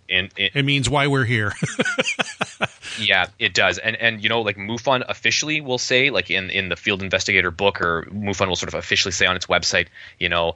In, 0.08 0.28
in, 0.36 0.50
It 0.54 0.64
means 0.64 0.90
why 0.90 1.06
we're 1.06 1.24
here. 1.24 1.52
Yeah, 3.00 3.26
it 3.40 3.54
does. 3.54 3.78
And 3.78 3.96
and 3.96 4.22
you 4.22 4.28
know, 4.28 4.42
like 4.42 4.56
MUFON 4.56 5.04
officially 5.08 5.60
will 5.60 5.78
say, 5.78 6.10
like 6.10 6.30
in 6.30 6.50
in 6.50 6.68
the 6.68 6.76
field 6.76 7.02
investigator 7.02 7.50
book, 7.50 7.80
or 7.80 8.06
MUFON 8.12 8.46
will 8.48 8.54
sort 8.56 8.68
of 8.72 8.74
officially 8.78 9.10
say 9.10 9.26
on 9.26 9.34
its 9.34 9.46
website, 9.46 9.88
you 10.20 10.28
know, 10.28 10.54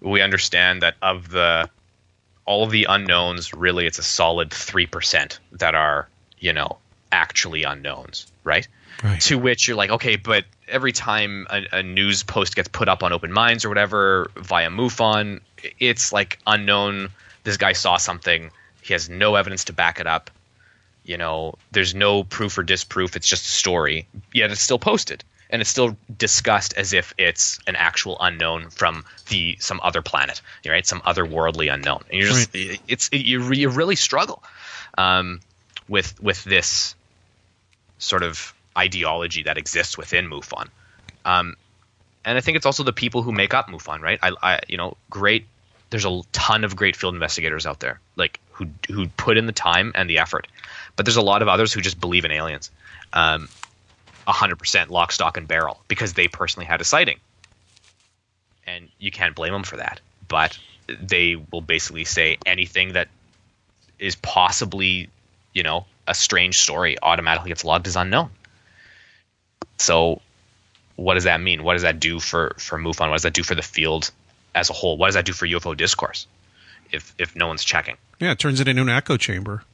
we 0.00 0.20
understand 0.20 0.82
that 0.82 0.96
of 1.00 1.30
the 1.30 1.70
all 2.44 2.62
of 2.62 2.70
the 2.70 2.84
unknowns, 2.90 3.54
really, 3.54 3.86
it's 3.86 3.98
a 3.98 4.02
solid 4.02 4.52
three 4.52 4.84
percent 4.86 5.40
that 5.52 5.74
are 5.74 6.08
you 6.38 6.52
know 6.52 6.76
actually 7.10 7.64
unknowns, 7.64 8.26
right? 8.44 8.66
Right. 9.02 9.20
To 9.22 9.38
which 9.38 9.68
you're 9.68 9.76
like, 9.76 9.90
okay, 9.90 10.16
but 10.16 10.44
every 10.68 10.92
time 10.92 11.46
a, 11.50 11.78
a 11.78 11.82
news 11.82 12.22
post 12.22 12.56
gets 12.56 12.68
put 12.68 12.88
up 12.88 13.02
on 13.02 13.12
Open 13.12 13.32
Minds 13.32 13.64
or 13.64 13.68
whatever 13.68 14.30
via 14.36 14.68
MUFON, 14.68 15.40
it's 15.78 16.12
like 16.12 16.38
unknown. 16.46 17.10
This 17.44 17.58
guy 17.58 17.72
saw 17.72 17.98
something. 17.98 18.50
He 18.82 18.92
has 18.94 19.08
no 19.08 19.34
evidence 19.34 19.64
to 19.64 19.72
back 19.72 20.00
it 20.00 20.06
up 20.06 20.30
you 21.06 21.16
know 21.16 21.54
there's 21.70 21.94
no 21.94 22.24
proof 22.24 22.58
or 22.58 22.62
disproof 22.62 23.16
it's 23.16 23.28
just 23.28 23.46
a 23.46 23.48
story 23.48 24.06
yet 24.32 24.50
it's 24.50 24.60
still 24.60 24.78
posted 24.78 25.24
and 25.48 25.62
it's 25.62 25.70
still 25.70 25.96
discussed 26.18 26.74
as 26.76 26.92
if 26.92 27.14
it's 27.16 27.60
an 27.68 27.76
actual 27.76 28.16
unknown 28.20 28.68
from 28.70 29.04
the 29.28 29.56
some 29.60 29.80
other 29.82 30.02
planet 30.02 30.42
right 30.66 30.86
some 30.86 31.00
otherworldly 31.02 31.72
unknown 31.72 32.02
and 32.10 32.20
you're 32.20 32.28
just 32.28 32.50
it's 32.52 33.08
it, 33.10 33.18
you, 33.24 33.52
you 33.52 33.70
really 33.70 33.96
struggle 33.96 34.42
um, 34.98 35.40
with 35.88 36.20
with 36.20 36.42
this 36.44 36.95
sort 37.98 38.22
of 38.22 38.54
ideology 38.76 39.44
that 39.44 39.58
exists 39.58 39.96
within 39.96 40.28
MUFON 40.28 40.68
um, 41.24 41.54
and 42.24 42.36
I 42.36 42.40
think 42.40 42.56
it's 42.56 42.66
also 42.66 42.82
the 42.82 42.92
people 42.92 43.22
who 43.22 43.32
make 43.32 43.54
up 43.54 43.68
MUFON 43.68 44.00
right 44.00 44.18
I, 44.22 44.32
I 44.42 44.60
you 44.68 44.76
know 44.76 44.96
great 45.10 45.46
there's 45.90 46.04
a 46.04 46.22
ton 46.32 46.64
of 46.64 46.74
great 46.76 46.96
field 46.96 47.14
investigators 47.14 47.64
out 47.66 47.80
there 47.80 48.00
like 48.16 48.40
who 48.56 48.66
who 48.88 49.08
put 49.08 49.36
in 49.36 49.46
the 49.46 49.52
time 49.52 49.92
and 49.94 50.08
the 50.08 50.18
effort. 50.18 50.46
But 50.96 51.04
there's 51.04 51.16
a 51.16 51.22
lot 51.22 51.42
of 51.42 51.48
others 51.48 51.72
who 51.72 51.82
just 51.82 52.00
believe 52.00 52.24
in 52.24 52.30
aliens, 52.30 52.70
um, 53.12 53.48
hundred 54.26 54.56
percent 54.56 54.90
lock, 54.90 55.12
stock, 55.12 55.36
and 55.36 55.46
barrel 55.46 55.80
because 55.88 56.14
they 56.14 56.26
personally 56.26 56.66
had 56.66 56.80
a 56.80 56.84
sighting, 56.84 57.18
and 58.66 58.88
you 58.98 59.10
can't 59.10 59.34
blame 59.34 59.52
them 59.52 59.62
for 59.62 59.76
that. 59.76 60.00
But 60.26 60.58
they 60.88 61.36
will 61.36 61.60
basically 61.60 62.04
say 62.04 62.38
anything 62.46 62.94
that 62.94 63.08
is 63.98 64.16
possibly, 64.16 65.10
you 65.52 65.62
know, 65.62 65.84
a 66.08 66.14
strange 66.14 66.58
story 66.58 66.96
automatically 67.02 67.48
gets 67.48 67.64
logged 67.64 67.86
as 67.86 67.96
unknown. 67.96 68.30
So, 69.78 70.20
what 70.96 71.14
does 71.14 71.24
that 71.24 71.40
mean? 71.40 71.62
What 71.64 71.74
does 71.74 71.82
that 71.82 72.00
do 72.00 72.18
for 72.20 72.54
for 72.58 72.78
MUFON? 72.78 73.08
What 73.08 73.14
does 73.16 73.22
that 73.24 73.34
do 73.34 73.42
for 73.42 73.54
the 73.54 73.62
field 73.62 74.10
as 74.54 74.70
a 74.70 74.72
whole? 74.72 74.96
What 74.96 75.08
does 75.08 75.14
that 75.16 75.24
do 75.26 75.32
for 75.32 75.46
UFO 75.46 75.76
discourse? 75.76 76.26
If 76.92 77.14
if 77.18 77.34
no 77.36 77.46
one's 77.48 77.64
checking, 77.64 77.96
Yeah, 78.20 78.30
it 78.32 78.38
turns 78.38 78.60
it 78.60 78.68
into 78.68 78.82
an 78.82 78.88
echo 78.88 79.16
chamber. 79.16 79.64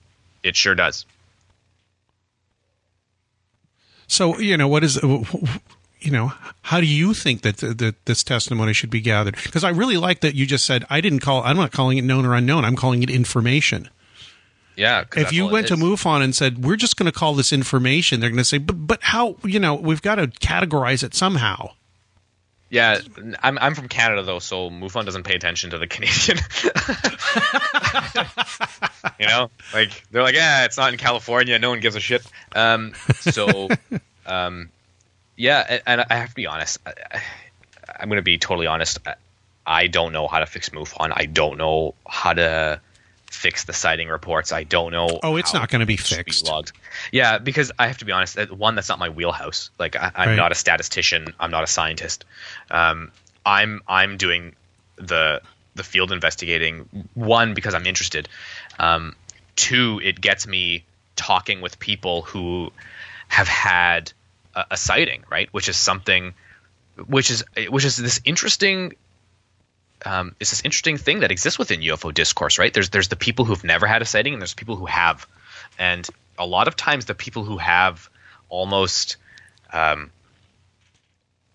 it 0.42 0.56
sure 0.56 0.74
does. 0.74 1.04
So 4.08 4.38
you 4.38 4.56
know 4.56 4.68
what 4.68 4.84
is 4.84 5.00
you 5.02 6.10
know 6.10 6.32
how 6.62 6.80
do 6.80 6.86
you 6.86 7.14
think 7.14 7.42
that 7.42 7.58
that 7.58 7.94
this 8.06 8.22
testimony 8.24 8.72
should 8.72 8.90
be 8.90 9.00
gathered? 9.00 9.36
Because 9.44 9.64
I 9.64 9.70
really 9.70 9.96
like 9.96 10.20
that 10.20 10.34
you 10.34 10.46
just 10.46 10.66
said 10.66 10.84
I 10.90 11.00
didn't 11.00 11.20
call. 11.20 11.42
I'm 11.44 11.56
not 11.56 11.72
calling 11.72 11.98
it 11.98 12.02
known 12.04 12.26
or 12.26 12.34
unknown. 12.34 12.64
I'm 12.64 12.76
calling 12.76 13.02
it 13.02 13.10
information. 13.10 13.88
Yeah. 14.76 15.04
If 15.16 15.32
you 15.32 15.46
went 15.48 15.68
to. 15.68 15.76
MUFON 15.76 16.22
and 16.22 16.34
said 16.34 16.64
we're 16.64 16.76
just 16.76 16.96
going 16.96 17.10
to 17.10 17.16
call 17.18 17.34
this 17.34 17.52
information, 17.52 18.20
they're 18.20 18.30
going 18.30 18.38
to 18.38 18.44
say, 18.44 18.58
but 18.58 18.74
but 18.86 19.02
how? 19.02 19.36
You 19.44 19.58
know, 19.60 19.74
we've 19.74 20.02
got 20.02 20.14
to 20.16 20.26
categorize 20.28 21.02
it 21.02 21.14
somehow. 21.14 21.72
Yeah, 22.70 23.00
I'm 23.42 23.58
I'm 23.58 23.74
from 23.74 23.88
Canada 23.88 24.22
though, 24.22 24.38
so 24.38 24.70
MUFON 24.70 25.04
doesn't 25.04 25.24
pay 25.24 25.34
attention 25.34 25.70
to 25.70 25.78
the 25.78 25.86
Canadian. 25.88 26.38
you 29.18 29.26
know, 29.26 29.50
like 29.74 30.04
they're 30.10 30.22
like, 30.22 30.34
yeah, 30.34 30.64
it's 30.64 30.76
not 30.76 30.92
in 30.92 30.98
California. 30.98 31.58
No 31.58 31.70
one 31.70 31.80
gives 31.80 31.96
a 31.96 32.00
shit. 32.00 32.24
Um, 32.54 32.92
so, 33.20 33.68
um, 34.26 34.70
yeah, 35.36 35.64
and, 35.68 35.82
and 35.86 36.06
I 36.10 36.14
have 36.16 36.30
to 36.30 36.34
be 36.34 36.46
honest. 36.46 36.78
I, 36.86 36.92
I- 37.12 37.22
I'm 38.00 38.08
going 38.08 38.16
to 38.16 38.22
be 38.22 38.38
totally 38.38 38.66
honest. 38.66 38.98
I, 39.06 39.14
I 39.66 39.86
don't 39.86 40.12
know 40.12 40.26
how 40.26 40.38
to 40.38 40.46
fix 40.46 40.70
MUFON. 40.70 41.12
I 41.14 41.26
don't 41.26 41.58
know 41.58 41.94
how 42.08 42.32
to 42.32 42.80
fix 43.34 43.64
the 43.64 43.72
sighting 43.72 44.08
reports. 44.08 44.52
I 44.52 44.64
don't 44.64 44.92
know. 44.92 45.18
Oh, 45.22 45.36
it's 45.36 45.54
not 45.54 45.68
gonna 45.70 45.86
be 45.86 45.94
it 45.94 46.00
should 46.00 46.16
fixed. 46.18 46.46
logged. 46.46 46.72
Yeah, 47.10 47.38
because 47.38 47.72
I 47.78 47.86
have 47.88 47.98
to 47.98 48.04
be 48.04 48.12
honest. 48.12 48.38
One, 48.52 48.74
that's 48.74 48.88
not 48.88 48.98
my 48.98 49.08
wheelhouse. 49.08 49.70
Like 49.78 49.96
I, 49.96 50.10
I'm 50.14 50.28
Right. 50.30 50.36
not 50.36 50.52
a 50.52 50.54
statistician. 50.54 51.34
I'm 51.40 51.50
not 51.50 51.64
a 51.64 51.66
scientist. 51.66 52.24
Um, 52.70 53.10
I'm 53.44 53.82
I'm 53.88 54.16
doing 54.16 54.54
the 54.96 55.40
the 55.74 55.82
field 55.82 56.12
investigating. 56.12 56.86
One, 57.14 57.54
because 57.54 57.74
I'm 57.74 57.86
interested. 57.86 58.28
Um, 58.78 59.16
two, 59.56 60.00
it 60.04 60.20
gets 60.20 60.46
me 60.46 60.84
talking 61.16 61.60
with 61.60 61.78
people 61.78 62.22
who 62.22 62.70
have 63.28 63.48
had 63.48 64.12
a, 64.54 64.64
a 64.72 64.76
sighting, 64.76 65.24
right? 65.30 65.48
Which 65.52 65.68
is 65.68 65.76
something, 65.76 66.34
which 67.06 67.30
is 67.30 67.42
which 67.68 67.84
is 67.84 67.96
this 67.96 68.20
interesting 68.24 68.92
um, 70.04 70.34
is 70.40 70.50
this 70.50 70.62
interesting 70.64 70.96
thing 70.96 71.20
that 71.20 71.30
exists 71.30 71.58
within 71.58 71.80
UFO 71.80 72.12
discourse, 72.12 72.58
right? 72.58 72.72
There's 72.72 72.90
there's 72.90 73.08
the 73.08 73.16
people 73.16 73.44
who've 73.44 73.64
never 73.64 73.86
had 73.86 74.02
a 74.02 74.04
sighting, 74.04 74.32
and 74.32 74.42
there's 74.42 74.54
people 74.54 74.76
who 74.76 74.86
have, 74.86 75.26
and 75.78 76.08
a 76.38 76.46
lot 76.46 76.68
of 76.68 76.76
times 76.76 77.04
the 77.04 77.14
people 77.14 77.44
who 77.44 77.58
have 77.58 78.08
almost, 78.48 79.16
um, 79.72 80.10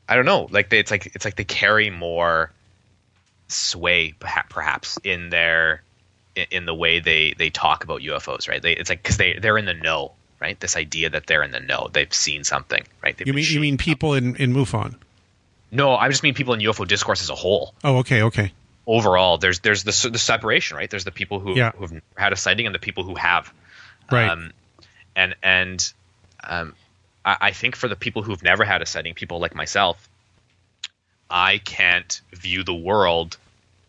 I 0.08 0.16
don't 0.16 0.26
know, 0.26 0.48
like 0.52 0.70
they, 0.70 0.80
it's 0.80 0.92
like 0.92 1.08
it's 1.16 1.26
like 1.26 1.36
they 1.36 1.44
carry 1.44 1.90
more 1.90 2.52
sway, 3.48 4.14
perhaps 4.20 4.98
in 5.04 5.30
their 5.30 5.82
in, 6.36 6.46
in 6.52 6.66
the 6.66 6.76
way 6.76 7.00
they 7.00 7.34
they 7.38 7.50
talk 7.50 7.84
about 7.84 8.02
UFOs, 8.02 8.48
right? 8.48 8.62
They, 8.62 8.74
it's 8.74 8.90
like 8.90 9.02
because 9.02 9.18
they 9.18 9.34
they're 9.34 9.58
in 9.58 9.66
the 9.66 9.74
know, 9.74 10.14
right? 10.40 10.60
This 10.60 10.76
idea 10.76 11.10
that 11.10 11.28
they're 11.28 11.44
in 11.44 11.52
the 11.52 11.60
know, 11.60 11.90
they've 11.92 12.14
seen 12.14 12.44
something, 12.44 12.84
right? 13.04 13.18
They've 13.18 13.28
You 13.28 13.34
mean 13.34 13.46
you 13.48 13.60
mean 13.60 13.78
people 13.78 14.14
in 14.14 14.36
in 14.36 14.54
MUFON? 14.54 14.96
No? 15.72 15.96
I 15.96 16.10
just 16.10 16.24
mean 16.24 16.34
people 16.34 16.54
in 16.54 16.60
UFO 16.62 16.88
discourse 16.88 17.22
as 17.22 17.30
a 17.30 17.36
whole. 17.36 17.74
Oh, 17.84 17.98
okay, 17.98 18.22
okay. 18.24 18.54
overall 18.86 19.38
there's 19.38 19.60
there's 19.60 19.84
the, 19.84 20.10
the 20.12 20.18
separation 20.20 20.78
right 20.78 20.90
there's 20.90 21.04
the 21.04 21.12
people 21.12 21.40
who 21.40 21.56
Yeah. 21.58 21.72
who've 21.72 22.02
had 22.16 22.32
a 22.34 22.38
sighting 22.38 22.66
and 22.66 22.74
the 22.76 22.80
people 22.80 23.04
who 23.04 23.16
have 23.16 23.52
Right. 24.12 24.30
um, 24.30 24.52
and 25.16 25.36
and 25.44 25.94
um, 26.44 26.74
I, 27.26 27.38
I 27.42 27.52
think 27.52 27.76
for 27.76 27.88
the 27.90 27.96
people 27.98 28.22
who've 28.24 28.42
never 28.44 28.64
had 28.64 28.82
a 28.82 28.86
sighting 28.86 29.14
people 29.14 29.40
like 29.40 29.56
myself 29.56 30.08
I 31.30 31.58
can't 31.58 32.22
view 32.32 32.64
the 32.64 32.74
world 32.74 33.38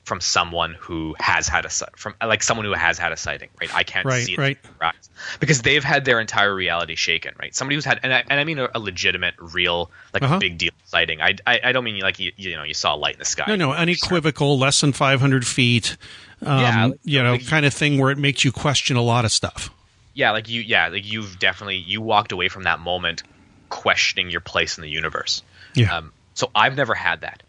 from 0.08 0.20
someone 0.20 0.74
who 0.80 1.14
has 1.20 1.46
had 1.46 1.64
a 1.64 1.68
from 1.68 2.14
like 2.24 2.42
someone 2.42 2.64
who 2.66 2.72
has 2.72 2.98
had 2.98 3.12
a 3.12 3.16
sighting 3.16 3.48
right 3.60 3.72
I 3.74 3.82
can't 3.84 4.06
Right, 4.06 4.24
see 4.24 4.32
it 4.32 4.38
right. 4.38 4.58
eyes. 4.82 5.08
because 5.38 5.62
they've 5.62 5.84
had 5.84 6.04
their 6.04 6.18
entire 6.18 6.52
reality 6.54 6.94
shaken 6.96 7.34
right 7.40 7.54
somebody 7.54 7.76
who's 7.76 7.84
had 7.84 8.00
and 8.02 8.12
I, 8.12 8.24
and 8.28 8.40
I 8.40 8.44
mean 8.44 8.58
a, 8.58 8.68
a 8.74 8.80
legitimate 8.80 9.34
real 9.38 9.90
like 10.14 10.22
Uh-huh. 10.24 10.38
big 10.38 10.58
deal 10.58 10.70
sighting 10.86 11.20
I, 11.20 11.36
I 11.46 11.60
I 11.62 11.72
don't 11.72 11.84
mean 11.84 12.00
like 12.00 12.18
you, 12.18 12.32
you 12.36 12.56
know 12.56 12.62
you 12.64 12.74
saw 12.74 12.94
a 12.94 12.96
light 12.96 13.14
in 13.14 13.18
the 13.20 13.24
sky 13.24 13.44
No, 13.48 13.54
no, 13.56 13.72
unequivocal, 13.72 14.58
less 14.58 14.80
than 14.80 14.92
500 14.92 15.46
feet. 15.46 15.96
Um, 16.44 16.60
Yeah, 16.60 16.84
like- 16.86 17.00
you 17.04 17.22
know, 17.22 17.32
like- 17.32 17.46
kind 17.46 17.66
of 17.66 17.74
thing 17.74 17.98
where 18.00 18.10
it 18.10 18.18
makes 18.18 18.44
you 18.44 18.50
question 18.50 18.96
a 18.96 19.02
lot 19.02 19.24
of 19.24 19.30
stuff. 19.30 19.70
yeah 20.14 20.30
like 20.32 20.48
you 20.48 20.62
yeah 20.62 20.88
like 20.88 21.04
you've 21.12 21.38
definitely 21.38 21.76
you 21.76 22.00
walked 22.00 22.32
away 22.32 22.48
from 22.48 22.62
that 22.64 22.80
moment 22.80 23.22
questioning 23.68 24.30
your 24.30 24.40
place 24.40 24.78
in 24.78 24.82
the 24.82 24.88
universe 24.90 25.42
Yeah. 25.74 25.94
um, 25.98 26.12
so 26.34 26.50
i've 26.54 26.76
never 26.76 26.94
had 26.94 27.20
that 27.20 27.42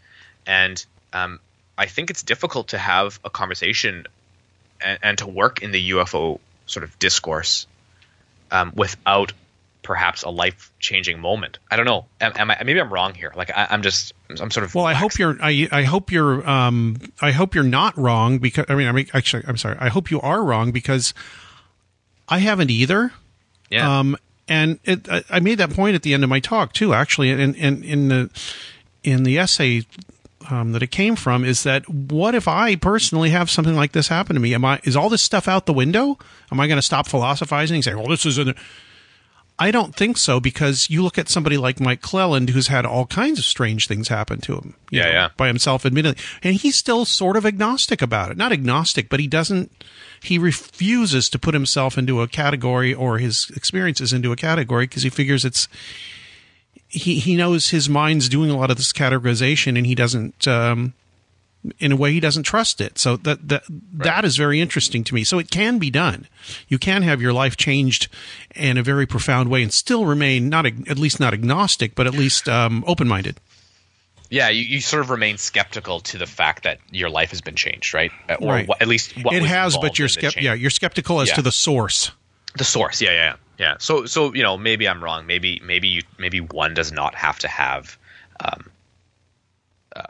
and 0.46 0.86
um, 1.14 1.40
i 1.80 1.86
think 1.88 2.10
it's 2.12 2.22
difficult 2.24 2.68
to 2.70 2.78
have 2.78 3.20
a 3.24 3.30
conversation 3.30 4.06
and, 4.82 5.00
and 5.02 5.18
to 5.18 5.28
work 5.28 5.64
in 5.64 5.72
the 5.72 5.90
ufo 5.92 6.40
sort 6.68 6.84
of 6.84 7.00
discourse 7.00 7.66
um, 8.52 8.72
without 8.76 9.34
perhaps 9.82 10.24
a 10.24 10.30
life-changing 10.30 11.20
moment 11.20 11.58
i 11.72 11.76
don't 11.78 11.86
know 11.86 12.06
am, 12.22 12.34
am 12.36 12.52
I, 12.52 12.62
maybe 12.64 12.80
i'm 12.80 12.92
wrong 12.94 13.14
here 13.16 13.32
like 13.36 13.50
I, 13.50 13.68
i'm 13.72 13.82
just 13.82 14.14
i'm 14.40 14.52
sort 14.52 14.66
of 14.66 14.76
Well, 14.76 14.86
I 14.86 14.94
hope 14.94 15.18
you're. 15.18 15.38
I, 15.42 15.68
I 15.72 15.84
hope 15.84 16.12
you're. 16.12 16.48
Um, 16.48 16.98
I 17.20 17.32
hope 17.32 17.56
you're 17.56 17.64
not 17.64 17.98
wrong 17.98 18.38
because 18.38 18.66
I 18.70 18.76
mean, 18.76 18.88
I 18.88 18.92
mean, 18.92 19.08
actually, 19.14 19.44
I'm 19.48 19.58
sorry. 19.58 19.78
I 19.80 19.90
hope 19.90 20.12
you 20.12 20.22
are 20.22 20.44
wrong 20.44 20.72
because 20.72 21.16
I 22.28 22.38
haven't 22.40 22.70
either. 22.70 23.12
yeah 23.72 24.00
Um, 24.00 24.18
and 24.48 24.80
it, 24.84 25.10
I, 25.10 25.24
I 25.30 25.40
made 25.40 25.58
that 25.58 25.72
point 25.72 25.96
at 25.96 26.04
the 26.04 26.14
end 26.14 26.24
of 26.24 26.30
my 26.30 26.40
talk 26.40 26.74
too. 26.74 26.94
Actually, 26.94 27.32
and 27.32 27.56
in, 27.56 27.84
in 27.84 28.08
the 28.10 28.30
in 29.04 29.24
the 29.24 29.40
essay 29.40 29.86
um, 30.50 30.72
that 30.72 30.84
it 30.84 30.92
came 30.92 31.16
from 31.16 31.44
is 31.44 31.64
that 31.64 31.88
what 31.90 32.36
if 32.36 32.48
I 32.48 32.76
personally 32.76 33.30
have 33.32 33.50
something 33.50 33.76
like 33.76 33.92
this 33.92 34.08
happen 34.08 34.36
to 34.36 34.40
me? 34.40 34.54
Am 34.54 34.66
I 34.66 34.80
is 34.84 34.96
all 34.96 35.10
this 35.10 35.24
stuff 35.24 35.48
out 35.48 35.66
the 35.66 35.74
window? 35.74 36.18
Am 36.52 36.60
I 36.60 36.68
going 36.68 36.78
to 36.78 36.86
stop 36.86 37.08
philosophizing 37.08 37.76
and 37.76 37.84
say, 37.84 37.96
"Well, 37.96 38.08
this 38.08 38.26
is 38.26 38.38
an 38.38 38.56
I 39.62 39.72
don't 39.72 39.94
think 39.94 40.18
so 40.18 40.40
because 40.40 40.90
you 40.90 41.04
look 41.04 41.18
at 41.18 41.28
somebody 41.28 41.58
like 41.58 41.82
Mike 41.82 42.02
Clelland 42.02 42.52
who's 42.52 42.68
had 42.68 42.86
all 42.86 43.06
kinds 43.06 43.40
of 43.40 43.46
strange 43.46 43.88
things 43.88 44.08
happen 44.08 44.40
to 44.42 44.56
him. 44.56 44.76
Yeah, 44.90 45.04
know, 45.04 45.10
yeah. 45.10 45.30
By 45.36 45.48
himself, 45.48 45.86
admittedly. 45.86 46.24
And 46.42 46.56
he's 46.56 46.78
still 46.78 47.04
sort 47.04 47.36
of 47.36 47.46
agnostic 47.46 48.02
about 48.02 48.32
it. 48.32 48.38
Not 48.38 48.54
agnostic, 48.54 49.10
but 49.10 49.20
he 49.20 49.28
doesn't, 49.28 49.70
he 50.24 50.38
refuses 50.38 51.28
to 51.30 51.38
put 51.38 51.54
himself 51.54 51.98
into 51.98 52.22
a 52.22 52.28
category 52.28 52.94
or 52.94 53.18
his 53.18 53.52
experiences 53.54 54.14
into 54.14 54.32
a 54.32 54.38
category 54.38 54.86
because 54.86 55.04
he 55.04 55.10
figures 55.10 55.44
it's, 55.44 55.68
he, 56.90 57.20
he 57.20 57.36
knows 57.36 57.70
his 57.70 57.88
mind's 57.88 58.28
doing 58.30 58.50
a 58.50 58.58
lot 58.58 58.70
of 58.72 58.78
this 58.78 58.92
categorization 58.92 59.78
and 59.78 59.86
he 59.86 59.96
doesn't, 59.96 60.48
um, 60.48 60.94
in 61.80 61.92
a 61.92 61.96
way 61.96 62.12
he 62.14 62.20
doesn't 62.20 62.44
trust 62.44 62.80
it. 62.82 62.98
So 62.98 63.18
that 63.18 63.48
that 63.50 63.64
that 63.94 64.24
is 64.26 64.38
very 64.38 64.60
interesting 64.62 65.04
to 65.06 65.14
me. 65.14 65.24
So 65.24 65.40
it 65.40 65.52
can 65.52 65.78
be 65.78 65.90
done. 65.90 66.28
You 66.70 66.78
can 66.80 67.02
have 67.04 67.22
your 67.22 67.34
life 67.34 67.58
changed 67.58 68.08
in 68.56 68.78
a 68.78 68.84
very 68.84 69.06
profound 69.06 69.50
way 69.50 69.62
and 69.62 69.72
still 69.74 70.06
remain 70.06 70.48
not 70.50 70.66
at 70.66 70.98
least 70.98 71.20
not 71.20 71.34
agnostic, 71.34 71.96
but 71.96 72.08
at 72.08 72.14
least 72.14 72.48
um, 72.48 72.84
open 72.88 73.08
minded. 73.10 73.40
yeah 74.32 74.48
you, 74.50 74.62
you 74.64 74.80
sort 74.80 75.02
of 75.04 75.10
remain 75.10 75.38
skeptical 75.38 76.00
to 76.00 76.18
the 76.18 76.28
fact 76.28 76.64
that 76.64 76.78
your 76.92 77.10
life 77.10 77.32
has 77.32 77.42
been 77.42 77.56
changed 77.56 77.94
right 77.94 78.12
or 78.40 78.54
Right. 78.54 78.68
what, 78.68 78.82
at 78.82 78.88
least 78.88 79.14
what 79.24 79.34
it 79.36 79.44
has, 79.44 79.76
but 79.78 79.98
you're 80.00 80.08
in 80.08 80.14
the 80.16 80.22
skept- 80.22 80.34
change. 80.36 80.46
yeah 80.46 80.54
you're 80.54 80.70
skeptical 80.70 81.20
as 81.20 81.28
Yeah. 81.30 81.36
to 81.36 81.42
the 81.42 81.52
source. 81.52 82.12
the 82.58 82.64
source 82.64 83.02
yeah 83.02 83.12
yeah 83.12 83.16
yeah 83.32 83.36
so 83.80 84.06
so 84.06 84.34
you 84.34 84.42
know 84.44 84.58
maybe 84.58 84.88
i'm 84.88 85.04
wrong 85.04 85.26
maybe 85.28 85.62
maybe 85.64 85.88
you 85.88 86.02
maybe 86.18 86.40
one 86.40 86.74
does 86.74 86.92
not 86.92 87.14
have 87.16 87.38
to 87.40 87.48
have 87.48 87.98
um, 88.44 88.70
uh, 89.96 90.04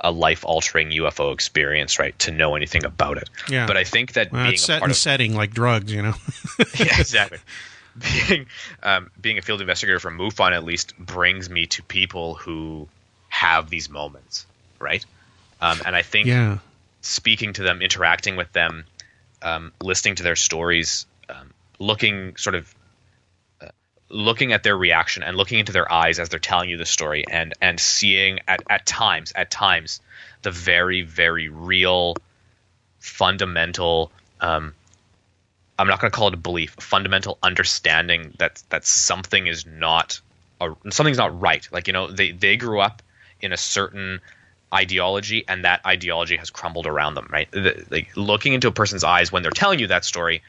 a 0.00 0.10
life 0.10 0.44
altering 0.44 0.90
ufo 0.90 1.32
experience 1.32 1.98
right 1.98 2.18
to 2.18 2.30
know 2.30 2.54
anything 2.56 2.84
about 2.84 3.18
it 3.18 3.28
Yeah. 3.48 3.66
but 3.66 3.76
i 3.76 3.84
think 3.84 4.14
that 4.14 4.32
Well, 4.32 4.42
being 4.42 4.54
it's 4.54 4.62
a 4.62 4.66
set 4.66 4.82
and 4.82 4.90
of 4.90 4.96
setting 4.96 5.34
like 5.34 5.52
drugs, 5.52 5.92
you 5.92 6.02
know. 6.02 6.14
yeah 6.78 6.98
exactly 6.98 7.38
being 8.26 8.46
um, 8.82 9.10
being 9.20 9.38
a 9.38 9.42
field 9.42 9.60
investigator 9.60 9.98
for 9.98 10.10
MUFON 10.10 10.52
at 10.52 10.64
least 10.64 10.96
brings 10.98 11.50
me 11.50 11.66
to 11.66 11.82
people 11.82 12.34
who 12.34 12.88
have 13.28 13.70
these 13.70 13.90
moments 13.90 14.46
right 14.78 15.04
um, 15.60 15.78
and 15.84 15.94
i 15.96 16.02
think 16.02 16.26
yeah. 16.26 16.58
speaking 17.00 17.52
to 17.54 17.62
them, 17.62 17.80
interacting 17.82 18.36
with 18.36 18.52
them, 18.52 18.84
um, 19.42 19.72
listening 19.82 20.14
to 20.16 20.22
their 20.22 20.36
stories, 20.36 21.06
um, 21.28 21.50
looking 21.78 22.36
sort 22.36 22.54
of 22.54 22.72
looking 24.08 24.52
at 24.52 24.62
their 24.62 24.76
reaction 24.76 25.22
and 25.22 25.36
looking 25.36 25.58
into 25.58 25.72
their 25.72 25.90
eyes 25.90 26.18
as 26.18 26.28
they're 26.28 26.38
telling 26.38 26.70
you 26.70 26.76
the 26.76 26.86
story, 26.86 27.24
and 27.30 27.54
and 27.60 27.78
seeing 27.78 28.40
at 28.48 28.62
at 28.68 28.86
times 28.86 29.32
at 29.34 29.50
times 29.50 30.00
the 30.42 30.50
very 30.50 31.02
very 31.02 31.48
real, 31.48 32.16
fundamental, 33.00 34.10
um, 34.40 34.74
I'm 35.78 35.86
not 35.86 36.00
going 36.00 36.10
to 36.10 36.16
call 36.16 36.28
it 36.28 36.34
a 36.34 36.38
belief, 36.38 36.76
a 36.78 36.80
fundamental 36.80 37.38
understanding 37.42 38.34
that 38.38 38.62
that 38.70 38.84
something 38.86 39.46
is 39.46 39.66
not 39.66 40.20
a, 40.60 40.74
something's 40.90 41.18
not 41.18 41.40
right. 41.40 41.66
Like 41.70 41.86
you 41.86 41.92
know, 41.92 42.10
they 42.10 42.32
they 42.32 42.56
grew 42.56 42.80
up 42.80 43.02
in 43.40 43.52
a 43.52 43.56
certain 43.56 44.20
ideology, 44.74 45.44
and 45.46 45.64
that 45.64 45.84
ideology 45.86 46.36
has 46.36 46.50
crumbled 46.50 46.86
around 46.86 47.14
them. 47.14 47.28
Right, 47.30 47.50
the, 47.50 47.84
like 47.90 48.16
looking 48.16 48.54
into 48.54 48.68
a 48.68 48.72
person's 48.72 49.04
eyes 49.04 49.30
when 49.30 49.42
they're 49.42 49.52
telling 49.52 49.78
you 49.78 49.88
that 49.88 50.04
story, 50.04 50.42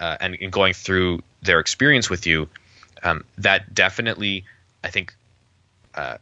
uh, 0.00 0.16
and, 0.20 0.36
and 0.40 0.50
going 0.50 0.72
through 0.72 1.22
their 1.42 1.60
experience 1.60 2.10
with 2.10 2.26
you, 2.26 2.48
um, 3.02 3.24
that 3.38 3.74
definitely, 3.74 4.44
I 4.84 4.90
think, 4.90 5.14
uh, 5.94 6.18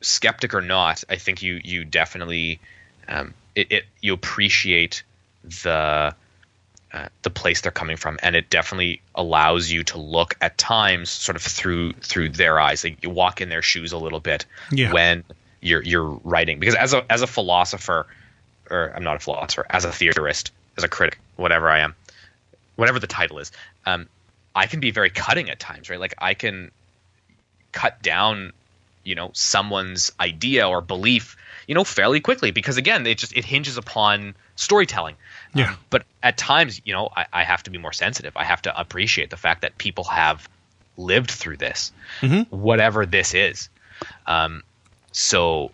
skeptic 0.00 0.54
or 0.54 0.60
not, 0.60 1.04
I 1.08 1.16
think 1.16 1.42
you 1.42 1.60
you 1.62 1.84
definitely 1.84 2.60
um, 3.08 3.34
it, 3.54 3.72
it 3.72 3.84
you 4.00 4.14
appreciate 4.14 5.02
the 5.44 6.14
uh, 6.92 7.08
the 7.22 7.30
place 7.30 7.60
they're 7.60 7.72
coming 7.72 7.96
from, 7.96 8.18
and 8.22 8.36
it 8.36 8.48
definitely 8.48 9.02
allows 9.14 9.70
you 9.70 9.82
to 9.84 9.98
look 9.98 10.36
at 10.40 10.56
times 10.56 11.10
sort 11.10 11.36
of 11.36 11.42
through 11.42 11.92
through 11.94 12.30
their 12.30 12.60
eyes. 12.60 12.84
Like 12.84 13.02
you 13.02 13.10
walk 13.10 13.40
in 13.40 13.48
their 13.48 13.62
shoes 13.62 13.92
a 13.92 13.98
little 13.98 14.20
bit 14.20 14.46
Yeah. 14.70 14.92
when 14.92 15.24
you're 15.60 15.82
you're 15.82 16.20
writing, 16.24 16.58
because 16.58 16.74
as 16.74 16.94
a 16.94 17.04
as 17.10 17.22
a 17.22 17.26
philosopher, 17.26 18.06
or 18.70 18.92
I'm 18.94 19.02
not 19.02 19.16
a 19.16 19.18
philosopher, 19.18 19.66
as 19.68 19.84
a 19.84 19.92
theorist, 19.92 20.52
as 20.76 20.84
a 20.84 20.88
critic, 20.88 21.18
whatever 21.36 21.68
I 21.68 21.80
am, 21.80 21.94
whatever 22.76 22.98
the 22.98 23.06
title 23.08 23.38
is, 23.38 23.52
um, 23.84 24.08
I 24.56 24.66
can 24.66 24.80
be 24.80 24.90
very 24.90 25.10
cutting 25.10 25.50
at 25.50 25.60
times, 25.60 25.90
right? 25.90 26.00
Like 26.00 26.14
I 26.18 26.32
can 26.32 26.70
cut 27.72 28.02
down, 28.02 28.54
you 29.04 29.14
know, 29.14 29.30
someone's 29.34 30.12
idea 30.18 30.66
or 30.66 30.80
belief, 30.80 31.36
you 31.68 31.74
know, 31.74 31.84
fairly 31.84 32.20
quickly 32.20 32.52
because 32.52 32.78
again, 32.78 33.06
it 33.06 33.18
just 33.18 33.36
it 33.36 33.44
hinges 33.44 33.76
upon 33.76 34.34
storytelling. 34.56 35.16
Yeah. 35.54 35.70
Um, 35.70 35.76
but 35.90 36.04
at 36.22 36.38
times, 36.38 36.80
you 36.86 36.94
know, 36.94 37.10
I, 37.14 37.26
I 37.32 37.44
have 37.44 37.62
to 37.64 37.70
be 37.70 37.76
more 37.76 37.92
sensitive. 37.92 38.34
I 38.34 38.44
have 38.44 38.62
to 38.62 38.80
appreciate 38.80 39.28
the 39.28 39.36
fact 39.36 39.60
that 39.60 39.76
people 39.76 40.04
have 40.04 40.48
lived 40.96 41.30
through 41.30 41.58
this, 41.58 41.92
whatever 42.48 43.04
this 43.04 43.34
is. 43.34 43.68
Um, 44.26 44.62
so 45.12 45.70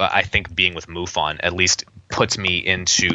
uh, 0.00 0.10
I 0.12 0.22
think 0.24 0.52
being 0.52 0.74
with 0.74 0.88
MUFON 0.88 1.38
at 1.40 1.52
least 1.52 1.84
puts 2.08 2.36
me 2.36 2.58
into 2.58 3.10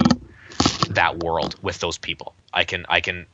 that 0.91 1.21
world 1.21 1.55
with 1.61 1.79
those 1.79 1.97
people. 1.97 2.33
I 2.53 2.63
can 2.63 2.85
I 2.87 3.01
can 3.01 3.25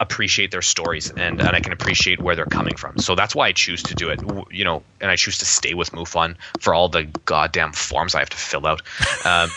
appreciate 0.00 0.50
their 0.50 0.62
stories 0.62 1.10
and, 1.10 1.40
and 1.40 1.56
I 1.56 1.60
can 1.60 1.72
appreciate 1.72 2.20
where 2.20 2.34
they're 2.36 2.46
coming 2.46 2.76
from. 2.76 2.98
So 2.98 3.14
that's 3.14 3.34
why 3.34 3.48
I 3.48 3.52
choose 3.52 3.82
to 3.84 3.94
do 3.94 4.10
it. 4.10 4.20
You 4.50 4.64
know, 4.64 4.82
and 5.00 5.10
I 5.10 5.16
choose 5.16 5.38
to 5.38 5.44
stay 5.44 5.74
with 5.74 5.92
MUFON 5.92 6.36
for 6.60 6.74
all 6.74 6.88
the 6.88 7.04
goddamn 7.24 7.72
forms 7.72 8.14
I 8.14 8.20
have 8.20 8.30
to 8.30 8.36
fill 8.36 8.66
out. 8.66 8.82
Um, 9.24 9.50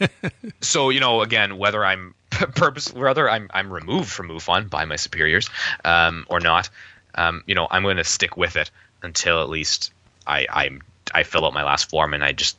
so 0.60 0.90
you 0.90 1.00
know, 1.00 1.22
again, 1.22 1.58
whether 1.58 1.84
I'm 1.84 2.14
purpose, 2.30 2.92
whether 2.92 3.28
I'm 3.28 3.50
I'm 3.52 3.72
removed 3.72 4.10
from 4.10 4.28
MUFON 4.28 4.70
by 4.70 4.84
my 4.84 4.96
superiors 4.96 5.48
um, 5.84 6.26
or 6.28 6.40
not, 6.40 6.70
um, 7.14 7.42
you 7.46 7.54
know, 7.54 7.66
I'm 7.70 7.82
going 7.82 7.98
to 7.98 8.04
stick 8.04 8.36
with 8.36 8.56
it 8.56 8.70
until 9.02 9.42
at 9.42 9.48
least 9.48 9.92
I 10.26 10.46
I'm 10.50 10.82
I 11.14 11.22
fill 11.22 11.44
out 11.44 11.52
my 11.52 11.64
last 11.64 11.90
form 11.90 12.14
and 12.14 12.24
I 12.24 12.32
just 12.32 12.56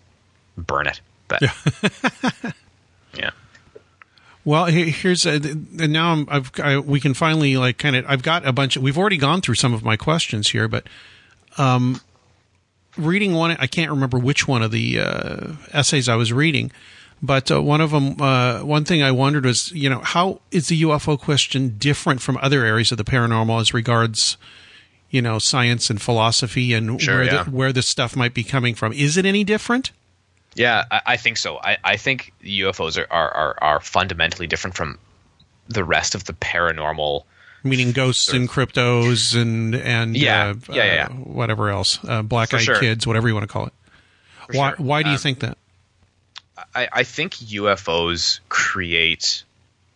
burn 0.57 0.87
it. 0.87 1.01
But 1.27 1.41
yeah. 1.41 3.31
Well, 4.43 4.65
here's 4.65 5.25
a, 5.25 5.33
and 5.35 5.93
now 5.93 6.13
I'm, 6.13 6.27
I've 6.29 6.51
I, 6.59 6.79
we 6.79 6.99
can 6.99 7.13
finally 7.13 7.57
like 7.57 7.77
kind 7.77 7.95
of 7.95 8.05
I've 8.07 8.23
got 8.23 8.45
a 8.45 8.51
bunch. 8.51 8.75
Of, 8.75 8.81
we've 8.81 8.97
already 8.97 9.17
gone 9.17 9.41
through 9.41 9.55
some 9.55 9.73
of 9.73 9.83
my 9.83 9.97
questions 9.97 10.49
here, 10.49 10.67
but 10.67 10.87
um, 11.57 12.01
reading 12.97 13.33
one, 13.33 13.55
I 13.59 13.67
can't 13.67 13.91
remember 13.91 14.17
which 14.17 14.47
one 14.47 14.63
of 14.63 14.71
the 14.71 14.99
uh, 14.99 15.47
essays 15.71 16.09
I 16.09 16.15
was 16.15 16.33
reading, 16.33 16.71
but 17.21 17.51
uh, 17.51 17.61
one 17.61 17.81
of 17.81 17.91
them, 17.91 18.19
uh, 18.19 18.61
one 18.61 18.83
thing 18.83 19.03
I 19.03 19.11
wondered 19.11 19.45
was, 19.45 19.71
you 19.73 19.89
know, 19.89 19.99
how 19.99 20.41
is 20.51 20.67
the 20.69 20.81
UFO 20.81 21.19
question 21.19 21.75
different 21.77 22.21
from 22.21 22.37
other 22.41 22.65
areas 22.65 22.91
of 22.91 22.97
the 22.97 23.03
paranormal 23.03 23.61
as 23.61 23.73
regards, 23.73 24.37
you 25.11 25.21
know, 25.21 25.37
science 25.37 25.89
and 25.89 26.01
philosophy 26.01 26.73
and 26.73 26.99
Sure, 26.99 27.17
where 27.17 27.23
yeah. 27.25 27.43
the, 27.43 27.51
where 27.51 27.71
this 27.71 27.87
stuff 27.87 28.15
might 28.15 28.33
be 28.33 28.43
coming 28.43 28.73
from? 28.73 28.91
Is 28.93 29.17
it 29.17 29.25
any 29.25 29.43
different? 29.43 29.91
Yeah, 30.55 30.83
I, 30.91 31.01
I 31.05 31.17
think 31.17 31.37
so. 31.37 31.57
I, 31.57 31.77
I 31.83 31.97
think 31.97 32.33
UFOs 32.43 32.97
are, 32.97 33.07
are, 33.11 33.57
are, 33.61 33.79
fundamentally 33.79 34.47
different 34.47 34.75
from 34.75 34.99
the 35.69 35.83
rest 35.83 36.13
of 36.15 36.25
the 36.25 36.33
paranormal. 36.33 37.23
meaning 37.63 37.91
ghosts 37.93 38.33
and 38.33 38.49
cryptos 38.49 39.39
and 39.39 39.75
and 39.75 40.17
Yeah. 40.17 40.49
uh, 40.49 40.53
Yeah, 40.69 40.83
yeah, 40.83 40.93
yeah. 40.93 41.05
uh, 41.05 41.09
whatever 41.13 41.69
else, 41.69 41.99
uh, 42.03 42.21
black 42.21 42.53
eyed 42.53 42.63
sure. 42.63 42.79
kids, 42.79 43.07
whatever 43.07 43.27
you 43.29 43.33
want 43.33 43.43
to 43.43 43.51
call 43.53 43.67
it. 43.67 43.73
For 44.47 44.57
Why 44.57 44.69
sure. 44.69 44.85
why 44.85 45.03
do 45.03 45.09
you 45.09 45.15
Um, 45.15 45.21
think 45.21 45.39
that? 45.39 45.57
I, 46.75 46.87
I 46.91 47.03
think 47.03 47.33
UFOs 47.35 48.39
create 48.49 49.43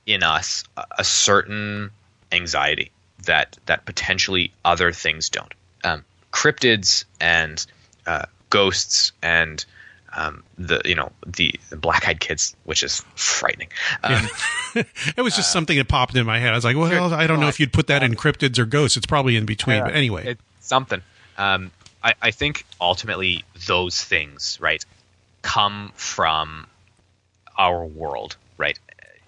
in 0.06 0.24
us 0.24 0.64
a, 0.78 0.86
a 1.00 1.04
certain 1.04 1.92
anxiety 2.32 2.92
that 3.26 3.58
that 3.66 3.86
potentially 3.86 4.52
other 4.64 4.92
things 4.92 5.30
don't. 5.30 5.54
Um, 5.84 6.06
cryptids 6.32 7.06
and 7.20 7.66
uh, 8.08 8.26
ghosts 8.50 9.12
and 9.22 9.64
um, 10.16 10.44
the 10.58 10.82
you 10.86 10.96
know 10.96 11.12
the, 11.28 11.60
the 11.70 11.78
black-eyed 11.78 12.20
kids, 12.20 12.56
which 12.64 12.84
is 12.84 13.04
frightening. 13.16 13.70
Um, 14.04 14.28
It 15.18 15.22
was 15.22 15.36
just 15.36 15.52
something 15.54 15.78
that 15.78 15.88
popped 15.88 16.16
in 16.18 16.26
my 16.26 16.38
head. 16.40 16.52
I 16.52 16.56
was 16.56 16.66
like, 16.66 16.76
well, 16.76 17.14
I 17.14 17.28
don't 17.28 17.40
know 17.40 17.48
if 17.48 17.60
you'd 17.62 17.72
put 17.72 17.88
that 17.88 18.04
in 18.04 18.16
cryptids 18.16 18.60
or 18.60 18.66
ghosts. 18.66 18.98
It's 18.98 19.06
probably 19.06 19.38
in 19.38 19.46
between. 19.46 19.78
But 19.86 19.96
anyway, 19.96 20.26
it's 20.28 20.42
something. 20.60 21.02
Um, 21.38 21.72
I, 22.04 22.14
I 22.22 22.32
think 22.32 22.66
ultimately 22.82 23.46
those 23.68 24.04
things, 24.04 24.58
right, 24.62 24.84
come 25.44 25.92
from 25.96 26.68
our 27.58 27.86
world, 27.86 28.36
right? 28.58 28.78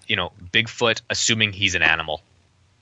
You 0.06 0.16
know, 0.16 0.32
Bigfoot, 0.52 1.00
assuming 1.10 1.52
he's 1.52 1.74
an 1.74 1.82
animal 1.82 2.22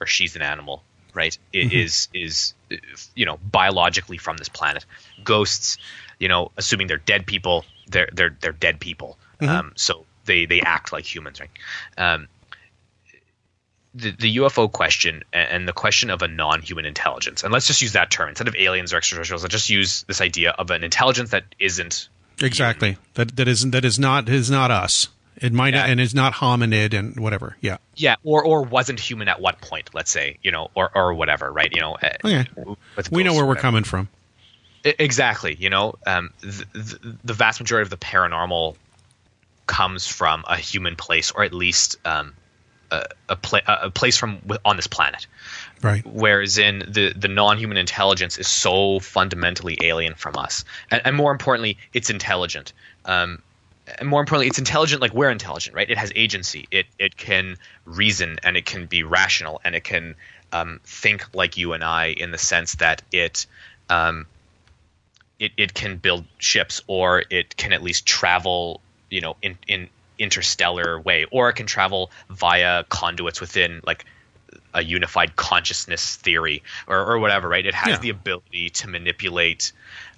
or 0.01 0.07
she's 0.07 0.35
an 0.37 0.43
animal, 0.43 0.83
right, 1.15 1.37
i- 1.55 1.59
is 1.59 2.09
is 2.13 2.55
uh, 2.73 2.77
you 3.15 3.27
know 3.27 3.39
biologically 3.51 4.19
from 4.19 4.37
this 4.39 4.49
planet. 4.49 4.85
Ghosts, 5.23 5.79
you 6.19 6.29
know, 6.29 6.51
assuming 6.57 6.89
they're 6.89 6.97
dead 6.99 7.27
people, 7.27 7.65
they're 7.89 8.09
they're 8.13 8.37
they're 8.41 8.53
dead 8.53 8.81
people. 8.81 9.19
Um, 9.41 9.73
so 9.77 10.05
they 10.25 10.47
they 10.47 10.61
act 10.61 10.93
like 10.93 11.05
humans, 11.05 11.41
right? 11.41 11.51
Um, 11.99 12.29
the, 13.95 14.11
the 14.11 14.37
UFO 14.37 14.71
question 14.71 15.23
and 15.33 15.67
the 15.67 15.73
question 15.73 16.11
of 16.11 16.21
a 16.23 16.29
non-human 16.29 16.85
intelligence, 16.85 17.43
and 17.43 17.53
let's 17.53 17.67
just 17.67 17.81
use 17.81 17.93
that 17.93 18.11
term 18.11 18.29
instead 18.29 18.47
of 18.49 18.55
aliens 18.57 18.93
or 18.93 18.99
extraterrestrials. 18.99 19.43
Let's 19.43 19.53
just 19.53 19.71
use 19.71 20.03
this 20.07 20.21
idea 20.21 20.51
of 20.51 20.71
an 20.71 20.85
intelligence 20.85 21.31
that 21.31 21.45
isn't. 21.59 22.09
exactly 22.43 22.99
that 23.15 23.35
that 23.37 23.49
isn't 23.49 23.71
that 23.71 23.85
is 23.85 23.99
not 23.99 24.29
is 24.29 24.51
not 24.51 24.71
us. 24.71 25.09
It 25.39 25.53
might 25.53 25.75
Yeah. 25.75 25.85
and 25.87 26.01
is 26.01 26.15
not 26.15 26.33
hominid 26.35 26.93
and 26.95 27.19
whatever. 27.21 27.57
Yeah. 27.61 27.77
Yeah, 27.95 28.17
or 28.25 28.43
or 28.45 28.63
wasn't 28.63 29.01
human 29.01 29.29
at 29.29 29.41
what 29.41 29.61
point? 29.61 29.91
Let's 29.95 30.11
say 30.11 30.39
you 30.43 30.51
know, 30.51 30.71
or 30.75 30.91
or 30.95 31.15
whatever, 31.15 31.51
right? 31.53 31.71
You 31.73 31.81
know, 31.81 31.95
uh, 32.03 32.09
Okay. 32.25 32.47
We 33.11 33.23
know 33.23 33.35
where 33.35 33.47
we're 33.47 33.57
coming 33.57 33.85
from. 33.85 34.09
Exactly. 34.87 35.57
You 35.59 35.71
know, 35.71 35.95
um, 36.07 36.31
the, 36.41 36.67
the, 36.73 37.17
the 37.25 37.33
vast 37.33 37.61
majority 37.61 37.83
of 37.83 37.91
the 37.91 37.97
paranormal 37.97 38.77
comes 39.67 40.07
from 40.07 40.45
a 40.49 40.57
human 40.57 40.97
place, 40.97 41.31
or 41.33 41.43
at 41.43 41.53
least 41.53 41.97
um, 42.05 42.35
a, 42.91 43.05
a, 43.29 43.37
pla- 43.37 43.61
a 43.67 43.91
place 43.91 44.17
from 44.17 44.41
on 44.65 44.77
this 44.77 44.87
planet. 44.87 45.27
Right. 45.83 46.07
Whereas 46.07 46.59
in 46.59 46.85
the 46.89 47.13
the 47.15 47.29
non-human 47.29 47.77
intelligence 47.77 48.39
is 48.39 48.49
so 48.49 49.01
fundamentally 49.01 49.77
alien 49.83 50.15
from 50.15 50.37
us, 50.37 50.65
and, 50.91 51.03
and 51.05 51.17
more 51.17 51.33
importantly, 51.33 51.79
it's 51.93 52.11
intelligent. 52.11 52.73
Um, 53.05 53.43
and 53.99 54.09
more 54.09 54.21
importantly, 54.21 54.49
it's 54.49 54.59
intelligent 54.59 55.01
like 55.01 55.15
we're 55.15 55.31
intelligent, 55.31 55.77
right? 55.77 55.89
It 55.89 55.99
has 55.99 56.13
agency. 56.15 56.67
It 56.71 56.87
it 56.99 57.17
can 57.17 57.57
reason 57.85 58.39
and 58.43 58.57
it 58.57 58.67
can 58.67 58.87
be 58.87 59.03
rational 59.03 59.61
and 59.65 59.75
it 59.75 59.85
can 59.85 60.15
um, 60.53 60.81
think 60.85 61.35
like 61.35 61.57
you 61.57 61.73
and 61.73 61.85
I 61.85 62.07
in 62.07 62.31
the 62.31 62.39
sense 62.39 62.77
that 62.77 63.03
it 63.13 63.47
um, 63.91 64.27
it, 65.39 65.53
it 65.57 65.75
can 65.75 65.97
build 65.97 66.25
ships 66.39 66.83
or 66.87 67.25
it 67.31 67.57
can 67.57 67.73
at 67.73 67.83
least 67.83 68.07
travel 68.07 68.81
you 69.11 69.21
know 69.21 69.37
in 69.43 69.59
in 69.69 69.89
interstellar 70.19 70.99
way 71.01 71.27
or 71.31 71.49
it 71.51 71.55
can 71.55 71.67
travel 71.67 72.11
via 72.31 72.85
conduits 72.85 73.41
within 73.41 73.81
like 73.87 74.05
a 74.75 74.83
unified 74.83 75.37
consciousness 75.37 76.17
theory 76.17 76.63
or, 76.87 76.99
or 76.99 77.19
whatever 77.19 77.49
right 77.49 77.67
it 77.67 77.75
has 77.75 77.95
Yeah. 77.95 77.99
the 77.99 78.11
ability 78.11 78.71
to 78.71 78.89
manipulate 78.89 79.73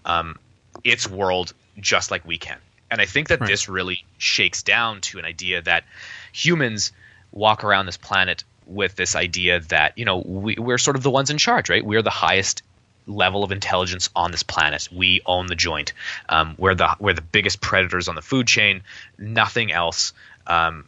um, 0.04 0.36
its 0.84 1.08
world 1.08 1.52
just 1.80 2.10
like 2.10 2.24
we 2.24 2.38
can 2.38 2.58
and 2.90 3.00
i 3.00 3.06
think 3.06 3.28
that 3.28 3.40
Right. 3.40 3.48
this 3.48 3.68
really 3.68 4.04
shakes 4.18 4.62
down 4.62 5.00
to 5.00 5.18
an 5.18 5.24
idea 5.24 5.62
that 5.62 5.84
humans 6.32 6.92
walk 7.32 7.64
around 7.64 7.86
this 7.86 7.96
planet 7.96 8.44
with 8.66 8.94
this 8.96 9.16
idea 9.16 9.60
that 9.60 9.96
you 9.96 10.04
know 10.04 10.18
we, 10.18 10.54
we're 10.58 10.78
sort 10.78 10.96
of 10.96 11.02
the 11.02 11.10
ones 11.10 11.30
in 11.30 11.38
charge 11.38 11.68
right 11.70 11.84
we're 11.84 12.02
the 12.02 12.10
highest 12.10 12.62
level 13.08 13.42
of 13.42 13.50
intelligence 13.50 14.10
on 14.14 14.30
this 14.30 14.42
planet. 14.42 14.88
We 14.92 15.20
own 15.26 15.46
the 15.46 15.56
joint. 15.56 15.92
Um, 16.28 16.54
we're 16.58 16.74
the 16.74 16.94
we're 17.00 17.14
the 17.14 17.22
biggest 17.22 17.60
predators 17.60 18.08
on 18.08 18.14
the 18.14 18.22
food 18.22 18.46
chain. 18.46 18.82
Nothing 19.18 19.72
else 19.72 20.12
um, 20.46 20.84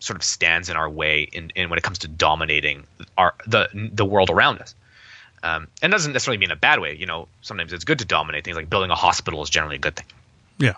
sort 0.00 0.16
of 0.16 0.24
stands 0.24 0.68
in 0.70 0.76
our 0.76 0.90
way 0.90 1.22
in, 1.22 1.50
in 1.54 1.70
when 1.70 1.78
it 1.78 1.82
comes 1.82 1.98
to 2.00 2.08
dominating 2.08 2.84
our 3.16 3.34
the 3.46 3.68
the 3.72 4.04
world 4.04 4.30
around 4.30 4.58
us. 4.60 4.74
Um, 5.44 5.66
and 5.82 5.92
it 5.92 5.94
doesn't 5.94 6.12
necessarily 6.12 6.38
mean 6.38 6.52
a 6.52 6.56
bad 6.56 6.78
way. 6.80 6.94
You 6.96 7.06
know, 7.06 7.28
sometimes 7.40 7.72
it's 7.72 7.84
good 7.84 7.98
to 7.98 8.04
dominate 8.04 8.44
things. 8.44 8.56
Like 8.56 8.70
building 8.70 8.90
a 8.90 8.94
hospital 8.94 9.42
is 9.42 9.50
generally 9.50 9.76
a 9.76 9.80
good 9.80 9.96
thing. 9.96 10.06
Yeah. 10.58 10.74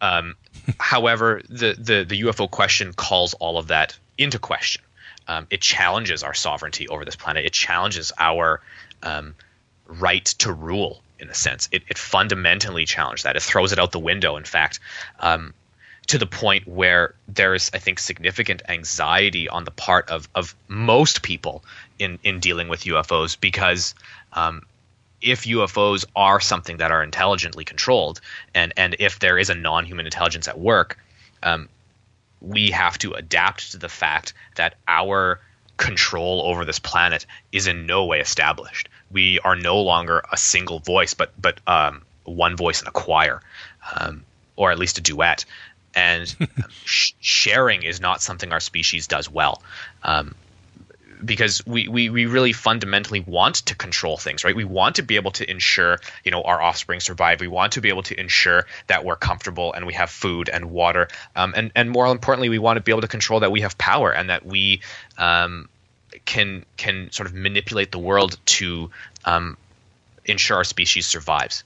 Um, 0.00 0.36
however, 0.80 1.42
the, 1.48 1.74
the 1.78 2.04
the 2.04 2.22
UFO 2.22 2.50
question 2.50 2.92
calls 2.94 3.34
all 3.34 3.58
of 3.58 3.68
that 3.68 3.98
into 4.18 4.38
question. 4.38 4.82
um, 5.28 5.46
it 5.50 5.60
challenges 5.60 6.22
our 6.22 6.34
sovereignty 6.34 6.88
over 6.88 7.04
this 7.04 7.16
planet. 7.16 7.44
It 7.44 7.52
challenges 7.52 8.12
our 8.18 8.60
um, 9.02 9.34
right 9.86 10.24
to 10.24 10.52
rule, 10.52 11.02
in 11.18 11.28
a 11.28 11.34
sense. 11.34 11.68
It, 11.72 11.82
it 11.88 11.98
fundamentally 11.98 12.84
challenges 12.84 13.24
that. 13.24 13.36
It 13.36 13.42
throws 13.42 13.72
it 13.72 13.78
out 13.78 13.92
the 13.92 13.98
window. 13.98 14.36
In 14.36 14.44
fact, 14.44 14.80
um, 15.20 15.54
to 16.08 16.18
the 16.18 16.26
point 16.26 16.68
where 16.68 17.14
there 17.28 17.54
is, 17.54 17.70
I 17.74 17.78
think, 17.78 17.98
significant 17.98 18.62
anxiety 18.68 19.48
on 19.48 19.64
the 19.64 19.70
part 19.70 20.08
of 20.08 20.28
of 20.34 20.54
most 20.68 21.22
people 21.22 21.64
in 21.98 22.18
in 22.22 22.40
dealing 22.40 22.68
with 22.68 22.84
UFOs 22.84 23.38
because. 23.38 23.94
Um, 24.32 24.62
if 25.22 25.44
UFOs 25.44 26.04
are 26.14 26.40
something 26.40 26.76
that 26.76 26.92
are 26.92 27.02
intelligently 27.02 27.64
controlled, 27.64 28.20
and 28.54 28.74
and 28.76 28.94
if 28.98 29.18
there 29.18 29.38
is 29.38 29.48
a 29.48 29.54
non-human 29.54 30.04
intelligence 30.04 30.46
at 30.46 30.58
work, 30.58 30.98
um, 31.42 31.70
we 32.42 32.70
have 32.70 32.98
to 32.98 33.14
adapt 33.14 33.72
to 33.72 33.78
the 33.78 33.88
fact 33.88 34.34
that 34.56 34.74
our 34.86 35.40
control 35.76 36.42
over 36.44 36.64
this 36.64 36.78
planet 36.78 37.26
is 37.52 37.66
in 37.66 37.86
no 37.86 38.04
way 38.04 38.20
established. 38.20 38.88
We 39.10 39.38
are 39.40 39.56
no 39.56 39.80
longer 39.80 40.22
a 40.32 40.36
single 40.36 40.78
voice, 40.78 41.14
but 41.14 41.32
but 41.40 41.60
um, 41.66 42.02
one 42.24 42.56
voice 42.56 42.82
in 42.82 42.88
a 42.88 42.92
choir, 42.92 43.40
um, 43.94 44.24
or 44.56 44.70
at 44.70 44.78
least 44.78 44.98
a 44.98 45.00
duet. 45.00 45.44
And 45.94 46.34
sh- 46.84 47.12
sharing 47.20 47.82
is 47.82 48.00
not 48.00 48.22
something 48.22 48.52
our 48.52 48.60
species 48.60 49.06
does 49.06 49.30
well. 49.30 49.62
Um, 50.02 50.34
because 51.24 51.64
we, 51.66 51.88
we, 51.88 52.10
we 52.10 52.26
really 52.26 52.52
fundamentally 52.52 53.20
want 53.20 53.56
to 53.56 53.74
control 53.74 54.16
things, 54.16 54.44
right? 54.44 54.54
We 54.54 54.64
want 54.64 54.96
to 54.96 55.02
be 55.02 55.16
able 55.16 55.32
to 55.32 55.50
ensure, 55.50 55.98
you 56.24 56.30
know, 56.30 56.42
our 56.42 56.60
offspring 56.60 57.00
survive. 57.00 57.40
We 57.40 57.48
want 57.48 57.72
to 57.72 57.80
be 57.80 57.88
able 57.88 58.02
to 58.04 58.18
ensure 58.18 58.66
that 58.86 59.04
we're 59.04 59.16
comfortable 59.16 59.72
and 59.72 59.86
we 59.86 59.94
have 59.94 60.10
food 60.10 60.48
and 60.48 60.70
water. 60.70 61.08
Um, 61.34 61.54
and, 61.56 61.72
and 61.74 61.90
more 61.90 62.06
importantly, 62.06 62.48
we 62.48 62.58
want 62.58 62.76
to 62.76 62.82
be 62.82 62.92
able 62.92 63.02
to 63.02 63.08
control 63.08 63.40
that 63.40 63.52
we 63.52 63.62
have 63.62 63.78
power 63.78 64.12
and 64.12 64.30
that 64.30 64.44
we 64.44 64.82
um, 65.18 65.68
can 66.24 66.64
can 66.76 67.10
sort 67.12 67.28
of 67.28 67.34
manipulate 67.34 67.92
the 67.92 67.98
world 67.98 68.38
to 68.46 68.90
um, 69.24 69.56
ensure 70.24 70.58
our 70.58 70.64
species 70.64 71.06
survives. 71.06 71.64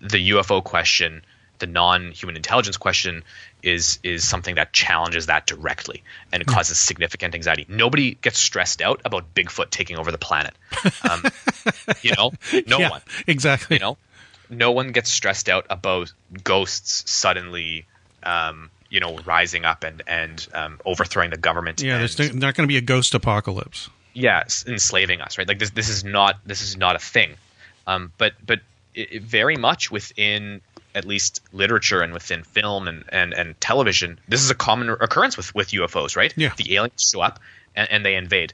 The 0.00 0.30
UFO 0.30 0.62
question, 0.62 1.22
the 1.58 1.66
non-human 1.66 2.36
intelligence 2.36 2.76
question, 2.76 3.22
is 3.62 3.98
is 4.02 4.26
something 4.28 4.56
that 4.56 4.72
challenges 4.72 5.26
that 5.26 5.46
directly 5.46 6.02
and 6.32 6.42
it 6.42 6.46
causes 6.46 6.78
significant 6.78 7.34
anxiety. 7.34 7.64
Nobody 7.68 8.14
gets 8.16 8.38
stressed 8.38 8.82
out 8.82 9.00
about 9.04 9.34
Bigfoot 9.34 9.70
taking 9.70 9.98
over 9.98 10.10
the 10.12 10.18
planet. 10.18 10.54
Um, 11.08 11.22
you 12.02 12.12
know, 12.16 12.32
no 12.66 12.78
Yeah, 12.78 12.90
one. 12.90 13.00
exactly. 13.26 13.76
You 13.76 13.80
know, 13.80 13.96
no 14.50 14.72
one 14.72 14.92
gets 14.92 15.10
stressed 15.10 15.48
out 15.48 15.66
about 15.70 16.12
ghosts 16.42 17.10
suddenly, 17.10 17.86
um, 18.22 18.70
you 18.90 19.00
know, 19.00 19.16
rising 19.24 19.64
up 19.64 19.82
and 19.84 20.02
and 20.06 20.46
um, 20.52 20.80
overthrowing 20.84 21.30
the 21.30 21.38
government. 21.38 21.80
Yeah, 21.80 21.98
there's 21.98 22.18
not 22.34 22.54
going 22.54 22.64
to 22.64 22.68
be 22.68 22.76
a 22.76 22.80
ghost 22.82 23.14
apocalypse. 23.14 23.88
yeah, 24.12 24.42
enslaving 24.66 25.20
us, 25.22 25.38
right? 25.38 25.48
Like 25.48 25.58
this, 25.58 25.70
this 25.70 25.88
is 25.88 26.04
not 26.04 26.36
this 26.44 26.60
is 26.62 26.76
not 26.76 26.96
a 26.96 26.98
thing. 27.00 27.34
Um, 27.86 28.12
but 28.18 28.34
but 28.44 28.60
it, 28.94 29.12
it 29.14 29.22
very 29.22 29.56
much 29.56 29.90
within 29.90 30.60
at 30.94 31.04
least 31.04 31.40
literature 31.52 32.02
and 32.02 32.12
within 32.12 32.44
film 32.44 32.88
and, 32.88 33.04
and, 33.08 33.32
and 33.34 33.60
television, 33.60 34.18
this 34.28 34.42
is 34.42 34.50
a 34.50 34.54
common 34.54 34.90
occurrence 34.90 35.36
with, 35.36 35.54
with 35.54 35.68
UFOs, 35.68 36.16
right? 36.16 36.32
Yeah. 36.36 36.52
The 36.56 36.76
aliens 36.76 37.10
show 37.12 37.20
up 37.20 37.40
and, 37.74 37.90
and 37.90 38.06
they 38.06 38.14
invade, 38.14 38.52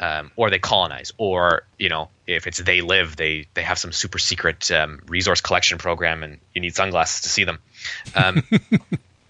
um, 0.00 0.30
or 0.36 0.50
they 0.50 0.58
colonize, 0.58 1.12
or 1.18 1.64
you 1.78 1.88
know, 1.88 2.08
if 2.26 2.46
it's 2.46 2.58
they 2.58 2.80
live, 2.80 3.16
they 3.16 3.46
they 3.54 3.62
have 3.62 3.78
some 3.78 3.92
super 3.92 4.18
secret 4.18 4.70
um, 4.70 5.00
resource 5.06 5.40
collection 5.40 5.78
program, 5.78 6.22
and 6.22 6.38
you 6.54 6.60
need 6.60 6.74
sunglasses 6.74 7.22
to 7.22 7.28
see 7.28 7.44
them. 7.44 7.58
Um, 8.14 8.42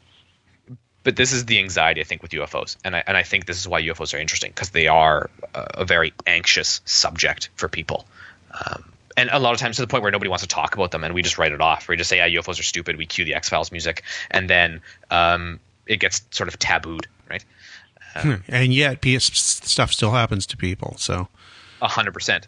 but 1.02 1.16
this 1.16 1.32
is 1.32 1.44
the 1.46 1.58
anxiety 1.58 2.00
I 2.00 2.04
think 2.04 2.22
with 2.22 2.30
UFOs, 2.32 2.76
and 2.84 2.94
I 2.94 3.02
and 3.06 3.16
I 3.16 3.22
think 3.22 3.46
this 3.46 3.58
is 3.58 3.66
why 3.66 3.82
UFOs 3.82 4.14
are 4.14 4.18
interesting 4.18 4.50
because 4.50 4.70
they 4.70 4.86
are 4.86 5.30
a, 5.54 5.66
a 5.78 5.84
very 5.84 6.12
anxious 6.26 6.80
subject 6.84 7.50
for 7.56 7.68
people. 7.68 8.06
Um, 8.52 8.91
and 9.16 9.30
a 9.32 9.38
lot 9.38 9.52
of 9.52 9.58
times 9.58 9.76
to 9.76 9.82
the 9.82 9.88
point 9.88 10.02
where 10.02 10.12
nobody 10.12 10.28
wants 10.28 10.42
to 10.42 10.48
talk 10.48 10.74
about 10.74 10.90
them, 10.90 11.04
and 11.04 11.14
we 11.14 11.22
just 11.22 11.38
write 11.38 11.52
it 11.52 11.60
off. 11.60 11.88
We 11.88 11.96
just 11.96 12.10
say, 12.10 12.16
"Yeah, 12.18 12.40
UFOs 12.40 12.58
are 12.58 12.64
stupid." 12.64 12.96
We 12.96 13.06
cue 13.06 13.24
the 13.24 13.34
X 13.34 13.48
Files 13.48 13.70
music, 13.72 14.02
and 14.30 14.48
then 14.48 14.80
um, 15.10 15.60
it 15.86 15.98
gets 15.98 16.22
sort 16.30 16.48
of 16.48 16.58
tabooed, 16.58 17.06
right? 17.28 17.44
and 18.48 18.74
yet 18.74 19.00
PS 19.00 19.24
stuff 19.24 19.92
still 19.92 20.10
happens 20.10 20.44
to 20.46 20.56
people. 20.56 20.96
So, 20.98 21.28
A 21.80 21.88
hundred 21.88 22.12
percent. 22.12 22.46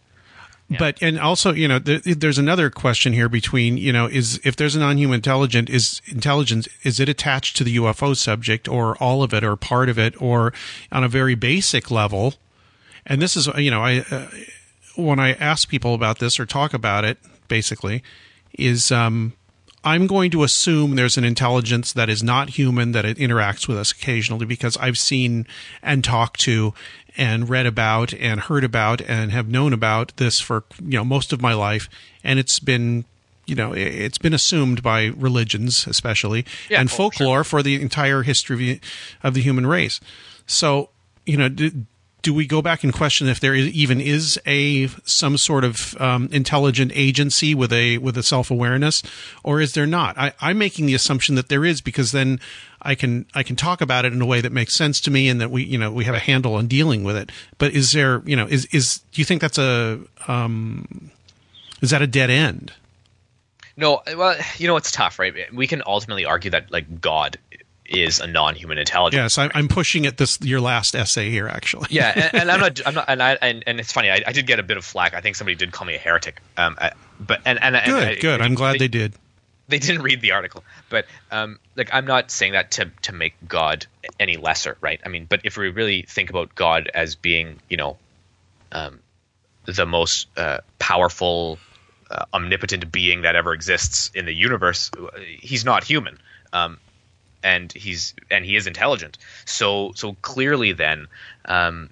but 0.79 0.99
and 1.03 1.19
also, 1.19 1.53
you 1.53 1.69
know, 1.69 1.79
there, 1.79 2.01
there's 2.05 2.39
another 2.39 2.71
question 2.71 3.12
here 3.12 3.29
between, 3.29 3.77
you 3.79 3.93
know, 3.93 4.07
is 4.07 4.41
if 4.45 4.57
there's 4.57 4.75
a 4.75 4.79
non-human 4.79 5.17
intelligent 5.17 5.71
is 5.71 6.01
intelligence 6.07 6.69
is 6.83 7.01
it 7.01 7.09
attached 7.09 7.57
to 7.57 7.65
the 7.65 7.77
UFO 7.77 8.17
subject 8.17 8.69
or 8.69 8.97
all 8.97 9.23
of 9.23 9.33
it 9.33 9.43
or 9.45 9.57
part 9.57 9.89
of 9.89 9.99
it 9.99 10.21
or 10.21 10.53
on 10.93 11.05
a 11.05 11.09
very 11.09 11.35
basic 11.35 11.91
level? 11.91 12.35
And 13.07 13.21
this 13.21 13.37
is, 13.37 13.47
you 13.59 13.71
know, 13.71 13.83
I 13.83 14.05
uh, 14.11 14.29
when 14.97 15.18
I 15.18 15.32
ask 15.34 15.68
people 15.68 15.95
about 15.95 16.18
this 16.18 16.38
or 16.40 16.47
talk 16.47 16.74
about 16.74 17.05
it, 17.05 17.18
basically, 17.49 18.03
is 18.59 18.90
um, 18.92 19.32
I'm 19.82 20.07
going 20.07 20.30
to 20.32 20.42
assume 20.45 20.95
there's 20.95 21.16
an 21.18 21.24
intelligence 21.24 21.92
that 21.92 22.09
is 22.09 22.22
not 22.22 22.51
human 22.51 22.92
that 22.92 23.05
it 23.05 23.16
interacts 23.18 23.66
with 23.68 23.76
us 23.76 23.92
occasionally 23.92 24.47
because 24.47 24.76
I've 24.78 24.97
seen 24.99 25.47
and 25.82 26.03
talked 26.05 26.40
to 26.40 26.72
and 27.16 27.49
read 27.49 27.66
about 27.66 28.12
and 28.14 28.40
heard 28.40 28.64
about 28.64 29.01
and 29.03 29.30
have 29.30 29.49
known 29.49 29.72
about 29.72 30.16
this 30.16 30.40
for 30.40 30.64
you 30.82 30.99
know 30.99 31.05
most 31.05 31.32
of 31.32 31.40
my 31.42 31.53
life. 31.55 31.88
And 32.24 32.38
it's 32.38 32.59
been 32.59 33.05
you 33.47 33.55
know 33.55 33.72
it- 33.72 33.82
it's 33.95 34.18
been 34.18 34.32
assumed 34.34 34.82
by 34.82 35.07
religions 35.16 35.86
especially 35.86 36.45
Yeah, 36.70 36.80
and 36.80 36.90
folklore 36.90 37.45
for 37.45 37.62
the 37.62 37.80
entire 37.80 38.22
history 38.22 38.55
of 38.55 38.59
the, 38.61 38.80
of 39.22 39.34
the 39.34 39.42
human 39.42 39.66
race. 39.66 40.01
So 40.47 40.90
you 41.26 41.36
know 41.36 41.49
do, 41.49 41.84
do 42.25 42.33
we 42.33 42.47
go 42.47 42.62
back 42.62 42.83
and 42.83 42.93
question 42.93 43.29
if 43.29 43.39
there 43.39 43.55
is, 43.55 43.68
even 43.68 44.01
is 44.01 44.41
a 44.47 44.89
some 45.05 45.37
sort 45.37 45.62
of 45.62 45.95
um, 46.01 46.29
intelligent 46.33 46.91
agency 46.95 47.55
with 47.55 47.72
a 47.72 47.99
with 47.99 48.16
a 48.16 48.22
self 48.22 48.51
awareness, 48.51 49.03
or 49.45 49.61
is 49.61 49.75
there 49.75 49.87
not? 49.87 50.16
I, 50.18 50.33
I'm 50.41 50.59
making 50.59 50.87
the 50.87 50.95
assumption 50.95 51.35
that 51.35 51.49
there 51.49 51.66
is 51.66 51.83
because 51.83 52.12
then 52.12 52.41
I 52.81 52.95
can 52.95 53.27
I 53.35 53.43
can 53.43 53.57
talk 53.57 53.83
about 53.83 54.07
it 54.07 54.14
in 54.14 54.22
a 54.22 54.27
way 54.27 54.41
that 54.41 54.53
makes 54.53 54.75
sense 54.75 55.01
to 55.03 55.11
me 55.11 55.29
and 55.29 55.41
that 55.41 55.51
we 55.51 55.64
you 55.64 55.77
know 55.77 55.93
we 55.93 56.05
have 56.05 56.14
a 56.14 56.18
handle 56.18 56.55
on 56.55 56.66
dealing 56.66 57.05
with 57.05 57.16
it. 57.16 57.31
But 57.59 57.72
is 57.72 57.93
there 57.93 58.22
you 58.25 58.37
know 58.37 58.47
is 58.47 58.64
is 58.72 59.01
do 59.12 59.20
you 59.20 59.27
think 59.27 59.43
that's 59.43 59.59
a 59.59 60.01
um, 60.27 61.11
is 61.83 61.91
that 61.91 62.01
a 62.01 62.07
dead 62.07 62.31
end? 62.31 62.72
No, 63.77 64.03
well, 64.16 64.37
you 64.57 64.66
know 64.66 64.77
it's 64.77 64.93
tough, 64.93 65.18
right? 65.18 65.35
We 65.53 65.66
can 65.66 65.83
ultimately 65.87 66.25
argue 66.25 66.53
that 66.53 66.72
like 66.72 67.03
God 67.03 67.39
is 68.03 68.20
a 68.20 68.26
non-human 68.26 68.78
intelligence. 68.78 69.36
Yes, 69.36 69.38
I, 69.38 69.51
I'm 69.59 69.68
pushing 69.68 70.07
at 70.07 70.16
this 70.16 70.38
your 70.40 70.61
last 70.61 70.95
essay 70.95 71.30
here 71.30 71.49
actually. 71.49 71.88
yeah, 71.90 72.12
and, 72.14 72.43
and 72.43 72.51
I'm 72.51 72.60
not, 72.60 72.81
I'm 72.86 72.94
not, 72.94 73.05
and 73.09 73.23
I, 73.23 73.32
and, 73.40 73.64
and 73.66 73.81
it's 73.81 73.93
funny. 73.93 74.10
I, 74.10 74.23
I 74.27 74.32
did 74.32 74.47
get 74.47 74.59
a 74.59 74.62
bit 74.62 74.77
of 74.77 74.85
flack. 74.85 75.14
I 75.14 75.20
think 75.20 75.36
somebody 75.36 75.55
did 75.55 75.73
call 75.73 75.86
me 75.86 75.94
a 75.94 75.98
heretic. 75.98 76.40
Um, 76.56 76.77
I, 76.81 76.93
but 77.20 77.40
and 77.44 77.62
and 77.62 77.77
and 77.77 77.86
good, 77.86 78.09
I- 78.09 78.14
good. 78.16 78.40
I'm 78.40 78.55
glad 78.55 78.78
they 78.78 78.89
did. 78.89 79.14
They 79.66 79.78
didn't 79.78 80.02
read 80.02 80.20
the 80.20 80.32
article, 80.32 80.62
but 80.90 81.06
um, 81.31 81.59
like 81.74 81.89
I'm 81.90 82.06
not 82.06 82.31
saying 82.31 82.52
that 82.52 82.73
to 82.73 82.90
to 83.02 83.12
make 83.12 83.35
God 83.48 83.86
any 84.20 84.36
lesser, 84.36 84.77
right? 84.82 85.01
I 85.06 85.09
mean, 85.09 85.24
but 85.27 85.40
if 85.44 85.56
we 85.56 85.70
really 85.70 86.02
think 86.02 86.28
about 86.28 86.55
God 86.55 86.90
as 86.93 87.14
being, 87.14 87.60
you 87.70 87.78
know, 87.78 87.97
um, 88.73 89.01
the 89.64 89.86
most 89.86 90.27
uh, 90.36 90.59
powerful, 90.78 91.59
uh, 92.10 92.27
omnipotent 92.35 92.93
being 92.93 93.23
that 93.23 93.36
ever 93.36 93.55
exists 93.55 94.10
in 94.14 94.27
the 94.27 94.35
universe, 94.35 94.90
he's 95.40 95.64
not 95.64 95.82
human. 95.82 96.19
Um, 96.52 96.78
and 97.45 97.71
he's 97.73 98.15
and 98.31 98.45
he 98.45 98.57
is 98.57 98.66
intelligent. 98.66 99.19
So 99.45 99.93
so 99.95 100.16
clearly 100.23 100.73
then 100.73 101.07
um, 101.45 101.91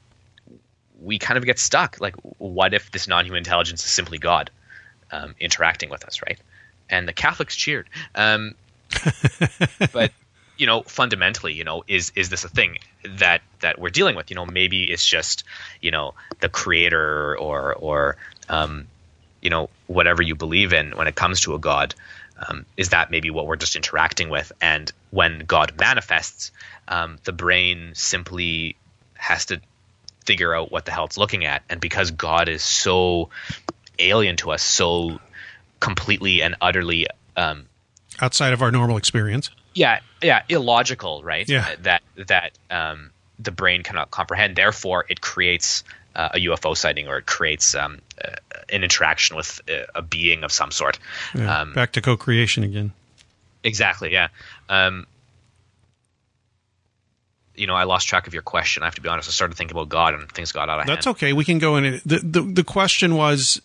we 1.01 1.19
kind 1.19 1.39
of 1.39 1.45
get 1.45 1.61
stuck. 1.61 2.01
Like, 2.01 2.17
what 2.39 2.75
if 2.75 2.91
this 2.91 3.07
non-human 3.07 3.39
intelligence 3.39 3.85
is 3.85 3.91
simply 3.93 4.19
God 4.19 4.51
um, 5.13 5.35
interacting 5.39 5.91
with 5.91 6.05
us, 6.05 6.21
right? 6.27 6.41
And 6.89 7.07
the 7.07 7.13
Catholics 7.13 7.55
cheered. 7.55 7.89
Um, 8.15 8.55
but 9.93 10.13
you 10.57 10.67
know, 10.67 10.83
fundamentally, 10.83 11.53
you 11.53 11.65
know, 11.65 11.85
is 11.87 12.13
is 12.15 12.31
this 12.31 12.45
a 12.45 12.49
thing 12.49 12.79
that 13.05 13.43
that 13.61 13.79
we're 13.79 13.91
dealing 13.91 14.17
with? 14.17 14.31
You 14.31 14.37
know, 14.37 14.47
maybe 14.47 14.85
it's 14.85 15.07
just 15.07 15.45
you 15.81 15.91
know 15.91 16.15
the 16.41 16.49
creator 16.49 17.37
or 17.37 17.75
or 17.75 18.17
um, 18.49 18.87
you 19.43 19.51
know 19.51 19.69
whatever 19.87 20.23
you 20.23 20.35
believe 20.35 20.73
in 20.73 20.93
when 20.93 21.07
it 21.07 21.15
comes 21.15 21.41
to 21.43 21.55
a 21.55 21.59
god. 21.59 21.95
Um, 22.49 22.67
is 22.77 22.89
that 22.91 23.11
maybe 23.11 23.31
what 23.31 23.47
we're 23.47 23.57
just 23.57 23.77
interacting 23.77 24.29
with? 24.29 24.51
And 24.61 24.91
when 25.11 25.41
God 25.47 25.75
manifests, 25.79 26.51
um, 26.89 27.19
the 27.25 27.33
brain 27.33 27.93
simply 27.95 28.77
has 29.15 29.47
to 29.47 29.61
figure 30.25 30.55
out 30.55 30.71
what 30.73 30.85
the 30.85 30.91
hell 30.93 31.05
it's 31.05 31.19
looking 31.19 31.45
at. 31.45 31.63
And 31.71 31.81
because 31.81 32.11
God 32.11 32.49
is 32.49 32.63
so 32.63 33.31
alien 33.99 34.37
to 34.39 34.51
us, 34.51 34.63
so 34.63 35.21
completely 35.81 36.43
and 36.43 36.57
utterly, 36.61 37.07
um, 37.37 37.67
Outside 38.21 38.53
of 38.53 38.63
our 38.63 38.71
normal 38.71 38.97
experience. 38.97 39.51
yeah, 39.75 40.01
yeah, 40.23 40.43
illogical, 40.49 41.23
right? 41.23 41.49
Yeah. 41.49 41.75
That 41.83 42.03
that 42.29 42.53
um, 42.71 43.11
the 43.39 43.51
brain 43.53 43.83
cannot 43.83 44.11
comprehend. 44.11 44.55
Therefore, 44.55 45.07
it 45.09 45.21
creates 45.21 45.83
uh, 46.15 46.31
a 46.35 46.39
UFO 46.39 46.77
sighting 46.77 47.09
or 47.09 47.19
it 47.19 47.27
creates 47.27 47.75
um, 47.75 48.01
uh, 48.25 48.31
an 48.69 48.85
interaction 48.85 49.37
with 49.37 49.61
uh, 49.69 49.85
a 49.95 50.03
being 50.03 50.45
of 50.45 50.53
some 50.53 50.71
sort. 50.71 50.99
Yeah, 51.35 51.61
Um, 51.61 51.73
back 51.73 51.93
to 51.93 52.01
co-creation 52.01 52.65
again. 52.65 52.93
Exactly. 53.65 54.13
Yeah. 54.13 54.29
Um, 54.69 55.07
you 57.55 57.67
know, 57.67 57.75
I 57.75 57.85
lost 57.85 58.09
track 58.09 58.27
of 58.27 58.33
your 58.33 58.43
question. 58.43 58.83
I 58.83 58.87
have 58.87 58.95
to 58.95 59.01
be 59.03 59.09
honest. 59.09 59.29
I 59.29 59.33
started 59.33 59.57
thinking 59.57 59.77
about 59.77 59.89
God, 59.89 60.15
and 60.15 60.31
things 60.33 60.53
got 60.53 60.69
out 60.69 60.81
of 60.81 60.87
hand. 60.87 60.89
That's 60.89 61.05
hand. 61.05 61.17
okay. 61.17 61.33
We 61.33 61.45
can 61.45 61.59
go 61.59 61.77
in. 61.77 62.01
The, 62.05 62.19
the 62.19 62.41
the 62.41 62.65
question 62.65 63.15
was: 63.15 63.61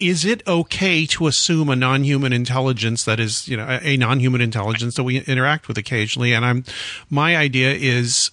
Is 0.00 0.24
it 0.24 0.46
okay 0.46 1.04
to 1.06 1.26
assume 1.26 1.68
a 1.68 1.76
non-human 1.76 2.32
intelligence 2.32 3.04
that 3.04 3.20
is, 3.20 3.46
you 3.48 3.56
know, 3.56 3.66
a, 3.68 3.90
a 3.90 3.96
non-human 3.98 4.40
intelligence 4.40 4.94
that 4.96 5.04
we 5.04 5.18
interact 5.18 5.68
with 5.68 5.76
occasionally? 5.76 6.32
And 6.32 6.44
I'm, 6.44 6.64
my 7.10 7.36
idea 7.36 7.72
is, 7.72 8.30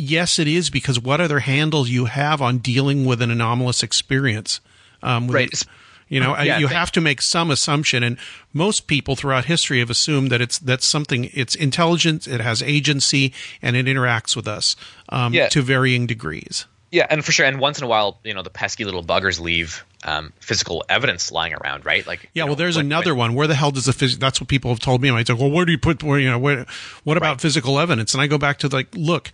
yes, 0.00 0.38
it 0.38 0.48
is 0.48 0.70
because 0.70 0.98
what 0.98 1.20
other 1.20 1.40
handles 1.40 1.88
you 1.90 2.06
have 2.06 2.40
on 2.42 2.58
dealing 2.58 3.04
with 3.04 3.20
an 3.22 3.30
anomalous 3.30 3.82
experience? 3.82 4.60
Um, 5.02 5.26
with- 5.26 5.34
Right. 5.34 5.62
You 6.08 6.18
know, 6.18 6.36
Yeah, 6.42 6.58
you 6.58 6.66
have 6.66 6.90
to 6.92 7.00
make 7.00 7.22
some 7.22 7.52
assumption, 7.52 8.02
and 8.02 8.16
most 8.52 8.88
people 8.88 9.14
throughout 9.14 9.44
history 9.44 9.78
have 9.78 9.90
assumed 9.90 10.32
that 10.32 10.40
it's 10.40 10.58
that's 10.58 10.84
something. 10.88 11.30
It's 11.32 11.54
intelligent, 11.54 12.26
it 12.26 12.40
has 12.40 12.64
agency, 12.64 13.32
and 13.62 13.76
it 13.76 13.86
interacts 13.86 14.34
with 14.34 14.48
us 14.48 14.74
um, 15.10 15.32
Yeah. 15.32 15.48
to 15.50 15.62
varying 15.62 16.08
degrees. 16.08 16.66
Yeah, 16.90 17.06
and 17.08 17.24
for 17.24 17.30
sure. 17.30 17.46
And 17.46 17.60
once 17.60 17.78
in 17.78 17.84
a 17.84 17.86
while, 17.86 18.18
you 18.24 18.34
know, 18.34 18.42
the 18.42 18.50
pesky 18.50 18.84
little 18.84 19.04
buggers 19.04 19.38
leave 19.38 19.84
um, 20.02 20.32
physical 20.40 20.82
evidence 20.88 21.30
lying 21.30 21.54
around, 21.54 21.86
right? 21.86 22.04
Like, 22.04 22.28
Yeah, 22.34 22.42
you 22.42 22.46
well, 22.46 22.54
know, 22.56 22.58
there's 22.58 22.76
when- 22.76 22.86
another 22.86 23.14
when- 23.14 23.28
one. 23.28 23.34
Where 23.34 23.46
the 23.46 23.54
hell 23.54 23.70
does 23.70 23.84
the 23.84 23.92
phys- 23.92 24.18
that's 24.18 24.40
what 24.40 24.48
people 24.48 24.72
have 24.72 24.80
told 24.80 25.00
me. 25.00 25.10
I'm 25.10 25.14
like, 25.14 25.28
well, 25.28 25.48
where 25.48 25.64
do 25.64 25.70
you 25.70 25.78
put 25.78 26.02
where 26.02 26.18
you 26.18 26.28
know 26.28 26.40
where, 26.40 26.66
what 27.04 27.18
about 27.18 27.34
Right. 27.34 27.40
physical 27.42 27.78
evidence? 27.78 28.14
And 28.14 28.20
I 28.20 28.26
go 28.26 28.36
back 28.38 28.58
to 28.60 28.68
like, 28.68 28.88
look, 28.96 29.30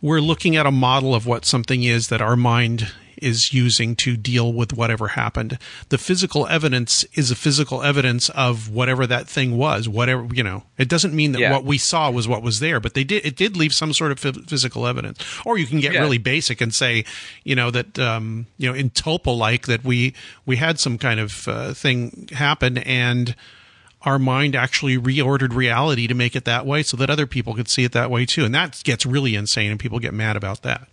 we're 0.00 0.20
looking 0.20 0.56
at 0.56 0.66
a 0.66 0.70
model 0.70 1.14
of 1.14 1.26
what 1.26 1.44
something 1.44 1.82
is 1.82 2.08
that 2.08 2.20
our 2.22 2.36
mind 2.36 2.92
is 3.20 3.52
using 3.52 3.94
to 3.94 4.16
deal 4.16 4.50
with 4.50 4.72
whatever 4.72 5.08
happened. 5.08 5.58
The 5.90 5.98
physical 5.98 6.46
evidence 6.46 7.04
is 7.12 7.30
a 7.30 7.36
physical 7.36 7.82
evidence 7.82 8.30
of 8.30 8.70
whatever 8.70 9.06
that 9.06 9.28
thing 9.28 9.58
was. 9.58 9.86
Whatever 9.90 10.26
you 10.32 10.42
know, 10.42 10.62
it 10.78 10.88
doesn't 10.88 11.12
mean 11.12 11.32
that 11.32 11.40
Yeah. 11.40 11.52
what 11.52 11.64
we 11.66 11.76
saw 11.76 12.10
was 12.10 12.26
what 12.26 12.42
was 12.42 12.60
there, 12.60 12.80
but 12.80 12.94
they 12.94 13.04
did. 13.04 13.26
It 13.26 13.36
did 13.36 13.58
leave 13.58 13.74
some 13.74 13.92
sort 13.92 14.10
of 14.10 14.18
phys- 14.18 14.48
physical 14.48 14.86
evidence. 14.86 15.18
Or 15.44 15.58
you 15.58 15.66
can 15.66 15.80
get 15.80 15.92
Yeah. 15.92 16.00
really 16.00 16.16
basic 16.16 16.62
and 16.62 16.72
say, 16.74 17.04
you 17.44 17.54
know, 17.54 17.70
that 17.70 17.98
um, 17.98 18.46
you 18.56 18.68
know, 18.70 18.74
in 18.74 18.88
Topo 18.88 19.32
like 19.32 19.66
that 19.66 19.84
we 19.84 20.14
we 20.46 20.56
had 20.56 20.80
some 20.80 20.96
kind 20.96 21.20
of 21.20 21.46
uh, 21.46 21.74
thing 21.74 22.26
happen 22.32 22.78
and 22.78 23.34
our 24.02 24.18
mind 24.18 24.56
actually 24.56 24.96
reordered 24.98 25.54
reality 25.54 26.06
to 26.06 26.14
make 26.14 26.34
it 26.34 26.44
that 26.46 26.64
way 26.66 26.82
so 26.82 26.96
that 26.96 27.10
other 27.10 27.26
people 27.26 27.54
could 27.54 27.68
see 27.68 27.84
it 27.84 27.92
that 27.92 28.10
way 28.10 28.24
too. 28.26 28.44
And 28.44 28.54
that 28.54 28.80
gets 28.84 29.04
really 29.04 29.34
insane 29.34 29.70
and 29.70 29.78
people 29.78 29.98
get 29.98 30.14
mad 30.14 30.36
about 30.36 30.62
that. 30.62 30.86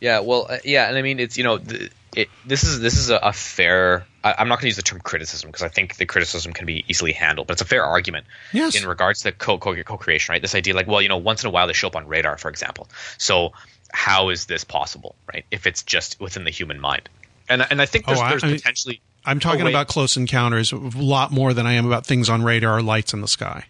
Yeah, 0.00 0.20
well, 0.20 0.46
uh, 0.50 0.58
yeah, 0.64 0.88
and 0.88 0.98
I 0.98 1.02
mean, 1.02 1.18
it's 1.18 1.38
you 1.38 1.44
know, 1.44 1.56
the, 1.58 1.88
it, 2.14 2.28
this 2.44 2.62
is 2.64 2.80
this 2.80 2.98
is 2.98 3.10
a, 3.10 3.16
a 3.16 3.32
fair. 3.32 4.04
I, 4.22 4.34
I'm 4.38 4.48
not 4.48 4.56
going 4.56 4.62
to 4.62 4.66
use 4.68 4.76
the 4.76 4.82
term 4.82 5.00
criticism 5.00 5.48
because 5.48 5.62
I 5.62 5.68
think 5.68 5.96
the 5.96 6.04
criticism 6.04 6.52
can 6.52 6.66
be 6.66 6.84
easily 6.88 7.12
handled, 7.12 7.46
but 7.46 7.54
it's 7.54 7.62
a 7.62 7.66
fair 7.66 7.84
argument 7.84 8.26
Yes. 8.52 8.74
in 8.80 8.86
regards 8.86 9.22
to 9.22 9.32
co 9.32 9.56
co 9.58 9.74
creation, 9.96 10.32
right? 10.32 10.42
This 10.42 10.54
idea, 10.54 10.74
like, 10.74 10.86
well, 10.88 11.00
you 11.00 11.08
know, 11.08 11.16
once 11.16 11.42
in 11.42 11.48
a 11.48 11.50
while 11.50 11.66
they 11.66 11.72
show 11.72 11.86
up 11.86 11.96
on 11.96 12.06
radar, 12.06 12.36
for 12.36 12.50
example. 12.50 12.88
So 13.18 13.52
how 13.92 14.28
is 14.28 14.44
this 14.46 14.64
possible, 14.64 15.14
right? 15.32 15.44
If 15.50 15.66
it's 15.66 15.82
just 15.82 16.20
within 16.20 16.44
the 16.44 16.50
human 16.50 16.80
mind, 16.80 17.08
and 17.48 17.64
and 17.70 17.80
I 17.80 17.86
think 17.86 18.04
there's, 18.06 18.18
Oh, 18.18 18.22
I- 18.22 18.30
there's 18.30 18.44
I 18.44 18.52
potentially. 18.52 19.00
I'm 19.26 19.40
talking 19.40 19.62
Oh, 19.66 19.68
about 19.70 19.88
close 19.88 20.16
encounters 20.16 20.72
a 20.72 20.76
lot 20.76 21.30
more 21.32 21.54
than 21.54 21.66
I 21.66 21.72
am 21.74 21.86
about 21.86 22.04
things 22.06 22.28
on 22.28 22.42
radar 22.42 22.78
or 22.78 22.82
lights 22.82 23.12
in 23.14 23.20
the 23.20 23.28
sky. 23.28 23.64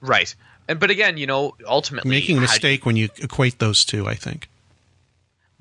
right, 0.00 0.34
and 0.68 0.78
but 0.80 0.90
again, 0.90 1.16
you 1.16 1.26
know, 1.26 1.54
ultimately 1.66 2.10
Making 2.10 2.36
a 2.36 2.40
do 2.40 2.42
you- 2.44 2.48
mistake 2.48 2.86
when 2.86 2.96
you 2.96 3.08
equate 3.18 3.58
those 3.58 3.84
two, 3.84 4.06
I 4.08 4.14
think. 4.14 4.48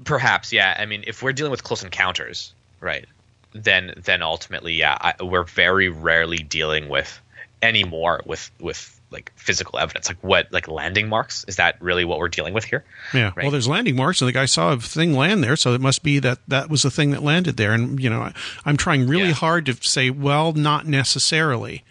Perhaps, 0.03 0.51
yeah. 0.51 0.75
I 0.77 0.85
mean, 0.85 1.03
if 1.07 1.23
we're 1.23 1.31
dealing 1.31 1.51
with 1.51 1.63
close 1.63 1.81
encounters, 1.83 2.53
right, 2.81 3.05
then 3.53 3.93
then 3.95 4.21
ultimately, 4.21 4.73
yeah, 4.73 4.97
I, 4.99 5.23
we're 5.23 5.43
very 5.45 5.87
rarely 5.87 6.39
dealing 6.39 6.89
with 6.89 7.19
anymore 7.61 8.21
with 8.25 8.51
with 8.59 8.94
like 9.15 9.31
physical 9.35 9.79
evidence, 9.79 10.07
like 10.07 10.19
what 10.21 10.51
like 10.51 10.67
landing 10.67 11.09
marks. 11.09 11.43
Is 11.47 11.55
that 11.55 11.81
really 11.81 12.05
what 12.05 12.19
we're 12.19 12.27
dealing 12.29 12.53
with 12.53 12.65
here? 12.65 12.83
Yeah. 13.13 13.31
Right. 13.35 13.37
Well, 13.45 13.51
there's 13.51 13.67
landing 13.67 13.95
marks, 13.95 14.21
and 14.21 14.27
the 14.27 14.31
guy 14.33 14.45
saw 14.45 14.73
a 14.73 14.77
thing 14.79 15.13
land 15.13 15.43
there, 15.43 15.55
so 15.55 15.73
it 15.73 15.81
must 15.81 16.03
be 16.03 16.19
that 16.19 16.37
that 16.47 16.69
was 16.69 16.83
the 16.83 16.91
thing 16.91 17.09
that 17.11 17.23
landed 17.23 17.57
there. 17.57 17.73
And 17.73 17.99
you 17.99 18.09
know, 18.11 18.21
I, 18.21 18.33
I'm 18.65 18.77
trying 18.77 19.07
really 19.07 19.29
Yeah. 19.29 19.33
hard 19.33 19.65
to 19.65 19.73
say, 19.81 20.11
well, 20.11 20.53
not 20.53 20.85
necessarily. 20.85 21.83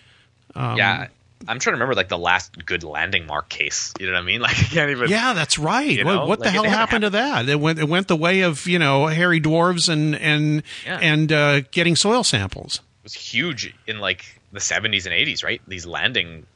Um, 0.54 0.76
yeah, 0.76 1.08
I'm 1.48 1.58
trying 1.58 1.72
to 1.72 1.76
remember 1.78 1.94
like 1.94 2.08
the 2.08 2.16
last 2.18 2.64
good 2.64 2.84
landing 2.84 3.26
mark 3.26 3.48
case. 3.48 3.92
You 3.98 4.06
know 4.06 4.12
what 4.12 4.20
I 4.20 4.22
mean? 4.22 4.40
Like 4.44 4.52
I 4.58 4.62
can't 4.62 4.90
even. 4.90 5.10
Yeah, 5.10 5.32
that's 5.32 5.58
right. 5.58 5.88
You 5.90 6.04
what 6.04 6.14
know, 6.14 6.26
what 6.26 6.38
the 6.38 6.44
like, 6.46 6.54
hell 6.54 6.64
it 6.64 6.70
happened 6.70 7.02
to 7.02 7.10
that? 7.10 7.48
It 7.48 7.58
went 7.58 7.78
it 7.78 7.88
went 7.88 8.08
the 8.08 8.16
way 8.16 8.42
of 8.42 8.66
you 8.66 8.78
know 8.78 9.06
hairy 9.08 9.40
dwarves 9.40 9.88
and 9.88 10.14
and 10.16 10.62
Yeah. 10.86 10.98
and 11.02 11.32
uh, 11.32 11.60
getting 11.72 11.96
soil 11.96 12.22
samples. 12.24 12.76
It 12.76 13.04
was 13.04 13.14
huge 13.14 13.74
in 13.86 13.98
like 13.98 14.24
the 14.52 14.60
70s 14.60 15.04
and 15.04 15.12
80s, 15.14 15.42
right? 15.44 15.60
These 15.66 15.84
landing. 15.84 16.46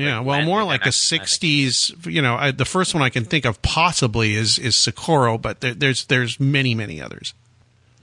Yeah, 0.00 0.20
well, 0.20 0.42
more 0.42 0.64
like 0.64 0.86
a 0.86 0.90
'60s. 0.90 2.06
You 2.10 2.22
know, 2.22 2.36
I, 2.36 2.50
the 2.50 2.64
first 2.64 2.94
one 2.94 3.02
I 3.02 3.10
can 3.10 3.24
think 3.24 3.44
of 3.44 3.60
possibly 3.62 4.34
is 4.34 4.58
is 4.58 4.80
Socorro, 4.82 5.38
but 5.38 5.60
there, 5.60 5.74
there's 5.74 6.06
there's 6.06 6.38
many 6.40 6.74
many 6.74 7.00
others. 7.00 7.34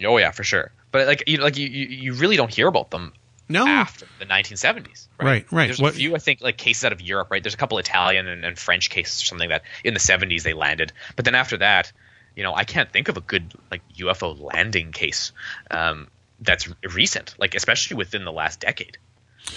Oh 0.03 0.18
yeah, 0.18 0.32
for 0.32 0.44
sure. 0.44 0.72
But 0.91 1.07
like 1.07 1.24
you 1.28 1.38
like 1.38 1.57
you 1.57 1.68
you 1.68 1.88
you 1.88 2.14
really 2.14 2.38
don't 2.38 2.53
hear 2.53 2.68
about 2.68 2.91
them 2.91 3.14
No, 3.49 3.68
after 3.68 4.06
the 4.19 4.26
1970s. 4.26 5.07
Right, 5.19 5.26
Right, 5.26 5.52
right. 5.52 5.65
There's 5.68 5.80
What- 5.80 5.94
a 5.94 5.98
few, 5.98 6.15
I 6.15 6.19
think, 6.19 6.41
like 6.41 6.57
cases 6.57 6.86
out 6.86 6.91
of 6.91 7.02
Europe, 7.02 7.30
right? 7.32 7.44
There's 7.44 7.53
a 7.53 7.57
couple 7.57 7.78
Italian 7.78 8.28
and, 8.28 8.45
and 8.45 8.57
French 8.57 8.90
cases 8.90 9.22
or 9.22 9.26
something 9.26 9.49
that 9.49 9.64
in 9.84 9.94
the 9.94 9.99
70s 9.99 10.44
they 10.44 10.53
landed, 10.53 10.94
but 11.15 11.26
then 11.26 11.36
after 11.36 11.57
that, 11.57 11.91
you 12.36 12.44
know, 12.44 12.53
I 12.53 12.64
can't 12.64 12.91
think 12.91 13.10
of 13.10 13.18
a 13.18 13.22
good 13.22 13.53
like 13.72 13.82
UFO 13.98 14.40
landing 14.40 14.91
case 14.91 15.32
um, 15.72 16.07
that's 16.40 16.69
recent, 16.94 17.36
like 17.40 17.56
especially 17.56 17.98
within 17.98 18.26
the 18.26 18.32
last 18.32 18.60
decade. 18.60 18.98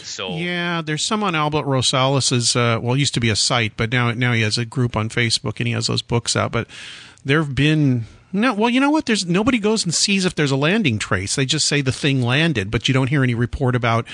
So 0.03 0.37
Yeah, 0.37 0.83
there's 0.83 1.03
some 1.05 1.23
on 1.23 1.35
Albert 1.35 1.65
Rosales's. 1.65 2.55
Uh, 2.57 2.79
well, 2.83 2.95
it 2.95 2.99
used 2.99 3.15
to 3.15 3.21
be 3.21 3.31
a 3.31 3.37
site, 3.37 3.73
but 3.77 3.91
now 3.93 4.11
now 4.13 4.33
he 4.33 4.43
has 4.43 4.59
a 4.59 4.65
group 4.65 4.97
on 4.97 5.09
Facebook 5.09 5.59
and 5.59 5.67
he 5.67 5.73
has 5.73 5.87
those 5.87 6.03
books 6.03 6.37
out. 6.37 6.53
But 6.53 6.69
there 7.25 7.43
have 7.43 7.55
been 7.55 8.05
no. 8.33 8.55
Well, 8.55 8.71
you 8.71 8.79
know 8.81 8.91
what? 8.91 9.07
There's 9.07 9.27
nobody 9.27 9.59
goes 9.59 9.85
and 9.85 9.93
sees 9.95 10.25
if 10.25 10.35
there's 10.37 10.53
a 10.53 10.57
landing 10.57 10.99
trace. 10.99 11.35
They 11.37 11.45
just 11.47 11.67
say 11.67 11.81
the 11.81 11.91
thing 11.93 12.23
landed, 12.23 12.71
but 12.71 12.87
you 12.89 12.95
don't 12.95 13.09
hear 13.09 13.23
any 13.25 13.35
report 13.35 13.75
about, 13.75 14.07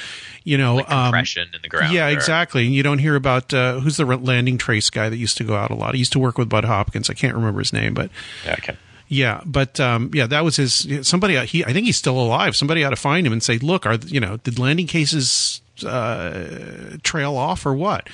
you 0.45 0.57
know, 0.57 0.77
like 0.77 0.91
um, 0.91 1.07
compression 1.07 1.49
in 1.55 1.61
the 1.63 1.69
ground. 1.69 1.93
yeah, 1.93 2.07
or- 2.07 2.11
exactly. 2.13 2.65
And 2.65 2.75
you 2.75 2.83
don't 2.83 2.99
hear 2.99 3.15
about 3.15 3.53
uh, 3.53 3.81
who's 3.81 3.97
the 3.99 4.05
landing 4.07 4.57
trace 4.59 4.89
guy 4.91 5.09
that 5.11 5.17
used 5.19 5.37
to 5.39 5.45
go 5.45 5.55
out 5.57 5.71
a 5.71 5.75
lot. 5.75 5.95
He 5.95 5.99
used 5.99 6.13
to 6.13 6.19
work 6.19 6.39
with 6.39 6.49
Bud 6.49 6.65
Hopkins. 6.65 7.11
I 7.11 7.15
can't 7.15 7.35
remember 7.35 7.59
his 7.61 7.73
name, 7.75 7.93
but 7.93 8.11
Yeah, 8.45 8.53
okay. 8.55 8.77
yeah, 9.09 9.41
but 9.45 9.79
um, 9.81 10.11
yeah, 10.15 10.27
that 10.27 10.45
was 10.45 10.57
his. 10.57 10.89
Somebody, 11.07 11.37
he, 11.47 11.63
I 11.65 11.73
think 11.75 11.85
he's 11.87 11.99
still 11.99 12.19
alive. 12.19 12.57
Somebody 12.57 12.85
ought 12.85 12.91
to 12.91 12.97
find 12.97 13.27
him 13.27 13.33
and 13.35 13.43
say, 13.43 13.59
"Look, 13.59 13.85
are 13.85 13.97
you 14.07 14.19
know, 14.21 14.39
did 14.39 14.59
landing 14.59 14.87
cases 14.87 15.61
uh, 15.85 16.97
trail 17.03 17.37
off 17.37 17.67
or 17.67 17.75
what?" 17.75 18.09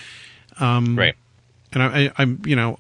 Um, 0.60 0.98
right. 0.98 1.14
And 1.72 1.82
I, 1.82 2.12
I'm, 2.18 2.42
you 2.44 2.54
know, 2.54 2.78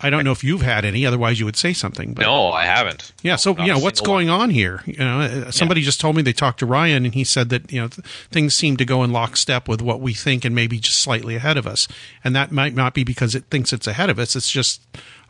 I 0.00 0.10
don't 0.10 0.24
know 0.24 0.32
if 0.32 0.42
you've 0.44 0.62
had 0.62 0.84
any. 0.84 1.06
Otherwise, 1.06 1.38
you 1.38 1.46
would 1.46 1.56
say 1.56 1.72
something. 1.72 2.12
But 2.12 2.22
No, 2.26 2.50
I 2.50 2.64
haven't. 2.64 3.12
yeah, 3.22 3.36
so 3.36 3.52
Not 3.52 3.66
you 3.66 3.72
know, 3.72 3.78
what's 3.78 4.00
single 4.00 4.14
one. 4.14 4.26
going 4.26 4.40
on 4.40 4.50
here? 4.50 4.82
You 4.84 4.98
know, 4.98 5.20
uh, 5.20 5.50
somebody 5.52 5.80
just 5.80 6.00
told 6.00 6.16
me 6.16 6.22
they 6.22 6.32
talked 6.32 6.58
to 6.58 6.66
Ryan, 6.66 7.04
and 7.06 7.14
he 7.14 7.24
said 7.24 7.48
that 7.50 7.70
you 7.72 7.80
know 7.80 7.88
th- 7.88 8.06
things 8.30 8.54
seem 8.54 8.76
to 8.78 8.84
go 8.84 9.02
in 9.04 9.12
lockstep 9.12 9.68
with 9.68 9.80
what 9.80 10.00
we 10.00 10.12
think, 10.12 10.44
and 10.44 10.54
maybe 10.54 10.78
just 10.78 10.98
slightly 10.98 11.36
ahead 11.36 11.56
of 11.56 11.66
us. 11.66 11.86
And 12.24 12.34
that 12.36 12.50
might 12.52 12.74
not 12.74 12.92
be 12.94 13.04
because 13.04 13.34
it 13.34 13.44
thinks 13.50 13.72
it's 13.72 13.86
ahead 13.86 14.10
of 14.10 14.18
us. 14.18 14.34
It's 14.36 14.50
just 14.50 14.82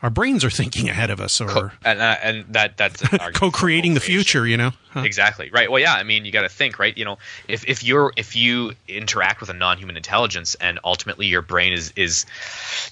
our 0.03 0.11
brains 0.11 0.45
are 0.45 0.51
thinking 0.51 0.89
ahead 0.89 1.11
of 1.11 1.21
us, 1.21 1.41
or 1.41 1.49
Co- 1.49 1.71
and 1.85 2.01
uh, 2.01 2.17
and 2.23 2.45
that 2.51 2.77
that's 2.77 3.01
an 3.03 3.09
argument 3.13 3.35
for 3.35 3.41
co-creating 3.41 3.95
the 3.95 4.01
future. 4.01 4.47
You 4.47 4.57
know, 4.57 4.71
Huh. 4.91 5.01
Exactly. 5.01 5.51
Right. 5.51 5.71
Well, 5.71 5.81
yeah. 5.81 5.95
I 5.95 6.03
mean, 6.03 6.25
you 6.25 6.33
got 6.33 6.43
to 6.43 6.49
think, 6.49 6.79
right? 6.79 6.97
You 6.97 7.05
know, 7.05 7.19
if 7.49 7.65
if 7.67 7.83
you're 7.83 8.13
if 8.17 8.37
you 8.37 8.73
interact 8.89 9.41
with 9.41 9.51
a 9.51 9.55
non-human 9.55 9.97
intelligence, 9.97 10.55
and 10.57 10.79
ultimately 10.85 11.27
your 11.27 11.43
brain 11.43 11.73
is 11.73 11.93
is 11.97 12.27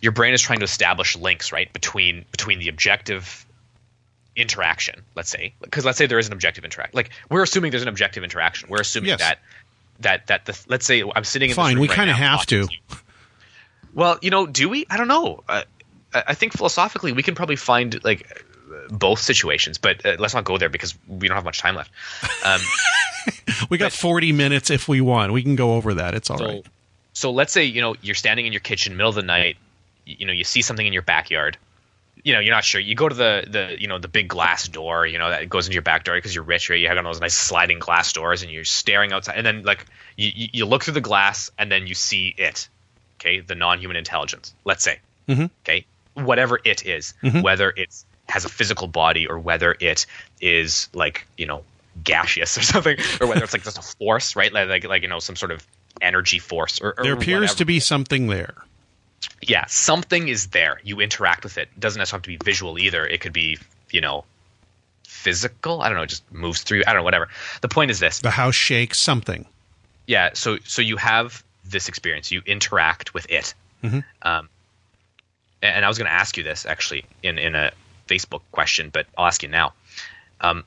your 0.02 0.12
brain 0.12 0.34
is 0.34 0.40
trying 0.42 0.60
to 0.60 0.64
establish 0.64 1.16
links, 1.16 1.52
right, 1.52 1.72
between 1.72 2.24
between 2.30 2.58
the 2.58 2.68
objective 2.68 3.44
interaction, 4.36 5.02
let's 5.14 5.30
say, 5.30 5.54
because 5.60 5.84
let's 5.84 5.96
say 5.98 6.06
there 6.06 6.18
is 6.18 6.26
an 6.26 6.32
objective 6.32 6.64
interaction. 6.64 6.96
Like 6.96 7.10
we're 7.30 7.42
assuming 7.42 7.70
there's 7.70 7.82
an 7.82 7.88
objective 7.88 8.24
interaction. 8.24 8.68
We're 8.68 8.80
assuming 8.80 9.10
Yes. 9.10 9.20
that 9.20 9.38
that 10.00 10.26
that 10.26 10.46
the 10.46 10.58
let's 10.68 10.84
say 10.86 11.02
I'm 11.14 11.24
sitting 11.24 11.50
in 11.50 11.50
this 11.50 11.56
Fine, 11.56 11.78
we 11.78 11.88
right 11.88 11.94
kinda 11.96 12.14
have 12.14 12.44
to. 12.46 12.66
Well, 13.92 14.18
you 14.22 14.30
know, 14.30 14.46
do 14.46 14.68
we? 14.68 14.86
I 14.90 14.96
don't 14.96 15.06
know. 15.06 15.44
Uh, 15.48 15.62
I 16.14 16.34
think 16.34 16.52
philosophically 16.52 17.12
we 17.12 17.22
can 17.22 17.34
probably 17.34 17.56
find 17.56 18.02
like 18.04 18.44
both 18.88 19.20
situations, 19.20 19.78
but 19.78 20.04
uh, 20.04 20.16
let's 20.18 20.34
not 20.34 20.44
go 20.44 20.58
there 20.58 20.68
because 20.68 20.94
we 21.08 21.28
don't 21.28 21.34
have 21.34 21.44
much 21.44 21.58
time 21.58 21.74
left. 21.74 21.90
Um, 22.44 22.60
we 23.70 23.78
got 23.78 23.92
40 23.92 24.32
minutes 24.32 24.70
if 24.70 24.88
we 24.88 25.00
want. 25.00 25.32
We 25.32 25.42
can 25.42 25.56
go 25.56 25.74
over 25.74 25.94
that. 25.94 26.14
It's 26.14 26.30
all 26.30 26.38
so, 26.38 26.46
right. 26.46 26.66
so 27.12 27.30
let's 27.30 27.52
say 27.52 27.64
you 27.64 27.80
know 27.80 27.96
you're 28.02 28.14
standing 28.14 28.46
in 28.46 28.52
your 28.52 28.60
kitchen, 28.60 28.96
middle 28.96 29.10
of 29.10 29.16
the 29.16 29.22
night. 29.22 29.56
You, 30.06 30.26
know, 30.26 30.32
you 30.32 30.44
see 30.44 30.62
something 30.62 30.86
in 30.86 30.92
your 30.92 31.02
backyard. 31.02 31.56
You 32.22 32.34
know, 32.34 32.40
you're 32.40 32.54
not 32.54 32.64
sure. 32.64 32.80
You 32.80 32.94
go 32.94 33.08
to 33.08 33.14
the 33.14 33.44
the 33.48 33.76
you 33.78 33.88
know 33.88 33.98
the 33.98 34.08
big 34.08 34.28
glass 34.28 34.68
door. 34.68 35.06
You 35.06 35.18
know 35.18 35.30
that 35.30 35.48
goes 35.48 35.66
into 35.66 35.74
your 35.74 35.82
back 35.82 36.04
door 36.04 36.14
because 36.14 36.34
you're 36.34 36.44
rich, 36.44 36.70
or 36.70 36.76
you 36.76 36.88
have 36.88 36.96
one 36.96 37.06
of 37.06 37.12
those 37.12 37.20
nice 37.20 37.34
sliding 37.34 37.78
glass 37.78 38.12
doors, 38.12 38.42
and 38.42 38.50
you're 38.50 38.64
staring 38.64 39.12
outside. 39.12 39.36
And 39.36 39.46
then 39.46 39.62
like 39.62 39.84
you 40.16 40.30
you 40.34 40.48
you 40.52 40.66
look 40.66 40.84
through 40.84 40.94
the 40.94 41.00
glass, 41.00 41.50
and 41.58 41.70
then 41.70 41.86
you 41.86 41.94
see 41.94 42.34
it. 42.36 42.68
Okay, 43.20 43.40
the 43.40 43.54
non-human 43.54 43.96
intelligence. 43.96 44.54
Let's 44.64 44.84
say. 44.84 45.00
Mhm. 45.28 45.50
Okay, 45.64 45.86
whatever 46.14 46.58
it 46.64 46.86
is, 46.86 47.14
whether 47.42 47.70
it 47.70 47.94
has 48.28 48.44
a 48.44 48.48
physical 48.48 48.86
body 48.88 49.26
or 49.26 49.38
whether 49.38 49.76
it 49.80 50.06
is 50.40 50.88
like 50.94 51.26
you 51.36 51.46
know 51.46 51.62
gaseous 52.02 52.56
or 52.58 52.62
something, 52.72 52.96
or 53.20 53.26
whether 53.26 53.44
it's 53.44 53.52
like 53.52 53.62
just 53.64 53.78
a 53.78 53.82
force, 53.82 54.34
right? 54.36 54.52
Like 54.52 54.68
like, 54.68 54.84
like 54.84 55.02
you 55.02 55.08
know 55.08 55.18
some 55.20 55.36
sort 55.36 55.50
of 55.52 55.66
energy 56.00 56.38
force 56.38 56.80
or, 56.80 56.94
or 56.98 57.04
There 57.04 57.12
appears 57.12 57.40
whatever. 57.42 57.58
to 57.58 57.64
be 57.66 57.80
something 57.80 58.26
there. 58.26 58.54
yeah, 59.42 59.64
something 59.66 60.26
is 60.28 60.48
there. 60.48 60.80
You 60.82 61.00
interact 61.00 61.44
with 61.44 61.56
it. 61.58 61.68
It 61.74 61.80
doesn't 61.80 61.98
necessarily 61.98 62.18
have 62.18 62.38
to 62.38 62.44
be 62.44 62.50
visual 62.50 62.78
either. 62.78 63.06
It 63.06 63.20
could 63.20 63.32
be, 63.32 63.58
you 63.90 64.00
know, 64.00 64.24
physical. 65.06 65.82
I 65.82 65.88
don't 65.88 65.96
know. 65.96 66.02
It 66.04 66.10
just 66.10 66.30
moves 66.32 66.62
through. 66.62 66.82
I 66.86 66.92
don't 66.92 67.00
know. 67.00 67.04
Whatever. 67.04 67.28
The 67.60 67.68
point 67.68 67.90
is 67.90 67.98
this. 68.00 68.20
The 68.20 68.30
house 68.30 68.54
shakes. 68.54 69.00
Something. 69.00 69.46
Yeah. 70.06 70.30
So 70.34 70.58
so 70.64 70.82
you 70.82 70.96
have 70.96 71.44
this 71.64 71.88
experience. 71.88 72.30
You 72.30 72.42
interact 72.46 73.14
with 73.14 73.30
it. 73.30 73.54
Mm-hmm. 73.82 74.00
Um, 74.22 74.48
and 75.64 75.84
I 75.84 75.88
was 75.88 75.98
going 75.98 76.06
to 76.06 76.12
ask 76.12 76.36
you 76.36 76.42
this 76.42 76.66
actually 76.66 77.04
in 77.22 77.38
in 77.38 77.54
a 77.54 77.72
Facebook 78.06 78.42
question, 78.52 78.90
but 78.92 79.06
I'll 79.16 79.26
ask 79.26 79.42
you 79.42 79.48
now. 79.48 79.72
Um, 80.40 80.64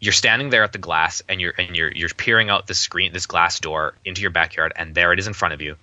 you're 0.00 0.12
standing 0.12 0.50
there 0.50 0.64
at 0.64 0.72
the 0.72 0.78
glass, 0.78 1.22
and 1.28 1.40
you're 1.40 1.54
and 1.56 1.76
you're 1.76 1.92
you're 1.92 2.08
peering 2.08 2.50
out 2.50 2.66
the 2.66 2.74
screen, 2.74 3.12
this 3.12 3.26
glass 3.26 3.60
door 3.60 3.94
into 4.04 4.22
your 4.22 4.30
backyard, 4.30 4.72
and 4.74 4.94
there 4.94 5.12
it 5.12 5.18
is 5.18 5.26
in 5.26 5.32
front 5.32 5.54
of 5.54 5.60
you. 5.60 5.76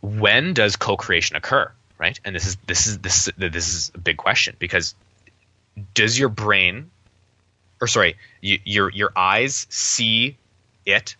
When 0.00 0.54
does 0.54 0.76
co-creation 0.76 1.36
occur? 1.36 1.70
Right, 1.98 2.18
and 2.24 2.34
this 2.34 2.46
is 2.46 2.56
this 2.66 2.86
is 2.86 2.98
this 2.98 3.28
this 3.36 3.68
is 3.68 3.92
a 3.94 3.98
big 3.98 4.16
question 4.16 4.56
because 4.58 4.94
does 5.92 6.18
your 6.18 6.30
brain, 6.30 6.90
or 7.80 7.86
sorry, 7.86 8.16
you, 8.40 8.58
your 8.64 8.90
your 8.90 9.12
eyes 9.14 9.66
see 9.68 10.38
it 10.86 11.16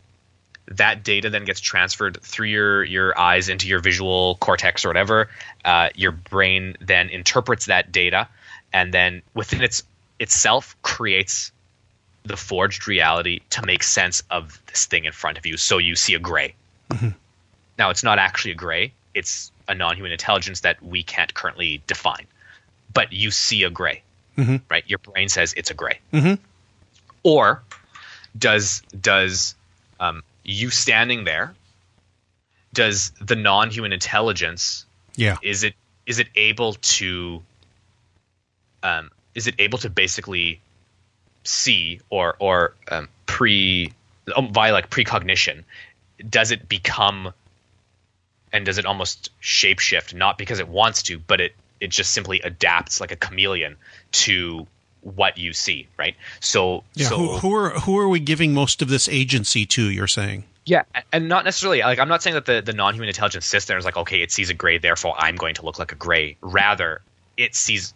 that 0.71 1.03
data 1.03 1.31
then 1.31 1.45
gets 1.45 1.61
transferred 1.61 2.19
through 2.23 2.47
your 2.47 2.85
your 2.85 3.19
eyes 3.19 3.49
into 3.49 3.69
your 3.69 3.81
visual 3.81 4.37
cortex 4.37 4.85
or 4.85 4.89
whatever. 4.89 5.29
Uh, 5.65 5.91
your 5.95 6.13
brain 6.13 6.77
then 6.81 7.09
interprets 7.09 7.67
that 7.67 7.91
data, 7.93 8.29
and 8.73 8.95
then 8.95 9.23
within 9.35 9.63
its 9.63 9.83
itself 10.19 10.77
creates 10.83 11.53
the 12.23 12.37
forged 12.37 12.87
reality 12.87 13.41
to 13.51 13.65
make 13.65 13.83
sense 13.83 14.23
of 14.31 14.61
this 14.67 14.87
thing 14.87 15.07
in 15.07 15.13
front 15.13 15.39
of 15.39 15.47
you. 15.47 15.57
So 15.57 15.79
you 15.79 15.97
see 15.97 16.15
a 16.15 16.19
gray. 16.19 16.55
Now 17.79 17.91
it's 17.91 18.05
not 18.05 18.19
actually 18.19 18.53
a 18.53 18.57
gray; 18.57 18.93
it's 19.15 19.51
a 19.67 19.75
non-human 19.75 20.13
intelligence 20.13 20.61
that 20.61 20.83
we 20.83 21.03
can't 21.03 21.33
currently 21.35 21.83
define. 21.87 22.27
But 22.93 23.13
you 23.13 23.31
see 23.31 23.65
a 23.65 23.71
gray, 23.71 24.03
right? 24.69 24.85
Your 24.87 24.99
brain 24.99 25.29
says 25.29 25.53
it's 25.57 25.71
a 25.71 25.75
gray. 25.75 25.99
Or 27.23 27.63
does 28.39 28.83
does 29.01 29.55
um, 29.99 30.23
you 30.43 30.71
standing 30.71 31.25
there? 31.25 31.55
Does 32.73 33.11
the 33.21 33.37
non-human 33.37 33.93
intelligence 33.93 34.87
Yeah. 35.17 35.37
is 35.43 35.65
it 35.65 35.75
is 36.07 36.19
it 36.19 36.29
able 36.35 36.75
to 36.75 37.43
um, 38.83 39.11
is 39.35 39.47
it 39.47 39.55
able 39.59 39.79
to 39.79 39.91
basically 39.91 40.61
see 41.45 42.01
or 42.11 42.37
or 42.39 42.75
um, 42.91 43.09
pre 43.27 43.93
um, 44.37 44.53
via 44.53 44.73
like 44.73 44.91
precognition 44.91 45.65
does 46.29 46.51
it 46.51 46.69
become 46.69 47.33
and 48.53 48.67
does 48.67 48.79
it 48.79 48.87
almost 48.87 49.31
shapeshift 49.41 50.15
not 50.15 50.39
because 50.39 50.59
it 50.59 50.69
wants 50.69 51.03
to 51.05 51.19
but 51.19 51.41
it 51.41 51.55
it 51.81 51.91
just 51.91 52.11
simply 52.13 52.41
adapts 52.41 53.01
like 53.01 53.11
a 53.11 53.17
chameleon 53.17 53.77
to 54.13 54.67
what 55.03 55.39
you 55.39 55.53
see 55.53 55.89
right 55.99 56.15
so 56.41 56.85
Yeah. 56.95 57.09
so 57.09 57.17
who, 57.17 57.37
who 57.39 57.55
are 57.55 57.71
who 57.71 57.99
are 57.99 58.09
we 58.09 58.21
giving 58.21 58.53
most 58.55 58.83
of 58.83 58.89
this 58.89 59.09
agency 59.09 59.65
to? 59.67 59.91
You're 59.91 60.07
saying. 60.07 60.45
yeah, 60.67 60.83
and 61.13 61.29
not 61.29 61.45
necessarily 61.45 61.81
like 61.81 61.99
I'm 61.99 62.09
not 62.09 62.23
saying 62.23 62.35
that 62.35 62.45
the, 62.47 62.61
the 62.61 62.73
non-human 62.75 63.09
intelligence 63.09 63.47
system 63.47 63.79
is 63.79 63.85
like, 63.85 63.97
okay, 63.97 64.21
it 64.23 64.31
sees 64.31 64.51
a 64.51 64.55
gray, 64.55 64.79
therefore 64.79 65.15
I'm 65.19 65.37
going 65.37 65.55
to 65.55 65.65
look 65.65 65.79
like 65.79 65.93
a 65.93 65.95
gray. 65.97 66.37
Rather, 66.43 67.01
it 67.37 67.55
sees 67.55 67.95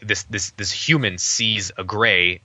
this 0.00 0.24
this 0.24 0.50
this 0.50 0.70
human 0.70 1.16
sees 1.18 1.72
a 1.78 1.84
gray, 1.84 2.40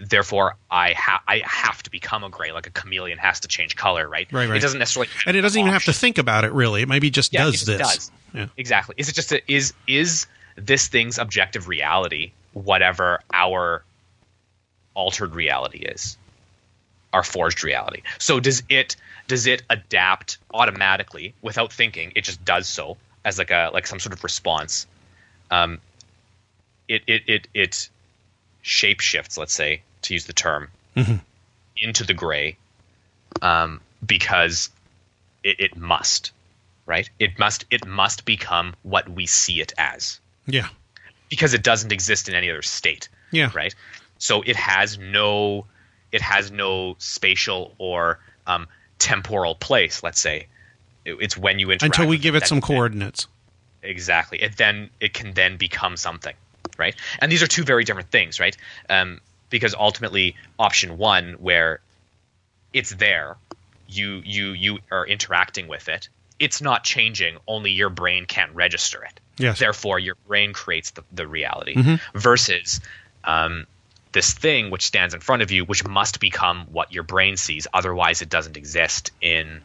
therefore 0.00 0.56
I 0.70 0.92
ha- 0.92 1.22
I 1.26 1.42
have 1.44 1.82
to 1.82 1.90
become 1.90 2.22
a 2.24 2.28
gray, 2.30 2.52
like 2.52 2.66
a 2.66 2.70
chameleon 2.70 3.18
has 3.18 3.40
to 3.40 3.48
change 3.48 3.76
color, 3.76 4.08
right? 4.08 4.28
Right, 4.32 4.48
right. 4.48 4.56
It 4.56 4.60
doesn't 4.60 4.78
necessarily, 4.78 5.08
And 5.26 5.36
it 5.36 5.40
doesn't 5.42 5.58
even 5.58 5.72
have 5.72 5.84
to 5.84 5.92
think 5.92 6.18
about 6.18 6.44
it 6.44 6.52
really. 6.52 6.82
It 6.82 6.88
maybe 6.88 7.10
just 7.10 7.32
Yeah, 7.32 7.44
does 7.44 7.52
just 7.54 7.66
this. 7.66 7.78
does. 7.78 8.10
Yeah. 8.34 8.46
Exactly. 8.56 8.94
Is 8.98 9.08
it 9.08 9.14
just 9.14 9.32
a, 9.32 9.52
is 9.52 9.74
is 9.86 10.26
this 10.56 10.88
thing's 10.88 11.18
objective 11.18 11.68
reality 11.68 12.32
whatever 12.64 13.20
our 13.32 13.84
altered 14.94 15.34
reality 15.34 15.78
is, 15.78 16.16
our 17.12 17.22
forged 17.22 17.64
reality? 17.64 18.02
So 18.18 18.40
does 18.40 18.62
it 18.68 18.96
does 19.26 19.46
it 19.46 19.62
adapt 19.70 20.38
automatically 20.52 21.34
without 21.42 21.72
thinking? 21.72 22.12
It 22.16 22.24
just 22.24 22.44
does 22.44 22.66
so 22.66 22.96
as 23.24 23.38
like 23.38 23.50
a 23.50 23.70
like 23.72 23.86
some 23.86 24.00
sort 24.00 24.12
of 24.12 24.24
response. 24.24 24.86
Um, 25.50 25.78
it 26.88 27.02
it 27.06 27.22
it 27.26 27.48
it 27.54 27.88
shape 28.62 29.00
shifts, 29.00 29.38
let's 29.38 29.52
say, 29.52 29.82
to 30.02 30.14
use 30.14 30.26
the 30.26 30.32
term, 30.32 30.68
into 31.76 32.04
the 32.04 32.14
gray, 32.14 32.56
um, 33.42 33.80
because 34.04 34.70
it, 35.44 35.60
it 35.60 35.76
must, 35.76 36.32
right? 36.86 37.08
It 37.18 37.38
must 37.38 37.66
it 37.70 37.86
must 37.86 38.24
become 38.24 38.74
what 38.82 39.08
we 39.08 39.26
see 39.26 39.60
it 39.60 39.72
as 39.78 40.20
Yeah. 40.46 40.68
Because 41.28 41.54
it 41.54 41.62
doesn't 41.62 41.92
exist 41.92 42.28
in 42.28 42.34
any 42.34 42.50
other 42.50 42.62
state, 42.62 43.08
Yeah. 43.30 43.50
right? 43.54 43.74
So 44.18 44.42
it 44.42 44.56
has 44.56 44.98
no 44.98 45.66
it 46.10 46.22
has 46.22 46.50
no 46.50 46.96
spatial 46.98 47.74
or 47.78 48.18
um, 48.46 48.66
temporal 48.98 49.54
place. 49.54 50.02
Let's 50.02 50.20
say 50.20 50.46
It- 51.04 51.18
it's 51.20 51.36
when 51.36 51.58
you 51.58 51.70
interact 51.70 51.96
Until 51.98 52.08
we 52.08 52.18
give 52.18 52.34
it 52.34 52.46
some 52.46 52.60
coordinates. 52.60 53.26
exactly 53.82 54.42
it 54.42 54.56
then 54.56 54.90
it 55.00 55.14
can 55.14 55.32
then 55.34 55.56
become 55.56 55.96
something 55.96 56.34
right 56.78 56.94
and 57.20 57.30
these 57.30 57.42
are 57.42 57.46
two 57.46 57.62
very 57.62 57.84
different 57.84 58.10
things 58.10 58.40
right 58.40 58.56
um, 58.90 59.20
because 59.50 59.72
ultimately 59.74 60.34
option 60.58 60.98
one 60.98 61.34
where 61.34 61.80
it's 62.72 62.90
there 62.90 63.36
you 63.88 64.20
you 64.24 64.50
you 64.52 64.78
are 64.90 65.06
interacting 65.06 65.68
with 65.68 65.88
it 65.88 66.08
it's 66.40 66.60
not 66.60 66.82
changing 66.84 67.38
only 67.46 67.70
your 67.70 67.88
brain 67.88 68.26
can't 68.26 68.52
register 68.54 69.02
it 69.04 69.20
Yes. 69.38 69.58
therefore 69.58 69.98
your 69.98 70.16
brain 70.26 70.52
creates 70.52 70.90
the, 70.90 71.04
the 71.12 71.26
reality 71.26 71.98
versus 72.14 72.80
um, 73.24 73.66
this 74.12 74.32
thing 74.32 74.70
which 74.70 74.86
stands 74.86 75.14
in 75.14 75.20
front 75.20 75.42
of 75.42 75.50
you 75.50 75.64
which 75.64 75.86
must 75.86 76.20
become 76.20 76.66
what 76.72 76.92
your 76.92 77.02
brain 77.02 77.36
sees. 77.36 77.66
Otherwise 77.72 78.22
it 78.22 78.28
doesn't 78.28 78.56
exist 78.56 79.12
in 79.20 79.60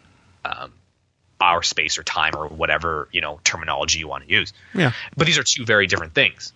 um, 0.46 0.74
our 1.40 1.64
space 1.64 1.98
or 1.98 2.04
time 2.04 2.34
or 2.36 2.48
whatever 2.48 3.08
you 3.12 3.22
know 3.22 3.40
terminology 3.44 4.00
you 4.00 4.08
want 4.08 4.26
to 4.26 4.30
use. 4.30 4.54
Yeah. 4.74 4.92
but 5.18 5.28
these 5.28 5.38
are 5.38 5.44
two 5.44 5.66
very 5.66 5.88
different 5.88 6.14
things. 6.14 6.54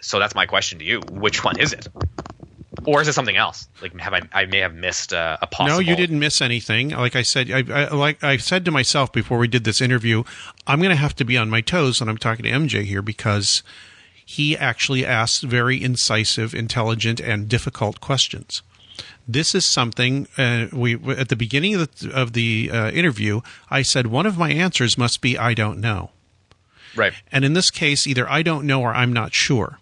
So 0.00 0.18
that's 0.18 0.34
my 0.34 0.46
question 0.46 0.78
to 0.78 0.84
you. 0.84 1.00
Which 1.00 1.42
one 1.42 1.58
is 1.58 1.72
it 1.72 1.88
or 2.84 3.00
is 3.00 3.08
it 3.08 3.12
something 3.12 3.36
else 3.36 3.68
like 3.82 3.98
have 3.98 4.14
i, 4.14 4.20
I 4.32 4.46
may 4.46 4.58
have 4.58 4.74
missed 4.74 5.12
uh, 5.12 5.38
a 5.40 5.46
possible 5.46 5.80
No, 5.80 5.90
you 5.90 5.96
didn't 5.96 6.18
miss 6.18 6.40
anything. 6.40 6.90
Like 6.90 7.16
I 7.16 7.22
said, 7.22 7.50
I, 7.50 7.64
I 7.72 7.88
like 7.88 8.22
I 8.22 8.36
said 8.36 8.64
to 8.64 8.70
myself 8.70 9.12
before 9.12 9.38
we 9.38 9.48
did 9.48 9.64
this 9.64 9.80
interview, 9.80 10.24
I'm 10.66 10.80
going 10.80 10.90
to 10.90 10.96
have 10.96 11.16
to 11.16 11.24
be 11.24 11.36
on 11.36 11.50
my 11.50 11.60
toes 11.60 12.00
when 12.00 12.08
I'm 12.08 12.18
talking 12.18 12.44
to 12.44 12.50
MJ 12.50 12.84
here 12.84 13.02
because 13.02 13.62
he 14.24 14.56
actually 14.56 15.06
asks 15.06 15.42
very 15.42 15.82
incisive, 15.82 16.54
intelligent, 16.54 17.20
and 17.20 17.48
difficult 17.48 18.00
questions. 18.00 18.62
This 19.26 19.54
is 19.54 19.66
something 19.66 20.26
uh, 20.36 20.66
we 20.72 20.94
at 20.94 21.28
the 21.28 21.36
beginning 21.36 21.74
of 21.74 21.94
the, 21.98 22.12
of 22.12 22.32
the 22.32 22.70
uh, 22.72 22.90
interview. 22.90 23.40
I 23.70 23.82
said 23.82 24.06
one 24.06 24.26
of 24.26 24.38
my 24.38 24.50
answers 24.50 24.96
must 24.96 25.20
be 25.20 25.36
I 25.36 25.54
don't 25.54 25.80
know, 25.80 26.10
right 26.96 27.12
and 27.30 27.44
in 27.44 27.52
this 27.52 27.70
case, 27.70 28.06
either 28.06 28.28
I 28.28 28.42
don't 28.42 28.66
know 28.66 28.82
or 28.82 28.94
I'm 28.94 29.12
not 29.12 29.34
sure. 29.34 29.78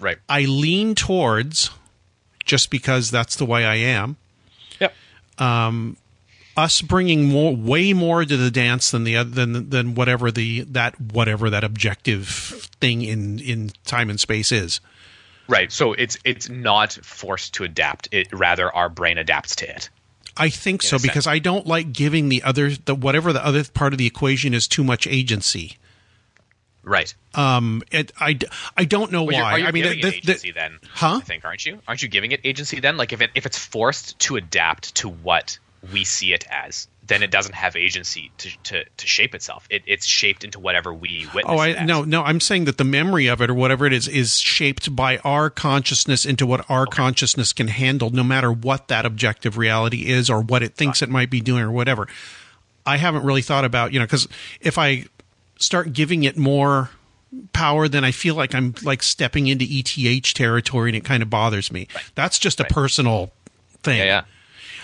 right 0.00 0.18
I 0.28 0.42
lean 0.42 0.94
towards 0.94 1.70
just 2.44 2.70
because 2.70 3.10
that's 3.10 3.36
the 3.36 3.46
way 3.46 3.64
I 3.64 3.76
am. 3.76 4.16
yep 4.80 4.94
um, 5.38 5.96
us 6.56 6.82
bringing 6.82 7.24
more, 7.24 7.56
way 7.56 7.92
more 7.92 8.24
to 8.24 8.36
the 8.36 8.50
dance 8.50 8.90
than 8.90 9.04
the 9.04 9.16
other 9.16 9.30
than 9.30 9.70
than 9.70 9.94
whatever 9.94 10.30
the 10.30 10.60
that 10.62 11.00
whatever 11.00 11.48
that 11.50 11.64
objective 11.64 12.26
thing 12.80 13.02
in 13.02 13.38
in 13.38 13.70
time 13.84 14.10
and 14.10 14.20
space 14.20 14.52
is. 14.52 14.80
right 15.48 15.72
so 15.72 15.92
it's 15.94 16.18
it's 16.24 16.48
not 16.48 16.92
forced 16.92 17.54
to 17.54 17.64
adapt 17.64 18.08
it 18.12 18.28
rather 18.32 18.70
our 18.74 18.88
brain 18.88 19.18
adapts 19.18 19.56
to 19.56 19.68
it 19.68 19.88
I 20.36 20.48
think 20.48 20.82
so 20.82 20.96
a 20.96 20.98
sense. 20.98 21.02
because 21.02 21.26
I 21.26 21.38
don't 21.38 21.66
like 21.66 21.92
giving 21.92 22.28
the 22.28 22.42
other 22.42 22.70
the 22.70 22.94
whatever 22.94 23.32
the 23.32 23.44
other 23.44 23.64
part 23.64 23.92
of 23.92 23.98
the 23.98 24.06
equation 24.06 24.54
is 24.54 24.66
too 24.66 24.84
much 24.84 25.06
agency. 25.06 25.76
Right 26.84 27.14
Um, 27.34 27.82
it, 27.90 28.12
I, 28.18 28.38
I 28.76 28.84
don't 28.84 29.12
know 29.12 29.22
Well, 29.24 29.40
why. 29.40 29.52
are 29.52 29.58
you 29.58 29.66
I 29.66 29.70
mean, 29.72 29.84
giving 29.84 30.00
the- 30.00 30.08
it 30.08 30.12
the- 30.12 30.32
agency 30.32 30.52
then 30.52 30.78
Huh? 30.94 31.18
i 31.18 31.20
think 31.20 31.44
aren't 31.44 31.64
you 31.64 31.78
aren't 31.86 32.02
you 32.02 32.08
giving 32.08 32.32
it 32.32 32.40
agency 32.44 32.80
then 32.80 32.96
like 32.96 33.12
if 33.12 33.20
it 33.20 33.30
if 33.34 33.46
it's 33.46 33.58
forced 33.58 34.18
to 34.20 34.36
adapt 34.36 34.94
to 34.96 35.08
what 35.08 35.58
we 35.92 36.04
see 36.04 36.32
it 36.32 36.44
as 36.50 36.88
then 37.04 37.24
it 37.24 37.32
doesn't 37.32 37.56
have 37.56 37.74
agency 37.74 38.30
to, 38.38 38.48
to, 38.62 38.84
to 38.96 39.06
shape 39.08 39.34
itself. 39.34 39.66
It, 39.68 39.82
it's 39.88 40.06
shaped 40.06 40.44
into 40.44 40.60
whatever 40.60 40.94
we 40.94 41.26
witness. 41.34 41.44
Oh, 41.52 41.58
I 41.58 41.84
no, 41.84 42.04
no. 42.04 42.22
I'm 42.22 42.38
saying 42.38 42.66
that 42.66 42.78
the 42.78 42.84
memory 42.84 43.26
of 43.26 43.42
it 43.42 43.50
or 43.50 43.54
whatever 43.54 43.86
it 43.86 43.92
is 43.92 44.06
is 44.06 44.36
shaped 44.38 44.94
by 44.94 45.18
our 45.18 45.50
consciousness 45.50 46.24
into 46.24 46.46
what 46.46 46.64
our 46.70 46.86
consciousness 46.86 47.52
can 47.52 47.66
handle, 47.66 48.10
no 48.10 48.22
matter 48.22 48.52
what 48.52 48.86
that 48.86 49.04
objective 49.04 49.58
reality 49.58 50.06
is 50.06 50.30
or 50.30 50.40
what 50.40 50.62
it 50.62 50.76
thinks 50.76 51.02
it 51.02 51.08
might 51.08 51.28
be 51.28 51.40
doing 51.40 51.64
or 51.64 51.72
whatever. 51.72 52.06
I 52.86 52.98
haven't 52.98 53.24
really 53.24 53.42
thought 53.42 53.64
about 53.64 53.92
you 53.92 53.98
know 53.98 54.06
because 54.06 54.28
if 54.60 54.78
I 54.78 55.06
start 55.62 55.92
giving 55.92 56.24
it 56.24 56.36
more 56.36 56.90
power, 57.52 57.88
then 57.88 58.04
I 58.04 58.10
feel 58.10 58.34
like 58.34 58.54
I'm 58.54 58.74
like 58.82 59.02
stepping 59.02 59.46
into 59.46 59.64
ETH 59.68 60.34
territory, 60.34 60.90
and 60.90 60.96
it 60.96 61.04
kind 61.04 61.22
of 61.22 61.30
bothers 61.30 61.72
me. 61.72 61.88
That's 62.14 62.38
just 62.38 62.60
a 62.60 62.64
personal 62.64 63.32
thing. 63.82 63.98
Yeah, 63.98 64.04
yeah. 64.04 64.24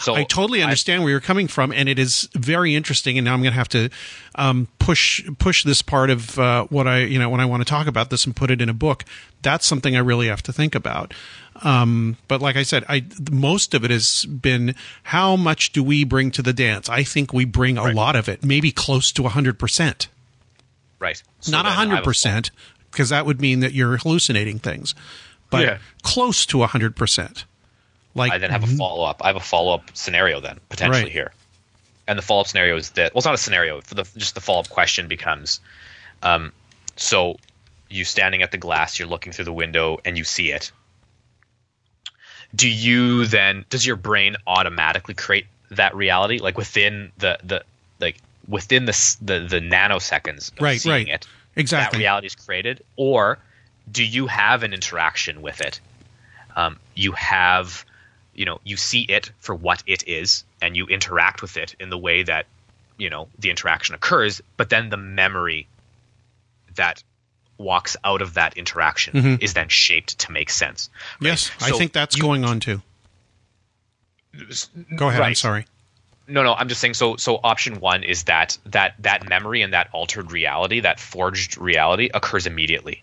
So 0.01 0.15
I 0.15 0.23
totally 0.23 0.63
understand 0.63 1.03
where 1.03 1.11
you're 1.11 1.21
coming 1.21 1.49
from, 1.49 1.73
and 1.73 1.89
it 1.89 1.99
is 1.99 2.29
very 2.33 2.77
interesting. 2.77 3.19
And 3.19 3.25
now 3.25 3.35
I'm 3.35 3.43
going 3.43 3.53
to 3.53 3.59
have 3.59 3.69
to 3.71 3.91
um, 4.37 4.69
push 4.79 5.29
push 5.39 5.65
this 5.65 5.83
part 5.83 6.11
of 6.11 6.39
uh, 6.39 6.67
what 6.67 6.87
I 6.87 7.01
you 7.01 7.19
know 7.19 7.29
when 7.29 7.41
I 7.41 7.47
want 7.47 7.63
to 7.63 7.69
talk 7.69 7.87
about 7.87 8.11
this 8.11 8.25
and 8.25 8.35
put 8.35 8.51
it 8.51 8.63
in 8.63 8.69
a 8.69 8.75
book. 8.75 9.05
That's 9.43 9.67
something 9.67 9.97
I 9.97 10.01
really 10.01 10.29
have 10.29 10.43
to 10.45 10.53
think 10.53 10.75
about. 10.75 11.15
Um, 11.63 12.17
but 12.29 12.41
like 12.41 12.55
I 12.57 12.63
said, 12.63 12.85
I 12.89 13.05
most 13.31 13.75
of 13.75 13.85
it 13.85 13.91
has 13.91 14.25
been 14.25 14.75
how 15.03 15.35
much 15.35 15.73
do 15.73 15.83
we 15.83 16.05
bring 16.05 16.31
to 16.33 16.43
the 16.43 16.53
dance? 16.53 16.89
I 16.89 17.03
think 17.03 17.33
we 17.33 17.45
bring 17.45 17.77
a 17.77 17.91
lot 17.91 18.15
of 18.15 18.29
it, 18.29 18.45
maybe 18.45 18.71
close 18.71 19.11
to 19.13 19.25
hundred 19.25 19.59
percent. 19.59 20.09
Right. 20.99 21.23
So 21.41 21.53
Not 21.53 21.65
then 21.65 21.67
I 21.67 21.71
have 21.71 21.77
hundred 21.89 21.99
a 22.01 22.03
percent, 22.03 22.51
because 22.91 23.09
that 23.11 23.27
would 23.27 23.41
mean 23.41 23.61
that 23.61 23.73
you're 23.73 23.97
hallucinating 23.99 24.59
things, 24.59 24.95
but 25.51 25.65
Yeah. 25.65 25.79
close 26.03 26.45
to 26.47 26.63
hundred 26.65 26.97
percent. 26.97 27.45
Like 28.15 28.33
I 28.33 28.39
then 28.39 28.51
have 28.51 28.65
a 28.65 28.67
follow 28.67 29.05
up. 29.05 29.21
I 29.23 29.29
have 29.29 29.37
a 29.37 29.41
follow 29.41 29.75
up 29.75 29.91
scenario 29.95 30.41
then 30.41 30.59
potentially 30.69 31.05
Right. 31.05 31.13
here, 31.13 31.33
and 32.07 32.19
the 32.19 32.23
follow 32.23 32.41
up 32.41 32.49
scenario 32.49 32.77
is 32.77 32.91
that 32.91 33.15
well, 33.15 33.19
it's 33.21 33.27
not 33.27 33.35
a 33.35 33.39
scenario. 33.39 33.81
For 33.83 33.95
the 33.95 34.03
just 34.17 34.35
the 34.35 34.41
follow 34.41 34.61
up 34.61 34.69
question 34.71 35.07
becomes, 35.09 35.61
um, 36.23 36.53
so 36.97 37.37
you're 37.91 38.05
standing 38.05 38.43
at 38.43 38.51
the 38.51 38.59
glass, 38.59 38.99
you're 38.99 39.09
looking 39.09 39.33
through 39.33 39.45
the 39.47 39.53
window, 39.53 39.99
and 40.05 40.19
you 40.19 40.25
see 40.25 40.51
it. 40.51 40.73
Do 42.55 42.69
you 42.69 43.27
then 43.27 43.65
does 43.69 43.85
your 43.87 43.97
brain 43.97 44.37
automatically 44.47 45.15
create 45.15 45.47
that 45.71 45.95
reality 45.95 46.39
like 46.39 46.57
within 46.57 47.13
the 47.19 47.39
the 47.45 47.63
like 48.01 48.17
within 48.49 48.87
the 48.87 49.17
the, 49.23 49.41
the 49.41 49.61
nanoseconds 49.61 50.53
of 50.53 50.61
Right, 50.63 50.81
seeing 50.81 50.95
right. 50.95 51.09
it? 51.09 51.27
Exactly. 51.57 51.97
That 51.99 52.01
reality 52.03 52.27
is 52.29 52.35
created, 52.35 52.83
or 52.97 53.39
do 53.91 54.05
you 54.05 54.27
have 54.27 54.63
an 54.63 54.73
interaction 54.73 55.43
with 55.43 55.61
it? 55.61 55.81
Um, 56.57 56.79
you 56.95 57.13
have 57.13 57.85
you 58.35 58.45
know 58.45 58.61
you 58.65 58.77
see 58.77 59.03
it 59.03 59.31
for 59.41 59.55
what 59.55 59.83
it 59.87 60.07
is 60.09 60.45
and 60.63 60.77
you 60.77 60.87
interact 60.87 61.43
with 61.43 61.57
it 61.57 61.75
in 61.81 61.91
the 61.91 61.99
way 61.99 62.23
that 62.23 62.47
you 62.97 63.11
know 63.11 63.29
the 63.39 63.51
interaction 63.51 63.95
occurs 63.95 64.41
but 64.57 64.71
then 64.71 64.89
the 64.91 64.97
memory 64.97 65.67
that 66.77 67.03
walks 67.59 67.97
out 68.05 68.23
of 68.23 68.35
that 68.35 68.57
interaction 68.57 69.39
is 69.41 69.55
then 69.55 69.69
shaped 69.69 70.19
to 70.21 70.31
make 70.33 70.51
sense 70.51 70.91
right? 71.21 71.29
Yes, 71.31 71.51
I 71.61 71.71
think 71.73 71.93
that's 71.93 72.17
you- 72.17 72.23
going 72.23 72.45
on 72.45 72.61
too. 72.61 72.81
Go 74.97 75.09
ahead. 75.09 75.23
I'm 75.23 75.35
sorry. 75.35 75.67
No 76.29 76.43
no 76.43 76.55
i'm 76.55 76.69
just 76.69 76.81
saying 76.81 76.95
so 76.95 77.17
so 77.17 77.41
option 77.43 77.81
one 77.81 78.05
is 78.05 78.25
that 78.25 78.59
that 78.67 78.95
that 79.01 79.29
memory 79.29 79.63
and 79.63 79.73
that 79.73 79.89
altered 79.93 80.31
reality 80.33 80.81
that 80.81 81.01
forged 81.01 81.59
reality 81.59 82.11
occurs 82.13 82.47
immediately 82.47 83.03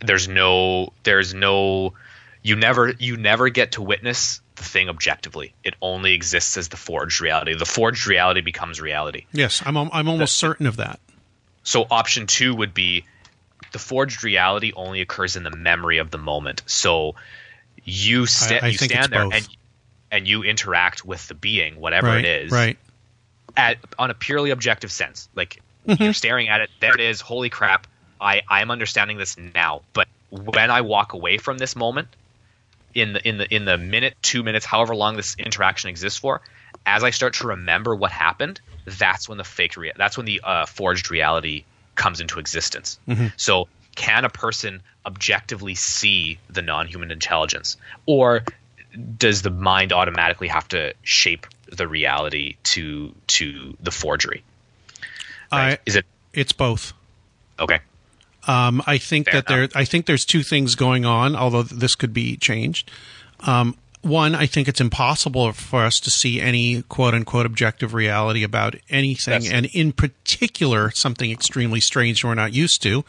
there's 0.00 0.28
no 0.28 0.92
there's 1.04 1.32
no 1.34 1.94
you 2.42 2.56
never 2.56 2.92
you 2.98 3.16
never 3.16 3.48
get 3.48 3.72
to 3.72 3.82
witness 3.82 4.40
the 4.56 4.64
thing 4.64 4.88
objectively 4.88 5.54
it 5.64 5.74
only 5.80 6.12
exists 6.12 6.56
as 6.56 6.68
the 6.68 6.76
forged 6.76 7.20
reality 7.20 7.54
the 7.54 7.64
forged 7.64 8.06
reality 8.06 8.40
becomes 8.40 8.80
reality 8.80 9.24
Yes, 9.32 9.62
I'm. 9.64 9.76
I'm 9.76 10.08
almost 10.08 10.36
certain 10.36 10.66
of 10.66 10.76
that. 10.76 11.00
so 11.62 11.86
option 11.90 12.26
two 12.26 12.54
would 12.54 12.74
be 12.74 13.04
the 13.72 13.78
forged 13.78 14.22
reality 14.22 14.72
only 14.76 15.00
occurs 15.00 15.36
in 15.36 15.42
the 15.42 15.50
memory 15.56 15.98
of 15.98 16.10
the 16.10 16.18
moment 16.18 16.62
so 16.66 17.14
you, 17.86 18.26
sta- 18.26 18.60
I 18.62 18.68
you 18.68 18.78
stand 18.78 19.12
there 19.12 19.24
both. 19.24 19.34
and 19.34 19.48
and 20.14 20.28
you 20.28 20.42
interact 20.44 21.04
with 21.04 21.26
the 21.28 21.34
being 21.34 21.80
whatever 21.80 22.06
right. 22.06 22.24
it 22.24 22.44
is 22.44 22.52
Right. 22.52 22.78
at 23.56 23.78
on 23.98 24.10
a 24.10 24.14
purely 24.14 24.50
objective 24.50 24.92
sense. 24.92 25.28
Like 25.34 25.60
Mm-hmm. 25.86 26.02
you're 26.02 26.12
staring 26.14 26.48
at 26.48 26.62
it, 26.62 26.70
there 26.80 26.94
it 26.94 27.00
is. 27.00 27.20
Holy 27.20 27.50
crap! 27.50 27.86
I 28.18 28.40
I'm 28.48 28.70
understanding 28.70 29.18
this 29.18 29.36
now. 29.36 29.82
But 29.92 30.08
when 30.30 30.70
I 30.70 30.80
walk 30.80 31.12
away 31.12 31.36
from 31.36 31.58
this 31.58 31.76
moment, 31.76 32.08
in 32.94 33.12
the 33.12 33.28
in 33.28 33.36
the 33.36 33.54
in 33.54 33.66
the 33.66 33.76
minute, 33.76 34.14
two 34.22 34.42
minutes, 34.42 34.64
however 34.64 34.94
long 34.96 35.16
this 35.16 35.34
interaction 35.38 35.90
exists 35.90 36.18
for, 36.18 36.40
as 36.86 37.04
I 37.04 37.10
start 37.10 37.34
to 37.34 37.48
remember 37.48 37.94
what 37.94 38.12
happened, 38.12 38.62
that's 38.86 39.28
when 39.28 39.36
the 39.36 39.44
fake 39.44 39.76
rea- 39.76 39.92
that's 39.94 40.16
when 40.16 40.24
the 40.24 40.40
uh, 40.42 40.64
forged 40.64 41.10
reality 41.10 41.64
comes 41.96 42.18
into 42.18 42.38
existence. 42.38 42.98
Mm-hmm. 43.06 43.26
So 43.36 43.68
can 43.94 44.24
a 44.24 44.30
person 44.30 44.80
objectively 45.04 45.74
see 45.74 46.38
the 46.48 46.62
non-human 46.62 47.10
intelligence, 47.10 47.76
or 48.06 48.42
does 49.18 49.42
the 49.42 49.50
mind 49.50 49.92
automatically 49.92 50.48
have 50.48 50.68
to 50.68 50.94
shape 51.02 51.46
the 51.70 51.88
reality 51.88 52.56
to 52.64 53.14
to 53.28 53.76
the 53.80 53.90
forgery? 53.90 54.42
I. 55.50 55.78
Is 55.86 55.96
it 55.96 56.06
It's 56.32 56.52
both. 56.52 56.92
okay? 57.58 57.80
Um, 58.46 58.82
I 58.86 58.98
think 58.98 59.26
Fair 59.30 59.34
that 59.40 59.46
there. 59.46 59.68
I 59.74 59.84
think 59.84 60.06
there's 60.06 60.24
two 60.24 60.42
things 60.42 60.74
going 60.74 61.04
on. 61.04 61.34
Although 61.34 61.62
this 61.62 61.94
could 61.94 62.12
be 62.12 62.36
changed. 62.36 62.90
Um, 63.40 63.76
one, 64.02 64.34
I 64.34 64.44
think 64.44 64.68
it's 64.68 64.82
impossible 64.82 65.50
for 65.52 65.82
us 65.82 65.98
to 66.00 66.10
see 66.10 66.38
any 66.38 66.82
quote 66.82 67.14
unquote 67.14 67.46
objective 67.46 67.94
reality 67.94 68.42
about 68.42 68.74
anything, 68.90 69.32
That's- 69.32 69.50
and 69.50 69.64
in 69.66 69.92
particular, 69.92 70.90
something 70.90 71.30
extremely 71.30 71.80
strange 71.80 72.22
we're 72.22 72.34
not 72.34 72.52
used 72.52 72.82
to. 72.82 73.02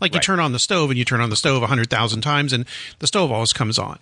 Like 0.00 0.12
you 0.12 0.20
turn 0.20 0.40
on 0.40 0.50
the 0.50 0.58
stove 0.58 0.90
and 0.90 0.98
you 0.98 1.04
turn 1.04 1.20
on 1.20 1.30
the 1.30 1.36
stove 1.36 1.62
a 1.62 1.68
hundred 1.68 1.88
thousand 1.88 2.22
times, 2.22 2.52
and 2.52 2.66
the 2.98 3.06
stove 3.06 3.30
always 3.30 3.52
comes 3.52 3.78
on. 3.78 4.00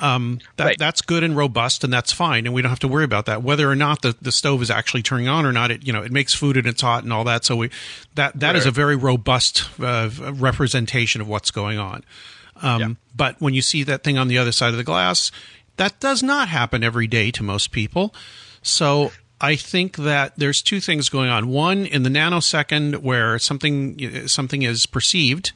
Um, 0.00 0.40
that, 0.56 0.64
Right. 0.64 0.78
That's 0.78 1.02
good 1.02 1.22
and 1.22 1.36
robust, 1.36 1.84
and 1.84 1.92
that's 1.92 2.12
fine, 2.12 2.46
and 2.46 2.54
we 2.54 2.62
don't 2.62 2.70
have 2.70 2.80
to 2.80 2.88
worry 2.88 3.04
about 3.04 3.26
that. 3.26 3.42
Whether 3.42 3.70
or 3.70 3.76
not 3.76 4.02
the, 4.02 4.16
the 4.20 4.32
stove 4.32 4.60
is 4.60 4.70
actually 4.70 5.02
turning 5.02 5.28
on 5.28 5.46
or 5.46 5.52
not, 5.52 5.70
it 5.70 5.86
you 5.86 5.92
know 5.92 6.02
it 6.02 6.10
makes 6.12 6.34
food 6.34 6.56
and 6.56 6.66
it's 6.66 6.82
hot 6.82 7.04
and 7.04 7.12
all 7.12 7.24
that. 7.24 7.44
So 7.44 7.56
we 7.56 7.70
that 8.14 8.38
that 8.40 8.56
is 8.56 8.66
a 8.66 8.70
very 8.70 8.96
robust 8.96 9.68
uh, 9.80 10.10
representation 10.32 11.20
of 11.20 11.28
what's 11.28 11.50
going 11.50 11.78
on. 11.78 12.04
Um, 12.62 12.80
Yeah. 12.80 12.88
But 13.16 13.40
when 13.40 13.54
you 13.54 13.62
see 13.62 13.84
that 13.84 14.02
thing 14.02 14.18
on 14.18 14.28
the 14.28 14.38
other 14.38 14.52
side 14.52 14.70
of 14.70 14.76
the 14.76 14.84
glass, 14.84 15.30
that 15.76 16.00
does 16.00 16.22
not 16.22 16.48
happen 16.48 16.82
every 16.82 17.06
day 17.06 17.30
to 17.32 17.42
most 17.42 17.70
people. 17.70 18.14
So 18.62 19.12
I 19.40 19.56
think 19.56 19.96
that 19.96 20.32
there's 20.36 20.62
two 20.62 20.80
things 20.80 21.08
going 21.08 21.28
on. 21.28 21.48
One, 21.48 21.84
in 21.84 22.02
the 22.02 22.08
nanosecond 22.08 22.98
where 22.98 23.38
something 23.38 24.26
something 24.26 24.62
is 24.62 24.86
perceived, 24.86 25.52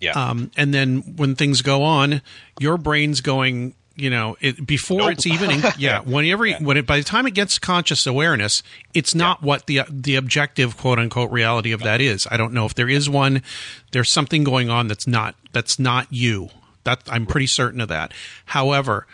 Yeah. 0.00 0.12
um, 0.12 0.50
and 0.56 0.72
then 0.72 1.16
when 1.16 1.34
things 1.34 1.62
go 1.62 1.82
on, 1.82 2.22
your 2.60 2.78
brain's 2.78 3.20
going, 3.20 3.74
you 3.96 4.10
know, 4.10 4.36
it, 4.40 4.64
before 4.64 4.98
Nope. 4.98 5.10
it's 5.12 5.26
evening. 5.26 5.60
yeah, 5.78 6.00
whenever, 6.00 6.48
when 6.52 6.76
it, 6.76 6.86
by 6.86 6.98
the 6.98 7.04
time 7.04 7.26
it 7.26 7.34
gets 7.34 7.58
conscious 7.58 8.06
awareness, 8.06 8.62
it's 8.94 9.14
not 9.14 9.42
what 9.42 9.66
the, 9.66 9.80
the 9.90 10.14
objective 10.14 10.76
quote 10.76 10.98
unquote 11.00 11.32
reality 11.32 11.72
of 11.72 11.82
that 11.82 12.00
is. 12.00 12.28
I 12.30 12.36
don't 12.36 12.52
know 12.52 12.64
if 12.64 12.74
there 12.74 12.88
is 12.88 13.10
one. 13.10 13.42
There's 13.90 14.10
something 14.10 14.44
going 14.44 14.70
on 14.70 14.86
that's 14.86 15.06
not, 15.08 15.34
that's 15.52 15.78
not 15.80 16.06
you. 16.10 16.50
That 16.84 17.02
I'm 17.08 17.26
pretty 17.26 17.48
certain 17.48 17.80
of 17.80 17.88
that. 17.88 18.14
However, 18.46 19.06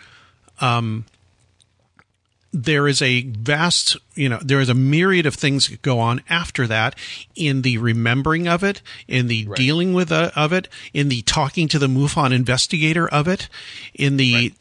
there 2.55 2.87
is 2.87 3.01
a 3.01 3.23
vast, 3.23 3.97
you 4.15 4.29
know, 4.29 4.39
there 4.41 4.61
is 4.61 4.69
a 4.69 4.73
myriad 4.73 5.25
of 5.25 5.35
things 5.35 5.67
that 5.67 5.81
go 5.81 5.99
on 5.99 6.21
after 6.29 6.65
that 6.67 6.95
in 7.35 7.63
the 7.63 7.77
remembering 7.77 8.47
of 8.47 8.63
it, 8.63 8.81
in 9.09 9.27
the 9.27 9.45
dealing 9.55 9.93
with 9.93 10.09
uh, 10.09 10.31
of 10.37 10.53
it, 10.53 10.69
in 10.93 11.09
the 11.09 11.21
talking 11.23 11.67
to 11.67 11.77
the 11.77 11.87
MUFON 11.87 12.33
investigator 12.33 13.09
of 13.09 13.27
it, 13.27 13.49
in 13.93 14.15
the 14.15 14.53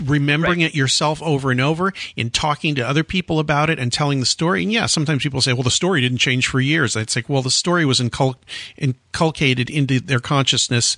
remembering 0.00 0.60
it 0.60 0.72
yourself 0.72 1.20
over 1.20 1.50
and 1.50 1.60
over, 1.60 1.92
in 2.14 2.30
talking 2.30 2.76
to 2.76 2.88
other 2.88 3.02
people 3.02 3.40
about 3.40 3.70
it 3.70 3.80
and 3.80 3.92
telling 3.92 4.20
the 4.20 4.26
story. 4.26 4.62
And 4.62 4.72
yeah, 4.72 4.86
sometimes 4.86 5.24
people 5.24 5.40
say, 5.40 5.52
well, 5.52 5.64
the 5.64 5.70
story 5.70 6.00
didn't 6.00 6.18
change 6.18 6.46
for 6.46 6.60
years. 6.60 6.94
It's 6.94 7.16
like, 7.16 7.28
well, 7.28 7.42
the 7.42 7.50
story 7.50 7.84
was 7.84 7.98
incul- 7.98 8.36
inculcated 8.78 9.68
into 9.68 9.98
their 9.98 10.20
consciousness 10.20 10.96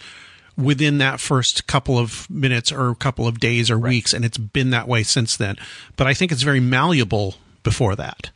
within 0.56 0.98
that 0.98 1.20
first 1.20 1.66
couple 1.66 1.98
of 1.98 2.28
minutes 2.30 2.70
or 2.72 2.90
a 2.90 2.94
couple 2.94 3.26
of 3.26 3.40
days 3.40 3.70
or 3.70 3.78
weeks, 3.78 4.12
and 4.12 4.24
it's 4.24 4.38
been 4.38 4.70
that 4.70 4.86
way 4.88 5.02
since 5.02 5.36
then. 5.36 5.56
But 5.96 6.06
I 6.06 6.14
think 6.14 6.32
it's 6.32 6.42
very 6.42 6.60
malleable 6.60 7.36
before 7.62 7.96
that. 7.96 8.30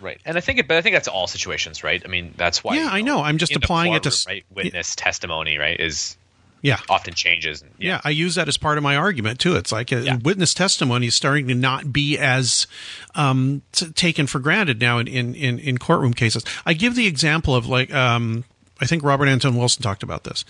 right. 0.00 0.20
And 0.24 0.36
I 0.36 0.40
think 0.40 0.58
it, 0.58 0.66
but 0.68 0.76
I 0.76 0.82
think 0.82 0.94
that's 0.94 1.08
all 1.08 1.26
situations, 1.26 1.84
right? 1.84 2.02
I 2.04 2.08
mean, 2.08 2.34
that's 2.36 2.62
why. 2.64 2.74
Yeah, 2.76 2.88
I 2.90 3.00
know. 3.02 3.22
I'm 3.22 3.38
just 3.38 3.54
applying 3.56 3.92
it 3.94 4.02
to 4.02 4.12
right. 4.26 4.44
Witness 4.52 4.96
testimony, 4.96 5.58
right, 5.58 5.78
is 5.78 6.16
Yeah. 6.60 6.78
often 6.88 7.14
changes. 7.14 7.62
And, 7.62 7.70
Yeah, 7.78 8.00
I 8.04 8.10
use 8.10 8.34
that 8.34 8.48
as 8.48 8.56
part 8.58 8.76
of 8.78 8.82
my 8.84 8.96
argument 8.96 9.38
too. 9.38 9.54
It's 9.54 9.70
like 9.72 9.92
uh 9.92 9.98
Yeah. 9.98 10.16
witness 10.16 10.54
testimony 10.54 11.06
is 11.06 11.16
starting 11.16 11.46
to 11.48 11.54
not 11.54 11.92
be 11.92 12.18
as 12.18 12.66
um, 13.14 13.62
t- 13.72 13.90
taken 13.92 14.26
for 14.26 14.40
granted 14.40 14.80
now 14.80 14.98
in, 14.98 15.06
in, 15.06 15.34
in, 15.36 15.58
in 15.60 15.78
courtroom 15.78 16.14
cases. 16.14 16.44
I 16.66 16.74
give 16.74 16.96
the 16.96 17.06
example 17.06 17.54
of 17.54 17.66
like 17.66 17.92
um, 17.94 18.44
I 18.82 18.86
think 18.86 19.02
Robert 19.04 19.26
Anton 19.28 19.56
Wilson 19.56 19.82
talked 19.82 20.02
about 20.02 20.24
this, 20.24 20.44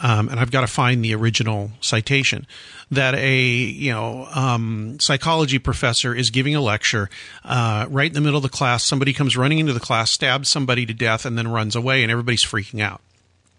um, 0.00 0.28
and 0.28 0.38
I've 0.40 0.50
got 0.50 0.60
to 0.62 0.66
find 0.68 1.04
the 1.04 1.14
original 1.14 1.72
citation 1.80 2.46
that 2.90 3.14
a 3.16 3.42
you 3.44 3.90
know 3.92 4.26
um, 4.34 4.98
psychology 5.00 5.58
professor 5.58 6.14
is 6.14 6.30
giving 6.30 6.54
a 6.54 6.60
lecture 6.60 7.10
uh, 7.44 7.86
right 7.90 8.06
in 8.08 8.14
the 8.14 8.20
middle 8.20 8.36
of 8.38 8.42
the 8.44 8.48
class. 8.48 8.84
Somebody 8.84 9.12
comes 9.12 9.36
running 9.36 9.58
into 9.58 9.72
the 9.72 9.80
class, 9.80 10.10
stabs 10.12 10.48
somebody 10.48 10.86
to 10.86 10.94
death, 10.94 11.26
and 11.26 11.36
then 11.36 11.48
runs 11.48 11.76
away, 11.76 12.02
and 12.02 12.10
everybody's 12.10 12.44
freaking 12.44 12.80
out. 12.80 13.00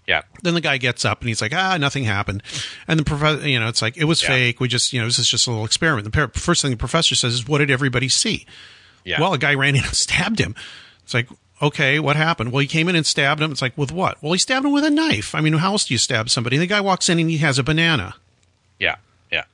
Yeah. 0.07 0.23
Then 0.41 0.53
the 0.53 0.59
guy 0.61 0.77
gets 0.79 1.05
up 1.05 1.21
and 1.21 1.29
he's 1.29 1.41
like, 1.41 1.53
ah, 1.55 1.77
nothing 1.77 2.03
happened. 2.03 2.43
And 2.89 2.99
the 2.99 3.05
professor, 3.05 3.47
you 3.47 3.57
know, 3.57 3.69
it's 3.69 3.81
like, 3.81 3.95
it 3.95 4.03
was 4.03 4.21
Yeah. 4.21 4.27
fake. 4.31 4.59
We 4.59 4.67
just, 4.67 4.91
you 4.91 4.99
know, 4.99 5.05
this 5.07 5.17
is 5.17 5.29
just 5.29 5.47
a 5.47 5.49
little 5.51 5.63
experiment. 5.63 6.03
The 6.03 6.11
par- 6.11 6.27
first 6.33 6.61
thing 6.61 6.71
the 6.71 6.77
professor 6.77 7.15
says 7.15 7.33
is, 7.33 7.47
what 7.47 7.59
did 7.59 7.71
everybody 7.71 8.09
see? 8.09 8.45
Yeah. 9.05 9.21
Well, 9.21 9.33
a 9.33 9.37
guy 9.37 9.53
ran 9.53 9.77
in 9.77 9.83
and 9.85 9.95
stabbed 9.95 10.39
him. 10.39 10.55
It's 11.05 11.13
like, 11.13 11.29
okay, 11.63 11.99
what 11.99 12.15
happened? 12.15 12.51
Well, 12.51 12.59
he 12.59 12.67
came 12.67 12.89
in 12.89 12.95
and 12.95 13.05
stabbed 13.05 13.41
him. 13.41 13.51
It's 13.51 13.61
like, 13.61 13.77
with 13.77 13.91
what? 13.91 14.21
Well, 14.21 14.33
he 14.33 14.39
stabbed 14.39 14.65
him 14.65 14.71
with 14.71 14.83
a 14.83 14.89
knife. 14.89 15.33
I 15.33 15.41
mean, 15.41 15.53
how 15.53 15.71
else 15.71 15.85
do 15.85 15.93
you 15.93 15.97
stab 15.97 16.29
somebody? 16.29 16.57
The 16.57 16.67
guy 16.67 16.81
walks 16.81 17.09
in 17.09 17.19
and 17.19 17.29
he 17.29 17.37
has 17.37 17.57
a 17.57 17.63
banana. 17.63 18.15
Yeah. 18.79 18.97
Yeah. 19.31 19.45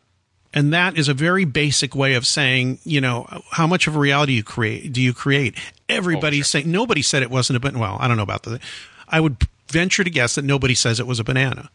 And 0.54 0.74
that 0.74 0.98
is 0.98 1.08
a 1.08 1.14
very 1.14 1.46
basic 1.46 1.96
way 1.96 2.16
of 2.16 2.26
saying, 2.26 2.80
you 2.84 3.00
know, 3.00 3.28
how 3.52 3.68
much 3.68 3.88
of 3.88 3.96
a 3.96 4.00
reality 4.00 4.34
you 4.34 4.44
create 4.44 4.92
do 4.92 5.02
you 5.02 5.14
create? 5.14 5.56
Everybody's 5.88 6.48
sure. 6.48 6.62
saying 6.62 6.72
nobody 6.72 7.02
said 7.02 7.22
it 7.22 7.30
wasn't 7.30 7.58
a 7.58 7.60
banana. 7.60 7.80
Well, 7.80 7.98
I 8.00 8.08
don't 8.08 8.18
know 8.18 8.24
about 8.24 8.44
that. 8.44 8.62
I 9.08 9.20
would 9.20 9.38
venture 9.68 10.04
to 10.04 10.10
guess 10.10 10.36
that 10.36 10.44
nobody 10.44 10.76
says 10.76 11.00
it 11.00 11.08
was 11.08 11.20
a 11.20 11.24
banana. 11.24 11.70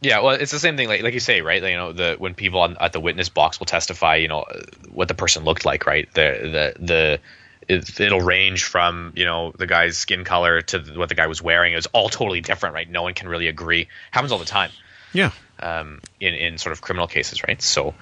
Yeah, 0.00 0.20
well, 0.20 0.34
it's 0.34 0.52
the 0.52 0.58
same 0.58 0.76
thing, 0.76 0.86
like 0.86 1.02
like 1.02 1.14
you 1.14 1.20
say, 1.20 1.40
right? 1.40 1.62
Like, 1.62 1.70
you 1.70 1.78
know, 1.78 1.92
the 1.92 2.16
when 2.18 2.34
people 2.34 2.60
on, 2.60 2.76
at 2.78 2.92
the 2.92 3.00
witness 3.00 3.30
box 3.30 3.58
will 3.58 3.64
testify, 3.64 4.16
you 4.16 4.28
know, 4.28 4.44
what 4.90 5.08
the 5.08 5.14
person 5.14 5.44
looked 5.44 5.64
like, 5.64 5.86
right? 5.86 6.12
The 6.12 6.74
the 6.78 6.84
the 6.84 7.20
it, 7.68 8.00
it'll 8.00 8.20
range 8.20 8.64
from 8.64 9.12
you 9.16 9.24
know 9.24 9.52
the 9.58 9.66
guy's 9.66 9.96
skin 9.96 10.24
color 10.24 10.62
to 10.62 10.78
what 10.94 11.08
the 11.08 11.14
guy 11.14 11.26
was 11.26 11.42
wearing. 11.42 11.72
It 11.72 11.76
was 11.76 11.86
all 11.86 12.08
totally 12.08 12.40
different, 12.40 12.74
right? 12.74 12.88
No 12.88 13.02
one 13.02 13.14
can 13.14 13.28
really 13.28 13.48
agree. 13.48 13.88
Happens 14.10 14.32
all 14.32 14.38
the 14.38 14.44
time 14.44 14.70
Yeah. 15.12 15.30
um, 15.60 16.00
in 16.20 16.34
in 16.34 16.58
sort 16.58 16.72
of 16.72 16.80
criminal 16.80 17.06
cases, 17.06 17.42
right? 17.46 17.60
So, 17.62 17.94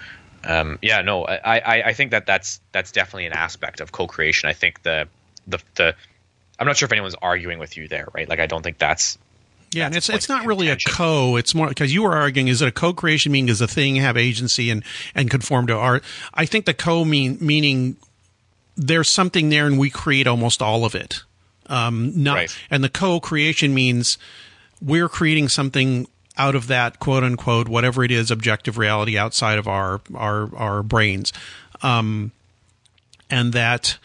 um, 0.44 0.78
yeah, 0.82 1.02
no, 1.02 1.24
I, 1.24 1.59
I 1.59 1.82
I 1.89 1.93
think 1.93 2.10
that 2.10 2.26
that's 2.26 2.60
that's 2.72 2.93
definitely 2.93 3.26
an 3.26 3.32
aspect 3.34 3.80
of 3.80 3.93
co-creation. 3.93 4.48
I 4.48 4.52
think 4.52 4.82
the 4.82 5.09
the 5.47 5.59
the 5.76 5.94
I'm 6.59 6.66
not 6.66 6.76
sure 6.76 6.86
if 6.86 6.93
anyone's 6.93 7.16
arguing 7.20 7.59
with 7.59 7.76
you 7.76 7.89
there, 7.89 8.09
right? 8.14 8.28
Like, 8.28 8.39
I 8.39 8.47
don't 8.47 8.62
think 8.62 8.78
that's 8.78 9.18
Yeah, 9.72 9.86
and 9.86 9.97
it's 9.97 10.09
it's 10.09 10.28
not 10.28 10.47
really 10.47 10.68
a 10.68 10.76
co. 10.76 11.36
It's 11.36 11.55
more 11.55 11.68
because 11.68 11.93
you 11.94 12.02
were 12.02 12.14
arguing: 12.14 12.48
is 12.48 12.60
it 12.62 12.68
a 12.68 12.72
co-creation? 12.72 13.32
Meaning, 13.32 13.47
does 13.47 13.60
a 13.60 13.66
thing 13.66 13.97
have 13.97 14.16
agency 14.16 14.70
and 14.70 14.84
and 15.14 15.30
conform 15.30 15.66
to 15.68 15.74
art? 15.76 16.05
I 16.34 16.47
think 16.47 16.66
the 16.66 16.74
co 16.74 17.05
mean 17.05 17.39
meaning 17.40 17.97
there's 18.77 19.09
something 19.09 19.49
there, 19.51 19.66
and 19.66 19.78
we 19.78 19.90
create 19.90 20.27
almost 20.27 20.62
all 20.62 20.85
of 20.85 20.94
it. 20.94 21.23
Um, 21.66 22.12
not 22.23 22.35
Right. 22.36 22.59
and 22.70 22.82
the 22.82 22.89
co-creation 22.89 23.73
means 23.73 24.19
we're 24.81 25.09
creating 25.09 25.49
something 25.49 26.07
out 26.36 26.55
of 26.55 26.66
that 26.66 26.99
quote 26.99 27.23
unquote 27.23 27.69
whatever 27.69 28.03
it 28.03 28.11
is 28.11 28.31
objective 28.31 28.78
reality 28.78 29.16
outside 29.19 29.59
of 29.59 29.69
our 29.69 30.01
our 30.15 30.55
our 30.57 30.82
brains, 30.82 31.32
um, 31.82 32.32
and 33.31 33.53
that 33.53 33.97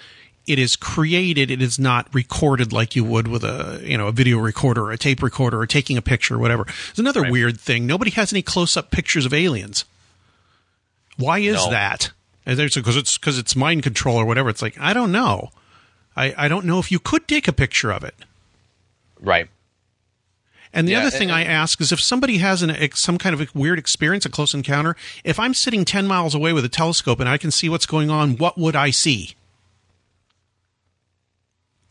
it 0.45 0.59
is 0.59 0.75
created 0.77 1.49
it 1.51 1.61
is 1.61 1.77
not 1.79 2.07
recorded 2.13 2.71
like 2.71 2.95
you 2.95 3.03
would 3.03 3.27
with 3.27 3.43
a 3.43 3.81
you 3.83 3.97
know 3.97 4.07
a 4.07 4.11
video 4.13 4.37
recorder 4.37 4.83
or 4.85 4.91
a 4.91 4.97
tape 4.97 5.21
recorder 5.21 5.59
or 5.59 5.65
taking 5.67 5.97
a 5.97 6.01
picture 6.01 6.35
or 6.35 6.39
whatever 6.39 6.65
it's 6.89 6.99
another 6.99 7.21
Right. 7.23 7.31
weird 7.33 7.59
thing 7.59 7.85
nobody 7.85 8.11
has 8.11 8.31
any 8.31 8.41
close-up 8.41 8.89
pictures 8.89 9.25
of 9.25 9.33
aliens 9.33 9.83
why 11.17 11.39
is 11.39 11.55
No. 11.55 11.69
that 11.71 12.11
because 12.55 12.95
it's 12.97 13.17
because 13.17 13.37
it's 13.37 13.55
mind 13.55 13.83
control 13.83 14.17
or 14.17 14.25
whatever 14.25 14.49
it's 14.49 14.61
like 14.61 14.75
i 14.79 14.93
don't 14.93 15.11
know 15.11 15.49
I, 16.15 16.33
I 16.35 16.47
don't 16.47 16.65
know 16.65 16.79
if 16.79 16.91
you 16.91 16.97
could 16.99 17.27
take 17.27 17.47
a 17.47 17.53
picture 17.53 17.91
of 17.91 18.03
it 18.03 18.15
right. 19.19 19.47
and 20.73 20.87
the 20.87 20.93
Yeah, 20.93 21.01
other 21.01 21.11
thing 21.11 21.29
and- 21.29 21.37
I 21.37 21.43
ask 21.43 21.79
is 21.81 21.91
if 21.91 21.99
somebody 21.99 22.37
has 22.37 22.63
an 22.63 22.75
some 22.93 23.17
kind 23.19 23.33
of 23.35 23.41
a 23.41 23.47
weird 23.53 23.77
experience, 23.79 24.25
a 24.25 24.29
close 24.29 24.53
encounter, 24.55 24.95
if 25.23 25.39
I'm 25.39 25.53
sitting 25.53 25.85
10 25.85 26.07
miles 26.07 26.33
away 26.35 26.53
with 26.53 26.65
a 26.65 26.69
telescope 26.69 27.19
and 27.19 27.29
I 27.29 27.37
can 27.37 27.51
see 27.51 27.69
what's 27.69 27.85
going 27.85 28.09
on, 28.09 28.37
what 28.37 28.57
would 28.57 28.75
I 28.75 28.89
see? 28.91 29.35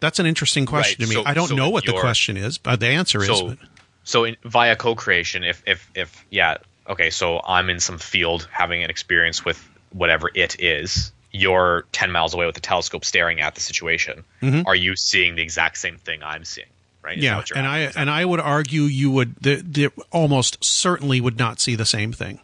That's 0.00 0.18
an 0.18 0.26
interesting 0.26 0.66
question 0.66 1.02
Right, 1.02 1.08
to 1.10 1.16
me. 1.18 1.22
so- 1.24 1.28
I 1.28 1.34
don't 1.34 1.48
so 1.48 1.54
know 1.56 1.70
what 1.70 1.84
the 1.86 1.92
question 1.92 2.36
is, 2.36 2.58
but 2.58 2.80
the 2.80 2.88
answer 2.88 3.20
is. 3.22 3.28
so 3.28 3.48
but- 3.50 3.58
so 4.04 4.24
in, 4.24 4.36
via 4.44 4.76
co-creation 4.76 5.42
if 5.44 5.62
if 5.66 5.88
if 5.94 6.24
yeah 6.30 6.58
okay 6.88 7.10
so 7.10 7.40
i'm 7.44 7.68
in 7.70 7.80
some 7.80 7.98
field 7.98 8.46
having 8.52 8.84
an 8.84 8.90
experience 8.90 9.44
with 9.44 9.58
whatever 9.92 10.30
it 10.34 10.60
is 10.60 11.12
you're 11.32 11.84
10 11.92 12.10
miles 12.12 12.32
away 12.32 12.46
with 12.46 12.56
a 12.56 12.60
telescope 12.60 13.04
staring 13.04 13.40
at 13.40 13.54
the 13.54 13.60
situation 13.60 14.24
are 14.66 14.74
you 14.74 14.96
seeing 14.96 15.34
the 15.34 15.42
exact 15.42 15.78
same 15.78 15.96
thing 15.98 16.22
i'm 16.22 16.44
seeing 16.44 16.66
right? 17.06 17.18
Is 17.18 17.24
yeah, 17.24 17.42
and 17.54 17.66
I 17.66 17.78
and 17.96 18.10
I 18.10 18.24
would 18.24 18.40
argue 18.40 18.82
you 18.82 19.10
would 19.12 19.36
the, 19.36 19.56
the, 19.56 19.90
almost 20.10 20.62
certainly 20.62 21.20
would 21.20 21.38
not 21.38 21.60
see 21.60 21.76
the 21.76 21.86
same 21.86 22.12
thing. 22.12 22.40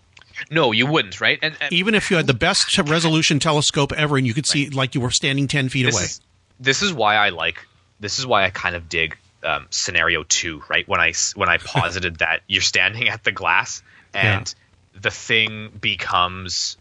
no 0.50 0.72
you 0.72 0.86
wouldn't 0.86 1.20
right? 1.20 1.38
And, 1.42 1.54
and 1.60 1.72
Even 1.72 1.94
if 1.94 2.10
you 2.10 2.16
had 2.16 2.26
the 2.26 2.34
best 2.34 2.78
resolution 2.78 3.40
telescope 3.40 3.92
ever 3.92 4.16
and 4.16 4.26
you 4.26 4.32
could 4.32 4.46
see 4.46 4.70
like 4.70 4.94
you 4.94 5.00
were 5.00 5.10
standing 5.10 5.48
10 5.48 5.68
feet 5.68 5.82
this 5.82 5.94
away. 5.94 6.04
is 6.04 6.20
this 6.60 6.82
is 6.82 6.92
why 6.92 7.16
i 7.16 7.30
like 7.30 7.66
this 7.98 8.18
is 8.18 8.26
why 8.26 8.44
i 8.44 8.50
kind 8.50 8.76
of 8.76 8.88
dig 8.88 9.18
um, 9.44 9.66
scenario 9.70 10.22
two 10.22 10.62
right? 10.70 10.86
When 10.86 11.00
I 11.00 11.12
when 11.34 11.48
i 11.48 11.58
posited 11.76 12.18
that 12.18 12.42
you're 12.46 12.62
standing 12.62 13.08
at 13.08 13.24
the 13.24 13.32
glass 13.32 13.82
and 14.14 14.54
the 14.94 15.10
thing 15.10 15.72
becomes 15.80 16.76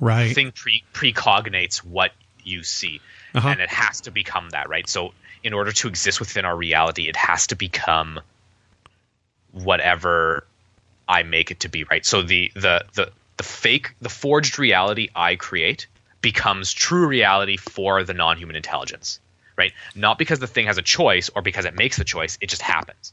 right. 0.00 0.34
thing 0.34 0.52
pre 0.52 0.82
precognates 0.92 1.78
what 1.78 2.12
you 2.44 2.62
see 2.62 3.00
Uh-huh. 3.34 3.48
and 3.48 3.60
it 3.60 3.68
has 3.70 4.02
to 4.02 4.10
become 4.10 4.50
that 4.50 4.68
right 4.68 4.88
so 4.88 5.12
in 5.42 5.52
order 5.52 5.72
to 5.72 5.88
exist 5.88 6.20
within 6.20 6.44
our 6.44 6.56
reality 6.56 7.08
it 7.08 7.16
has 7.16 7.46
to 7.48 7.56
become 7.56 8.20
whatever 9.52 10.46
i 11.08 11.22
make 11.22 11.50
it 11.50 11.60
to 11.60 11.68
be 11.68 11.84
right 11.84 12.04
so 12.04 12.22
the 12.22 12.50
the 12.54 12.84
the, 12.94 13.10
the 13.36 13.42
fake 13.42 13.94
the 14.00 14.08
forged 14.08 14.58
reality 14.58 15.08
i 15.14 15.36
create 15.36 15.86
becomes 16.20 16.72
true 16.72 17.06
reality 17.06 17.56
for 17.56 18.02
the 18.04 18.14
non-human 18.14 18.56
intelligence 18.56 19.20
right 19.56 19.72
not 19.94 20.18
because 20.18 20.38
the 20.38 20.46
thing 20.46 20.66
has 20.66 20.78
a 20.78 20.82
choice 20.82 21.30
or 21.34 21.42
because 21.42 21.64
it 21.64 21.74
makes 21.74 21.96
the 21.96 22.04
choice 22.04 22.36
it 22.40 22.48
just 22.48 22.62
happens 22.62 23.12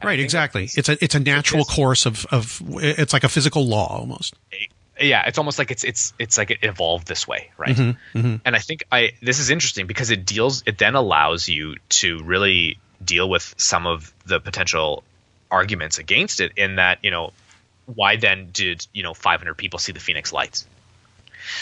And 0.00 0.04
Right, 0.04 0.20
exactly. 0.20 0.68
It's 0.76 0.88
a 0.88 0.96
it's 1.02 1.16
a 1.16 1.20
natural 1.20 1.64
this- 1.64 1.74
course 1.74 2.06
of 2.06 2.24
of 2.30 2.62
it's 2.76 3.12
like 3.12 3.24
a 3.24 3.28
physical 3.28 3.66
law 3.66 3.88
almost. 3.98 4.34
Yeah 5.00 5.24
it's 5.26 5.38
almost 5.38 5.58
like 5.58 5.70
it's 5.70 5.84
it's 5.84 6.12
it's 6.18 6.36
like 6.38 6.50
it 6.50 6.58
evolved 6.62 7.06
this 7.08 7.26
way 7.26 7.50
right 7.56 7.76
Mm-hmm, 7.76 8.36
and 8.44 8.54
i 8.56 8.58
think 8.58 8.84
i 8.92 9.12
this 9.22 9.38
is 9.38 9.48
interesting 9.50 9.86
because 9.86 10.10
it 10.10 10.26
deals 10.26 10.62
it 10.66 10.78
then 10.78 10.94
allows 10.94 11.48
you 11.48 11.76
to 11.88 12.22
really 12.24 12.78
deal 13.04 13.28
with 13.28 13.54
some 13.56 13.86
of 13.86 14.12
the 14.26 14.38
potential 14.38 15.02
arguments 15.50 15.98
against 15.98 16.40
it 16.40 16.52
in 16.56 16.76
that 16.76 16.98
you 17.02 17.10
know 17.10 17.32
why 17.86 18.16
then 18.16 18.50
did 18.52 18.86
you 18.92 19.02
know 19.02 19.14
500 19.14 19.54
people 19.54 19.78
see 19.78 19.92
the 19.92 20.00
phoenix 20.00 20.32
lights 20.32 20.66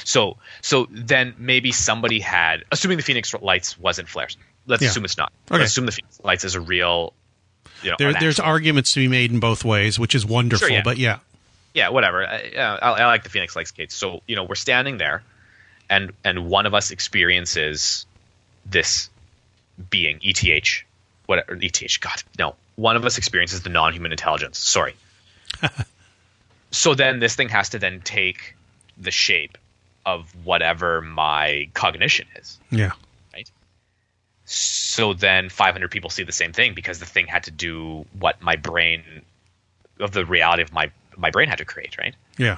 so 0.04 0.36
so 0.60 0.86
then 0.90 1.34
maybe 1.38 1.72
somebody 1.72 2.20
had 2.20 2.64
assuming 2.72 2.96
the 2.98 3.02
phoenix 3.02 3.32
lights 3.34 3.78
wasn't 3.78 4.08
flares 4.08 4.36
let's 4.66 4.82
Yeah. 4.82 4.88
assume 4.90 5.04
it's 5.04 5.16
not 5.16 5.32
Okay. 5.50 5.60
let's 5.60 5.70
assume 5.72 5.86
the 5.86 5.92
phoenix 5.92 6.20
lights 6.22 6.44
is 6.44 6.54
a 6.56 6.60
real 6.60 7.12
you 7.82 7.90
know 7.90 7.96
There, 7.98 8.12
there's 8.12 8.38
arguments 8.40 8.92
to 8.94 9.00
be 9.00 9.08
made 9.08 9.30
in 9.32 9.40
both 9.40 9.64
ways, 9.64 9.98
which 9.98 10.14
is 10.14 10.26
wonderful. 10.26 10.66
Sure, 10.68 10.76
yeah. 10.76 10.82
But 10.82 10.98
yeah, 10.98 11.18
yeah, 11.74 11.90
whatever. 11.90 12.26
I, 12.26 12.52
I, 12.56 12.90
I 12.90 13.06
like 13.06 13.22
the 13.22 13.30
Phoenix 13.30 13.54
Lights 13.54 13.70
case. 13.70 13.94
So 13.94 14.22
you 14.26 14.36
know, 14.36 14.44
we're 14.44 14.54
standing 14.54 14.98
there, 14.98 15.22
and 15.88 16.12
and 16.24 16.48
one 16.48 16.66
of 16.66 16.74
us 16.74 16.90
experiences 16.90 18.06
this 18.66 19.10
being 19.88 20.18
ETH, 20.22 20.82
whatever 21.26 21.58
ETH. 21.60 22.00
God, 22.00 22.22
no. 22.38 22.54
One 22.76 22.96
of 22.96 23.04
us 23.04 23.18
experiences 23.18 23.62
the 23.62 23.70
non-human 23.70 24.10
intelligence. 24.10 24.58
Sorry. 24.58 24.94
so 26.70 26.94
then 26.94 27.18
this 27.18 27.34
thing 27.34 27.48
has 27.50 27.70
to 27.70 27.78
then 27.78 28.00
take 28.00 28.56
the 28.96 29.10
shape 29.10 29.58
of 30.06 30.32
whatever 30.44 31.00
my 31.00 31.68
cognition 31.74 32.26
is. 32.36 32.58
yeah, 32.70 32.92
Right. 33.34 33.50
So 34.46 35.12
then 35.12 35.50
500 35.50 35.90
people 35.90 36.10
see 36.10 36.22
the 36.22 36.32
same 36.32 36.52
thing 36.52 36.74
because 36.74 36.98
the 36.98 37.06
thing 37.06 37.26
had 37.26 37.44
to 37.44 37.50
do 37.50 38.06
what 38.18 38.40
my 38.40 38.56
brain 38.56 39.02
of 39.98 40.12
the 40.12 40.24
reality 40.24 40.62
of 40.62 40.72
my 40.72 40.90
my 41.20 41.30
brain 41.30 41.48
had 41.48 41.58
to 41.58 41.64
create, 41.64 41.96
right? 41.98 42.14
yeah, 42.38 42.56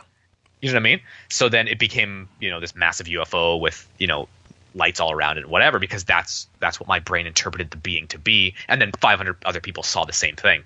You 0.61 0.69
know 0.71 0.75
what 0.75 0.81
I 0.81 0.83
mean? 0.83 1.01
So 1.29 1.49
then 1.49 1.69
it 1.69 1.79
became, 1.79 2.29
you 2.41 2.51
know, 2.51 2.61
this 2.61 2.75
massive 2.75 3.07
UFO 3.09 3.61
with, 3.61 3.87
you 3.99 4.07
know, 4.07 4.29
lights 4.75 5.01
all 5.01 5.13
around 5.13 5.37
it 5.37 5.43
and 5.43 5.51
whatever 5.51 5.79
because 5.79 6.03
that's 6.05 6.47
that's 6.59 6.81
what 6.81 6.89
my 6.89 6.99
brain 6.99 7.27
interpreted 7.27 7.71
the 7.71 7.77
being 7.77 8.07
to 8.09 8.19
be 8.19 8.55
and 8.69 8.81
then 8.81 8.91
500 9.01 9.37
other 9.45 9.61
people 9.61 9.83
saw 9.83 10.05
the 10.07 10.15
same 10.15 10.35
thing, 10.37 10.63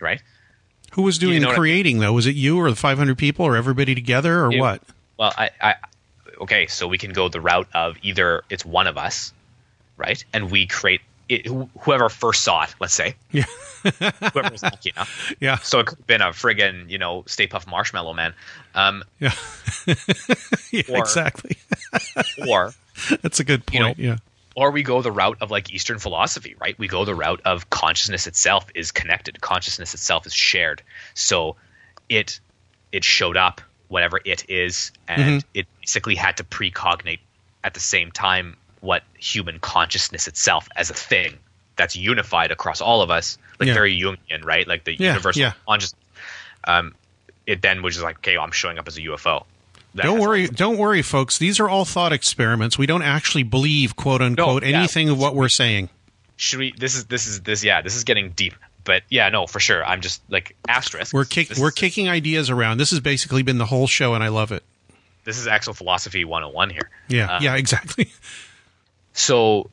right? 0.00 0.20
Who 0.92 1.02
was 1.02 1.18
doing 1.18 1.34
You 1.34 1.40
know 1.40 1.48
the 1.48 1.52
I- 1.52 1.56
creating 1.56 2.00
though? 2.00 2.12
Was 2.12 2.26
it 2.26 2.34
you 2.34 2.58
or 2.58 2.68
the 2.70 2.76
500 2.76 3.16
people 3.16 3.44
or 3.46 3.56
everybody 3.56 3.94
together 3.94 4.44
or 4.44 4.52
It- 4.52 4.58
what? 4.58 4.82
Well, 5.16 5.32
I, 5.38 5.50
I 5.60 5.74
okay, 6.40 6.66
so 6.66 6.88
we 6.88 6.98
can 6.98 7.12
go 7.12 7.28
the 7.28 7.40
route 7.40 7.68
of 7.74 7.96
either 8.02 8.42
it's 8.50 8.64
one 8.64 8.88
of 8.88 8.96
us, 8.98 9.32
right? 9.96 10.24
And 10.32 10.50
we 10.50 10.66
create 10.66 11.02
it, 11.28 11.46
whoever 11.80 12.08
first 12.08 12.42
saw 12.42 12.62
it, 12.64 12.74
let's 12.80 12.94
say. 12.94 13.14
Yeah. 13.32 13.44
whoever 14.32 14.50
was 14.50 14.62
lucky 14.62 14.90
enough. 14.90 15.32
Yeah, 15.40 15.56
So 15.58 15.80
it 15.80 15.86
could 15.86 15.98
have 15.98 16.06
been 16.06 16.20
a 16.22 16.26
friggin', 16.30 16.88
you 16.90 16.98
know, 16.98 17.24
Stay 17.26 17.46
Puft 17.46 17.66
Marshmallow 17.66 18.14
Man. 18.14 18.34
Um, 18.74 19.02
yeah, 19.20 19.32
yeah 20.70 20.82
Or- 20.90 20.98
exactly. 21.00 21.56
or 22.48 22.72
That's 23.22 23.40
a 23.40 23.44
good 23.44 23.62
You 23.72 23.80
know, 23.80 23.86
point. 23.86 23.98
yeah, 23.98 24.16
or 24.56 24.70
we 24.70 24.82
go 24.82 25.02
the 25.02 25.12
route 25.12 25.38
of 25.40 25.50
like 25.50 25.72
Eastern 25.72 25.98
philosophy, 25.98 26.54
right? 26.60 26.78
We 26.78 26.88
go 26.88 27.04
the 27.04 27.14
route 27.14 27.40
of 27.44 27.68
consciousness 27.70 28.26
itself 28.26 28.66
is 28.74 28.90
connected. 28.92 29.40
Consciousness 29.40 29.94
itself 29.94 30.26
is 30.26 30.32
shared. 30.34 30.82
So 31.14 31.56
it 32.08 32.38
it 32.92 33.02
showed 33.04 33.36
up, 33.36 33.60
whatever 33.88 34.20
it 34.24 34.44
is, 34.48 34.92
and 35.08 35.40
Mm-hmm. 35.42 35.48
it 35.54 35.66
basically 35.80 36.14
had 36.14 36.36
to 36.36 36.44
precognate 36.44 37.18
at 37.64 37.74
the 37.74 37.80
same 37.80 38.10
time 38.12 38.56
what 38.84 39.02
human 39.18 39.58
consciousness 39.58 40.28
itself 40.28 40.68
as 40.76 40.90
a 40.90 40.94
thing 40.94 41.38
that's 41.76 41.96
unified 41.96 42.50
across 42.52 42.80
all 42.80 43.02
of 43.02 43.10
us, 43.10 43.36
like 43.58 43.66
Yeah. 43.68 43.74
very 43.74 43.98
Jungian, 43.98 44.44
right? 44.44 44.66
Like 44.68 44.84
the 44.84 44.94
Yeah, 44.98 45.08
universal 45.08 45.42
yeah. 45.42 45.52
consciousness. 45.66 46.00
Um, 46.66 46.94
it 47.46 47.62
then 47.62 47.82
was 47.82 47.94
just 47.94 48.04
like, 48.04 48.18
okay, 48.18 48.36
I'm 48.38 48.52
showing 48.52 48.78
up 48.78 48.86
as 48.88 48.96
a 48.96 49.00
UFO. 49.02 49.44
That 49.96 50.04
don't 50.04 50.18
worry, 50.20 50.46
don't 50.48 50.76
worry, 50.78 51.02
folks. 51.02 51.38
These 51.38 51.60
are 51.60 51.68
all 51.68 51.84
thought 51.84 52.12
experiments. 52.12 52.76
We 52.78 52.86
don't 52.86 53.02
actually 53.02 53.42
believe, 53.44 53.96
quote 53.96 54.22
unquote, 54.22 54.64
yeah. 54.64 54.78
anything 54.78 55.08
of 55.08 55.18
what 55.18 55.34
we're 55.34 55.48
saying. 55.48 55.88
should 56.36 56.58
we 56.58 56.72
this 56.76 56.94
is 56.96 57.04
this 57.06 57.26
is 57.28 57.42
this 57.42 57.62
yeah 57.62 57.80
this 57.80 57.94
is 57.94 58.02
getting 58.02 58.30
deep 58.30 58.54
but 58.82 59.04
yeah 59.08 59.28
no 59.28 59.46
for 59.46 59.60
sure 59.60 59.84
i'm 59.84 60.00
just 60.00 60.20
like 60.28 60.56
asterisk 60.66 61.14
We're 61.14 61.24
kick, 61.24 61.48
we're 61.56 61.68
is- 61.68 61.74
kicking 61.74 62.08
ideas 62.08 62.50
around. 62.50 62.78
This 62.78 62.90
has 62.90 62.98
basically 63.00 63.42
been 63.44 63.58
the 63.58 63.66
whole 63.66 63.86
show, 63.86 64.14
and 64.14 64.24
I 64.24 64.28
love 64.28 64.50
it. 64.50 64.62
this 65.24 65.38
is 65.38 65.46
exophilosophy 65.46 66.24
101 66.24 66.70
here. 66.70 66.90
Yeah, 67.08 67.36
Uh, 67.36 67.40
yeah, 67.40 67.54
exactly. 67.62 68.12
So 69.14 69.70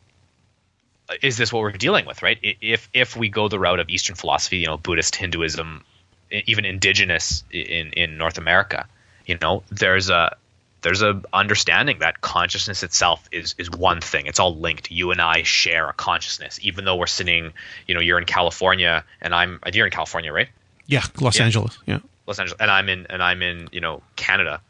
uh, 1.09 1.15
is 1.21 1.35
this 1.35 1.51
what 1.51 1.59
we're 1.61 1.71
dealing 1.73 2.05
with 2.05 2.21
right 2.23 2.37
if 2.41 2.89
if 2.93 3.17
we 3.17 3.27
go 3.27 3.47
the 3.49 3.59
route 3.59 3.79
of 3.79 3.89
eastern 3.89 4.15
philosophy 4.15 4.57
you 4.57 4.67
know 4.67 4.77
buddhist 4.77 5.15
hinduism 5.15 5.83
even 6.31 6.63
indigenous 6.63 7.43
in 7.51 7.91
in 7.93 8.17
north 8.17 8.37
america 8.37 8.87
you 9.25 9.37
know 9.41 9.61
there's 9.69 10.09
a 10.09 10.35
there's 10.83 11.01
a 11.03 11.21
understanding 11.33 11.99
that 11.99 12.21
consciousness 12.21 12.81
itself 12.83 13.27
is 13.31 13.53
is 13.57 13.69
one 13.69 13.99
thing 14.01 14.25
it's 14.27 14.39
all 14.39 14.55
linked 14.55 14.89
you 14.89 15.11
and 15.11 15.19
i 15.21 15.43
share 15.43 15.89
a 15.89 15.93
consciousness 15.93 16.57
even 16.63 16.85
though 16.85 16.95
we're 16.95 17.05
sitting 17.07 17.51
you 17.87 17.93
know 17.93 17.99
you're 18.01 18.17
in 18.19 18.25
california 18.25 19.03
and 19.21 19.35
i'm 19.35 19.59
you're 19.73 19.85
in 19.85 19.91
california 19.91 20.31
right 20.31 20.47
Yeah, 20.87 21.03
Los 21.19 21.37
Yeah. 21.37 21.45
Angeles. 21.45 21.77
Yeah. 21.85 21.99
Los 22.27 22.39
Angeles, 22.39 22.59
and 22.59 22.69
I'm 22.71 22.87
in 22.89 23.05
and 23.09 23.21
I'm 23.23 23.41
in 23.41 23.67
you 23.71 23.81
know 23.81 24.01
Canada. 24.15 24.61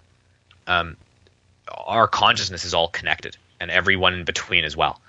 Um, 0.67 0.95
our 1.67 2.07
consciousness 2.07 2.63
is 2.65 2.73
all 2.73 2.87
connected, 2.89 3.37
and 3.61 3.71
everyone 3.71 4.15
in 4.15 4.25
between 4.25 4.65
as 4.65 4.75
well. 4.75 4.99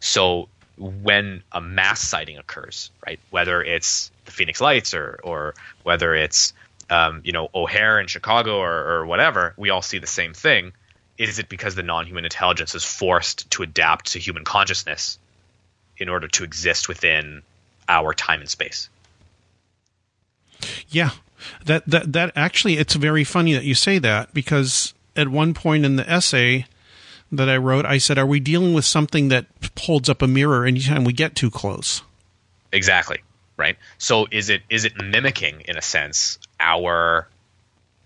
So 0.00 0.48
when 0.78 1.42
a 1.52 1.60
mass 1.60 2.00
sighting 2.00 2.38
occurs, 2.38 2.90
right, 3.06 3.18
whether 3.30 3.62
it's 3.62 4.10
the 4.24 4.32
Phoenix 4.32 4.60
Lights 4.60 4.94
or 4.94 5.20
or 5.22 5.54
whether 5.82 6.14
it's 6.14 6.54
um, 6.88 7.20
you 7.24 7.32
know 7.32 7.48
O'Hare 7.54 8.00
in 8.00 8.06
Chicago 8.06 8.58
or, 8.58 8.72
or 8.72 9.06
whatever, 9.06 9.52
we 9.56 9.70
all 9.70 9.82
see 9.82 9.98
the 9.98 10.06
same 10.06 10.32
thing. 10.32 10.72
Is 11.18 11.38
it 11.38 11.48
because 11.48 11.74
the 11.74 11.82
non-human 11.82 12.24
intelligence 12.24 12.74
is 12.74 12.84
forced 12.84 13.50
to 13.52 13.62
adapt 13.62 14.12
to 14.12 14.18
human 14.18 14.44
consciousness 14.44 15.18
in 15.98 16.08
order 16.08 16.28
to 16.28 16.44
exist 16.44 16.88
within 16.88 17.42
our 17.88 18.12
time 18.14 18.40
and 18.40 18.48
space? 18.48 18.88
Yeah. 20.88 21.10
That 21.64 21.86
that 21.86 22.12
that 22.12 22.32
actually 22.36 22.76
it's 22.76 22.94
very 22.94 23.24
funny 23.24 23.54
that 23.54 23.64
you 23.64 23.74
say 23.74 23.98
that 23.98 24.32
because 24.32 24.94
at 25.14 25.28
one 25.28 25.54
point 25.54 25.84
in 25.84 25.96
the 25.96 26.08
essay 26.10 26.66
that 27.32 27.48
I 27.48 27.56
wrote 27.56 27.84
I 27.84 27.98
said 27.98 28.18
are 28.18 28.26
we 28.26 28.40
dealing 28.40 28.72
with 28.74 28.84
something 28.84 29.28
that 29.28 29.46
holds 29.80 30.08
up 30.08 30.22
a 30.22 30.26
mirror 30.26 30.64
anytime 30.64 31.04
we 31.04 31.12
get 31.12 31.34
too 31.34 31.50
close? 31.50 32.02
Exactly. 32.72 33.18
Right. 33.56 33.76
So 33.98 34.26
is 34.30 34.48
it 34.50 34.62
is 34.68 34.84
it 34.84 34.92
mimicking 35.02 35.62
in 35.62 35.76
a 35.76 35.82
sense 35.82 36.38
our 36.60 37.28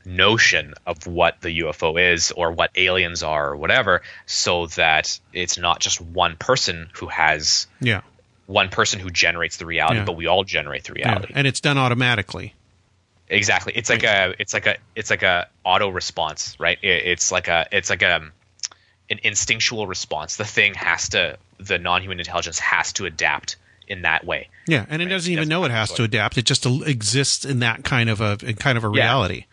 notion 0.04 0.74
of 0.86 1.06
what 1.06 1.40
the 1.42 1.60
UFO 1.60 2.12
is 2.14 2.32
or 2.32 2.52
what 2.52 2.70
aliens 2.74 3.22
are 3.22 3.50
or 3.50 3.56
whatever 3.56 4.00
so 4.26 4.66
that 4.66 5.18
it's 5.32 5.58
not 5.58 5.80
just 5.80 6.00
one 6.00 6.36
person 6.36 6.88
who 6.94 7.06
has 7.08 7.66
Yeah. 7.80 8.00
one 8.46 8.70
person 8.70 8.98
who 9.00 9.10
generates 9.10 9.58
the 9.58 9.66
reality 9.66 9.98
Yeah. 9.98 10.04
but 10.04 10.16
we 10.16 10.26
all 10.26 10.42
generate 10.44 10.84
the 10.84 10.94
yeah. 10.96 11.08
reality. 11.10 11.32
And 11.36 11.46
it's 11.46 11.60
done 11.60 11.76
automatically. 11.78 12.54
Exactly. 13.28 13.72
It's 13.76 13.90
like 13.90 14.02
a 14.02 14.34
it's 14.38 14.52
like 14.54 14.66
a 14.66 14.76
it's 14.96 15.10
like 15.10 15.22
a 15.22 15.48
auto 15.64 15.88
response, 15.88 16.56
right? 16.58 16.78
It, 16.82 17.06
it's 17.06 17.30
like 17.30 17.46
a 17.48 17.66
it's 17.70 17.88
like 17.90 18.02
a 18.02 18.30
an 19.10 19.18
instinctual 19.22 19.86
response. 19.86 20.36
The 20.36 20.44
thing 20.44 20.74
has 20.74 21.08
to 21.10 21.36
the 21.58 21.78
non-human 21.78 22.18
intelligence 22.20 22.58
has 22.58 22.92
to 22.94 23.06
adapt 23.06 23.56
in 23.88 24.02
that 24.02 24.24
way. 24.24 24.48
Yeah, 24.68 24.86
and 24.88 25.02
it 25.02 25.06
Right. 25.06 25.10
doesn't 25.10 25.32
even 25.32 25.48
know 25.48 25.64
it 25.64 25.70
has 25.72 25.92
to 25.92 26.04
adapt. 26.04 26.38
It 26.38 26.46
just 26.46 26.64
exists 26.64 27.44
in 27.44 27.58
that 27.60 27.82
kind 27.84 28.08
of 28.08 28.20
a 28.20 28.38
in 28.42 28.54
kind 28.56 28.78
of 28.78 28.84
a 28.84 28.88
Yeah. 28.94 29.02
reality. 29.04 29.44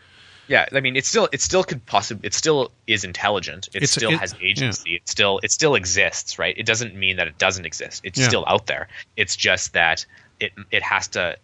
Yeah, 0.46 0.64
I 0.72 0.80
mean, 0.80 0.96
it 0.96 1.04
still 1.04 1.28
it 1.32 1.42
still 1.42 1.62
could 1.64 1.84
possibly 1.84 2.26
it 2.26 2.32
still 2.34 2.70
is 2.86 3.04
intelligent. 3.04 3.68
It 3.74 3.78
It's- 3.82 3.90
still 3.90 4.12
it- 4.12 4.20
has 4.20 4.34
agency. 4.40 4.94
It 4.94 5.08
still 5.08 5.40
it 5.42 5.50
still 5.52 5.74
exists, 5.74 6.38
right? 6.38 6.54
It 6.56 6.64
doesn't 6.64 6.94
mean 6.94 7.16
that 7.16 7.26
it 7.26 7.36
doesn't 7.36 7.66
exist. 7.66 8.00
It's 8.04 8.18
Yeah. 8.18 8.28
still 8.28 8.44
out 8.46 8.66
there. 8.66 8.88
It's 9.16 9.36
just 9.36 9.74
that 9.74 10.06
it 10.40 10.52
it 10.70 10.82
has 10.82 11.08
to 11.08 11.36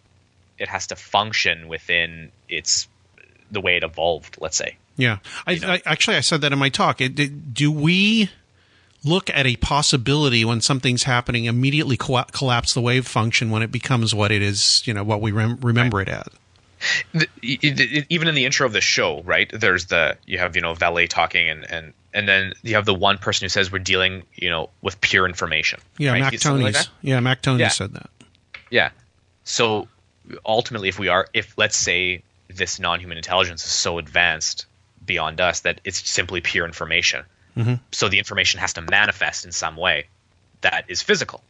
it 0.57 0.69
has 0.69 0.87
to 0.87 0.95
function 0.95 1.67
within 1.67 2.31
its 2.49 2.87
the 3.51 3.61
way 3.61 3.75
it 3.75 3.83
evolved. 3.83 4.37
Let's 4.39 4.57
say. 4.57 4.77
Yeah, 4.97 5.17
I, 5.45 5.59
I 5.63 5.81
actually 5.85 6.15
I 6.17 6.21
said 6.21 6.41
that 6.41 6.53
in 6.53 6.59
my 6.59 6.69
talk. 6.69 7.01
It, 7.01 7.19
it- 7.19 7.53
do 7.53 7.71
we 7.71 8.29
look 9.03 9.29
at 9.29 9.45
a 9.45 9.55
possibility 9.57 10.43
when 10.45 10.61
something's 10.61 11.03
happening 11.03 11.45
immediately 11.45 11.95
colla- 11.97 12.25
collapse 12.31 12.73
the 12.73 12.81
wave 12.81 13.05
function 13.05 13.51
when 13.51 13.61
it 13.61 13.71
becomes 13.71 14.15
what 14.15 14.31
it 14.31 14.41
is? 14.41 14.81
You 14.85 14.93
know 14.93 15.03
what 15.03 15.21
we 15.21 15.31
rem- 15.31 15.59
remember 15.61 16.01
it 16.01 16.07
as. 16.09 16.25
the, 17.13 17.27
it, 17.41 17.79
it- 17.79 18.05
even 18.09 18.27
in 18.27 18.35
the 18.35 18.45
intro 18.45 18.65
of 18.65 18.73
the 18.73 18.81
show, 18.81 19.21
right? 19.23 19.49
There's 19.53 19.85
the 19.87 20.17
you 20.25 20.37
have 20.37 20.55
you 20.55 20.61
know 20.61 20.73
Vallée 20.73 21.09
talking, 21.09 21.49
and 21.49 21.69
and 21.69 21.93
and 22.13 22.27
then 22.27 22.53
you 22.63 22.75
have 22.75 22.85
the 22.85 22.93
one 22.93 23.17
person 23.17 23.43
who 23.45 23.49
says 23.49 23.71
we're 23.71 23.79
dealing 23.79 24.23
you 24.35 24.49
know 24.49 24.69
with 24.81 24.99
pure 25.01 25.25
information. 25.27 25.79
Yeah, 25.97 26.11
right? 26.11 26.21
Mac 26.21 26.39
Something 26.39 26.63
like 26.63 26.75
yeah, 27.01 27.19
Mac 27.19 27.41
Tonnies 27.41 27.59
Yeah. 27.59 27.67
said 27.69 27.93
that. 27.93 28.09
Yeah. 28.71 28.89
So 29.43 29.87
ultimately, 30.45 30.89
if 30.89 30.97
we 30.99 31.07
are, 31.09 31.27
if 31.33 31.53
let's 31.57 31.77
say 31.77 32.23
this 32.47 32.79
non-human 32.79 33.17
intelligence 33.17 33.63
is 33.65 33.71
so 33.71 33.97
advanced 33.97 34.65
beyond 35.05 35.41
us 35.41 35.61
that 35.61 35.81
it's 35.83 36.07
simply 36.09 36.41
pure 36.41 36.65
information, 36.65 37.23
mm-hmm. 37.55 37.75
so 37.91 38.09
the 38.09 38.17
information 38.17 38.59
has 38.59 38.73
to 38.73 38.81
manifest 38.81 39.45
in 39.45 39.51
some 39.51 39.75
way 39.75 40.07
that 40.61 40.85
is 40.87 41.01
physical 41.01 41.43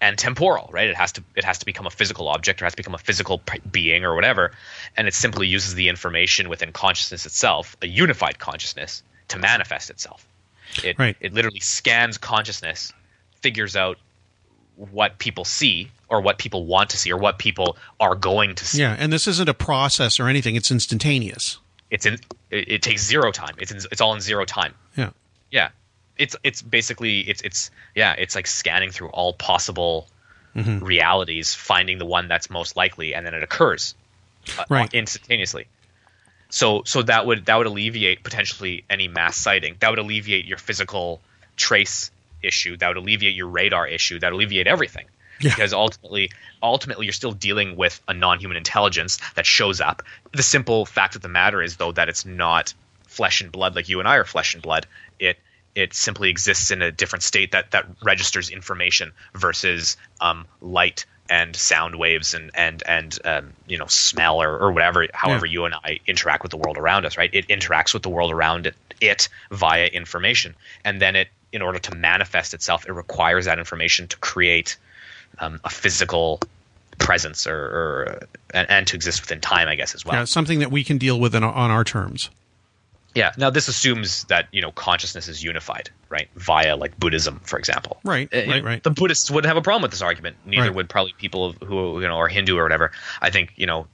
and 0.00 0.18
temporal, 0.18 0.68
right? 0.72 0.88
It 0.88 0.96
has 0.96 1.12
to 1.12 1.22
it 1.34 1.44
has 1.44 1.58
to 1.58 1.66
become 1.66 1.86
a 1.86 1.90
physical 1.90 2.28
object 2.28 2.60
or 2.60 2.66
has 2.66 2.72
to 2.72 2.76
become 2.76 2.94
a 2.94 2.98
physical 2.98 3.40
being 3.70 4.04
or 4.04 4.14
whatever, 4.14 4.52
and 4.96 5.08
it 5.08 5.14
simply 5.14 5.46
uses 5.46 5.74
the 5.74 5.88
information 5.88 6.48
within 6.48 6.72
consciousness 6.72 7.26
itself, 7.26 7.76
a 7.82 7.86
unified 7.86 8.38
consciousness, 8.38 9.02
to 9.28 9.38
manifest 9.38 9.90
itself. 9.90 10.26
It 10.84 10.98
Right. 10.98 11.16
it 11.20 11.32
literally 11.32 11.60
scans 11.60 12.18
consciousness, 12.18 12.92
figures 13.40 13.76
out 13.76 13.98
what 14.76 15.18
people 15.18 15.44
see 15.44 15.90
or 16.08 16.20
what 16.20 16.38
people 16.38 16.66
want 16.66 16.90
to 16.90 16.96
see 16.98 17.10
or 17.10 17.16
what 17.16 17.38
people 17.38 17.76
are 17.98 18.14
going 18.14 18.54
to 18.54 18.66
see. 18.66 18.80
Yeah, 18.80 18.94
and 18.98 19.12
this 19.12 19.26
isn't 19.26 19.48
a 19.48 19.54
process 19.54 20.20
or 20.20 20.28
anything. 20.28 20.56
It's 20.56 20.70
instantaneous. 20.70 21.58
It's 21.90 22.06
in 22.06 22.14
it, 22.50 22.68
it 22.68 22.82
takes 22.82 23.04
zero 23.04 23.30
time. 23.32 23.54
It's 23.58 23.70
in, 23.70 23.78
it's 23.90 24.00
all 24.00 24.14
in 24.14 24.20
zero 24.20 24.44
time. 24.44 24.74
Yeah, 24.96 25.10
Yeah. 25.50 25.70
It's 26.18 26.34
it's 26.42 26.62
basically 26.62 27.20
it's 27.20 27.42
it's 27.42 27.70
yeah, 27.94 28.14
it's 28.16 28.34
like 28.34 28.46
scanning 28.46 28.90
through 28.90 29.08
all 29.10 29.32
possible 29.32 30.08
Mm-hmm. 30.56 30.82
realities, 30.86 31.52
finding 31.54 31.98
the 31.98 32.06
one 32.06 32.28
that's 32.28 32.48
most 32.48 32.76
likely 32.76 33.14
and 33.14 33.26
then 33.26 33.34
it 33.34 33.42
occurs 33.42 33.94
uh, 34.58 34.64
Right. 34.70 34.88
instantaneously. 34.94 35.66
So 36.48 36.82
so 36.86 37.02
that 37.02 37.26
would 37.26 37.44
that 37.44 37.56
would 37.56 37.66
alleviate 37.66 38.22
potentially 38.24 38.84
any 38.88 39.06
mass 39.06 39.36
sighting. 39.36 39.76
That 39.80 39.90
would 39.90 39.98
alleviate 39.98 40.46
your 40.46 40.56
physical 40.56 41.20
trace 41.56 42.10
issue. 42.42 42.78
That 42.78 42.88
would 42.88 42.96
alleviate 42.96 43.34
your 43.34 43.48
radar 43.48 43.86
issue. 43.86 44.18
That 44.18 44.32
would 44.32 44.38
alleviate 44.38 44.66
everything. 44.66 45.06
Yeah. 45.40 45.50
Because 45.54 45.72
ultimately 45.72 46.30
ultimately 46.62 47.06
you're 47.06 47.12
still 47.12 47.32
dealing 47.32 47.76
with 47.76 48.00
a 48.08 48.14
non-human 48.14 48.56
intelligence 48.56 49.18
that 49.34 49.46
shows 49.46 49.80
up. 49.80 50.02
The 50.32 50.42
simple 50.42 50.86
fact 50.86 51.16
of 51.16 51.22
the 51.22 51.28
matter 51.28 51.62
is 51.62 51.76
though 51.76 51.92
that 51.92 52.08
it's 52.08 52.24
not 52.24 52.74
flesh 53.06 53.40
and 53.40 53.52
blood 53.52 53.74
like 53.76 53.88
you 53.88 53.98
and 54.00 54.08
I 54.08 54.16
are 54.16 54.24
flesh 54.24 54.54
and 54.54 54.62
blood. 54.62 54.86
It 55.18 55.38
it 55.74 55.92
simply 55.92 56.30
exists 56.30 56.70
in 56.70 56.80
a 56.80 56.90
different 56.90 57.22
state 57.22 57.52
that 57.52 57.70
that 57.72 57.86
registers 58.02 58.48
information 58.50 59.12
versus 59.34 59.96
um, 60.20 60.46
light 60.60 61.04
and 61.28 61.54
sound 61.54 61.96
waves 61.96 62.34
and 62.34 62.50
and 62.54 62.82
and 62.86 63.18
um, 63.24 63.52
you 63.66 63.78
know 63.78 63.86
smell 63.86 64.40
or, 64.42 64.58
or 64.58 64.72
whatever 64.72 65.06
however 65.12 65.44
Yeah. 65.44 65.52
you 65.52 65.64
and 65.66 65.74
I 65.74 66.00
interact 66.06 66.42
with 66.42 66.50
the 66.50 66.56
world 66.56 66.78
around 66.78 67.04
us 67.04 67.18
right 67.18 67.30
it 67.32 67.48
interacts 67.48 67.92
with 67.92 68.02
the 68.02 68.08
world 68.08 68.32
around 68.32 68.66
it, 68.68 68.74
it 69.00 69.28
via 69.50 69.86
information 69.86 70.54
and 70.84 71.00
then 71.02 71.16
it 71.16 71.28
in 71.52 71.62
order 71.62 71.78
to 71.80 71.94
manifest 71.96 72.54
itself 72.54 72.86
it 72.86 72.92
requires 72.92 73.46
that 73.46 73.58
information 73.58 74.06
to 74.08 74.16
create 74.18 74.76
um, 75.38 75.60
a 75.64 75.70
physical 75.70 76.40
presence 76.98 77.46
or, 77.46 77.54
or 77.56 78.18
and, 78.54 78.70
and 78.70 78.86
to 78.86 78.96
exist 78.96 79.20
within 79.20 79.40
time 79.40 79.68
I 79.68 79.74
guess 79.74 79.94
as 79.94 80.04
well 80.04 80.14
yeah, 80.16 80.24
something 80.24 80.60
that 80.60 80.70
we 80.70 80.82
can 80.82 80.98
deal 80.98 81.20
with 81.20 81.34
in, 81.34 81.44
on 81.44 81.70
our 81.70 81.84
terms. 81.84 82.30
yeah. 83.14 83.32
Now 83.36 83.50
this 83.50 83.68
assumes 83.68 84.24
that 84.24 84.48
you 84.52 84.62
know 84.62 84.72
consciousness 84.72 85.28
is 85.28 85.42
unified, 85.44 85.90
right? 86.08 86.28
Via 86.36 86.76
like 86.76 86.98
Buddhism, 86.98 87.40
for 87.44 87.58
example. 87.58 87.98
Right, 88.04 88.28
Uh, 88.32 88.42
right, 88.48 88.64
right. 88.64 88.82
The 88.82 88.90
Buddhists 88.90 89.30
wouldn't 89.30 89.46
have 89.48 89.56
a 89.58 89.62
problem 89.62 89.82
with 89.82 89.90
this 89.90 90.02
argument. 90.02 90.36
Neither 90.46 90.62
Right. 90.68 90.74
would 90.74 90.88
probably 90.88 91.12
people 91.18 91.52
who 91.64 92.00
you 92.00 92.08
know 92.08 92.16
are 92.16 92.28
Hindu 92.28 92.56
or 92.56 92.62
whatever. 92.62 92.92
I 93.20 93.30
think 93.30 93.52
you 93.56 93.66
know. 93.66 93.86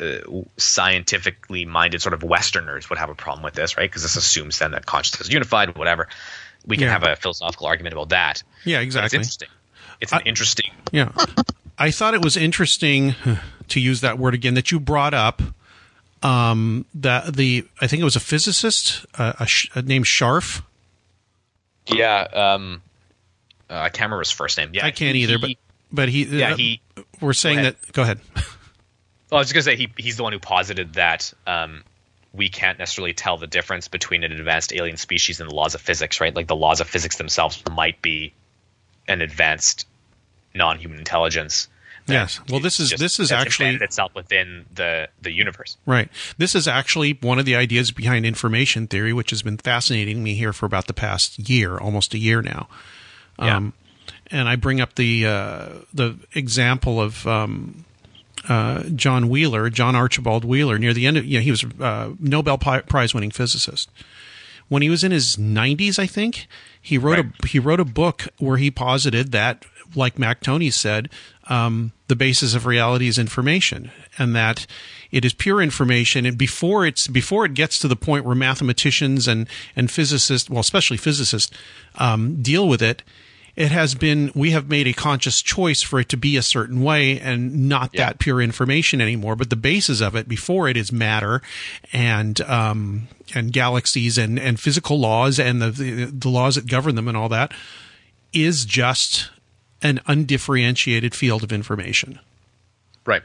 Uh, 0.00 0.18
scientifically 0.56 1.64
minded 1.64 2.02
sort 2.02 2.14
of 2.14 2.24
Westerners 2.24 2.90
would 2.90 2.98
have 2.98 3.10
a 3.10 3.14
problem 3.14 3.44
with 3.44 3.54
this, 3.54 3.76
right? 3.76 3.88
Because 3.88 4.02
this 4.02 4.16
assumes 4.16 4.58
then 4.58 4.72
that 4.72 4.86
consciousness 4.86 5.28
is 5.28 5.32
unified, 5.32 5.76
whatever. 5.78 6.08
We 6.66 6.76
can 6.76 6.86
Yeah. 6.86 6.92
have 6.92 7.04
a 7.04 7.14
philosophical 7.14 7.68
argument 7.68 7.92
about 7.92 8.08
that. 8.08 8.42
Yeah, 8.64 8.80
exactly. 8.80 9.06
It's 9.06 9.14
interesting. 9.14 9.48
It's 10.00 10.12
an 10.12 10.20
I- 10.24 10.28
interesting. 10.28 10.70
Yeah. 10.92 11.12
I 11.78 11.90
thought 11.90 12.14
it 12.14 12.22
was 12.22 12.36
interesting 12.36 13.14
to 13.68 13.80
use 13.80 14.00
that 14.02 14.18
word 14.18 14.34
again 14.34 14.54
that 14.54 14.70
you 14.70 14.78
brought 14.80 15.14
up 15.14 15.42
um, 16.22 16.86
that 16.94 17.34
the 17.36 17.66
I 17.80 17.86
think 17.86 18.00
it 18.00 18.04
was 18.04 18.16
a 18.16 18.20
physicist 18.20 19.04
uh, 19.18 19.32
a 19.40 19.46
sh- 19.46 19.70
uh, 19.74 19.82
named 19.84 20.04
Scharf. 20.06 20.62
Yeah. 21.86 22.22
Um, 22.32 22.82
uh, 23.68 23.74
I 23.74 23.88
can't 23.88 24.06
remember 24.06 24.20
his 24.20 24.30
first 24.30 24.56
name. 24.58 24.70
Yeah, 24.72 24.86
I 24.86 24.90
can't 24.90 25.16
he- 25.16 25.22
either, 25.24 25.38
but 25.38 25.48
he- 25.50 25.58
but 25.92 26.08
he 26.08 26.24
yeah, 26.24 26.52
uh, 26.52 26.56
he 26.56 26.80
we're 27.20 27.32
saying 27.34 27.58
ahead. 27.58 27.76
that. 27.80 27.92
Go 27.92 28.02
ahead. 28.02 28.20
Well, 29.30 29.38
I 29.38 29.40
was 29.40 29.48
just 29.48 29.54
gonna 29.66 29.76
say 29.76 29.76
he 29.76 29.88
he's 30.00 30.16
the 30.16 30.22
one 30.22 30.32
who 30.32 30.38
posited 30.38 30.94
that 30.94 31.32
um, 31.44 31.82
we 32.32 32.48
can't 32.50 32.78
necessarily 32.78 33.14
tell 33.14 33.36
the 33.36 33.48
difference 33.48 33.88
between 33.88 34.22
an 34.22 34.30
advanced 34.30 34.72
alien 34.72 34.96
species 34.96 35.40
and 35.40 35.50
the 35.50 35.54
laws 35.54 35.74
of 35.74 35.80
physics, 35.80 36.20
right? 36.20 36.32
Like 36.32 36.46
the 36.46 36.54
laws 36.54 36.80
of 36.80 36.86
physics 36.88 37.16
themselves 37.16 37.60
might 37.72 38.00
be 38.00 38.32
an 39.08 39.20
advanced 39.20 39.86
non-human 40.54 40.98
intelligence, 40.98 41.68
Yes. 42.06 42.38
Well, 42.50 42.60
this 42.60 42.78
is- 42.80 42.90
just- 42.90 43.00
this 43.00 43.18
is 43.18 43.32
actually- 43.32 43.76
itself 43.76 44.14
within 44.14 44.66
the 44.74 45.08
the 45.22 45.32
universe. 45.32 45.78
Right. 45.86 46.10
This 46.36 46.54
is 46.54 46.68
actually 46.68 47.16
one 47.22 47.38
of 47.38 47.46
the 47.46 47.56
ideas 47.56 47.92
behind 47.92 48.26
information 48.26 48.86
theory, 48.86 49.14
which 49.14 49.30
has 49.30 49.40
been 49.40 49.56
fascinating 49.56 50.22
me 50.22 50.34
here 50.34 50.52
for 50.52 50.66
about 50.66 50.86
the 50.86 50.92
past 50.92 51.38
year, 51.48 51.78
almost 51.78 52.12
a 52.12 52.18
year 52.18 52.42
now. 52.42 52.68
Yeah. 53.38 53.56
Um, 53.56 53.72
and 54.30 54.50
I 54.50 54.56
bring 54.56 54.82
up 54.82 54.96
the 54.96 55.24
uh, 55.26 55.68
the 55.94 56.16
example 56.34 57.00
of 57.00 57.26
um, 57.26 57.86
uh, 58.50 58.82
John 58.94 59.30
Wheeler, 59.30 59.70
John 59.70 59.96
Archibald 59.96 60.44
Wheeler, 60.44 60.78
near 60.78 60.92
the 60.92 61.06
end 61.06 61.16
of 61.16 61.24
you 61.24 61.38
know 61.38 61.42
he 61.42 61.50
was 61.50 61.64
a 61.64 61.82
uh, 61.82 62.10
Nobel 62.20 62.58
Prize 62.58 63.14
winning 63.14 63.30
physicist. 63.30 63.88
When 64.68 64.82
he 64.82 64.90
was 64.90 65.04
in 65.04 65.10
his 65.12 65.36
90s, 65.36 65.98
I 65.98 66.06
think 66.06 66.48
he 66.84 66.98
wrote 66.98 67.18
a 67.18 67.46
he 67.46 67.58
wrote 67.58 67.80
a 67.80 67.84
book 67.84 68.28
where 68.38 68.58
he 68.58 68.70
posited 68.70 69.32
that, 69.32 69.64
like 69.96 70.18
Mac 70.18 70.40
Tonnies 70.42 70.74
said, 70.74 71.08
um, 71.48 71.92
the 72.08 72.14
basis 72.16 72.54
of 72.54 72.66
reality 72.66 73.08
is 73.08 73.18
information, 73.18 73.90
and 74.18 74.36
that 74.36 74.66
it 75.10 75.24
is 75.24 75.32
pure 75.32 75.62
information. 75.62 76.26
And 76.26 76.36
before 76.36 76.84
it's 76.86 77.08
before 77.08 77.46
it 77.46 77.54
gets 77.54 77.78
to 77.78 77.88
the 77.88 77.96
point 77.96 78.26
where 78.26 78.34
mathematicians 78.34 79.26
and 79.26 79.48
and 79.74 79.90
physicists, 79.90 80.50
well, 80.50 80.60
especially 80.60 80.98
physicists, 80.98 81.50
um, 81.96 82.42
deal 82.42 82.68
with 82.68 82.82
it, 82.82 83.02
it 83.56 83.70
has 83.70 83.94
been 83.94 84.30
we 84.34 84.50
have 84.50 84.68
made 84.68 84.86
a 84.86 84.92
conscious 84.92 85.40
choice 85.40 85.80
for 85.80 86.00
it 86.00 86.10
to 86.10 86.18
be 86.18 86.36
a 86.36 86.42
certain 86.42 86.82
way 86.82 87.18
and 87.18 87.66
not 87.68 87.90
Yeah. 87.94 88.06
that 88.06 88.18
pure 88.18 88.42
information 88.42 89.00
anymore 89.00 89.36
but 89.36 89.48
the 89.48 89.56
basis 89.56 90.00
of 90.02 90.14
it 90.16 90.28
before 90.28 90.68
it 90.68 90.76
is 90.76 90.90
matter 90.92 91.40
and 91.92 92.40
um 92.42 93.06
and 93.34 93.52
galaxies 93.52 94.18
and 94.18 94.38
and 94.38 94.58
physical 94.60 94.98
laws 94.98 95.38
and 95.38 95.62
the 95.62 95.70
the, 95.70 96.04
the 96.06 96.28
laws 96.28 96.56
that 96.56 96.66
govern 96.66 96.94
them 96.94 97.08
and 97.08 97.16
all 97.16 97.28
that 97.28 97.52
is 98.32 98.64
just 98.64 99.30
an 99.82 100.00
undifferentiated 100.06 101.14
field 101.14 101.42
of 101.44 101.52
information 101.52 102.18
Right. 103.06 103.22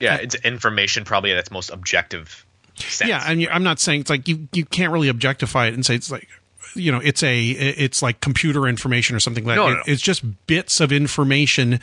Yeah, 0.00 0.16
it's 0.16 0.34
information 0.36 1.04
probably 1.04 1.32
at 1.32 1.36
its 1.38 1.50
most 1.50 1.68
objective 1.70 2.46
sense. 2.76 3.08
Yeah, 3.10 3.22
and 3.26 3.46
I'm 3.50 3.62
not 3.62 3.78
saying 3.78 4.00
it's 4.00 4.10
like 4.10 4.26
you 4.28 4.48
you 4.52 4.64
can't 4.64 4.92
really 4.92 5.08
objectify 5.08 5.66
it 5.66 5.74
and 5.74 5.84
say 5.84 5.94
it's 5.94 6.10
like 6.10 6.26
you 6.74 6.90
know 6.90 7.00
it's 7.00 7.22
a 7.22 7.48
it's 7.50 8.00
like 8.00 8.20
computer 8.22 8.66
information 8.66 9.14
or 9.14 9.20
something 9.20 9.44
like 9.44 9.56
No, 9.56 9.64
that. 9.66 9.70
no, 9.70 9.76
no. 9.76 9.82
It's 9.86 10.00
just 10.00 10.22
bits 10.46 10.80
of 10.80 10.90
information 10.92 11.80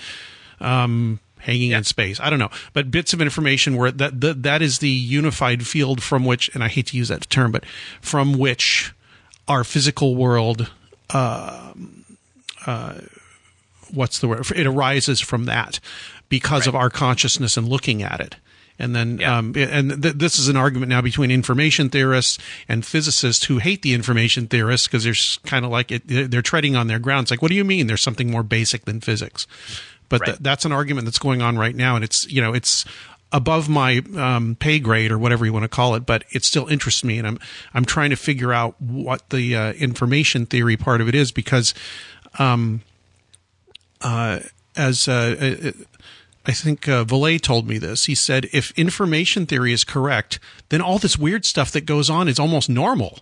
um, 0.59 1.19
hanging 1.47 1.71
in 1.71 1.83
space. 1.83 2.19
I 2.19 2.29
don't 2.29 2.37
know, 2.37 2.51
but 2.73 2.91
bits 2.91 3.13
of 3.13 3.21
information 3.21 3.75
where 3.75 3.89
that 3.89 4.21
that 4.21 4.43
that 4.43 4.61
is 4.61 4.77
the 4.79 4.89
unified 4.89 5.65
field 5.65 6.03
from 6.03 6.25
which, 6.25 6.53
and 6.53 6.63
I 6.63 6.67
hate 6.67 6.87
to 6.87 6.97
use 6.97 7.07
that 7.07 7.27
term, 7.31 7.51
but 7.51 7.65
from 8.01 8.37
which 8.37 8.93
our 9.47 9.63
physical 9.63 10.15
world. 10.15 10.69
Um, 11.09 12.03
uh, 12.65 12.95
what's 13.93 14.19
the 14.19 14.27
word? 14.27 14.45
It 14.55 14.67
arises 14.67 15.21
from 15.21 15.45
that 15.45 15.79
because 16.29 16.67
of 16.67 16.75
our 16.75 16.89
consciousness 16.89 17.55
and 17.55 17.67
looking 17.67 18.03
at 18.03 18.19
it. 18.19 18.35
And 18.79 18.95
then, 18.95 19.17
Yeah. 19.17 19.37
um, 19.37 19.53
and 19.55 20.03
th- 20.03 20.15
this 20.15 20.37
is 20.37 20.49
an 20.49 20.55
argument 20.57 20.89
now 20.89 21.01
between 21.01 21.31
information 21.31 21.89
theorists 21.89 22.37
and 22.69 22.85
physicists 22.85 23.45
who 23.45 23.57
hate 23.57 23.81
the 23.81 23.93
information 23.93 24.45
theorists 24.47 24.85
because 24.87 25.03
they're 25.05 25.15
kind 25.49 25.65
of 25.65 25.71
like 25.71 25.91
it, 25.91 26.03
they're 26.05 26.43
treading 26.43 26.75
on 26.75 26.87
their 26.87 26.99
ground. 26.99 27.23
It's 27.23 27.31
like, 27.31 27.41
what 27.41 27.49
do 27.49 27.55
you 27.55 27.63
mean? 27.63 27.87
There's 27.87 28.03
something 28.03 28.29
more 28.29 28.43
basic 28.43 28.85
than 28.85 28.99
physics. 29.01 29.47
But 30.09 30.25
th- 30.25 30.37
that's 30.39 30.65
an 30.65 30.71
argument 30.71 31.05
that's 31.05 31.19
going 31.19 31.41
on 31.41 31.57
right 31.57 31.75
now, 31.75 31.95
and 31.95 32.03
it's 32.03 32.25
you 32.31 32.41
know 32.41 32.53
it's 32.53 32.85
above 33.31 33.67
my 33.67 34.01
um, 34.15 34.55
pay 34.55 34.79
grade 34.79 35.11
or 35.11 35.17
whatever 35.17 35.45
you 35.45 35.51
want 35.51 35.63
to 35.63 35.69
call 35.69 35.95
it, 35.95 36.05
but 36.05 36.23
it 36.31 36.43
still 36.43 36.67
interests 36.67 37.03
me, 37.03 37.17
and 37.17 37.27
I'm 37.27 37.39
I'm 37.73 37.85
trying 37.85 38.11
to 38.11 38.15
figure 38.15 38.53
out 38.53 38.81
what 38.81 39.29
the 39.29 39.55
uh, 39.55 39.73
information 39.73 40.45
theory 40.45 40.77
part 40.77 41.01
of 41.01 41.07
it 41.07 41.15
is 41.15 41.31
because 41.31 41.73
as 44.77 45.07
uh, 45.07 45.35
uh, 45.39 45.71
I 46.45 46.51
think 46.53 46.87
uh, 46.87 47.03
Vallée 47.03 47.41
told 47.41 47.67
me 47.67 47.77
this. 47.77 48.05
He 48.05 48.15
said, 48.15 48.47
if 48.53 48.71
information 48.77 49.45
theory 49.45 49.73
is 49.73 49.83
correct, 49.83 50.39
then 50.69 50.81
all 50.81 50.97
this 50.97 51.17
weird 51.17 51.45
stuff 51.45 51.71
that 51.71 51.85
goes 51.85 52.09
on 52.09 52.27
is 52.27 52.39
almost 52.39 52.69
normal. 52.69 53.19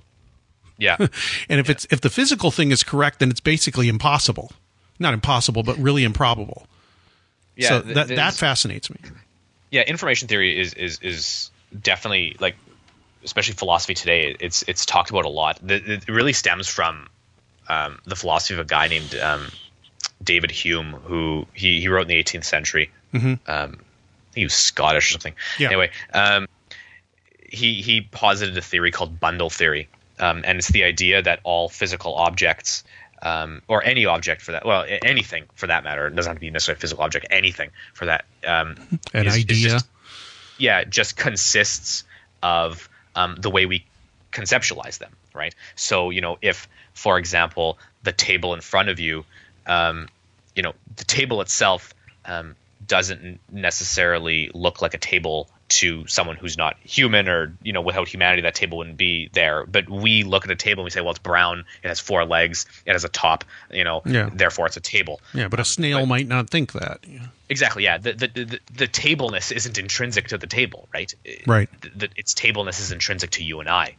Yeah. 0.78 0.98
And 1.50 1.60
if 1.60 1.70
it's 1.70 1.88
if 1.90 2.02
the 2.02 2.10
physical 2.10 2.52
thing 2.52 2.72
is 2.72 2.84
correct, 2.84 3.20
then 3.20 3.32
it's 3.32 3.40
basically 3.40 3.88
impossible. 3.88 4.52
Not 5.00 5.14
impossible, 5.14 5.64
but 5.64 5.78
really 5.78 6.04
improbable. 6.04 6.68
Yeah. 7.56 7.70
so 7.70 7.82
th- 7.82 7.96
that 7.96 8.08
that 8.10 8.34
fascinates 8.34 8.90
me. 8.90 8.98
yeah, 9.72 9.82
information 9.84 10.28
theory 10.28 10.60
is 10.60 10.74
is 10.74 11.00
is 11.02 11.52
definitely 11.82 12.36
like, 12.40 12.56
especially 13.24 13.54
philosophy 13.56 13.94
today. 13.94 14.36
It's 14.40 14.64
it's 14.68 14.86
talked 14.86 15.10
about 15.10 15.26
a 15.26 15.30
lot. 15.30 15.60
It 15.68 16.08
really 16.10 16.34
stems 16.34 16.68
from 16.68 17.08
um, 17.68 18.00
the 18.06 18.16
philosophy 18.16 18.54
of 18.54 18.60
a 18.60 18.66
guy 18.66 18.88
named 18.88 19.16
um, 19.16 19.48
David 20.24 20.52
Hume, 20.52 20.92
who 20.94 21.46
he 21.54 21.80
he 21.82 21.88
wrote 21.88 22.04
in 22.04 22.08
the 22.10 22.22
18th 22.24 22.46
century. 22.46 22.90
Um, 23.14 23.40
I 23.48 23.66
think 23.68 23.80
he 24.36 24.44
was 24.44 24.54
Scottish 24.54 25.10
or 25.10 25.14
something. 25.14 25.34
Yeah. 25.58 25.68
Anyway, 25.68 25.92
um, 26.14 26.48
he 27.50 27.82
he 27.82 28.02
posited 28.02 28.58
a 28.58 28.62
theory 28.62 28.92
called 28.92 29.20
bundle 29.20 29.50
theory, 29.50 29.88
um, 30.20 30.44
and 30.46 30.58
it's 30.58 30.68
the 30.68 30.84
idea 30.84 31.22
that 31.22 31.40
all 31.44 31.70
physical 31.70 32.16
objects. 32.16 32.84
Um, 33.26 33.64
or 33.68 33.84
any 33.84 34.06
object 34.06 34.44
for 34.44 34.52
that, 34.52 34.66
well, 34.66 34.86
anything 35.04 35.46
for 35.56 35.66
that 35.66 35.84
matter. 35.84 36.06
It 36.06 36.16
doesn't 36.16 36.30
have 36.30 36.38
to 36.38 36.42
be 36.42 36.52
necessarily 36.52 36.78
a 36.78 36.82
physical 36.82 37.04
object. 37.04 37.26
Anything 37.32 37.72
for 37.96 38.06
that. 38.06 38.26
Um, 38.46 38.76
An 39.16 39.26
is- 39.26 39.36
is 39.38 39.44
idea. 39.46 39.70
just- 39.70 39.88
yeah, 40.60 40.84
just 40.84 41.18
consists 41.18 42.04
of 42.44 42.88
um, 43.16 43.36
the 43.40 43.50
way 43.50 43.66
we 43.66 43.84
conceptualize 44.32 45.00
them, 45.00 45.12
right? 45.34 45.56
So, 45.76 46.12
you 46.12 46.22
know, 46.22 46.38
if, 46.42 46.68
for 46.94 47.18
example, 47.18 47.80
the 48.04 48.12
table 48.12 48.54
in 48.54 48.62
front 48.62 48.90
of 48.90 49.00
you, 49.00 49.26
um, 49.66 50.08
you 50.56 50.62
know, 50.62 50.74
the 50.96 51.04
table 51.06 51.42
itself 51.42 51.96
um, 52.26 52.56
doesn't 52.86 53.40
necessarily 53.52 54.52
look 54.54 54.82
like 54.84 54.94
a 54.94 54.98
table 55.00 55.50
to 55.68 56.06
someone 56.08 56.36
who's 56.36 56.58
not 56.58 56.78
human 56.84 57.28
or, 57.28 57.56
you 57.64 57.74
know, 57.74 57.82
without 57.82 58.08
humanity, 58.08 58.44
that 58.44 58.54
table 58.56 58.78
wouldn't 58.78 58.98
be 58.98 59.30
there. 59.34 59.66
But 59.66 59.90
we 59.90 60.24
look 60.24 60.46
at 60.46 60.52
a 60.52 60.56
table 60.56 60.82
and 60.82 60.86
we 60.86 60.92
say, 60.92 61.02
well, 61.02 61.10
it's 61.12 61.20
brown, 61.20 61.66
it 61.84 61.88
has 61.88 62.00
four 62.00 62.24
legs, 62.24 62.66
it 62.86 62.92
has 62.92 63.04
a 63.04 63.10
top, 63.10 63.44
you 63.72 63.84
know, 63.84 64.02
Yeah. 64.06 64.30
therefore 64.32 64.68
it's 64.68 64.78
a 64.78 64.82
table. 64.82 65.22
Yeah, 65.34 65.48
but 65.48 65.60
a 65.60 65.66
snail 65.66 66.02
but- 66.02 66.06
might 66.08 66.28
not 66.28 66.50
think 66.52 66.74
that. 66.74 67.00
Exactly. 67.48 67.84
Yeah. 67.84 67.98
The 68.00 68.14
the, 68.14 68.28
the 68.28 68.60
the 68.76 68.88
tableness 68.88 69.52
isn't 69.52 69.78
intrinsic 69.78 70.30
to 70.30 70.38
the 70.38 70.48
table, 70.48 70.88
right? 70.94 71.14
Right. 71.46 71.70
The, 71.82 71.90
the, 71.96 72.10
its 72.16 72.34
tableness 72.34 72.80
is 72.80 72.92
intrinsic 72.92 73.30
to 73.32 73.44
you 73.44 73.60
and 73.60 73.70
I 73.70 73.96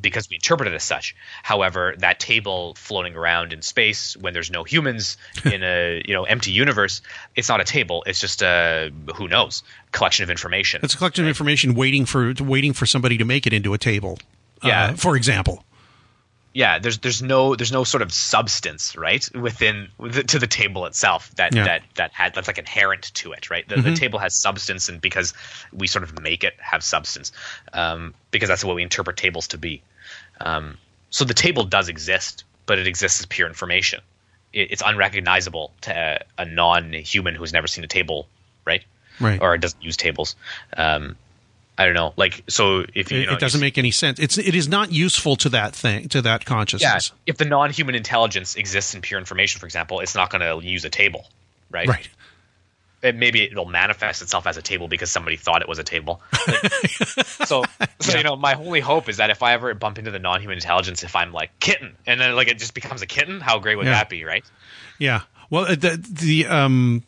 because 0.00 0.28
we 0.28 0.36
interpret 0.36 0.68
it 0.68 0.74
as 0.74 0.82
such. 0.82 1.14
However, 1.44 1.94
that 1.98 2.18
table 2.18 2.74
floating 2.74 3.14
around 3.14 3.52
in 3.52 3.62
space 3.62 4.16
when 4.16 4.32
there's 4.34 4.50
no 4.50 4.64
humans 4.64 5.16
in 5.44 5.62
a 5.62 6.02
you 6.04 6.12
know 6.14 6.24
empty 6.24 6.50
universe, 6.50 7.02
it's 7.36 7.48
not 7.48 7.60
a 7.60 7.64
table. 7.64 8.02
It's 8.06 8.18
just 8.20 8.42
a 8.42 8.90
who 9.14 9.28
knows 9.28 9.62
collection 9.92 10.24
of 10.24 10.30
information. 10.30 10.80
It's 10.82 10.94
a 10.94 10.98
collection 10.98 11.24
of 11.24 11.28
information 11.28 11.74
waiting 11.74 12.04
for 12.04 12.32
waiting 12.40 12.72
for 12.72 12.86
somebody 12.86 13.16
to 13.18 13.24
make 13.24 13.46
it 13.46 13.52
into 13.52 13.74
a 13.74 13.78
table. 13.78 14.18
uh, 14.62 14.68
Yeah. 14.68 14.94
for 14.94 15.16
example. 15.16 15.64
Yeah 16.54 16.78
there's 16.78 16.98
there's 16.98 17.22
no 17.22 17.54
there's 17.56 17.72
no 17.72 17.82
sort 17.84 18.02
of 18.02 18.12
substance 18.12 18.96
right 18.96 19.26
within 19.34 19.88
with- 19.98 20.26
to 20.26 20.38
the 20.38 20.46
table 20.46 20.84
itself 20.86 21.30
that 21.36 21.54
Yeah. 21.54 21.64
that 21.64 21.82
that 21.94 22.12
had 22.12 22.34
that's 22.34 22.46
like 22.46 22.58
inherent 22.58 23.10
to 23.14 23.32
it 23.32 23.50
right? 23.50 23.66
The, 23.68 23.76
the 23.80 23.94
table 23.94 24.18
has 24.18 24.34
substance 24.34 24.88
and 24.88 25.00
because 25.00 25.32
we 25.72 25.86
sort 25.86 26.02
of 26.04 26.20
make 26.20 26.44
it 26.44 26.54
have 26.58 26.82
substance 26.84 27.32
um, 27.72 28.14
because 28.30 28.48
that's 28.48 28.64
what 28.64 28.76
we 28.76 28.82
interpret 28.82 29.16
tables 29.16 29.48
to 29.48 29.58
be. 29.58 29.82
Um, 30.40 30.76
so 31.10 31.24
the 31.24 31.34
table 31.34 31.64
does 31.64 31.88
exist 31.88 32.44
but 32.66 32.78
it 32.78 32.86
exists 32.86 33.20
as 33.20 33.26
pure 33.26 33.48
information. 33.48 34.00
It, 34.52 34.72
it's 34.72 34.82
unrecognizable 34.84 35.72
to 35.82 36.22
a, 36.38 36.42
a 36.42 36.44
non-human 36.44 37.34
who's 37.34 37.52
never 37.52 37.66
seen 37.66 37.84
a 37.84 37.88
table 37.88 38.28
right? 38.64 38.84
Right. 39.20 39.40
or 39.40 39.56
doesn't 39.58 39.82
use 39.82 39.96
tables. 39.96 40.36
Um, 40.76 41.16
I 41.78 41.86
don't 41.86 41.94
know. 41.94 42.12
Like, 42.16 42.44
so 42.48 42.84
if 42.94 43.10
you 43.10 43.20
It, 43.22 43.26
know, 43.26 43.32
it 43.32 43.40
doesn't 43.40 43.60
you- 43.60 43.64
make 43.64 43.78
any 43.78 43.90
sense. 43.90 44.18
It's 44.18 44.36
it 44.38 44.54
is 44.54 44.68
not 44.68 44.92
useful 44.92 45.36
to 45.36 45.48
that 45.50 45.74
thing 45.74 46.08
to 46.10 46.22
that 46.22 46.44
consciousness. 46.44 47.12
yeah, 47.12 47.16
if 47.26 47.38
the 47.38 47.44
non-human 47.46 47.94
intelligence 47.94 48.56
exists 48.56 48.94
in 48.94 49.00
pure 49.00 49.18
information, 49.18 49.58
for 49.58 49.66
example, 49.66 50.00
it's 50.00 50.14
not 50.14 50.30
going 50.30 50.42
to 50.42 50.66
use 50.66 50.84
a 50.84 50.90
table, 50.90 51.26
right? 51.70 51.88
Right. 51.88 52.08
It, 53.02 53.16
maybe 53.16 53.42
it'll 53.42 53.64
manifest 53.64 54.22
itself 54.22 54.46
as 54.46 54.56
a 54.56 54.62
table 54.62 54.86
because 54.86 55.10
somebody 55.10 55.36
thought 55.36 55.60
it 55.60 55.68
was 55.68 55.78
a 55.80 55.84
table. 55.84 56.20
Like, 56.46 57.26
so, 57.46 57.64
so 58.00 58.16
you 58.18 58.22
know, 58.22 58.36
my 58.36 58.54
only 58.54 58.78
hope 58.80 59.08
is 59.08 59.16
that 59.16 59.30
if 59.30 59.42
I 59.42 59.54
ever 59.54 59.72
bump 59.74 59.98
into 59.98 60.10
the 60.12 60.18
non-human 60.20 60.58
intelligence, 60.58 61.02
if 61.02 61.16
I'm 61.16 61.32
like 61.32 61.50
kitten, 61.58 61.96
and 62.06 62.20
then 62.20 62.36
like 62.36 62.48
it 62.48 62.58
just 62.58 62.74
becomes 62.74 63.02
a 63.02 63.06
kitten, 63.06 63.40
how 63.40 63.58
great 63.58 63.76
would 63.76 63.86
Yeah. 63.86 63.94
that 63.94 64.08
be, 64.08 64.24
right? 64.24 64.44
Yeah. 64.98 65.22
Well, 65.50 65.64
uh, 65.64 65.74
the 65.74 65.96
the 66.08 66.46
um, 66.46 67.02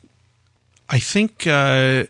I 0.88 0.98
think 0.98 1.46
uh, 1.46 2.04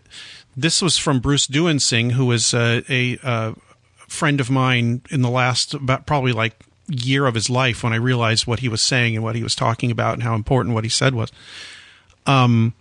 this 0.57 0.83
was 0.83 0.99
from 0.99 1.21
Bruce 1.21 1.47
Duensing, 1.47 2.13
who 2.13 2.27
was 2.27 2.55
uh, 2.55 2.83
a 2.89 3.19
uh, 3.23 3.53
friend 4.09 4.41
of 4.41 4.51
mine 4.51 5.03
in 5.11 5.23
the 5.23 5.31
last 5.31 5.75
about 5.75 6.07
probably 6.07 6.33
like 6.33 6.65
year 6.89 7.27
of 7.27 7.35
his 7.35 7.49
life 7.49 7.83
when 7.83 7.93
I 7.93 7.97
realized 7.97 8.47
what 8.47 8.61
he 8.61 8.69
was 8.69 8.83
saying 8.83 9.17
and 9.17 9.25
what 9.25 9.37
he 9.37 9.43
was 9.43 9.55
talking 9.55 9.91
about 9.91 10.15
and 10.15 10.23
how 10.23 10.35
important 10.35 10.75
what 10.75 10.85
he 10.85 10.91
said 10.91 11.15
was. 11.15 11.33
Um, 12.27 12.75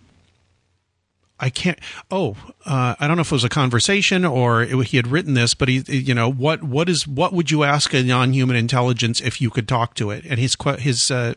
I 1.40 1.50
can't. 1.50 1.78
Oh, 2.10 2.36
uh, 2.64 2.94
I 2.98 3.08
don't 3.08 3.16
know 3.16 3.22
if 3.22 3.32
it 3.32 3.34
was 3.34 3.44
a 3.44 3.48
conversation 3.48 4.24
or 4.24 4.62
it, 4.62 4.86
he 4.86 4.96
had 4.96 5.08
written 5.08 5.34
this, 5.34 5.52
but 5.52 5.68
he, 5.68 5.82
you 5.88 6.14
know, 6.14 6.30
what 6.30 6.62
what 6.62 6.88
is 6.88 7.08
what 7.08 7.32
would 7.32 7.50
you 7.50 7.64
ask 7.64 7.92
a 7.92 8.02
non-human 8.02 8.56
intelligence 8.56 9.20
if 9.20 9.40
you 9.40 9.50
could 9.50 9.66
talk 9.66 9.94
to 9.96 10.10
it? 10.10 10.24
And 10.24 10.38
his 10.38 10.56
his 10.78 11.10
uh, 11.10 11.34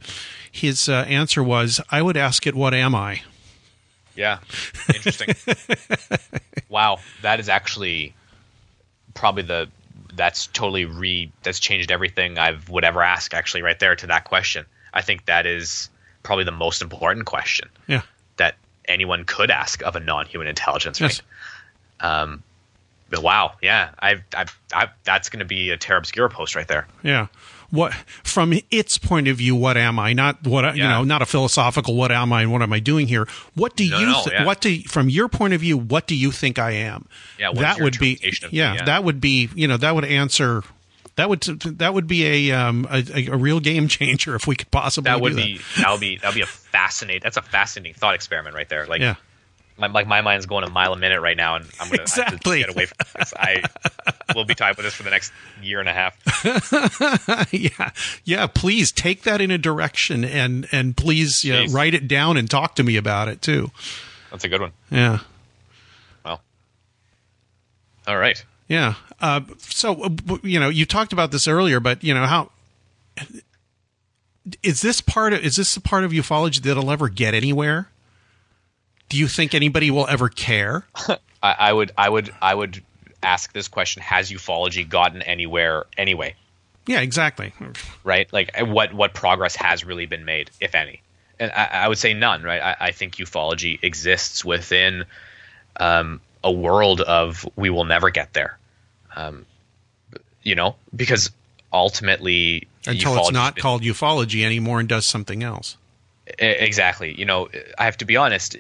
his 0.52 0.88
uh, 0.88 1.06
answer 1.08 1.44
was, 1.44 1.82
I 1.90 2.02
would 2.04 2.16
ask 2.16 2.46
it, 2.46 2.54
"What 2.54 2.74
am 2.74 2.94
I?" 2.94 3.24
Yeah. 4.18 4.40
Interesting. 4.94 5.36
wow, 6.70 7.00
that 7.22 7.40
is 7.40 7.48
actually 7.50 8.14
probably 9.14 9.44
the 9.44 9.70
that's 10.16 10.48
totally 10.48 10.86
re 10.86 11.32
that's 11.44 11.60
changed 11.60 11.92
everything 11.92 12.38
I 12.40 12.58
would 12.70 12.84
ever 12.84 13.02
ask 13.04 13.34
actually 13.34 13.62
right 13.62 13.80
there 13.80 13.96
to 13.96 14.08
that 14.08 14.26
question. 14.26 14.66
I 14.94 15.02
think 15.02 15.26
that 15.26 15.46
is 15.46 15.90
probably 16.24 16.44
the 16.46 16.52
most 16.52 16.82
important 16.82 17.26
question 17.26 17.70
Yeah. 17.88 18.02
that 18.38 18.56
anyone 18.86 19.24
could 19.26 19.52
ask 19.52 19.82
of 19.84 19.96
a 19.96 20.00
non-human 20.00 20.48
intelligence, 20.48 21.00
Yes. 21.00 21.22
right? 22.02 22.22
Um, 22.22 22.44
but 23.10 23.22
wow, 23.22 23.54
yeah, 23.62 23.92
I, 24.00 24.16
I, 24.36 24.46
I 24.74 24.90
that's 25.04 25.30
going 25.30 25.40
to 25.40 25.46
be 25.46 25.70
a 25.70 25.78
Terra 25.78 26.00
Obscura 26.00 26.30
post 26.30 26.56
right 26.56 26.68
there. 26.68 26.88
Yeah. 27.04 27.28
What 27.70 27.94
from 28.24 28.54
its 28.72 28.98
point 28.98 29.28
of 29.28 29.38
view, 29.38 29.56
what 29.56 29.76
am 29.78 30.00
I? 30.00 30.14
Not 30.14 30.46
what 30.48 30.64
I- 30.66 30.74
you 30.74 30.84
know, 30.84 31.04
not 31.04 31.22
a 31.22 31.26
philosophical 31.26 31.96
what 31.96 32.12
am 32.12 32.32
I 32.32 32.44
and 32.44 32.52
what 32.52 32.62
am 32.62 32.72
I 32.72 32.80
doing 32.80 33.08
here? 33.08 33.28
What 33.56 33.76
do 33.76 33.90
No, 33.90 34.00
you 34.00 34.06
no, 34.06 34.22
thi- 34.24 34.32
yeah. 34.32 34.46
what 34.46 34.62
do 34.62 34.82
from 34.84 35.10
your 35.10 35.28
point 35.28 35.54
of 35.54 35.62
view, 35.62 35.78
what 35.78 36.08
do 36.08 36.16
you 36.16 36.32
think 36.32 36.60
I 36.60 36.72
am? 36.72 37.08
Yeah, 37.38 37.52
that 37.54 37.80
would 37.82 38.00
be 38.00 38.20
me? 38.24 38.32
yeah, 38.52 38.74
Yeah. 38.76 38.84
that 38.86 39.04
would 39.04 39.20
be, 39.20 39.50
you 39.54 39.68
know, 39.68 39.78
that 39.78 39.94
would 39.96 40.06
answer 40.06 40.64
that 41.18 41.30
would 41.30 41.42
that 41.42 41.94
would 41.94 42.08
be 42.08 42.50
a 42.52 42.56
um 42.56 42.88
a, 42.92 43.04
a, 43.32 43.36
real 43.38 43.60
game 43.60 43.88
changer 43.90 44.36
if 44.36 44.46
we 44.48 44.56
could 44.56 44.70
possibly 44.72 45.10
That 45.12 45.20
would 45.20 45.36
be 45.36 45.60
that 45.78 45.92
would 45.92 46.00
be 46.00 46.18
that 46.18 46.28
would 46.28 46.36
be 46.36 46.42
a 46.42 46.46
fascinating. 46.46 47.22
That's 47.24 47.38
a 47.38 47.42
fascinating 47.42 47.96
thought 47.96 48.14
experiment 48.16 48.56
right 48.56 48.70
there. 48.70 48.86
Like, 48.86 49.02
Yeah. 49.02 49.16
My, 49.78 49.88
like 49.88 50.08
my 50.08 50.22
mind's 50.22 50.46
going 50.46 50.64
a 50.64 50.70
mile 50.70 50.94
a 50.94 50.98
minute 50.98 51.22
right 51.22 51.38
now, 51.38 51.56
and 51.56 51.66
I'm 51.80 51.90
gonna 51.90 52.02
have 52.02 52.14
to 52.16 52.22
Exactly. 52.22 52.60
get 52.60 52.70
away 52.70 52.86
from 52.86 52.98
this. 53.20 53.34
I 53.38 53.64
will 54.36 54.46
be 54.46 54.56
tied 54.56 54.76
with 54.78 54.86
this 54.86 54.94
for 54.94 55.04
the 55.04 55.10
next 55.10 55.32
year 55.62 55.80
and 55.80 55.88
a 55.90 55.94
half. 55.94 56.18
yeah, 57.54 57.92
yeah. 58.24 58.48
Please 58.48 58.92
take 58.92 59.24
that 59.24 59.42
in 59.42 59.52
a 59.52 59.58
direction 59.58 60.24
and 60.26 60.68
and 60.72 60.96
please 60.98 61.44
yeah, 61.44 61.66
write 61.70 61.94
it 61.94 62.08
down 62.08 62.38
and 62.38 62.50
talk 62.50 62.76
to 62.76 62.84
me 62.84 62.98
about 62.98 63.28
it 63.28 63.42
too. 63.42 63.72
That's 64.32 64.44
a 64.44 64.50
good 64.50 64.62
one. 64.62 64.72
Yeah. 64.90 65.20
Well, 66.26 66.42
all 68.08 68.18
right. 68.18 68.44
Yeah. 68.68 68.96
Uh, 69.22 69.42
so, 69.60 70.04
uh, 70.04 70.38
you 70.44 70.60
know, 70.60 70.70
you 70.70 70.86
talked 70.86 71.14
about 71.14 71.32
this 71.32 71.48
earlier, 71.48 71.80
but 71.80 72.04
you 72.04 72.14
know 72.14 72.26
how 72.26 72.52
is 74.64 74.82
this 74.82 75.02
part 75.02 75.34
of 75.34 75.40
is 75.44 75.56
this 75.56 75.76
a 75.78 75.82
part 75.82 76.04
of 76.04 76.12
ufology 76.12 76.62
that'll 76.62 76.92
ever 76.92 77.10
get 77.10 77.34
anywhere? 77.34 77.90
Do 79.10 79.18
you 79.18 79.28
think 79.28 79.54
anybody 79.54 79.92
will 79.92 80.08
ever 80.08 80.30
care? 80.30 80.86
I, 81.44 81.56
I 81.60 81.74
would 81.74 81.92
I 81.98 82.10
would 82.10 82.34
I 82.42 82.54
would 82.54 82.84
ask 83.24 83.54
this 83.54 83.68
question: 83.68 84.02
Has 84.02 84.32
ufology 84.32 84.88
gotten 84.88 85.22
anywhere 85.22 85.86
anyway? 85.98 86.36
Yeah, 86.88 87.02
exactly. 87.02 87.54
right? 88.04 88.32
Like 88.32 88.60
uh, 88.60 88.66
what 88.66 88.94
what 88.94 89.14
progress 89.14 89.56
has 89.56 89.84
really 89.86 90.06
been 90.06 90.26
made, 90.26 90.52
if 90.62 90.74
any? 90.76 91.02
And 91.40 91.52
I, 91.52 91.66
I 91.66 91.88
would 91.88 91.98
say 91.98 92.14
none, 92.14 92.44
right? 92.44 92.62
I, 92.62 92.88
I 92.88 92.92
think 92.92 93.16
ufology 93.16 93.78
exists 93.84 94.44
within 94.44 95.06
um, 95.80 96.20
a 96.44 96.52
world 96.52 97.02
of 97.02 97.48
we 97.56 97.70
will 97.70 97.84
never 97.84 98.10
get 98.10 98.34
there, 98.34 98.58
um, 99.16 99.46
you 100.42 100.56
know, 100.56 100.76
because 100.96 101.30
ultimately 101.72 102.68
Until 102.88 103.18
it's 103.18 103.32
not 103.32 103.56
been- 103.56 103.62
called 103.62 103.84
ufology 103.84 104.44
anymore 104.44 104.80
and 104.80 104.90
does 104.90 105.06
something 105.06 105.44
else. 105.44 105.78
Exactly. 106.40 107.14
You 107.18 107.26
know, 107.26 107.50
I 107.78 107.86
have 107.86 107.98
to 107.98 108.06
be 108.06 108.18
honest. 108.18 108.58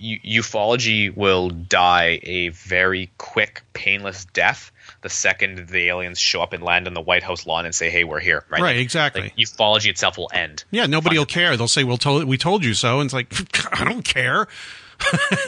U- 0.00 0.42
Ufology 0.42 1.14
will 1.14 1.50
die 1.50 2.20
a 2.22 2.48
very 2.48 3.10
quick, 3.18 3.62
painless 3.72 4.24
death 4.26 4.72
the 5.02 5.08
second 5.08 5.68
the 5.68 5.88
aliens 5.88 6.18
show 6.18 6.42
up 6.42 6.52
and 6.52 6.62
land 6.62 6.86
on 6.86 6.94
the 6.94 7.00
White 7.00 7.22
House 7.22 7.46
lawn 7.46 7.64
and 7.64 7.74
say, 7.74 7.90
"Hey, 7.90 8.04
we're 8.04 8.20
here." 8.20 8.44
Right. 8.50 8.60
Right, 8.62 8.76
exactly. 8.76 9.22
like, 9.22 9.36
ufology 9.36 9.86
itself 9.86 10.18
will 10.18 10.30
end. 10.32 10.64
Yeah, 10.70 10.86
nobody 10.86 11.18
will 11.18 11.26
care. 11.26 11.56
They'll 11.56 11.68
say, 11.68 11.84
"Well, 11.84 11.96
told, 11.96 12.24
we 12.24 12.36
told 12.36 12.64
you 12.64 12.74
so," 12.74 13.00
and 13.00 13.06
it's 13.06 13.14
like, 13.14 13.32
I 13.80 13.84
don't 13.84 14.04
care. 14.04 14.46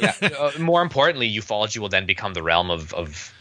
yeah. 0.00 0.14
Uh, 0.22 0.50
more 0.58 0.80
importantly, 0.82 1.30
ufology 1.30 1.78
will 1.78 1.90
then 1.90 2.06
become 2.06 2.32
the 2.32 2.42
realm 2.42 2.70
of, 2.70 2.94
of 2.94 3.32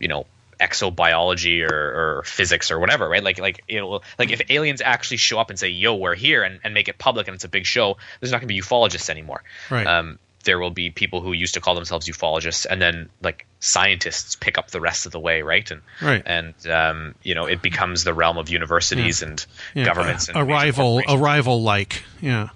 you 0.00 0.08
know, 0.08 0.26
exobiology 0.60 1.62
or, 1.70 2.18
or 2.18 2.22
physics 2.24 2.70
or 2.70 2.78
whatever, 2.78 3.08
right? 3.08 3.22
Like, 3.22 3.38
like 3.38 3.62
you 3.68 3.78
know, 3.78 4.00
like 4.18 4.30
if 4.32 4.42
aliens 4.50 4.80
actually 4.80 5.18
show 5.18 5.38
up 5.38 5.50
and 5.50 5.58
say, 5.58 5.68
"Yo, 5.68 5.94
we're 5.94 6.16
here," 6.16 6.42
and, 6.42 6.58
and 6.64 6.74
make 6.74 6.88
it 6.88 6.98
public 6.98 7.28
and 7.28 7.34
it's 7.36 7.44
a 7.44 7.48
big 7.48 7.66
show, 7.66 7.96
there's 8.18 8.32
not 8.32 8.40
going 8.40 8.48
to 8.48 8.54
be 8.54 8.60
ufologists 8.60 9.08
anymore. 9.10 9.42
Right. 9.70 9.86
Um, 9.86 10.18
there 10.44 10.58
will 10.58 10.70
be 10.70 10.90
people 10.90 11.20
who 11.20 11.32
used 11.32 11.54
to 11.54 11.60
call 11.60 11.74
themselves 11.74 12.08
ufologists, 12.08 12.66
and 12.68 12.80
then 12.80 13.10
like 13.22 13.46
scientists 13.60 14.36
pick 14.36 14.56
up 14.58 14.70
the 14.70 14.80
rest 14.80 15.06
of 15.06 15.12
the 15.12 15.20
way, 15.20 15.42
right? 15.42 15.70
And 15.70 15.82
Right. 16.00 16.22
and 16.24 16.54
um, 16.66 17.14
you 17.22 17.34
know, 17.34 17.46
it 17.46 17.62
becomes 17.62 18.04
the 18.04 18.14
realm 18.14 18.38
of 18.38 18.48
universities 18.48 19.22
and 19.22 19.44
Yeah, 19.74 19.84
governments 19.84 20.28
and 20.28 20.36
a 20.36 20.40
major 20.40 20.52
rival, 20.52 20.98
a 20.98 21.02
corporations. 21.02 21.20
rival 21.22 21.62
like, 21.62 22.04
yeah, 22.20 22.48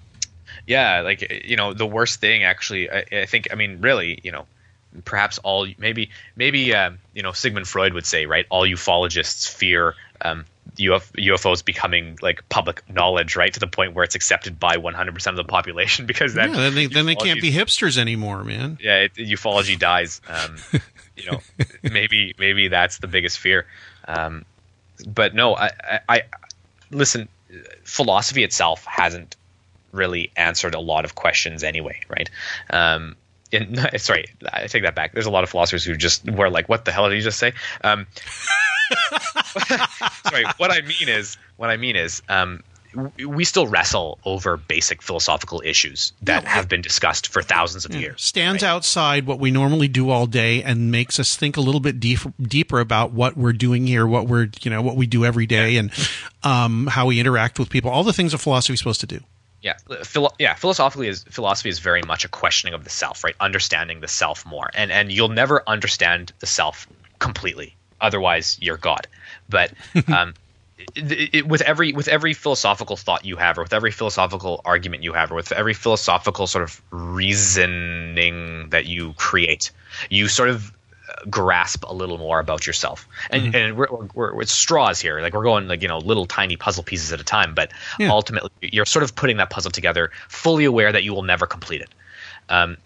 Yeah, 0.65 1.01
like 1.01 1.43
you 1.45 1.55
know, 1.57 1.73
the 1.73 1.85
worst 1.85 2.19
thing 2.19 2.43
actually. 2.43 2.89
I, 2.89 3.05
I 3.11 3.25
think. 3.25 3.47
I 3.51 3.55
mean, 3.55 3.81
really, 3.81 4.19
you 4.23 4.31
know, 4.31 4.47
perhaps 5.03 5.37
all 5.39 5.67
maybe 5.77 6.09
maybe 6.35 6.73
um, 6.73 6.99
you 7.13 7.21
know 7.21 7.33
Sigmund 7.33 7.67
Freud 7.67 7.93
would 7.93 8.05
say 8.05 8.25
right. 8.25 8.45
All 8.49 8.63
ufologists 8.65 9.47
fear 9.47 9.93
um, 10.21 10.45
UF, 10.79 11.11
UFOs 11.13 11.63
becoming 11.63 12.17
like 12.21 12.47
public 12.49 12.87
knowledge, 12.89 13.35
right, 13.35 13.53
to 13.53 13.59
the 13.59 13.67
point 13.67 13.93
where 13.93 14.03
it's 14.03 14.15
accepted 14.15 14.59
by 14.59 14.77
100% 14.77 15.27
of 15.27 15.35
the 15.35 15.43
population 15.43 16.05
because 16.07 16.33
then 16.33 16.53
yeah. 16.53 16.57
Then 16.57 16.75
they, 16.75 16.85
then 16.87 17.05
they 17.05 17.15
can't 17.15 17.41
be 17.41 17.51
hipsters 17.51 17.97
anymore, 17.97 18.43
man. 18.43 18.77
yeah, 18.81 19.01
it, 19.03 19.15
ufology 19.15 19.77
dies. 19.77 20.21
Um, 20.27 20.57
you 21.15 21.31
know, 21.31 21.39
maybe 21.83 22.35
maybe 22.37 22.67
that's 22.67 22.99
the 22.99 23.07
biggest 23.07 23.39
fear. 23.39 23.65
Um, 24.07 24.45
but 25.07 25.33
no, 25.33 25.55
I, 25.55 25.71
I, 25.83 25.99
I 26.09 26.21
listen. 26.91 27.29
Philosophy 27.83 28.43
itself 28.43 28.83
hasn't 28.85 29.35
really 29.91 30.31
answered 30.35 30.75
a 30.75 30.79
lot 30.79 31.05
of 31.05 31.15
questions 31.15 31.63
anyway, 31.63 32.01
right? 32.09 32.29
Um, 32.69 33.15
and, 33.51 33.79
sorry, 34.01 34.25
I 34.51 34.67
take 34.67 34.83
that 34.83 34.95
back. 34.95 35.13
There's 35.13 35.25
a 35.25 35.31
lot 35.31 35.43
of 35.43 35.49
philosophers 35.49 35.83
who 35.83 35.95
just 35.95 36.29
were 36.29 36.49
like, 36.49 36.69
"What 36.69 36.85
the 36.85 36.91
hell 36.91 37.09
did 37.09 37.15
you 37.15 37.21
just 37.21 37.39
say?" 37.39 37.53
Um, 37.81 38.07
sorry, 40.29 40.45
what 40.57 40.71
I 40.71 40.81
mean 40.81 41.07
is, 41.09 41.37
what 41.57 41.69
I 41.69 41.77
mean 41.77 41.95
is, 41.95 42.21
um, 42.29 42.63
we 43.27 43.43
still 43.43 43.67
wrestle 43.67 44.19
over 44.23 44.55
basic 44.55 45.01
philosophical 45.01 45.61
issues 45.65 46.13
that 46.21 46.43
Yeah. 46.43 46.49
have 46.49 46.69
been 46.69 46.81
discussed 46.81 47.27
for 47.27 47.41
thousands 47.41 47.83
of 47.83 47.93
years. 47.93 48.23
Stands 48.23 48.63
outside 48.63 49.25
what 49.25 49.37
we 49.37 49.51
normally 49.51 49.89
do 49.89 50.09
all 50.09 50.27
day 50.27 50.63
and 50.63 50.91
makes 50.91 51.19
us 51.19 51.35
think 51.35 51.57
a 51.57 51.61
little 51.61 51.81
bit 51.81 51.99
deep, 51.99 52.19
deeper 52.41 52.79
about 52.79 53.11
what 53.11 53.35
we're 53.35 53.51
doing 53.51 53.85
here, 53.85 54.07
what 54.07 54.27
we're 54.27 54.47
you 54.61 54.71
know 54.71 54.81
what 54.81 54.95
we 54.95 55.07
do 55.07 55.25
every 55.25 55.45
day, 55.45 55.75
and 55.75 55.91
um, 56.43 56.87
how 56.87 57.05
we 57.07 57.19
interact 57.19 57.59
with 57.59 57.69
people. 57.69 57.91
All 57.91 58.05
the 58.05 58.13
things 58.13 58.33
a 58.33 58.37
philosophy 58.37 58.75
is 58.75 58.79
supposed 58.79 59.01
to 59.01 59.07
do. 59.07 59.19
Yeah, 59.61 59.73
philo- 60.05 60.31
yeah. 60.39 60.53
Philosophically, 60.53 61.09
is 61.09 61.23
philosophy 61.23 61.67
is 61.67 61.79
very 61.79 62.01
much 62.03 62.23
a 62.23 62.29
questioning 62.29 62.73
of 62.75 62.85
the 62.85 62.89
self, 62.89 63.25
right? 63.25 63.35
Understanding 63.41 63.99
the 63.99 64.07
self 64.07 64.45
more, 64.45 64.69
and 64.73 64.89
and 64.89 65.11
you'll 65.11 65.27
never 65.27 65.63
understand 65.67 66.31
the 66.39 66.47
self 66.47 66.87
completely. 67.19 67.75
Otherwise, 68.05 68.57
you're 68.61 68.77
God. 68.77 69.07
But 69.49 69.71
um, 70.07 70.33
it, 70.95 71.35
it, 71.35 71.47
with 71.47 71.61
every 71.61 71.93
with 71.93 72.07
every 72.07 72.33
philosophical 72.33 72.95
thought 72.97 73.25
you 73.25 73.37
have, 73.37 73.57
or 73.57 73.63
with 73.63 73.73
every 73.73 73.91
philosophical 73.91 74.61
argument 74.65 75.03
you 75.03 75.13
have, 75.13 75.31
or 75.31 75.35
with 75.35 75.51
every 75.51 75.73
philosophical 75.73 76.47
sort 76.47 76.63
of 76.63 76.81
reasoning 76.91 78.69
that 78.69 78.85
you 78.85 79.13
create, 79.13 79.71
you 80.09 80.27
sort 80.27 80.49
of 80.49 80.71
uh, 81.09 81.29
grasp 81.29 81.85
a 81.87 81.93
little 81.93 82.17
more 82.17 82.39
about 82.39 82.67
yourself. 82.67 83.07
And 83.29 83.55
and 83.55 83.77
we're, 83.77 83.87
we're, 84.13 84.35
we're 84.35 84.43
straws 84.45 84.99
here, 84.99 85.21
like 85.21 85.33
we're 85.33 85.43
going 85.43 85.67
like 85.67 85.81
you 85.81 85.87
know 85.87 85.99
little 85.99 86.25
tiny 86.25 86.57
puzzle 86.57 86.83
pieces 86.83 87.13
at 87.13 87.21
a 87.21 87.23
time. 87.23 87.53
But 87.55 87.71
Yeah. 87.97 88.11
ultimately, 88.11 88.49
you're 88.61 88.85
sort 88.85 89.03
of 89.03 89.15
putting 89.15 89.37
that 89.37 89.49
puzzle 89.49 89.71
together, 89.71 90.11
fully 90.27 90.65
aware 90.65 90.91
that 90.91 91.03
you 91.03 91.13
will 91.13 91.23
never 91.23 91.47
complete 91.47 91.81
it. 91.81 91.89
Um, 92.49 92.77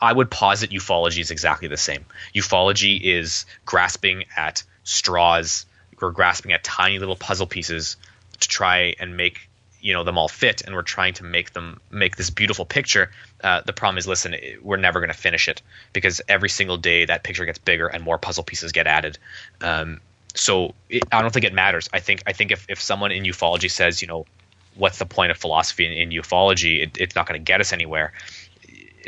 I 0.00 0.12
would 0.12 0.30
posit 0.30 0.70
ufology 0.70 1.20
is 1.20 1.30
exactly 1.30 1.68
the 1.68 1.76
same. 1.76 2.04
Ufology 2.34 3.00
is 3.00 3.44
grasping 3.66 4.24
at 4.36 4.62
straws, 4.84 5.66
we're 6.00 6.10
grasping 6.10 6.52
at 6.52 6.64
tiny 6.64 6.98
little 6.98 7.16
puzzle 7.16 7.46
pieces 7.46 7.96
to 8.40 8.48
try 8.48 8.94
and 8.98 9.16
make 9.16 9.48
you 9.82 9.92
know 9.94 10.04
them 10.04 10.18
all 10.18 10.28
fit, 10.28 10.62
and 10.62 10.74
we're 10.74 10.82
trying 10.82 11.14
to 11.14 11.24
make 11.24 11.52
them 11.52 11.80
make 11.90 12.16
this 12.16 12.30
beautiful 12.30 12.64
picture. 12.64 13.10
Uh, 13.42 13.62
the 13.64 13.72
problem 13.72 13.98
is, 13.98 14.06
listen, 14.06 14.34
we're 14.62 14.76
never 14.76 15.00
going 15.00 15.10
to 15.10 15.16
finish 15.16 15.48
it 15.48 15.62
because 15.92 16.20
every 16.28 16.48
single 16.48 16.76
day 16.76 17.04
that 17.06 17.22
picture 17.22 17.44
gets 17.44 17.58
bigger 17.58 17.86
and 17.86 18.02
more 18.04 18.18
puzzle 18.18 18.44
pieces 18.44 18.72
get 18.72 18.86
added. 18.86 19.18
Um, 19.60 20.00
so 20.34 20.74
it, 20.88 21.02
I 21.10 21.22
don't 21.22 21.32
think 21.32 21.46
it 21.46 21.54
matters. 21.54 21.88
I 21.92 22.00
think 22.00 22.22
I 22.26 22.32
think 22.32 22.52
if, 22.52 22.66
if 22.68 22.80
someone 22.80 23.10
in 23.10 23.24
ufology 23.24 23.70
says, 23.70 24.02
you 24.02 24.08
know, 24.08 24.26
what's 24.74 24.98
the 24.98 25.06
point 25.06 25.30
of 25.30 25.38
philosophy 25.38 25.86
in, 25.86 25.92
in 25.92 26.22
ufology? 26.22 26.82
It, 26.82 26.98
it's 26.98 27.14
not 27.14 27.26
going 27.26 27.40
to 27.40 27.44
get 27.44 27.60
us 27.60 27.72
anywhere 27.72 28.12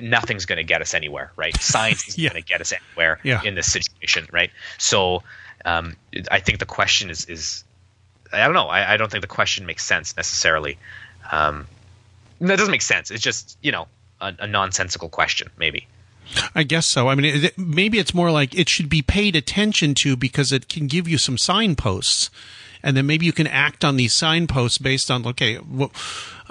nothing's 0.01 0.47
going 0.47 0.57
to 0.59 0.65
get 0.65 0.81
us 0.81 0.95
anywhere, 0.95 1.33
right? 1.37 1.57
Science 1.61 2.09
isn't 2.09 2.21
Yeah. 2.23 2.31
going 2.31 2.43
to 2.43 2.49
get 2.49 2.61
us 2.61 2.73
anywhere 2.73 3.19
Yeah. 3.23 3.41
in 3.45 3.55
this 3.55 3.71
situation, 3.73 4.27
right? 4.33 4.51
So 4.79 5.23
um, 5.65 5.97
I 6.31 6.41
think 6.41 6.59
the 6.59 6.67
question 6.67 7.11
is, 7.11 7.25
is 7.27 7.65
I 8.33 8.45
don't 8.45 8.55
know. 8.55 8.69
I, 8.69 8.95
I 8.95 8.97
don't 8.97 9.11
think 9.11 9.23
the 9.23 9.29
question 9.29 9.67
makes 9.67 9.85
sense 9.85 10.17
necessarily. 10.17 10.79
Um, 11.31 11.67
that 12.41 12.57
doesn't 12.57 12.73
make 12.73 12.83
sense. 12.83 13.11
It's 13.11 13.23
just 13.23 13.57
you 13.63 13.71
know 13.73 13.87
a, 14.21 14.35
a 14.41 14.47
nonsensical 14.47 15.09
question, 15.09 15.51
maybe. 15.59 15.87
I 16.55 16.63
guess 16.63 16.87
so. 16.87 17.09
I 17.09 17.15
mean, 17.15 17.45
it, 17.45 17.59
maybe 17.59 17.99
it's 17.99 18.15
more 18.15 18.31
like 18.31 18.55
it 18.59 18.69
should 18.69 18.89
be 18.89 19.03
paid 19.03 19.37
attention 19.37 19.95
to 19.97 20.17
because 20.17 20.51
it 20.53 20.69
can 20.69 20.87
give 20.87 21.07
you 21.07 21.19
some 21.19 21.37
signposts, 21.37 22.31
and 22.83 22.97
then 22.97 23.07
maybe 23.07 23.27
you 23.27 23.33
can 23.33 23.47
act 23.47 23.85
on 23.85 23.97
these 23.97 24.15
signposts 24.15 24.79
based 24.79 25.11
on 25.11 25.27
okay, 25.27 25.59
well, 25.59 25.93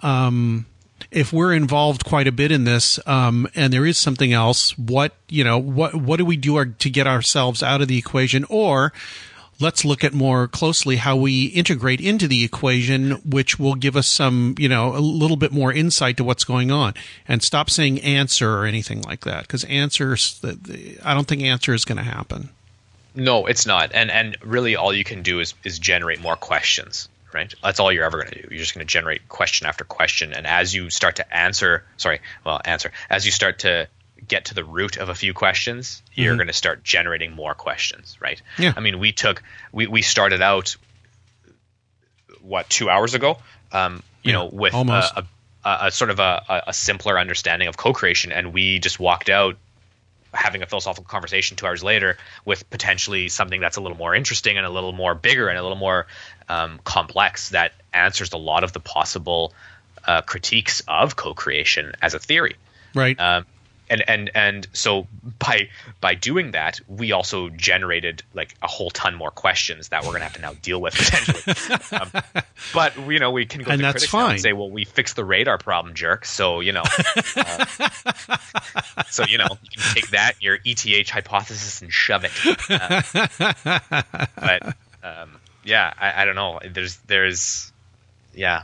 um, 0.04 0.66
if 1.12 1.34
we're 1.34 1.54
involved 1.54 2.06
quite 2.06 2.28
a 2.28 2.32
bit 2.32 2.52
in 2.52 2.64
this, 2.64 3.00
um, 3.06 3.48
and 3.54 3.72
there 3.72 3.86
is 3.86 3.98
something 3.98 4.34
else, 4.34 4.78
what 4.78 5.14
you 5.28 5.44
know, 5.44 5.58
what 5.58 5.96
what 5.96 6.18
do 6.18 6.26
we 6.26 6.38
do 6.38 6.56
our, 6.56 6.66
to 6.66 6.90
get 6.90 7.08
ourselves 7.08 7.62
out 7.62 7.82
of 7.82 7.88
the 7.88 7.98
equation, 7.98 8.46
or 8.50 8.94
let's 9.60 9.86
look 9.86 10.04
at 10.04 10.14
more 10.14 10.48
closely 10.48 10.96
how 10.96 11.16
we 11.16 11.46
integrate 11.46 12.02
into 12.02 12.28
the 12.28 12.44
equation, 12.44 13.12
which 13.30 13.60
will 13.60 13.76
give 13.76 13.96
us 13.96 14.08
some, 14.08 14.56
you 14.58 14.68
know, 14.68 14.96
a 14.96 15.00
little 15.00 15.38
bit 15.38 15.52
more 15.52 15.72
insight 15.72 16.18
to 16.18 16.24
what's 16.24 16.44
going 16.44 16.72
on. 16.72 16.94
And 17.28 17.44
stop 17.44 17.70
saying 17.70 18.02
answer 18.02 18.50
or 18.50 18.66
anything 18.66 19.02
like 19.02 19.22
that, 19.26 19.44
because 19.44 19.64
answers, 19.66 20.40
the, 20.40 20.54
the, 20.54 20.98
I 21.04 21.14
don't 21.14 21.28
think 21.28 21.44
answer 21.44 21.74
is 21.74 21.86
going 21.86 22.00
to 22.00 22.04
happen. 22.04 22.50
No, 23.14 23.46
it's 23.46 23.66
not. 23.66 23.92
And 23.94 24.10
and 24.10 24.38
really, 24.42 24.78
all 24.78 24.94
you 24.94 25.04
can 25.04 25.22
do 25.22 25.42
is 25.42 25.54
is 25.64 25.78
generate 25.78 26.22
more 26.22 26.38
questions. 26.38 27.10
Right. 27.34 27.54
That's 27.64 27.80
all 27.80 27.92
you're 27.92 28.04
ever 28.04 28.18
going 28.18 28.32
to 28.32 28.42
do. 28.42 28.48
You're 28.52 28.60
just 28.60 28.74
going 28.74 28.86
to 28.86 28.92
generate 28.92 29.28
question 29.30 29.68
after 29.68 29.84
question, 29.86 30.34
and 30.34 30.46
as 30.46 30.74
you 30.74 30.90
start 30.90 31.16
to 31.18 31.36
answer, 31.36 31.84
sorry, 31.98 32.20
well, 32.46 32.60
answer 32.66 32.92
as 33.10 33.26
you 33.26 33.32
start 33.32 33.60
to 33.60 33.88
get 34.28 34.46
to 34.46 34.54
the 34.54 34.64
root 34.64 34.98
of 34.98 35.10
a 35.10 35.16
few 35.16 35.34
questions, 35.34 36.04
you're 36.14 36.34
Mhm. 36.34 36.38
going 36.38 36.48
to 36.48 36.54
start 36.54 36.84
generating 36.84 37.32
more 37.32 37.54
questions, 37.56 38.18
right? 38.22 38.40
Yeah. 38.58 38.74
I 38.76 38.80
mean, 38.82 39.00
we 39.00 39.12
took 39.14 39.42
we 39.72 39.88
we 39.88 40.02
started 40.02 40.42
out 40.42 40.76
what 42.42 42.70
two 42.70 42.90
hours 42.90 43.14
ago, 43.14 43.38
um, 43.72 44.04
you 44.24 44.32
Yeah, 44.32 44.38
know, 44.40 44.46
with 44.46 44.74
almost. 44.74 45.14
a, 45.16 45.26
a, 45.64 45.78
a 45.88 45.92
sort 45.92 46.10
of 46.10 46.20
a, 46.20 46.44
a- 46.50 46.64
a 46.68 46.74
simpler 46.74 47.20
understanding 47.20 47.68
of 47.68 47.78
co-creation, 47.78 48.32
and 48.32 48.54
we 48.54 48.80
just 48.80 49.00
walked 49.00 49.30
out 49.30 49.58
having 50.34 50.62
a 50.62 50.66
philosophical 50.66 51.06
conversation 51.06 51.58
two 51.58 51.66
hours 51.66 51.84
later 51.84 52.18
with 52.46 52.70
potentially 52.70 53.30
something 53.30 53.60
that's 53.60 53.78
a 53.78 53.82
little 53.82 53.98
more 53.98 54.16
interesting 54.16 54.58
and 54.58 54.66
a 54.66 54.70
little 54.70 54.94
more 54.94 55.14
bigger 55.14 55.50
and 55.50 55.58
a 55.58 55.62
little 55.62 55.78
more 55.78 56.08
um, 56.48 56.80
complex 56.84 57.50
that 57.50 57.74
answers 57.94 58.32
a 58.34 58.38
lot 58.38 58.64
of 58.64 58.74
the 58.74 58.80
possible 58.80 59.54
uh, 60.06 60.22
critiques 60.22 60.82
of 60.88 61.16
co-creation 61.16 61.94
as 62.02 62.14
a 62.14 62.20
theory. 62.20 62.56
Right. 62.94 63.20
Um, 63.20 63.46
and 63.92 64.04
and 64.10 64.32
and 64.34 64.68
so 64.74 65.06
by 65.38 65.70
by 66.00 66.16
doing 66.16 66.52
that, 66.52 66.80
we 66.88 67.12
also 67.12 67.50
generated 67.50 68.24
like 68.34 68.56
a 68.64 68.68
whole 68.68 68.90
ton 68.90 69.14
more 69.14 69.30
questions 69.30 69.90
that 69.90 70.04
we're 70.04 70.14
gonna 70.14 70.24
have 70.24 70.34
to 70.34 70.42
now 70.42 70.54
deal 70.62 70.82
with 70.82 70.96
potentially. 70.96 72.00
um, 72.00 72.10
but 72.74 72.98
you 73.08 73.20
know, 73.20 73.30
we 73.32 73.46
can 73.46 73.62
go 73.62 73.72
And 73.72 73.80
to 73.80 73.84
that's 73.84 73.94
critics 73.94 74.12
fine. 74.12 74.32
and 74.32 74.40
say, 74.42 74.54
well, 74.54 74.70
we 74.70 74.86
fixed 74.86 75.16
the 75.16 75.26
radar 75.26 75.58
problem, 75.60 75.94
jerk. 75.94 76.26
So 76.26 76.62
you 76.62 76.72
know, 76.72 76.84
uh, 77.36 77.66
so 79.10 79.26
you 79.28 79.38
know, 79.38 79.48
you 79.62 79.70
can 79.78 79.94
take 79.94 80.10
that 80.12 80.34
your 80.42 80.58
ETH 80.66 81.10
hypothesis 81.10 81.82
and 81.82 81.92
shove 81.92 82.24
it. 82.26 82.32
Uh, 82.70 83.02
but 84.36 84.76
um, 85.04 85.38
yeah, 85.64 85.94
I, 86.00 86.22
I 86.22 86.26
don't 86.26 86.36
know. 86.36 86.60
There's 86.72 86.98
there's 87.08 87.72
yeah. 88.34 88.64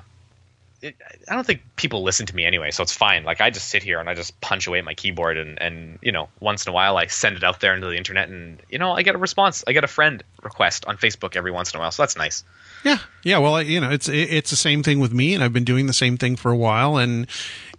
It, 0.81 0.95
I 1.27 1.33
don't 1.33 1.45
think 1.45 1.61
people 1.75 2.03
listen 2.03 2.25
to 2.27 2.35
me 2.35 2.45
anyway, 2.45 2.69
so 2.69 2.83
it's 2.83 2.93
fine. 2.93 3.23
Like 3.23 3.41
I 3.41 3.49
just 3.49 3.67
sit 3.69 3.81
here 3.81 3.99
and 3.99 4.07
I 4.07 4.13
just 4.13 4.39
punch 4.41 4.67
away 4.67 4.77
at 4.79 4.85
my 4.85 4.93
keyboard, 4.93 5.37
and 5.37 5.59
and 5.61 5.97
you 6.01 6.11
know, 6.11 6.29
once 6.39 6.65
in 6.65 6.69
a 6.69 6.73
while 6.73 6.97
I 6.97 7.07
send 7.07 7.35
it 7.35 7.43
out 7.43 7.59
there 7.61 7.73
into 7.73 7.87
the 7.87 7.95
internet, 7.97 8.29
and 8.29 8.59
you 8.69 8.77
know, 8.77 8.91
I 8.91 9.01
get 9.01 9.15
a 9.15 9.17
response. 9.17 9.63
I 9.67 9.71
get 9.73 9.83
a 9.83 9.87
friend 9.87 10.23
request 10.43 10.85
on 10.85 10.97
Facebook 10.97 11.35
every 11.35 11.51
once 11.51 11.71
in 11.73 11.77
a 11.77 11.79
while, 11.81 11.91
so 11.91 12.03
that's 12.03 12.15
nice. 12.15 12.43
Yeah, 12.83 12.99
yeah. 13.23 13.39
Well, 13.39 13.61
you 13.63 13.79
know, 13.81 13.89
it's 13.89 14.07
it- 14.07 14.31
it's 14.31 14.51
the 14.51 14.55
same 14.55 14.83
thing 14.83 14.99
with 14.99 15.11
me, 15.11 15.33
and 15.33 15.43
I've 15.43 15.53
been 15.53 15.63
doing 15.63 15.87
the 15.87 15.93
same 15.93 16.15
thing 16.17 16.35
for 16.35 16.51
a 16.51 16.57
while. 16.57 16.97
And 16.97 17.25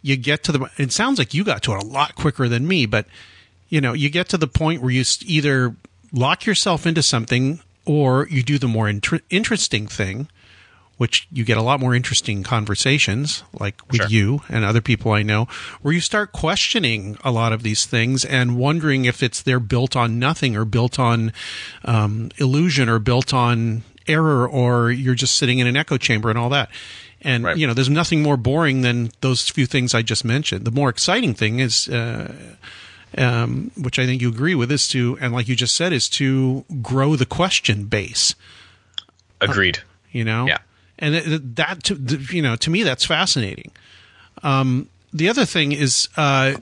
you 0.03 0.17
get 0.17 0.43
to 0.45 0.53
the. 0.53 0.69
It 0.77 0.93
sounds 0.93 1.19
like 1.21 1.33
you 1.33 1.45
got 1.45 1.63
to 1.63 1.75
it 1.75 1.83
a 1.83 1.87
lot 1.87 2.17
quicker 2.17 2.49
than 2.49 2.67
me, 2.67 2.85
but 2.87 3.07
you 3.69 3.81
know, 3.81 3.93
you 3.93 4.11
get 4.11 4.29
to 4.31 4.37
the 4.39 4.49
point 4.49 4.83
where 4.83 4.91
you 4.91 5.05
either 5.25 5.77
lock 6.13 6.47
yourself 6.47 6.85
into 6.87 7.03
something 7.03 7.61
or 7.85 8.27
you 8.29 8.43
do 8.43 8.59
the 8.59 8.67
more 8.69 8.89
inter- 8.89 9.21
interesting 9.31 9.87
thing, 9.87 10.29
which 10.99 11.27
you 11.33 11.45
get 11.45 11.57
a 11.57 11.63
lot 11.63 11.81
more 11.81 11.95
interesting 11.95 12.43
conversations, 12.43 13.43
like 13.59 13.81
with 13.91 14.03
Sure. 14.03 14.09
you 14.09 14.43
and 14.49 14.65
other 14.65 14.81
people 14.81 15.13
I 15.13 15.23
know, 15.23 15.47
where 15.81 15.95
you 15.95 16.01
start 16.01 16.33
questioning 16.33 17.17
a 17.25 17.31
lot 17.31 17.53
of 17.53 17.63
these 17.63 17.87
things 17.87 18.25
and 18.25 18.57
wondering 18.57 19.05
if 19.07 19.23
it's 19.23 19.41
they're 19.41 19.61
built 19.61 19.97
on 19.97 20.19
nothing 20.19 20.57
or 20.57 20.65
built 20.65 20.99
on 20.99 21.33
um, 21.85 22.31
illusion 22.37 22.89
or 22.89 22.99
built 22.99 23.33
on 23.33 23.83
error 24.07 24.47
or 24.49 24.91
you're 24.91 25.15
just 25.15 25.37
sitting 25.37 25.59
in 25.59 25.67
an 25.67 25.77
echo 25.77 25.97
chamber 25.97 26.29
and 26.31 26.39
all 26.39 26.49
that. 26.51 26.69
And 27.23 27.45
Right. 27.45 27.57
you 27.57 27.67
know, 27.67 27.75
there's 27.75 27.89
nothing 27.91 28.23
more 28.23 28.37
boring 28.37 28.83
than 28.83 29.11
those 29.23 29.49
few 29.49 29.67
things 29.67 29.95
I 29.95 30.03
just 30.03 30.25
mentioned. 30.25 30.65
The 30.65 30.71
more 30.71 30.89
exciting 30.89 31.35
thing 31.35 31.59
is, 31.61 31.89
uh, 31.89 32.33
um, 33.17 33.71
which 33.77 33.99
I 33.99 34.07
think 34.07 34.23
you 34.23 34.29
agree 34.29 34.55
with, 34.55 34.71
is 34.71 34.87
to 34.89 35.19
and 35.21 35.33
like 35.33 35.49
you 35.49 35.57
just 35.57 35.75
said, 35.77 35.93
is 35.93 36.09
to 36.11 36.65
grow 36.83 37.17
the 37.17 37.27
question 37.27 37.85
base 37.85 38.35
Agreed. 39.41 39.79
you 40.13 40.25
know 40.25 40.47
Yeah. 40.47 40.59
And 40.99 41.15
it- 41.15 41.57
that 41.57 41.83
to, 41.85 41.95
you 42.33 42.43
know 42.43 42.57
to 42.57 42.71
me 42.71 42.83
that's 42.83 43.05
fascinating 43.05 43.71
um, 44.43 44.89
the 45.13 45.29
other 45.29 45.45
thing 45.45 45.73
is 45.73 46.09
uh, 46.17 46.55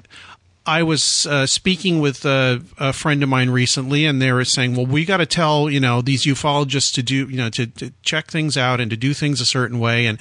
I 0.65 0.83
was 0.83 1.27
uh, 1.27 1.47
speaking 1.47 2.01
with 2.01 2.25
a, 2.25 2.63
a 2.79 2.93
friend 2.93 3.23
of 3.23 3.29
mine 3.29 3.51
recently, 3.51 4.05
and 4.07 4.21
they 4.21 4.33
were 4.33 4.45
saying, 4.45 4.75
"Well, 4.75 4.87
we 4.87 5.05
got 5.05 5.19
to 5.19 5.27
tell 5.27 5.69
you 5.71 5.79
know 5.79 6.01
these 6.03 6.25
ufologists 6.25 6.93
to 6.95 7.03
do 7.03 7.29
you 7.29 7.37
know 7.37 7.51
to, 7.51 7.67
to 7.67 7.93
check 8.03 8.29
things 8.31 8.57
out 8.57 8.81
and 8.81 8.91
to 8.91 8.97
do 8.97 9.15
things 9.15 9.41
a 9.41 9.47
certain 9.47 9.79
way 9.79 10.07
and 10.07 10.19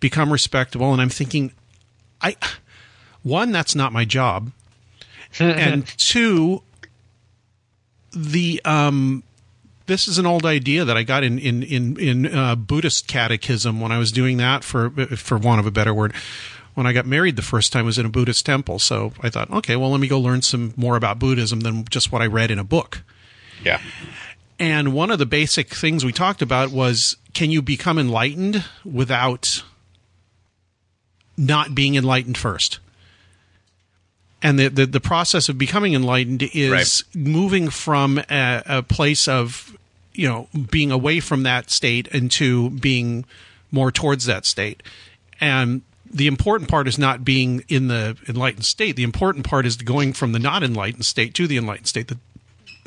become 0.00 0.32
respectable." 0.32 0.92
And 0.92 1.02
I'm 1.02 1.10
thinking, 1.10 1.52
I 2.22 2.36
one 3.22 3.52
that's 3.52 3.74
not 3.74 3.92
my 3.92 4.04
job, 4.04 4.52
and 5.38 5.86
two, 5.98 6.62
the 8.12 8.60
um, 8.64 9.22
this 9.86 10.08
is 10.08 10.18
an 10.18 10.26
old 10.26 10.46
idea 10.46 10.84
that 10.84 10.96
I 10.96 11.02
got 11.02 11.24
in 11.24 11.38
in 11.38 11.62
in 11.62 11.98
in 11.98 12.34
uh, 12.34 12.54
Buddhist 12.56 13.06
catechism 13.06 13.80
when 13.80 13.92
I 13.92 13.98
was 13.98 14.12
doing 14.12 14.36
that 14.38 14.64
for 14.64 14.90
for 14.90 15.38
want 15.38 15.60
of 15.60 15.66
a 15.66 15.70
better 15.70 15.94
word. 15.94 16.12
When 16.74 16.86
I 16.86 16.92
got 16.94 17.04
married 17.04 17.36
the 17.36 17.42
first 17.42 17.72
time 17.72 17.84
was 17.84 17.98
in 17.98 18.06
a 18.06 18.08
Buddhist 18.08 18.46
temple, 18.46 18.78
so 18.78 19.12
I 19.20 19.28
thought, 19.28 19.50
okay, 19.50 19.76
well, 19.76 19.90
let 19.90 20.00
me 20.00 20.08
go 20.08 20.18
learn 20.18 20.40
some 20.40 20.72
more 20.74 20.96
about 20.96 21.18
Buddhism 21.18 21.60
than 21.60 21.84
just 21.90 22.10
what 22.10 22.22
I 22.22 22.26
read 22.26 22.50
in 22.50 22.58
a 22.58 22.64
book. 22.64 23.02
Yeah. 23.62 23.78
And 24.58 24.94
one 24.94 25.10
of 25.10 25.18
the 25.18 25.26
basic 25.26 25.74
things 25.74 26.04
we 26.04 26.12
talked 26.12 26.40
about 26.40 26.70
was 26.70 27.16
can 27.34 27.50
you 27.50 27.60
become 27.60 27.98
enlightened 27.98 28.64
without 28.84 29.62
not 31.36 31.74
being 31.74 31.94
enlightened 31.94 32.38
first? 32.38 32.78
And 34.42 34.58
the, 34.58 34.68
the, 34.68 34.86
the 34.86 35.00
process 35.00 35.48
of 35.48 35.56
becoming 35.56 35.94
enlightened 35.94 36.42
is 36.52 37.04
moving 37.14 37.70
from 37.70 38.18
a, 38.28 38.62
a 38.66 38.82
place 38.82 39.28
of, 39.28 39.76
you 40.14 40.28
know, 40.28 40.48
being 40.70 40.90
away 40.90 41.20
from 41.20 41.44
that 41.44 41.70
state 41.70 42.08
into 42.08 42.70
being 42.70 43.24
more 43.70 43.92
towards 43.92 44.24
that 44.26 44.44
state. 44.44 44.82
And 45.40 45.82
the 46.10 46.26
important 46.26 46.68
part 46.68 46.88
is 46.88 46.98
not 46.98 47.24
being 47.24 47.64
in 47.68 47.86
the 47.88 48.16
enlightened 48.28 48.64
state. 48.64 48.96
The 48.96 49.04
important 49.04 49.46
part 49.46 49.64
is 49.64 49.76
going 49.76 50.12
from 50.12 50.32
the 50.32 50.38
not 50.38 50.62
enlightened 50.62 51.04
state 51.06 51.34
to 51.34 51.46
the 51.46 51.56
enlightened 51.56 51.86
state. 51.88 52.08
The, 52.08 52.18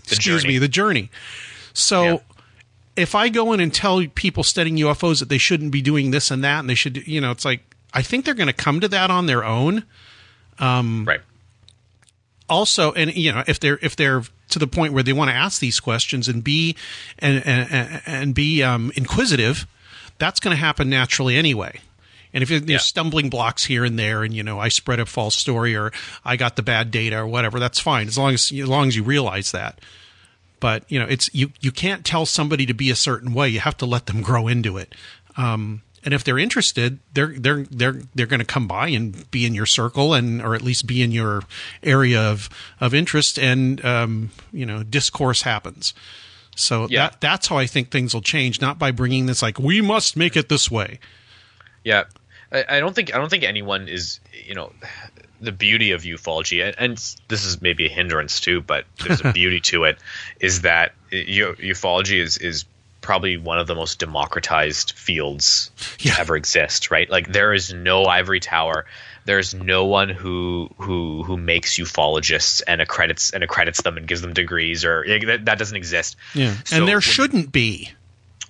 excuse 0.03 0.44
journey. 0.44 0.56
me, 0.56 0.60
the 0.60 0.68
journey. 0.68 1.10
So 1.73 2.03
Yeah. 2.03 2.18
if 2.95 3.15
I 3.15 3.30
go 3.30 3.53
in 3.53 3.60
and 3.60 3.73
tell 3.73 4.06
people 4.14 4.44
studying 4.44 4.77
UFOs 4.77 5.19
that 5.19 5.30
they 5.30 5.38
shouldn't 5.38 5.72
be 5.72 5.82
doing 5.82 6.11
this 6.11 6.30
and 6.32 6.44
that, 6.44 6.60
and 6.60 6.69
they 6.69 6.76
should, 6.76 7.07
you 7.07 7.19
know, 7.22 7.32
it's 7.32 7.45
like 7.45 7.61
I 7.94 8.02
think 8.02 8.26
they're 8.26 8.34
going 8.34 8.48
to 8.48 8.53
come 8.53 8.82
to 8.82 8.88
that 8.90 9.10
on 9.10 9.26
their 9.26 9.44
own. 9.45 9.86
Um, 10.60 11.06
right. 11.06 11.22
Also, 12.48 12.92
and 12.94 13.14
you 13.16 13.32
know, 13.32 13.44
if 13.48 13.60
they're 13.60 13.80
if 13.82 13.96
they're 13.96 14.22
to 14.50 14.60
the 14.60 14.68
point 14.68 14.94
where 14.94 15.02
they 15.04 15.14
want 15.14 15.30
to 15.32 15.36
ask 15.36 15.60
these 15.60 15.80
questions 15.80 16.28
and 16.28 16.44
be 16.44 16.76
and 17.20 17.42
and, 17.46 18.02
and 18.06 18.36
be 18.36 18.62
um, 18.62 18.92
inquisitive, 18.96 19.66
that's 20.20 20.40
going 20.40 20.56
to 20.56 20.60
happen 20.60 20.90
naturally 20.90 21.36
anyway. 21.38 21.80
And 22.34 22.44
if 22.44 22.50
there's 22.50 22.62
Yeah. 22.64 22.78
stumbling 22.78 23.30
blocks 23.30 23.64
here 23.64 23.84
and 23.86 23.98
there, 23.98 24.24
and 24.24 24.34
you 24.34 24.44
know, 24.44 24.60
I 24.60 24.68
spread 24.70 25.00
a 25.00 25.06
false 25.06 25.36
story 25.36 25.76
or 25.76 25.92
I 26.24 26.36
got 26.36 26.56
the 26.58 26.62
bad 26.62 26.92
data 26.92 27.18
or 27.18 27.28
whatever, 27.28 27.60
that's 27.60 27.80
fine 27.80 28.08
as 28.08 28.18
long 28.18 28.34
as 28.34 28.52
as 28.52 28.68
long 28.68 28.88
as 28.90 28.96
you 28.96 29.04
realize 29.04 29.52
that. 29.52 29.80
But 30.60 30.84
you 30.90 31.00
know, 31.00 31.06
it's 31.06 31.30
you 31.34 31.52
you 31.62 31.72
can't 31.72 32.06
tell 32.06 32.26
somebody 32.26 32.66
to 32.68 32.74
be 32.74 32.90
a 32.92 32.96
certain 32.96 33.34
way. 33.34 33.50
You 33.50 33.62
have 33.62 33.78
to 33.78 33.86
let 33.86 34.06
them 34.06 34.22
grow 34.22 34.48
into 34.48 34.78
it. 34.78 34.94
Um, 35.38 35.82
and 36.06 36.14
if 36.14 36.23
they're 36.23 36.38
interested, 36.40 36.99
they're 37.14 37.34
they're 37.38 37.64
they're 37.64 37.99
they're 38.14 38.26
going 38.27 38.40
to 38.40 38.45
come 38.45 38.68
by 38.68 38.90
and 38.90 39.30
be 39.32 39.45
in 39.45 39.53
your 39.56 39.65
circle 39.65 40.14
and 40.14 40.41
or 40.41 40.56
at 40.56 40.61
least 40.61 40.86
be 40.88 41.02
in 41.02 41.11
your 41.11 41.44
area 41.84 42.22
of 42.22 42.48
of 42.80 42.94
interest, 42.94 43.38
and 43.40 43.84
um, 43.84 44.30
you 44.53 44.65
know, 44.65 44.84
discourse 44.84 45.41
happens. 45.41 45.94
So 46.56 46.88
Yeah. 46.90 47.10
that 47.10 47.22
that's 47.22 47.48
how 47.48 47.57
I 47.57 47.65
think 47.65 47.90
things 47.91 48.14
will 48.14 48.22
change, 48.22 48.61
not 48.61 48.80
by 48.80 48.91
bringing 48.91 49.26
this 49.26 49.41
like 49.41 49.60
we 49.60 49.82
must 49.82 50.15
make 50.15 50.38
it 50.38 50.48
this 50.48 50.72
way. 50.72 50.99
Yeah, 51.84 52.06
I, 52.52 52.64
I 52.69 52.80
don't 52.80 52.95
think 52.95 53.14
I 53.14 53.18
don't 53.18 53.30
think 53.30 53.44
anyone 53.44 53.88
is 53.88 54.19
you 54.48 54.56
know 54.56 54.72
the 55.41 55.52
beauty 55.52 55.91
of 55.91 56.03
ufology, 56.03 56.65
and, 56.65 56.76
and 56.80 57.15
this 57.27 57.44
is 57.45 57.61
maybe 57.61 57.86
a 57.88 57.90
hindrance 57.90 58.40
too, 58.40 58.61
but 58.61 58.86
there's 59.06 59.19
a 59.22 59.34
beauty 59.34 59.60
to 59.61 59.84
it, 59.84 59.98
is 60.40 60.61
that 60.61 60.94
u- 61.11 61.56
ufology 61.60 62.19
is 62.22 62.38
is 62.38 62.64
probably 63.06 63.38
one 63.38 63.60
of 63.60 63.68
the 63.68 63.76
most 63.76 63.99
democratized 63.99 64.94
fields 64.94 65.69
Yeah. 65.99 66.15
to 66.15 66.22
ever 66.22 66.36
exist. 66.36 66.90
Right, 66.91 67.10
like 67.10 67.32
there 67.32 67.53
is 67.53 67.72
no 67.73 68.06
ivory 68.06 68.40
tower. 68.40 68.86
There's 69.26 69.53
no 69.53 69.86
one 69.86 70.10
who 70.10 70.69
who 70.77 71.23
who 71.23 71.38
makes 71.38 71.77
ufologists 71.77 72.61
and 72.68 72.82
accredits 72.82 73.32
and 73.32 73.44
accredits 73.44 73.82
them 73.82 73.98
and 73.98 74.07
gives 74.07 74.22
them 74.22 74.34
degrees 74.34 74.84
or 74.86 75.06
that, 75.07 75.45
that 75.45 75.57
doesn't 75.60 75.76
exist. 75.77 76.15
Yeah, 76.34 76.56
So 76.65 76.77
and 76.77 76.88
there 76.88 76.95
when- 76.98 77.02
shouldn't 77.02 77.52
be. 77.52 77.91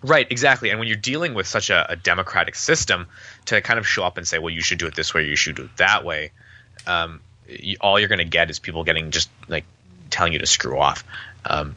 Right, 0.03 0.27
exactly. 0.29 0.69
And 0.69 0.77
when 0.79 0.87
you're 0.87 0.97
dealing 0.97 1.33
with 1.33 1.47
such 1.47 1.69
a, 1.71 1.91
a, 1.93 1.95
democratic 1.95 2.53
system, 2.55 3.07
to 3.45 3.59
kind 3.61 3.79
of 3.79 3.87
show 3.87 4.03
up 4.03 4.17
and 4.17 4.27
say, 4.27 4.37
"Well, 4.37 4.53
you 4.53 4.61
should 4.61 4.77
do 4.77 4.85
it 4.85 4.93
this 4.95 5.13
way, 5.15 5.25
you 5.25 5.35
should 5.35 5.55
do 5.55 5.63
it 5.63 5.77
that 5.77 6.03
way," 6.05 6.31
um, 6.85 7.21
you, 7.47 7.77
all 7.81 7.99
you're 7.99 8.09
going 8.09 8.19
to 8.19 8.23
get 8.39 8.49
is 8.51 8.59
people 8.59 8.83
getting 8.83 9.09
just 9.11 9.29
like 9.47 9.63
telling 10.11 10.33
you 10.33 10.39
to 10.39 10.45
screw 10.45 10.77
off. 10.77 11.03
Um, 11.45 11.75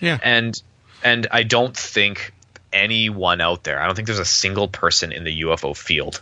yeah, 0.00 0.18
and 0.22 0.62
and 1.02 1.26
I 1.30 1.42
don't 1.42 1.76
think 1.76 2.32
anyone 2.72 3.40
out 3.40 3.64
there. 3.64 3.80
I 3.80 3.86
don't 3.86 3.94
think 3.94 4.06
there's 4.06 4.18
a 4.18 4.24
single 4.24 4.68
person 4.68 5.12
in 5.12 5.24
the 5.24 5.42
UFO 5.42 5.76
field 5.76 6.20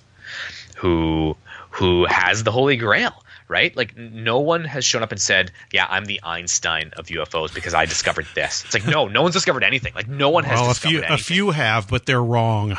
who 0.77 1.37
who 1.71 2.05
has 2.07 2.45
the 2.45 2.53
holy 2.53 2.77
grail 2.77 3.15
right? 3.49 3.77
Like 3.77 3.97
no 3.97 4.41
one 4.41 4.65
has 4.65 4.85
shown 4.85 5.03
up 5.03 5.13
and 5.13 5.21
said, 5.21 5.53
"Yeah, 5.73 5.87
I'm 5.89 6.05
the 6.05 6.21
Einstein 6.23 6.93
of 6.97 7.07
UFOs 7.07 7.55
because 7.55 7.75
I 7.75 7.87
discovered 7.87 8.27
this." 8.35 8.65
It's 8.65 8.75
like 8.75 8.87
no, 8.87 9.07
no 9.07 9.23
one's 9.23 9.35
discovered 9.35 9.65
anything. 9.65 9.93
Like 9.95 10.09
no 10.09 10.31
one 10.31 10.45
has. 10.45 10.61
Well, 10.61 10.71
a 10.71 10.75
few 10.75 10.99
anything. 10.99 11.15
a 11.15 11.19
few 11.19 11.51
have, 11.51 11.89
but 11.89 12.07
they're 12.07 12.23
wrong. 12.23 12.77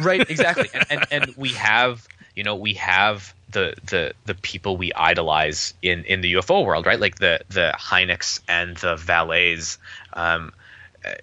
Right, 0.00 0.20
exactly, 0.30 0.70
and, 0.72 0.86
and 0.90 1.06
and 1.10 1.34
we 1.36 1.50
have 1.50 2.06
you 2.34 2.44
know 2.44 2.56
we 2.56 2.74
have 2.74 3.34
the 3.50 3.74
the 3.84 4.12
the 4.26 4.34
people 4.34 4.76
we 4.76 4.92
idolize 4.92 5.74
in 5.82 6.04
in 6.04 6.20
the 6.20 6.34
UFO 6.34 6.64
world, 6.64 6.86
right? 6.86 7.00
Like 7.00 7.16
the 7.16 7.40
the 7.48 7.74
Hyneks 7.76 8.40
and 8.48 8.76
the 8.76 8.96
Vallées, 8.96 9.78
um, 10.12 10.52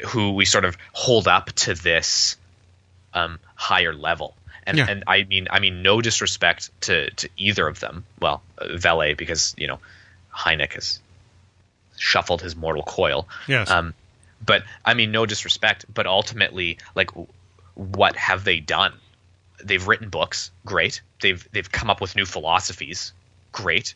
who 0.07 0.31
we 0.31 0.45
sort 0.45 0.65
of 0.65 0.77
hold 0.93 1.27
up 1.27 1.51
to 1.51 1.73
this 1.73 2.37
um, 3.13 3.39
higher 3.55 3.93
level 3.93 4.35
and 4.65 4.77
yeah. 4.77 4.85
and 4.89 5.03
I 5.07 5.23
mean 5.23 5.47
I 5.49 5.59
mean 5.59 5.81
no 5.81 6.01
disrespect 6.01 6.69
to 6.81 7.09
to 7.11 7.29
either 7.37 7.67
of 7.67 7.79
them. 7.79 8.05
Well, 8.19 8.41
uh, 8.57 8.65
Vallée 8.75 9.15
because 9.15 9.53
you 9.57 9.67
know 9.67 9.79
Hynek 10.35 10.73
has 10.73 10.99
shuffled 11.97 12.41
his 12.41 12.55
mortal 12.55 12.83
coil. 12.83 13.27
Yes. 13.47 13.69
Um, 13.69 13.93
but 14.43 14.63
I 14.83 14.93
mean 14.93 15.11
no 15.11 15.25
disrespect, 15.25 15.85
but 15.91 16.07
ultimately 16.07 16.79
like 16.95 17.11
what 17.75 18.15
have 18.15 18.43
they 18.43 18.59
done? 18.59 18.93
They've 19.63 19.85
written 19.87 20.09
books, 20.09 20.51
great. 20.65 21.01
They've 21.21 21.47
they've 21.51 21.71
come 21.71 21.89
up 21.89 22.01
with 22.01 22.15
new 22.15 22.25
philosophies, 22.25 23.13
great. 23.51 23.95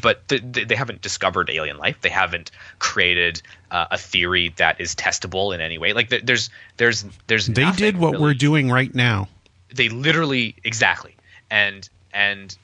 But 0.00 0.26
th- 0.28 0.42
they 0.42 0.74
haven't 0.74 1.02
discovered 1.02 1.50
alien 1.50 1.76
life. 1.76 2.00
They 2.00 2.08
haven't 2.08 2.50
created 2.78 3.42
uh, 3.70 3.86
a 3.90 3.98
theory 3.98 4.54
that 4.56 4.80
is 4.80 4.94
testable 4.94 5.54
in 5.54 5.60
any 5.60 5.76
way. 5.76 5.92
Like 5.92 6.08
th- 6.08 6.24
there's 6.24 6.50
there's 6.78 7.04
there's 7.26 7.46
they 7.46 7.70
did 7.72 7.98
what 7.98 8.12
really. 8.12 8.22
we're 8.22 8.34
doing 8.34 8.70
right 8.70 8.94
now 8.94 9.28
they 9.74 9.88
literally 9.88 10.54
exactly 10.64 11.16
and 11.50 11.88
and 12.12 12.56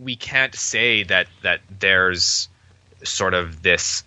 we 0.00 0.16
can't 0.16 0.54
say 0.54 1.02
that 1.04 1.26
that 1.42 1.60
there's 1.78 2.48
sort 3.04 3.34
of 3.34 3.62
this 3.62 4.02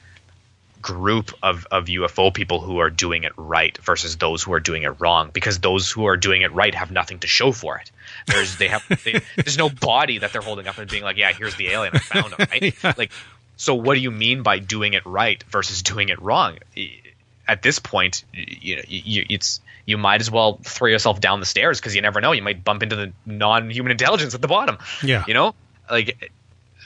group 0.81 1.31
of, 1.43 1.67
of 1.71 1.85
UFO 1.85 2.33
people 2.33 2.59
who 2.59 2.79
are 2.79 2.89
doing 2.89 3.23
it 3.23 3.33
right 3.37 3.77
versus 3.79 4.17
those 4.17 4.43
who 4.43 4.53
are 4.53 4.59
doing 4.59 4.83
it 4.83 4.99
wrong 4.99 5.29
because 5.33 5.59
those 5.59 5.91
who 5.91 6.05
are 6.05 6.17
doing 6.17 6.41
it 6.41 6.53
right 6.53 6.73
have 6.73 6.91
nothing 6.91 7.19
to 7.19 7.27
show 7.27 7.51
for 7.51 7.77
it. 7.77 7.91
There's 8.27 8.57
they 8.57 8.67
have 8.69 8.83
they, 9.03 9.21
there's 9.35 9.57
no 9.57 9.69
body 9.69 10.19
that 10.19 10.31
they're 10.31 10.41
holding 10.41 10.67
up 10.67 10.77
and 10.77 10.89
being 10.89 11.03
like, 11.03 11.17
yeah, 11.17 11.31
here's 11.33 11.55
the 11.55 11.67
alien, 11.67 11.95
I 11.95 11.99
found 11.99 12.33
him, 12.33 12.47
right? 12.49 12.75
yeah. 12.83 12.93
Like, 12.97 13.11
so 13.57 13.75
what 13.75 13.95
do 13.95 13.99
you 13.99 14.11
mean 14.11 14.41
by 14.41 14.59
doing 14.59 14.93
it 14.93 15.05
right 15.05 15.43
versus 15.49 15.83
doing 15.83 16.09
it 16.09 16.21
wrong? 16.21 16.59
At 17.47 17.61
this 17.61 17.79
point, 17.79 18.23
you 18.33 18.77
know, 18.77 18.83
you, 18.87 19.25
it's 19.29 19.59
you 19.85 19.97
might 19.97 20.21
as 20.21 20.29
well 20.29 20.59
throw 20.63 20.87
yourself 20.87 21.19
down 21.19 21.39
the 21.39 21.45
stairs 21.45 21.79
because 21.79 21.95
you 21.95 22.01
never 22.01 22.21
know. 22.21 22.31
You 22.31 22.43
might 22.43 22.63
bump 22.63 22.83
into 22.83 22.95
the 22.95 23.11
non-human 23.25 23.91
intelligence 23.91 24.35
at 24.35 24.41
the 24.41 24.47
bottom. 24.47 24.77
Yeah, 25.01 25.23
you 25.27 25.33
know, 25.33 25.55
like, 25.89 26.31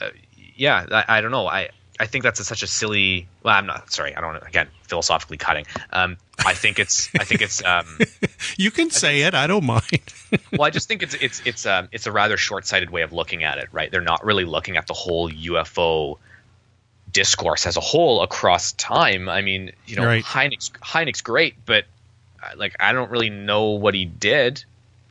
uh, 0.00 0.08
yeah, 0.56 0.86
I, 0.90 1.18
I, 1.18 1.20
don't 1.20 1.30
know. 1.30 1.46
I 1.46 1.68
I 2.00 2.06
think 2.06 2.24
that's 2.24 2.40
a, 2.40 2.44
such 2.44 2.62
a 2.62 2.66
silly. 2.66 3.28
Well, 3.42 3.54
I'm 3.54 3.66
not 3.66 3.92
sorry. 3.92 4.16
I 4.16 4.20
don't 4.20 4.42
again 4.46 4.68
philosophically 4.82 5.36
cutting. 5.36 5.66
Um, 5.92 6.16
I 6.44 6.54
think 6.54 6.78
it's. 6.78 7.08
I 7.18 7.24
think 7.24 7.40
it's. 7.40 7.64
Um, 7.64 7.98
you 8.56 8.70
can 8.70 8.90
say 8.90 9.22
it. 9.22 9.34
I 9.34 9.46
don't 9.46 9.64
mind. 9.64 10.12
well, 10.52 10.62
I 10.62 10.70
just 10.70 10.88
think 10.88 11.02
it's 11.02 11.14
it's 11.14 11.40
it's 11.44 11.66
um 11.66 11.88
it's 11.92 12.06
a 12.06 12.12
rather 12.12 12.36
short-sighted 12.36 12.90
way 12.90 13.02
of 13.02 13.12
looking 13.12 13.44
at 13.44 13.58
it. 13.58 13.68
Right? 13.70 13.90
They're 13.90 14.00
not 14.00 14.24
really 14.24 14.44
looking 14.44 14.76
at 14.76 14.86
the 14.86 14.94
whole 14.94 15.30
UFO 15.30 16.18
discourse 17.12 17.66
as 17.66 17.76
a 17.76 17.80
whole 17.80 18.22
across 18.22 18.72
time. 18.72 19.28
I 19.28 19.42
mean, 19.42 19.72
you 19.86 19.96
know, 19.96 20.04
right. 20.04 20.24
Hynek's 20.24 20.70
Hynek's 20.70 21.20
great, 21.20 21.54
but 21.64 21.84
like 22.56 22.76
I 22.80 22.92
don't 22.92 23.10
really 23.10 23.30
know 23.30 23.70
what 23.70 23.94
he 23.94 24.04
did. 24.04 24.64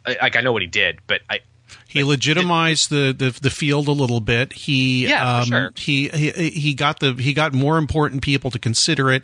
Like 0.05 0.35
I 0.35 0.41
know 0.41 0.51
what 0.51 0.61
he 0.61 0.67
did, 0.67 0.99
but 1.07 1.21
I 1.29 1.39
he 1.87 2.03
legitimized 2.03 2.89
the, 2.89 3.13
the, 3.17 3.37
the 3.39 3.49
field 3.49 3.87
a 3.87 3.91
little 3.91 4.19
bit. 4.19 4.53
He 4.53 5.07
yeah, 5.07 5.39
um, 5.39 5.45
sure. 5.45 5.71
he, 5.75 6.09
he 6.09 6.49
he 6.49 6.73
got 6.73 6.99
the 6.99 7.13
he 7.13 7.33
got 7.33 7.53
more 7.53 7.77
important 7.77 8.21
people 8.21 8.51
to 8.51 8.59
consider 8.59 9.11
it, 9.11 9.23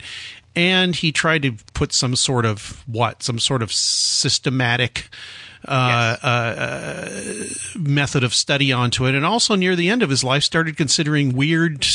and 0.54 0.94
he 0.96 1.12
tried 1.12 1.42
to 1.42 1.52
put 1.74 1.92
some 1.92 2.16
sort 2.16 2.44
of 2.44 2.82
what 2.86 3.22
some 3.22 3.38
sort 3.38 3.62
of 3.62 3.72
systematic 3.72 5.08
uh, 5.66 6.16
yes. 6.22 7.76
uh, 7.76 7.78
method 7.78 8.24
of 8.24 8.34
study 8.34 8.72
onto 8.72 9.06
it. 9.06 9.14
And 9.14 9.24
also 9.24 9.54
near 9.54 9.76
the 9.76 9.90
end 9.90 10.02
of 10.02 10.10
his 10.10 10.24
life, 10.24 10.42
started 10.42 10.76
considering 10.76 11.34
weird, 11.34 11.86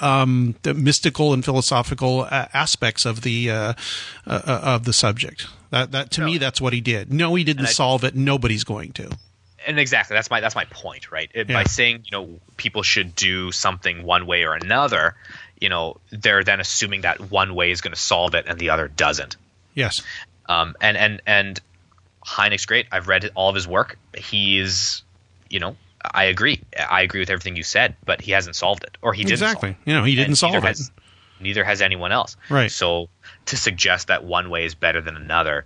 um, 0.00 0.54
mystical 0.64 1.32
and 1.32 1.44
philosophical 1.44 2.22
uh, 2.22 2.46
aspects 2.54 3.04
of 3.04 3.22
the 3.22 3.50
uh, 3.50 3.74
uh, 4.26 4.60
of 4.62 4.84
the 4.84 4.92
subject. 4.92 5.46
That 5.70 5.92
that 5.92 6.10
to 6.12 6.22
no. 6.22 6.26
me, 6.26 6.38
that's 6.38 6.60
what 6.60 6.72
he 6.72 6.80
did. 6.80 7.12
No, 7.12 7.34
he 7.34 7.44
didn't 7.44 7.66
I, 7.66 7.70
solve 7.70 8.04
it. 8.04 8.14
Nobody's 8.14 8.64
going 8.64 8.92
to. 8.92 9.10
And 9.66 9.78
exactly, 9.78 10.14
that's 10.14 10.30
my 10.30 10.40
that's 10.40 10.54
my 10.54 10.64
point, 10.64 11.10
right? 11.10 11.30
Yeah. 11.34 11.44
By 11.44 11.64
saying 11.64 12.04
you 12.04 12.12
know 12.12 12.40
people 12.56 12.82
should 12.82 13.14
do 13.14 13.52
something 13.52 14.04
one 14.04 14.26
way 14.26 14.44
or 14.44 14.54
another, 14.54 15.14
you 15.60 15.68
know 15.68 15.98
they're 16.10 16.44
then 16.44 16.60
assuming 16.60 17.02
that 17.02 17.30
one 17.30 17.54
way 17.54 17.70
is 17.70 17.80
going 17.80 17.94
to 17.94 18.00
solve 18.00 18.34
it 18.34 18.46
and 18.46 18.58
the 18.58 18.70
other 18.70 18.88
doesn't. 18.88 19.36
Yes. 19.74 20.02
Um, 20.48 20.74
and 20.80 20.96
and 20.96 21.22
and 21.26 21.60
Hynek's 22.24 22.66
great. 22.66 22.86
I've 22.92 23.08
read 23.08 23.30
all 23.34 23.48
of 23.48 23.54
his 23.54 23.66
work. 23.66 23.98
He's, 24.16 25.02
you 25.48 25.60
know, 25.60 25.76
I 26.02 26.24
agree. 26.24 26.60
I 26.78 27.02
agree 27.02 27.20
with 27.20 27.30
everything 27.30 27.56
you 27.56 27.62
said, 27.62 27.96
but 28.04 28.20
he 28.20 28.32
hasn't 28.32 28.56
solved 28.56 28.84
it, 28.84 28.96
or 29.02 29.12
he 29.12 29.22
didn't. 29.22 29.32
Exactly. 29.34 29.76
You 29.84 29.94
know, 29.94 30.04
he 30.04 30.14
didn't 30.14 30.36
solve 30.36 30.54
it. 30.54 30.62
Has, 30.62 30.90
neither 31.40 31.64
has 31.64 31.82
anyone 31.82 32.12
else. 32.12 32.36
Right. 32.48 32.70
So 32.70 33.08
to 33.46 33.56
suggest 33.56 34.08
that 34.08 34.24
one 34.24 34.50
way 34.50 34.64
is 34.64 34.74
better 34.74 35.00
than 35.00 35.16
another 35.16 35.64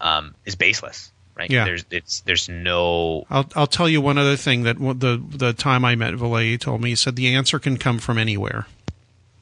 um, 0.00 0.34
is 0.44 0.54
baseless. 0.54 1.12
Right. 1.36 1.50
Yeah. 1.50 1.64
There's 1.64 1.84
it's 1.90 2.20
there's 2.20 2.48
no. 2.48 3.26
I'll 3.28 3.46
I'll 3.56 3.66
tell 3.66 3.88
you 3.88 4.00
one 4.00 4.18
other 4.18 4.36
thing 4.36 4.62
that 4.62 4.78
the 4.78 5.22
the 5.36 5.52
time 5.52 5.84
I 5.84 5.96
met 5.96 6.14
Vallée 6.14 6.50
he 6.50 6.58
told 6.58 6.80
me 6.80 6.90
he 6.90 6.96
said 6.96 7.16
the 7.16 7.34
answer 7.34 7.58
can 7.58 7.76
come 7.76 7.98
from 7.98 8.18
anywhere. 8.18 8.66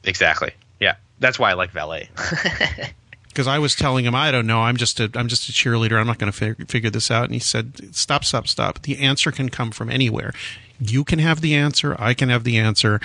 Exactly. 0.03 0.51
Yeah. 0.79 0.95
That's 1.19 1.37
why 1.37 1.51
I 1.51 1.53
like 1.53 1.71
Vallée. 1.71 2.07
because 3.33 3.47
I 3.47 3.59
was 3.59 3.75
telling 3.75 4.05
him 4.05 4.15
I 4.15 4.31
don't 4.31 4.47
know 4.47 4.61
I'm 4.61 4.77
just 4.77 4.99
a 4.99 5.09
I'm 5.15 5.27
just 5.27 5.49
a 5.49 5.51
cheerleader 5.51 5.99
I'm 5.99 6.07
not 6.07 6.19
going 6.19 6.31
to 6.31 6.37
fig- 6.37 6.69
figure 6.69 6.89
this 6.89 7.09
out 7.09 7.25
and 7.25 7.33
he 7.33 7.39
said 7.39 7.95
stop 7.95 8.23
stop 8.23 8.47
stop 8.47 8.83
the 8.83 8.99
answer 8.99 9.31
can 9.31 9.49
come 9.49 9.71
from 9.71 9.89
anywhere 9.89 10.33
you 10.79 11.03
can 11.03 11.19
have 11.19 11.41
the 11.41 11.55
answer 11.55 11.95
I 11.99 12.13
can 12.13 12.29
have 12.29 12.43
the 12.43 12.57
answer 12.57 13.01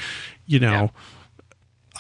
you 0.47 0.61
know 0.61 0.71
yeah. 0.71 0.89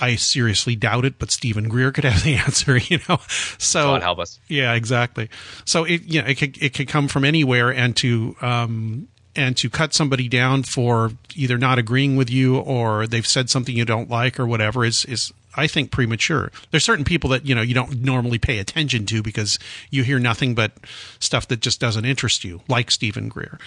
I 0.01 0.17
seriously 0.17 0.77
doubt 0.77 1.05
it 1.05 1.19
but 1.19 1.31
Steven 1.31 1.69
Greer 1.69 1.93
could 1.93 2.05
have 2.05 2.23
the 2.23 2.35
answer 2.47 2.77
you 2.77 2.99
know 3.09 3.21
so 3.59 3.83
God 3.83 4.03
help 4.03 4.19
us 4.19 4.39
yeah 4.49 4.75
exactly 4.75 5.29
so 5.65 5.85
it 5.85 6.05
you 6.05 6.23
know 6.23 6.29
it 6.29 6.37
could 6.37 6.61
it 6.63 6.75
could 6.75 6.89
come 6.89 7.09
from 7.09 7.25
anywhere 7.25 7.73
and 7.73 7.97
to 7.97 8.37
um 8.41 9.09
and 9.37 9.57
to 9.57 9.71
cut 9.71 9.95
somebody 9.95 10.29
down 10.29 10.65
for 10.65 11.13
either 11.37 11.57
not 11.57 11.79
agreeing 11.79 12.17
with 12.17 12.29
you 12.29 12.59
or 12.59 13.07
they've 13.07 13.27
said 13.27 13.49
something 13.49 13.77
you 13.77 13.85
don't 13.85 14.11
like 14.11 14.41
or 14.41 14.47
whatever 14.47 14.85
is 14.85 15.05
is 15.05 15.33
I 15.59 15.67
think 15.67 15.91
premature. 15.91 16.53
There's 16.71 16.85
certain 16.85 17.05
people 17.05 17.31
that 17.31 17.45
you 17.45 17.55
know 17.55 17.63
you 17.63 17.75
don't 17.75 18.03
normally 18.03 18.39
pay 18.39 18.59
attention 18.59 19.07
to 19.07 19.23
because 19.23 19.59
you 19.91 20.05
hear 20.05 20.21
nothing 20.21 20.55
but 20.55 20.73
stuff 21.19 21.49
that 21.49 21.61
just 21.61 21.81
doesn't 21.81 22.05
interest 22.05 22.45
you, 22.45 22.61
like 22.69 22.93
Steven 22.93 23.29
Greer, 23.29 23.59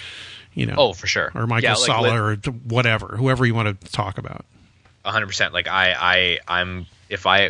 you 0.53 0.65
know. 0.65 0.75
Oh, 0.77 0.93
for 0.93 1.07
sure. 1.07 1.31
Or 1.35 1.47
Michael 1.47 1.69
yeah, 1.69 1.73
like, 1.73 1.85
Salla 1.85 2.21
or 2.21 2.35
whatever, 2.63 3.17
whoever 3.17 3.45
you 3.45 3.53
want 3.53 3.81
to 3.81 3.91
talk 3.91 4.17
about. 4.17 4.45
Hundred 5.05 5.27
percent. 5.27 5.53
Like 5.53 5.67
I, 5.67 5.93
I, 5.93 6.39
I'm 6.47 6.85
if 7.09 7.25
I, 7.25 7.49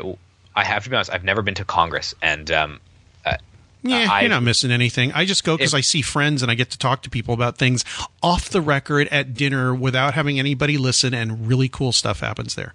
I 0.55 0.63
have 0.63 0.83
to 0.83 0.89
be 0.89 0.95
honest. 0.95 1.11
I've 1.11 1.23
never 1.23 1.41
been 1.41 1.55
to 1.55 1.65
Congress, 1.65 2.13
and 2.21 2.49
um, 2.51 2.79
uh, 3.25 3.37
yeah, 3.83 4.07
I, 4.09 4.21
you're 4.21 4.29
not 4.29 4.43
missing 4.43 4.71
anything. 4.71 5.11
I 5.13 5.25
just 5.25 5.43
go 5.43 5.57
because 5.57 5.73
I 5.73 5.81
see 5.81 6.01
friends 6.01 6.41
and 6.41 6.51
I 6.51 6.55
get 6.55 6.71
to 6.71 6.77
talk 6.77 7.01
to 7.03 7.09
people 7.09 7.33
about 7.33 7.57
things 7.57 7.83
off 8.21 8.49
the 8.49 8.61
record 8.61 9.07
at 9.09 9.33
dinner 9.33 9.73
without 9.73 10.13
having 10.13 10.39
anybody 10.39 10.77
listen, 10.77 11.13
and 11.13 11.47
really 11.47 11.69
cool 11.69 11.91
stuff 11.91 12.19
happens 12.19 12.55
there 12.55 12.73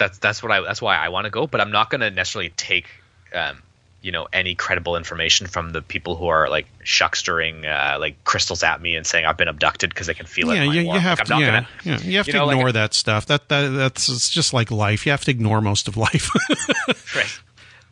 that's 0.00 0.18
that's 0.18 0.42
what 0.42 0.50
I 0.50 0.60
that's 0.62 0.82
why 0.82 0.96
I 0.96 1.10
want 1.10 1.26
to 1.26 1.30
go. 1.30 1.46
But 1.46 1.60
I'm 1.60 1.70
not 1.70 1.90
going 1.90 2.00
to 2.00 2.10
necessarily 2.10 2.50
take 2.56 2.88
um, 3.32 3.62
you 4.02 4.12
know 4.12 4.26
any 4.32 4.54
credible 4.54 4.96
information 4.96 5.46
from 5.46 5.70
the 5.70 5.82
people 5.82 6.16
who 6.16 6.28
are 6.28 6.48
like 6.48 6.66
shuckstering 6.84 7.64
uh, 7.64 7.98
like 7.98 8.22
crystals 8.24 8.62
at 8.62 8.80
me 8.80 8.96
and 8.96 9.06
saying 9.06 9.26
I've 9.26 9.36
been 9.36 9.48
abducted 9.48 9.90
because 9.90 10.06
they 10.06 10.14
can 10.14 10.26
feel 10.26 10.54
yeah, 10.54 10.62
it. 10.62 10.74
Yeah, 10.74 10.94
you 10.94 10.98
have 10.98 11.18
like, 11.18 11.28
to. 11.28 11.38
Yeah, 11.38 11.46
gonna, 11.46 11.68
yeah, 11.84 11.98
you 12.00 12.16
have 12.16 12.26
you 12.26 12.32
to 12.32 12.38
know, 12.38 12.50
ignore 12.50 12.66
like, 12.66 12.74
that 12.74 12.94
stuff. 12.94 13.26
That 13.26 13.48
that 13.48 13.68
that's 13.68 14.08
it's 14.08 14.30
just 14.30 14.52
like 14.52 14.70
life. 14.70 15.06
You 15.06 15.12
have 15.12 15.24
to 15.24 15.30
ignore 15.30 15.60
most 15.60 15.88
of 15.88 15.96
life. 15.96 16.30
right. 17.16 17.40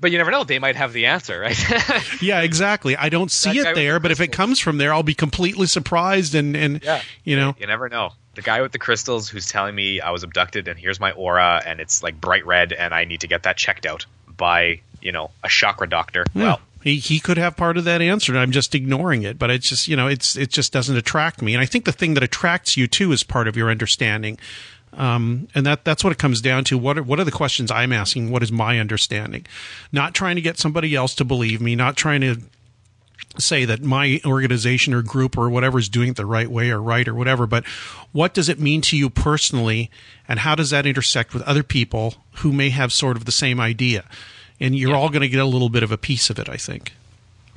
But 0.00 0.12
you 0.12 0.18
never 0.18 0.30
know; 0.30 0.44
they 0.44 0.60
might 0.60 0.76
have 0.76 0.92
the 0.92 1.06
answer, 1.06 1.40
right? 1.40 1.58
yeah, 2.22 2.42
exactly. 2.42 2.96
I 2.96 3.08
don't 3.08 3.32
see 3.32 3.60
that 3.60 3.72
it 3.72 3.74
there, 3.74 3.98
but 3.98 4.12
if 4.12 4.20
it 4.20 4.28
comes 4.28 4.60
from 4.60 4.78
there, 4.78 4.92
I'll 4.92 5.02
be 5.02 5.14
completely 5.14 5.66
surprised. 5.66 6.36
And 6.36 6.56
and 6.56 6.82
yeah. 6.84 7.02
you 7.24 7.36
know, 7.36 7.56
you 7.58 7.66
never 7.66 7.88
know 7.88 8.12
the 8.38 8.42
guy 8.42 8.62
with 8.62 8.70
the 8.70 8.78
crystals 8.78 9.28
who's 9.28 9.48
telling 9.48 9.74
me 9.74 10.00
I 10.00 10.10
was 10.10 10.22
abducted 10.22 10.68
and 10.68 10.78
here's 10.78 11.00
my 11.00 11.10
aura 11.10 11.60
and 11.66 11.80
it's 11.80 12.04
like 12.04 12.20
bright 12.20 12.46
red 12.46 12.72
and 12.72 12.94
I 12.94 13.04
need 13.04 13.22
to 13.22 13.26
get 13.26 13.42
that 13.42 13.56
checked 13.56 13.84
out 13.84 14.06
by 14.28 14.80
you 15.00 15.12
know 15.12 15.30
a 15.44 15.48
chakra 15.48 15.88
doctor. 15.88 16.24
Yeah. 16.34 16.42
Well, 16.42 16.60
He 16.82 16.98
he 16.98 17.20
could 17.20 17.38
have 17.38 17.56
part 17.56 17.76
of 17.76 17.84
that 17.84 18.00
answer, 18.00 18.32
and 18.32 18.40
I'm 18.40 18.52
just 18.52 18.74
ignoring 18.74 19.22
it. 19.22 19.38
But 19.38 19.50
it's 19.50 19.68
just 19.68 19.88
you 19.88 19.96
know 19.96 20.06
it's 20.06 20.36
it 20.36 20.50
just 20.50 20.72
doesn't 20.72 20.96
attract 20.96 21.42
me. 21.42 21.54
And 21.54 21.62
I 21.62 21.66
think 21.66 21.84
the 21.84 21.92
thing 21.92 22.14
that 22.14 22.22
attracts 22.22 22.76
you 22.76 22.86
too 22.86 23.12
is 23.12 23.22
part 23.22 23.48
of 23.48 23.56
your 23.56 23.70
understanding. 23.70 24.38
Um, 24.94 25.48
and 25.54 25.66
that 25.66 25.84
that's 25.84 26.02
what 26.02 26.12
it 26.12 26.18
comes 26.18 26.40
down 26.40 26.64
to. 26.64 26.78
What 26.78 26.96
are, 26.98 27.02
what 27.02 27.20
are 27.20 27.24
the 27.24 27.30
questions 27.30 27.70
I'm 27.70 27.92
asking? 27.92 28.30
What 28.30 28.42
is 28.42 28.50
my 28.50 28.80
understanding? 28.80 29.46
Not 29.92 30.14
trying 30.14 30.36
to 30.36 30.42
get 30.42 30.58
somebody 30.58 30.94
else 30.94 31.14
to 31.16 31.24
believe 31.24 31.60
me. 31.60 31.76
Not 31.76 31.96
trying 31.96 32.22
to 32.22 32.40
say 33.38 33.64
that 33.66 33.82
my 33.82 34.20
organization 34.24 34.94
or 34.94 35.02
group 35.02 35.36
or 35.36 35.50
whatever 35.50 35.78
is 35.78 35.88
doing 35.88 36.08
it 36.08 36.16
the 36.16 36.26
right 36.26 36.50
way 36.50 36.70
or 36.70 36.80
right 36.82 37.06
or 37.06 37.14
whatever, 37.14 37.46
but 37.46 37.64
what 38.12 38.34
does 38.34 38.48
it 38.48 38.58
mean 38.58 38.80
to 38.80 38.96
you 38.96 39.10
personally 39.10 39.90
and 40.26 40.40
how 40.40 40.54
does 40.54 40.70
that 40.70 40.86
intersect 40.86 41.34
with 41.34 41.42
other 41.42 41.62
people 41.62 42.14
who 42.36 42.52
may 42.52 42.70
have 42.70 42.92
sort 42.92 43.16
of 43.16 43.26
the 43.26 43.32
same 43.32 43.60
idea? 43.60 44.04
And 44.60 44.76
you're 44.76 44.96
all 44.96 45.08
going 45.08 45.22
to 45.22 45.28
get 45.28 45.40
a 45.40 45.44
little 45.46 45.68
bit 45.68 45.82
of 45.82 45.92
a 45.92 45.98
piece 45.98 46.30
of 46.30 46.38
it, 46.38 46.48
I 46.48 46.56
think. 46.56 46.92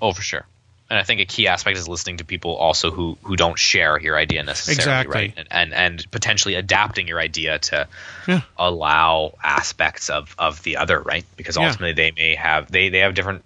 Oh, 0.02 0.14
for 0.14 0.22
sure. 0.22 0.46
And 0.90 1.00
I 1.00 1.04
think 1.04 1.22
a 1.22 1.26
key 1.26 1.48
aspect 1.48 1.78
is 1.78 1.88
listening 1.88 2.18
to 2.18 2.26
people 2.26 2.54
also 2.56 2.92
who 2.92 3.18
who 3.24 3.38
don't 3.38 3.58
share 3.58 3.98
your 4.00 4.18
idea 4.18 4.44
necessarily, 4.44 4.78
Exactly. 4.82 5.14
right? 5.14 5.34
And, 5.38 5.48
and 5.50 5.74
and 5.74 6.12
potentially 6.12 6.56
adapting 6.56 7.08
your 7.08 7.20
idea 7.20 7.60
to 7.60 7.88
Yeah. 8.28 8.42
allow 8.58 9.36
aspects 9.42 10.10
of 10.10 10.36
of 10.38 10.62
the 10.64 10.76
other, 10.78 11.00
right? 11.00 11.24
Because 11.38 11.56
Yeah. 11.56 11.68
ultimately 11.68 11.94
they 11.94 12.12
may 12.12 12.36
have 12.36 12.70
they 12.70 12.90
they 12.90 13.00
have 13.00 13.14
different 13.14 13.44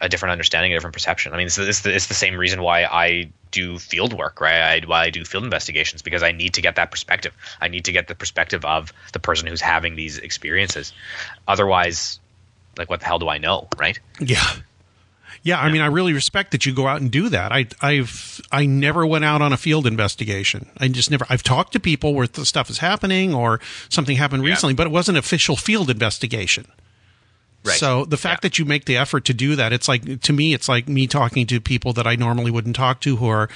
a 0.00 0.08
different 0.10 0.32
understanding, 0.32 0.72
a 0.72 0.76
different 0.76 0.92
perception. 0.92 1.32
I 1.32 1.38
mean, 1.38 1.46
it's, 1.46 1.56
it's, 1.56 1.80
the, 1.80 1.94
it's 1.94 2.08
the 2.08 2.14
same 2.14 2.36
reason 2.36 2.60
why 2.60 2.84
I 2.84 3.30
do 3.50 3.78
field 3.78 4.12
work, 4.12 4.40
right? 4.42 4.82
I, 4.82 4.86
why 4.86 5.04
I 5.04 5.10
do 5.10 5.24
field 5.24 5.44
investigations 5.44 6.02
because 6.02 6.22
I 6.22 6.32
need 6.32 6.54
to 6.54 6.60
get 6.60 6.76
that 6.76 6.90
perspective. 6.90 7.32
I 7.62 7.68
need 7.68 7.86
to 7.86 7.92
get 7.92 8.08
the 8.08 8.14
perspective 8.14 8.66
of 8.66 8.92
the 9.14 9.20
person 9.20 9.46
who's 9.46 9.62
having 9.62 9.94
these 9.96 10.18
experiences. 10.18 10.92
Otherwise, 11.48 12.18
like, 12.78 12.90
what 12.90 13.00
the 13.00 13.06
hell 13.06 13.18
do 13.18 13.28
I 13.28 13.38
know, 13.38 13.68
right? 13.78 13.98
Yeah. 14.20 14.42
Yeah, 15.42 15.60
I 15.60 15.70
mean, 15.70 15.82
I 15.82 15.86
really 15.86 16.14
respect 16.14 16.52
that 16.52 16.64
you 16.64 16.72
go 16.72 16.86
out 16.86 17.02
and 17.02 17.10
do 17.10 17.28
that. 17.28 17.52
I, 17.52 17.66
I've, 17.82 18.40
I 18.50 18.64
never 18.64 19.04
went 19.04 19.26
out 19.26 19.42
on 19.42 19.52
a 19.52 19.58
field 19.58 19.86
investigation. 19.86 20.70
I 20.78 20.88
just 20.88 21.10
never. 21.10 21.26
I've 21.28 21.42
talked 21.42 21.74
to 21.74 21.80
people 21.80 22.14
where 22.14 22.26
the 22.26 22.46
stuff 22.46 22.70
is 22.70 22.78
happening 22.78 23.34
or 23.34 23.60
something 23.90 24.16
happened 24.16 24.42
Yeah. 24.44 24.50
recently, 24.50 24.72
but 24.74 24.86
it 24.86 24.90
wasn't 24.90 25.18
official 25.18 25.54
field 25.56 25.90
investigation. 25.90 26.64
Right. 27.62 27.76
So 27.78 28.06
the 28.06 28.16
fact 28.16 28.42
Yeah. 28.42 28.48
that 28.48 28.58
you 28.58 28.64
make 28.64 28.86
the 28.86 28.96
effort 28.96 29.26
to 29.26 29.34
do 29.34 29.54
that, 29.56 29.72
it's 29.74 29.86
like 29.88 30.22
to 30.22 30.32
me, 30.32 30.54
it's 30.54 30.68
like 30.68 30.88
me 30.88 31.06
talking 31.06 31.46
to 31.48 31.60
people 31.60 31.92
that 31.94 32.06
I 32.06 32.14
normally 32.16 32.50
wouldn't 32.50 32.76
talk 32.76 33.00
to 33.02 33.16
who 33.16 33.26
are 33.28 33.50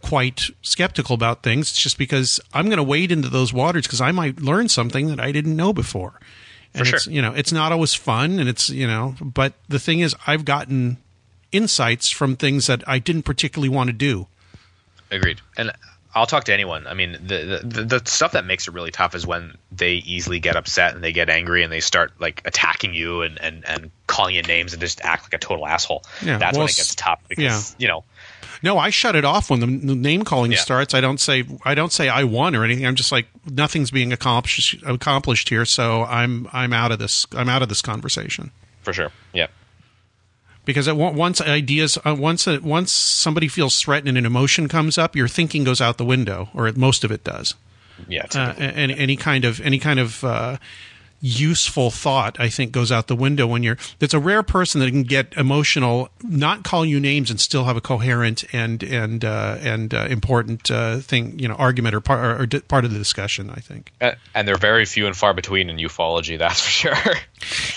quite 0.00 0.44
skeptical 0.62 1.14
about 1.14 1.42
things. 1.42 1.70
It's 1.72 1.82
just 1.82 1.98
because 1.98 2.40
I'm 2.54 2.66
going 2.66 2.76
to 2.78 2.82
wade 2.82 3.12
into 3.12 3.28
those 3.28 3.52
waters 3.52 3.82
because 3.86 4.00
I 4.00 4.12
might 4.12 4.40
learn 4.40 4.68
something 4.70 5.08
that 5.08 5.20
I 5.20 5.30
didn't 5.32 5.56
know 5.56 5.74
before. 5.74 6.20
And 6.74 6.86
sure. 6.86 6.96
it's 6.96 7.06
you 7.06 7.22
know 7.22 7.32
it's 7.32 7.52
not 7.52 7.72
always 7.72 7.94
fun, 7.94 8.38
and 8.38 8.48
it's 8.48 8.68
you 8.68 8.86
know, 8.86 9.14
but 9.20 9.54
the 9.68 9.78
thing 9.78 10.00
is, 10.00 10.14
I've 10.26 10.44
gotten 10.44 10.98
insights 11.52 12.10
from 12.10 12.34
things 12.34 12.66
that 12.66 12.82
I 12.86 12.98
didn't 12.98 13.22
particularly 13.22 13.68
want 13.68 13.88
to 13.88 13.92
do. 13.92 14.26
Agreed. 15.10 15.40
And 15.56 15.70
I'll 16.14 16.26
talk 16.26 16.44
to 16.44 16.54
anyone. 16.54 16.86
I 16.86 16.94
mean, 16.94 17.12
the, 17.12 17.60
the 17.64 17.84
the 17.84 18.02
stuff 18.04 18.32
that 18.32 18.44
makes 18.44 18.68
it 18.68 18.74
really 18.74 18.92
tough 18.92 19.14
is 19.14 19.26
when 19.26 19.56
they 19.72 19.94
easily 19.94 20.38
get 20.38 20.56
upset 20.56 20.94
and 20.94 21.02
they 21.02 21.12
get 21.12 21.28
angry 21.28 21.64
and 21.64 21.72
they 21.72 21.80
start 21.80 22.12
like 22.20 22.42
attacking 22.44 22.94
you 22.94 23.22
and 23.22 23.40
and, 23.40 23.64
and 23.66 23.90
calling 24.06 24.36
you 24.36 24.42
names 24.42 24.72
and 24.72 24.80
just 24.80 25.00
act 25.00 25.24
like 25.24 25.34
a 25.34 25.38
total 25.38 25.66
asshole. 25.66 26.04
Yeah, 26.24 26.38
That's 26.38 26.56
well, 26.56 26.66
when 26.66 26.70
it 26.70 26.76
gets 26.76 26.94
tough 26.94 27.20
because 27.28 27.74
yeah. 27.78 27.82
you 27.82 27.88
know 27.88 28.04
No, 28.64 28.78
I 28.78 28.90
shut 28.90 29.14
it 29.14 29.24
off 29.24 29.50
when 29.50 29.60
the, 29.60 29.66
name 29.94 30.22
calling 30.24 30.50
Yeah. 30.50 30.58
starts. 30.58 30.94
I 30.94 31.00
don't 31.00 31.20
say 31.20 31.44
I 31.64 31.74
don't 31.74 31.92
say 31.92 32.08
I 32.08 32.24
won 32.24 32.56
or 32.56 32.64
anything. 32.64 32.86
I'm 32.86 32.94
just 32.96 33.12
like 33.12 33.26
nothing's 33.48 33.90
being 33.90 34.12
accomplished 34.12 34.82
accomplished 34.86 35.50
here, 35.50 35.64
so 35.66 36.02
I'm 36.04 36.48
I'm 36.52 36.72
out 36.72 36.90
of 36.90 36.98
this. 36.98 37.26
I'm 37.36 37.48
out 37.48 37.62
of 37.62 37.68
this 37.68 37.82
conversation 37.82 38.50
for 38.82 38.92
sure. 38.92 39.10
Yeah. 39.32 39.48
because 40.64 40.88
it, 40.88 40.96
once 40.96 41.40
ideas 41.42 41.98
uh, 42.04 42.16
once 42.18 42.48
uh, 42.48 42.58
once 42.62 42.90
somebody 42.90 43.48
feels 43.48 43.78
threatened 43.78 44.08
and 44.08 44.16
an 44.18 44.24
emotion 44.26 44.66
comes 44.68 44.96
up, 44.98 45.14
your 45.14 45.28
thinking 45.28 45.62
goes 45.64 45.80
out 45.80 45.98
the 45.98 46.04
window, 46.04 46.48
or 46.54 46.70
most 46.72 47.04
of 47.04 47.10
it 47.12 47.22
does. 47.22 47.54
Yeah. 48.08 48.26
Uh, 48.34 48.54
any, 48.58 48.96
any 48.98 49.16
kind 49.16 49.44
of 49.44 49.60
any 49.60 49.78
kind 49.78 50.00
of 50.00 50.24
uh, 50.24 50.56
useful 51.24 51.90
thought, 51.90 52.38
I 52.38 52.50
think, 52.50 52.70
goes 52.70 52.92
out 52.92 53.06
the 53.06 53.16
window 53.16 53.46
when 53.46 53.62
you're. 53.62 53.78
It's 53.98 54.12
a 54.12 54.18
rare 54.18 54.42
person 54.42 54.80
that 54.82 54.90
can 54.90 55.04
get 55.04 55.32
emotional, 55.38 56.10
not 56.22 56.64
call 56.64 56.84
you 56.84 57.00
names, 57.00 57.30
and 57.30 57.40
still 57.40 57.64
have 57.64 57.76
a 57.76 57.80
coherent 57.80 58.44
and 58.52 58.82
and 58.82 59.24
uh, 59.24 59.56
and 59.60 59.94
uh, 59.94 60.06
important 60.10 60.70
uh, 60.70 60.98
thing, 60.98 61.38
you 61.38 61.48
know, 61.48 61.54
argument 61.54 61.94
or 61.94 62.00
part 62.00 62.40
or, 62.40 62.60
part 62.60 62.84
of 62.84 62.92
the 62.92 62.98
discussion. 62.98 63.48
I 63.48 63.60
think. 63.60 63.92
Uh, 64.02 64.12
and 64.34 64.46
they're 64.46 64.56
very 64.56 64.84
few 64.84 65.06
and 65.06 65.16
far 65.16 65.32
between 65.32 65.70
in 65.70 65.78
ufology. 65.78 66.38
That's 66.38 66.60
for 66.60 66.70
sure. 66.70 67.14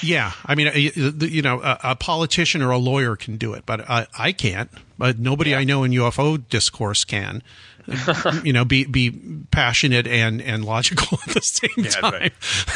Yeah, 0.02 0.32
I 0.46 0.56
mean, 0.56 0.68
uh, 0.68 1.26
you 1.26 1.42
know, 1.42 1.62
a, 1.62 1.80
a 1.84 1.96
politician 1.96 2.62
or 2.62 2.72
a 2.72 2.78
lawyer 2.78 3.18
can 3.18 3.36
do 3.36 3.54
it, 3.54 3.66
but 3.66 3.90
I, 3.90 4.08
I 4.18 4.32
can't. 4.32 4.70
But 4.98 5.20
nobody 5.20 5.54
I 5.54 5.66
know 5.66 5.84
in 5.84 5.92
UFO 5.92 6.42
discourse 6.50 7.04
can. 7.04 7.44
you 8.44 8.54
know, 8.54 8.66
be 8.66 8.84
be 8.86 9.12
passionate 9.52 10.08
and 10.08 10.42
and 10.42 10.66
logical 10.66 11.20
at 11.28 11.34
the 11.34 11.42
same 11.42 11.70
Yeah, 11.78 11.90
time. 11.90 12.32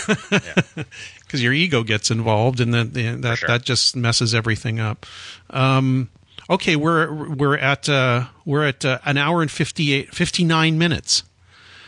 right. 0.31 0.87
because 1.21 1.43
your 1.43 1.53
ego 1.53 1.83
gets 1.83 2.11
involved, 2.11 2.59
and 2.59 2.73
then 2.73 2.91
the, 2.93 3.15
that 3.21 3.37
sure. 3.39 3.47
that 3.47 3.63
just 3.63 3.95
messes 3.95 4.33
everything 4.33 4.79
up. 4.79 5.05
Um, 5.49 6.09
okay, 6.49 6.75
we're 6.75 7.29
we're 7.29 7.57
at 7.57 7.89
uh, 7.89 8.25
we're 8.45 8.63
at 8.65 8.85
uh, 8.85 8.99
an 9.05 9.17
hour 9.17 9.41
and 9.41 9.51
58, 9.51 10.13
59 10.15 10.77
minutes, 10.77 11.23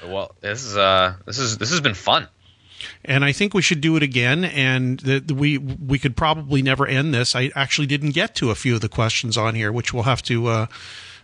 well, 0.05 0.35
this 0.41 0.63
is 0.65 0.75
uh 0.75 1.15
this 1.25 1.39
is 1.39 1.57
this 1.57 1.69
has 1.71 1.79
been 1.81 1.93
fun. 1.93 2.27
and 3.05 3.23
I 3.23 3.31
think 3.31 3.53
we 3.53 3.61
should 3.61 3.79
do 3.79 3.95
it 3.95 4.03
again. 4.03 4.43
And 4.43 4.99
the, 4.99 5.19
the- 5.19 5.33
we 5.35 5.57
we 5.57 5.97
could 5.97 6.17
probably 6.17 6.61
never 6.61 6.85
end 6.85 7.13
this. 7.13 7.35
I 7.35 7.51
actually 7.55 7.87
didn't 7.87 8.11
get 8.11 8.35
to 8.35 8.49
a 8.49 8.55
few 8.55 8.75
of 8.75 8.81
the 8.81 8.89
questions 8.89 9.37
on 9.37 9.55
here, 9.55 9.71
which 9.71 9.93
we'll 9.93 10.03
have 10.03 10.21
to 10.23 10.47
uh, 10.47 10.65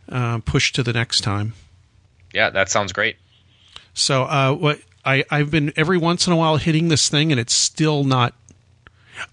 uh, 0.07 0.37
push 0.45 0.71
to 0.73 0.81
the 0.83 0.93
next 0.93 1.21
time. 1.21 1.53
Yeah, 2.33 2.49
that 2.51 2.69
sounds 2.69 2.93
great. 2.93 3.17
So 3.93 4.23
uh, 4.23 4.53
what 4.53 4.79
I 5.05 5.23
I've 5.29 5.51
been 5.51 5.73
every 5.75 5.97
once 5.97 6.27
in 6.27 6.33
a 6.33 6.35
while 6.35 6.57
hitting 6.57 6.87
this 6.89 7.09
thing, 7.09 7.31
and 7.31 7.39
it's 7.39 7.53
still 7.53 8.03
not. 8.03 8.33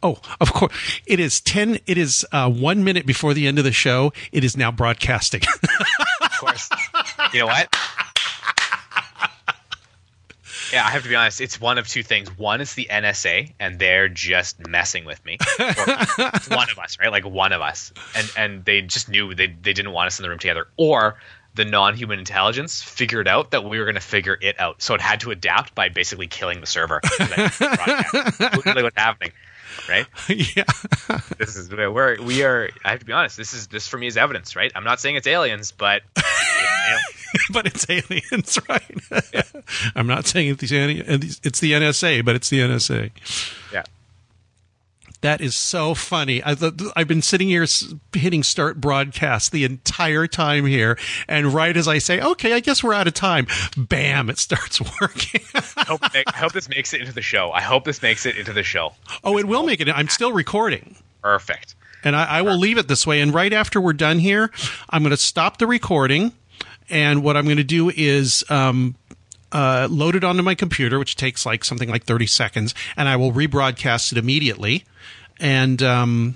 Oh, 0.03 0.19
of 0.41 0.53
course, 0.53 0.73
it 1.07 1.21
is 1.21 1.41
ten. 1.41 1.79
It 1.87 1.97
is 1.99 2.27
uh, 2.33 2.51
one 2.51 2.83
minute 2.83 3.07
before 3.07 3.35
the 3.35 3.47
end 3.47 3.59
of 3.59 3.65
the 3.65 3.73
show. 3.73 4.13
It 4.33 4.43
is 4.45 4.57
now 4.57 4.71
broadcasting. 4.71 5.43
Of 6.21 6.41
course. 6.41 6.69
you 7.33 7.41
know 7.41 7.47
what? 7.47 7.75
Yeah, 10.73 10.85
I 10.85 10.91
have 10.91 11.03
to 11.05 11.09
be 11.09 11.15
honest. 11.15 11.41
It's 11.41 11.61
one 11.61 11.79
of 11.79 11.87
two 11.87 12.03
things. 12.03 12.29
One 12.37 12.61
is 12.61 12.75
the 12.75 12.89
NSA, 12.91 13.53
and 13.61 13.79
they're 13.79 14.09
just 14.09 14.67
messing 14.67 15.05
with 15.05 15.25
me. 15.25 15.39
Or 15.59 15.67
it's 15.69 16.51
one 16.51 16.69
of 16.71 16.79
us, 16.79 16.99
right? 16.99 17.11
Like 17.11 17.25
one 17.25 17.53
of 17.53 17.61
us, 17.63 17.93
and 18.17 18.31
and 18.37 18.65
they 18.65 18.83
just 18.83 19.09
knew 19.09 19.35
they 19.35 19.47
they 19.47 19.73
didn't 19.73 19.93
want 19.93 20.09
us 20.09 20.19
in 20.19 20.25
the 20.25 20.29
room 20.29 20.39
together. 20.39 20.67
Or 20.77 21.17
the 21.57 21.65
non-human 21.65 22.19
intelligence 22.19 22.83
figured 22.83 23.27
out 23.27 23.51
that 23.51 23.65
we 23.65 23.79
were 23.79 23.85
going 23.85 23.95
to 23.97 24.01
figure 24.01 24.39
it 24.41 24.61
out, 24.61 24.81
so 24.83 24.95
it 24.95 25.01
had 25.01 25.21
to 25.21 25.31
adapt 25.31 25.75
by 25.75 25.89
basically 25.89 26.27
killing 26.29 26.61
the 26.61 26.67
server. 26.67 27.01
Literally 28.41 28.83
what's 28.83 28.97
happening, 28.99 29.33
right? 29.89 30.07
yeah, 30.29 30.65
This 31.39 31.57
is 31.57 31.71
where 31.71 31.91
we 32.21 32.43
are. 32.45 32.71
I 32.85 32.91
have 32.91 33.01
to 33.01 33.07
be 33.07 33.13
honest. 33.13 33.37
This 33.37 33.53
is 33.55 33.67
this 33.69 33.89
for 33.89 33.99
me 33.99 34.07
is 34.07 34.17
evidence, 34.17 34.55
right? 34.55 34.71
I'm 34.75 34.85
not 34.85 35.01
saying 35.01 35.17
it's 35.17 35.27
aliens, 35.27 35.73
but 35.73 36.03
but 37.53 37.67
it's 37.67 37.89
aliens, 37.89 38.59
right? 38.69 39.43
I'm 39.95 40.07
not 40.07 40.27
saying 40.27 40.51
it's 40.51 40.61
the 40.61 41.39
it's 41.43 41.61
the 41.61 41.73
NSA, 41.73 42.25
but 42.25 42.37
it's 42.37 42.51
the 42.51 42.61
NSA. 42.61 43.11
yeah. 43.73 43.83
That 45.27 45.41
is 45.41 45.57
so 45.57 45.95
funny. 45.95 46.41
I, 46.41 46.55
I've 46.95 47.09
been 47.09 47.21
sitting 47.21 47.49
here 47.49 47.67
hitting 48.13 48.45
start 48.45 48.81
broadcast 48.81 49.51
the 49.51 49.65
entire 49.65 50.29
time 50.29 50.67
here, 50.67 50.97
and 51.27 51.53
right 51.53 51.77
as 51.77 51.89
I 51.89 51.99
say, 51.99 52.21
"Okay, 52.21 52.53
I 52.53 52.61
guess 52.61 52.85
we're 52.85 52.95
out 52.95 53.09
of 53.09 53.15
time," 53.15 53.49
bam, 53.77 54.31
it 54.31 54.39
starts 54.39 54.81
working. 55.01 55.41
I 55.53 55.85
hope, 55.85 56.01
I 56.05 56.23
hope 56.33 56.53
this 56.53 56.69
makes 56.69 56.95
it 56.95 57.01
into 57.01 57.13
the 57.13 57.23
show. 57.23 57.51
I 57.51 57.61
hope 57.61 57.83
this 57.83 58.03
makes 58.03 58.25
it 58.25 58.37
into 58.37 58.53
the 58.53 58.63
show. 58.63 58.93
oh, 59.25 59.37
it 59.37 59.47
will 59.47 59.65
make 59.65 59.81
it. 59.81 59.89
I'm 59.89 60.07
still 60.07 60.31
recording. 60.31 60.95
Perfect. 61.23 61.75
And 62.05 62.15
I, 62.15 62.39
I 62.39 62.43
will 62.43 62.57
leave 62.57 62.79
it 62.79 62.87
this 62.87 63.05
way. 63.05 63.21
And 63.21 63.35
right 63.35 63.53
after 63.53 63.81
we're 63.81 63.95
done 63.95 64.21
here, 64.21 64.53
I'm 64.91 65.03
going 65.03 65.11
to 65.11 65.17
stop 65.17 65.59
the 65.59 65.67
recording. 65.67 66.35
And 66.89 67.25
what 67.25 67.37
I'm 67.37 67.47
going 67.47 67.57
to 67.57 67.65
do 67.65 67.91
is 67.91 68.45
um, 68.49 68.95
uh, 69.53 69.89
load 69.91 70.17
it 70.17 70.25
onto 70.25 70.43
my 70.43 70.55
computer, 70.55 70.99
which 70.99 71.17
takes 71.17 71.47
like 71.47 71.65
something 71.65 71.89
like 71.89 72.05
30 72.05 72.27
seconds, 72.27 72.75
and 72.97 73.09
I 73.09 73.17
will 73.17 73.33
rebroadcast 73.33 74.13
it 74.13 74.19
immediately. 74.19 74.85
And 75.39 75.83
um, 75.83 76.35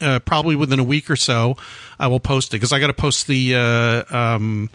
uh, 0.00 0.20
probably 0.20 0.56
within 0.56 0.78
a 0.78 0.84
week 0.84 1.10
or 1.10 1.16
so, 1.16 1.56
I 1.98 2.06
will 2.06 2.20
post 2.20 2.52
it 2.52 2.56
because 2.56 2.72
I 2.72 2.80
got 2.80 2.88
to 2.88 2.92
post 2.94 3.26
the 3.26 3.54
uh, 3.54 4.16
um, 4.16 4.70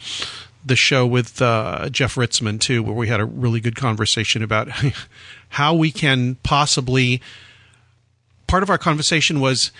the 0.66 0.76
show 0.76 1.06
with 1.08 1.42
uh, 1.42 1.90
Jeff 1.90 2.16
Ritzmann 2.16 2.60
too, 2.60 2.84
where 2.84 2.94
we 2.94 3.08
had 3.08 3.20
a 3.20 3.26
really 3.26 3.60
good 3.60 3.76
conversation 3.76 4.44
about 4.44 4.70
how 5.50 5.74
we 5.74 5.92
can 5.92 6.36
possibly. 6.44 7.22
Part 8.48 8.64
of 8.64 8.70
our 8.70 8.78
conversation 8.78 9.40
was 9.40 9.72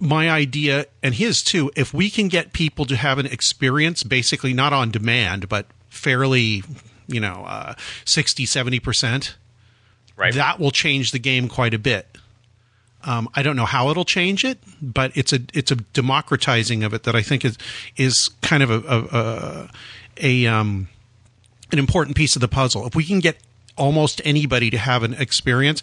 my 0.00 0.30
idea 0.30 0.86
and 1.02 1.14
his 1.14 1.42
too 1.42 1.70
if 1.76 1.94
we 1.94 2.10
can 2.10 2.28
get 2.28 2.52
people 2.52 2.84
to 2.84 2.96
have 2.96 3.18
an 3.18 3.26
experience 3.26 4.02
basically 4.02 4.52
not 4.52 4.72
on 4.72 4.90
demand 4.90 5.48
but 5.48 5.66
fairly 5.94 6.62
you 7.06 7.20
know 7.20 7.44
uh, 7.46 7.74
60 8.04 8.44
70% 8.46 9.34
Right. 10.16 10.32
that 10.34 10.60
will 10.60 10.70
change 10.70 11.10
the 11.10 11.18
game 11.18 11.48
quite 11.48 11.74
a 11.74 11.78
bit 11.78 12.06
Um, 13.06 13.28
I 13.34 13.42
don't 13.42 13.56
know 13.56 13.66
how 13.66 13.90
it'll 13.90 14.06
change 14.06 14.44
it, 14.44 14.58
but 14.80 15.12
it's 15.14 15.32
a 15.32 15.40
it's 15.52 15.70
a 15.70 15.76
democratizing 15.76 16.82
of 16.84 16.94
it 16.94 17.02
that 17.02 17.14
I 17.14 17.22
think 17.22 17.44
is 17.44 17.58
is 17.96 18.30
kind 18.40 18.62
of 18.62 18.70
a 18.70 18.80
a, 18.96 18.98
a, 19.20 19.68
a 20.22 20.46
um, 20.46 20.88
an 21.72 21.78
important 21.78 22.16
piece 22.16 22.34
of 22.36 22.40
the 22.40 22.48
puzzle. 22.48 22.86
If 22.86 22.94
we 22.94 23.04
can 23.04 23.20
get 23.20 23.36
almost 23.76 24.22
anybody 24.24 24.70
to 24.70 24.78
have 24.78 25.02
an 25.04 25.12
experience, 25.20 25.82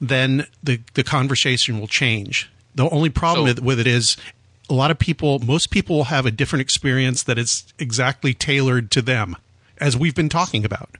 then 0.00 0.46
the 0.62 0.78
the 0.94 1.02
conversation 1.02 1.80
will 1.80 1.88
change. 1.88 2.48
The 2.76 2.88
only 2.90 3.10
problem 3.10 3.46
So- 3.48 3.54
with, 3.54 3.62
with 3.64 3.80
it 3.80 3.86
is 3.88 4.16
a 4.68 4.74
lot 4.74 4.90
of 4.92 4.98
people, 5.00 5.40
most 5.40 5.70
people 5.70 5.96
will 5.96 6.10
have 6.16 6.24
a 6.26 6.30
different 6.30 6.60
experience 6.62 7.24
that 7.24 7.36
is 7.38 7.64
exactly 7.80 8.32
tailored 8.32 8.90
to 8.92 9.02
them, 9.02 9.34
as 9.80 9.96
we've 9.96 10.14
been 10.14 10.28
talking 10.28 10.64
about. 10.64 10.90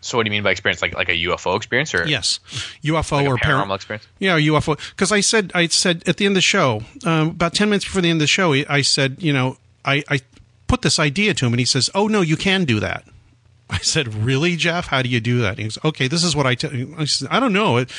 So 0.00 0.16
what 0.16 0.24
do 0.24 0.28
you 0.28 0.32
mean 0.32 0.44
by 0.44 0.52
experience? 0.52 0.80
Like 0.80 0.94
like 0.94 1.08
a 1.08 1.16
UFO 1.24 1.56
experience 1.56 1.92
or 1.94 2.06
Yes, 2.06 2.38
UFO 2.84 3.12
like 3.12 3.26
or 3.26 3.36
paranormal 3.36 3.66
par- 3.66 3.74
experience? 3.76 4.06
Yeah, 4.20 4.38
UFO. 4.38 4.78
Because 4.90 5.10
I 5.10 5.20
said, 5.20 5.50
I 5.54 5.66
said 5.66 6.04
at 6.06 6.18
the 6.18 6.24
end 6.24 6.32
of 6.32 6.36
the 6.36 6.40
show, 6.40 6.82
um, 7.04 7.30
about 7.30 7.54
ten 7.54 7.68
minutes 7.68 7.84
before 7.84 8.02
the 8.02 8.08
end 8.10 8.18
of 8.18 8.20
the 8.20 8.26
show, 8.28 8.52
I 8.52 8.82
said, 8.82 9.16
you 9.18 9.32
know, 9.32 9.56
I, 9.84 10.04
I 10.08 10.20
put 10.68 10.82
this 10.82 10.98
idea 10.98 11.34
to 11.34 11.46
him, 11.46 11.52
and 11.52 11.58
he 11.60 11.66
says, 11.66 11.90
"Oh 11.94 12.06
no, 12.06 12.20
you 12.20 12.36
can 12.36 12.64
do 12.64 12.78
that." 12.80 13.04
I 13.70 13.78
said, 13.78 14.14
"Really, 14.14 14.54
Jeff? 14.54 14.86
How 14.86 15.02
do 15.02 15.08
you 15.08 15.20
do 15.20 15.40
that?" 15.40 15.58
He 15.58 15.64
goes, 15.64 15.78
"Okay, 15.84 16.06
this 16.06 16.22
is 16.22 16.36
what 16.36 16.46
I 16.46 16.54
tell." 16.54 16.70
I 16.96 17.04
said, 17.04 17.28
"I 17.30 17.40
don't 17.40 17.52
know. 17.52 17.78
It 17.78 17.90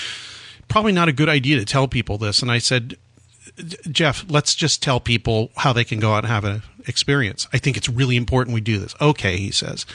probably 0.69 0.93
not 0.93 1.09
a 1.09 1.13
good 1.13 1.29
idea 1.29 1.57
to 1.59 1.65
tell 1.65 1.87
people 1.87 2.17
this." 2.17 2.41
And 2.41 2.49
I 2.49 2.59
said, 2.59 2.95
Jeff, 3.91 4.25
let's 4.29 4.55
just 4.55 4.81
tell 4.81 4.99
people 4.99 5.51
how 5.57 5.73
they 5.73 5.83
can 5.83 5.99
go 5.99 6.13
out 6.13 6.23
and 6.23 6.27
have 6.27 6.45
an 6.45 6.63
experience. 6.87 7.47
I 7.53 7.57
think 7.57 7.77
it's 7.77 7.89
really 7.89 8.15
important 8.15 8.53
we 8.53 8.61
do 8.61 8.79
this. 8.79 8.95
Okay, 9.01 9.37
he 9.37 9.51
says. 9.51 9.85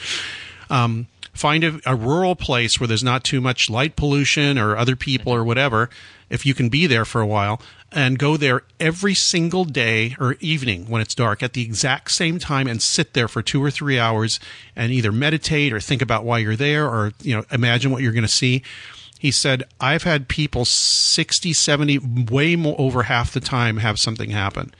Um, 0.69 1.07
find 1.33 1.63
a, 1.63 1.79
a 1.85 1.95
rural 1.95 2.35
place 2.35 2.79
where 2.79 2.87
there's 2.87 3.03
not 3.03 3.23
too 3.23 3.41
much 3.41 3.69
light 3.69 3.95
pollution 3.95 4.57
or 4.57 4.77
other 4.77 4.95
people 4.95 5.33
or 5.33 5.43
whatever, 5.43 5.89
if 6.29 6.45
you 6.45 6.53
can 6.53 6.69
be 6.69 6.87
there 6.87 7.05
for 7.05 7.21
a 7.21 7.27
while, 7.27 7.61
and 7.91 8.17
go 8.17 8.35
there 8.35 8.63
every 8.79 9.13
single 9.13 9.63
day 9.63 10.15
or 10.19 10.35
evening 10.39 10.89
when 10.89 11.01
it's 11.01 11.13
dark 11.13 11.43
at 11.43 11.53
the 11.53 11.61
exact 11.61 12.11
same 12.11 12.39
time 12.39 12.67
and 12.67 12.81
sit 12.81 13.13
there 13.13 13.27
for 13.27 13.41
two 13.41 13.63
or 13.63 13.69
three 13.69 13.99
hours 13.99 14.39
and 14.75 14.91
either 14.91 15.11
meditate 15.11 15.71
or 15.71 15.79
think 15.79 16.01
about 16.01 16.25
why 16.25 16.39
you're 16.39 16.55
there 16.55 16.87
or, 16.87 17.11
you 17.21 17.35
know, 17.35 17.43
imagine 17.51 17.91
what 17.91 18.01
you're 18.01 18.11
going 18.11 18.23
to 18.23 18.27
see. 18.27 18.63
He 19.19 19.31
said, 19.31 19.63
I've 19.79 20.03
had 20.03 20.27
people 20.27 20.65
60, 20.65 21.53
70, 21.53 21.99
way 22.29 22.55
more 22.55 22.75
over 22.77 23.03
half 23.03 23.33
the 23.33 23.39
time 23.39 23.77
have 23.77 23.97
something 23.97 24.31
happen. 24.31 24.73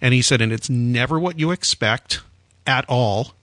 And 0.00 0.14
he 0.14 0.22
said, 0.22 0.40
and 0.40 0.52
it's 0.52 0.70
never 0.70 1.18
what 1.18 1.38
you 1.38 1.50
expect 1.50 2.20
at 2.66 2.84
all. 2.88 3.34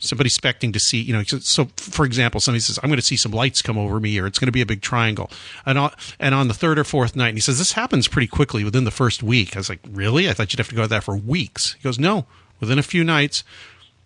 Somebody 0.00 0.28
expecting 0.28 0.72
to 0.72 0.80
see, 0.80 1.00
you 1.00 1.12
know, 1.12 1.22
so, 1.24 1.68
for 1.76 2.04
example, 2.04 2.40
somebody 2.40 2.60
says, 2.60 2.78
I'm 2.82 2.88
going 2.88 3.00
to 3.00 3.04
see 3.04 3.16
some 3.16 3.32
lights 3.32 3.62
come 3.62 3.76
over 3.76 3.98
me 3.98 4.18
or 4.18 4.26
it's 4.26 4.38
going 4.38 4.46
to 4.46 4.52
be 4.52 4.60
a 4.60 4.66
big 4.66 4.80
triangle. 4.80 5.28
And 5.66 5.76
on, 5.76 5.92
and 6.20 6.36
on 6.36 6.46
the 6.46 6.54
third 6.54 6.78
or 6.78 6.84
fourth 6.84 7.16
night, 7.16 7.34
he 7.34 7.40
says, 7.40 7.58
this 7.58 7.72
happens 7.72 8.06
pretty 8.06 8.28
quickly 8.28 8.62
within 8.62 8.84
the 8.84 8.92
first 8.92 9.24
week. 9.24 9.56
I 9.56 9.58
was 9.58 9.68
like, 9.68 9.80
really? 9.90 10.28
I 10.28 10.34
thought 10.34 10.52
you'd 10.52 10.60
have 10.60 10.68
to 10.68 10.76
go 10.76 10.86
there 10.86 11.00
for 11.00 11.16
weeks. 11.16 11.74
He 11.74 11.82
goes, 11.82 11.98
no, 11.98 12.26
within 12.60 12.78
a 12.78 12.82
few 12.84 13.02
nights, 13.02 13.42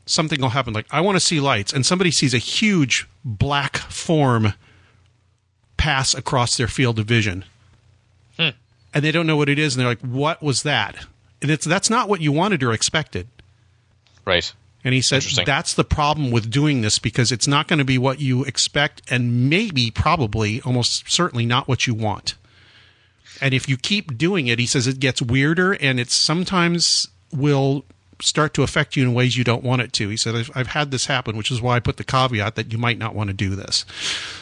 something 0.06 0.40
will 0.40 0.50
happen. 0.50 0.72
Like, 0.72 0.86
I 0.90 1.02
want 1.02 1.16
to 1.16 1.20
see 1.20 1.40
lights. 1.40 1.74
And 1.74 1.84
somebody 1.84 2.10
sees 2.10 2.32
a 2.32 2.38
huge 2.38 3.06
black 3.22 3.76
form 3.76 4.54
pass 5.82 6.14
across 6.14 6.56
their 6.56 6.68
field 6.68 7.00
of 7.00 7.06
vision. 7.06 7.44
Hmm. 8.38 8.50
And 8.94 9.04
they 9.04 9.10
don't 9.10 9.26
know 9.26 9.36
what 9.36 9.48
it 9.48 9.58
is. 9.58 9.74
And 9.74 9.80
they're 9.80 9.88
like, 9.88 10.00
what 10.00 10.40
was 10.40 10.62
that? 10.62 11.06
And 11.42 11.50
it's, 11.50 11.64
that's 11.66 11.90
not 11.90 12.08
what 12.08 12.20
you 12.20 12.30
wanted 12.30 12.62
or 12.62 12.72
expected. 12.72 13.26
right? 14.24 14.52
And 14.84 14.94
he 14.94 15.00
said 15.00 15.22
that's 15.44 15.74
the 15.74 15.82
problem 15.82 16.30
with 16.30 16.50
doing 16.50 16.82
this 16.82 17.00
because 17.00 17.32
it's 17.32 17.48
not 17.48 17.66
going 17.66 17.80
to 17.80 17.84
be 17.84 17.98
what 17.98 18.20
you 18.20 18.44
expect 18.44 19.02
and 19.10 19.50
maybe, 19.50 19.90
probably, 19.90 20.60
almost 20.62 21.10
certainly 21.10 21.46
not 21.46 21.66
what 21.66 21.88
you 21.88 21.94
want. 21.94 22.34
And 23.40 23.52
if 23.52 23.68
you 23.68 23.76
keep 23.76 24.16
doing 24.16 24.46
it, 24.46 24.60
he 24.60 24.66
says 24.66 24.86
it 24.86 25.00
gets 25.00 25.20
weirder 25.20 25.72
and 25.72 25.98
it 25.98 26.12
sometimes 26.12 27.08
will 27.32 27.84
start 28.20 28.54
to 28.54 28.62
affect 28.62 28.96
you 28.96 29.02
in 29.02 29.14
ways 29.14 29.36
you 29.36 29.44
don't 29.44 29.64
want 29.64 29.82
it 29.82 29.92
to. 29.94 30.08
He 30.08 30.16
said, 30.16 30.34
I've, 30.34 30.50
I've 30.54 30.66
had 30.68 30.90
this 30.90 31.06
happen, 31.06 31.36
which 31.36 31.50
is 31.50 31.62
why 31.62 31.76
I 31.76 31.80
put 31.80 31.96
the 31.96 32.04
caveat 32.04 32.54
that 32.56 32.72
you 32.72 32.78
might 32.78 32.98
not 32.98 33.14
want 33.14 33.28
to 33.28 33.34
do 33.34 33.54
this. 33.54 33.84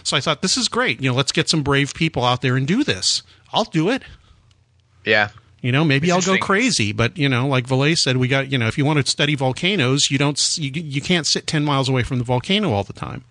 So 0.02 0.16
I 0.16 0.20
thought, 0.20 0.42
this 0.42 0.56
is 0.56 0.68
great. 0.68 1.00
You 1.00 1.10
know, 1.10 1.16
let's 1.16 1.32
get 1.32 1.48
some 1.48 1.62
brave 1.62 1.94
people 1.94 2.24
out 2.24 2.42
there 2.42 2.56
and 2.56 2.66
do 2.66 2.84
this. 2.84 3.22
I'll 3.52 3.64
do 3.64 3.88
it. 3.90 4.02
Yeah. 5.04 5.30
You 5.62 5.72
know, 5.72 5.84
maybe 5.84 6.08
It's 6.08 6.26
I'll 6.26 6.36
go 6.36 6.40
crazy, 6.40 6.92
but 6.92 7.18
you 7.18 7.28
know, 7.28 7.46
like 7.46 7.66
Vallée 7.66 7.96
said, 7.96 8.16
we 8.16 8.28
got 8.28 8.50
you 8.50 8.56
know, 8.56 8.66
if 8.66 8.78
you 8.78 8.84
want 8.84 9.04
to 9.04 9.10
study 9.10 9.34
volcanoes, 9.34 10.10
you 10.10 10.16
don't 10.16 10.40
you, 10.56 10.70
you 10.70 11.02
can't 11.02 11.26
sit 11.26 11.46
ten 11.46 11.64
miles 11.64 11.88
away 11.88 12.02
from 12.02 12.18
the 12.18 12.24
volcano 12.24 12.72
all 12.72 12.82
the 12.82 12.94
time. 12.94 13.24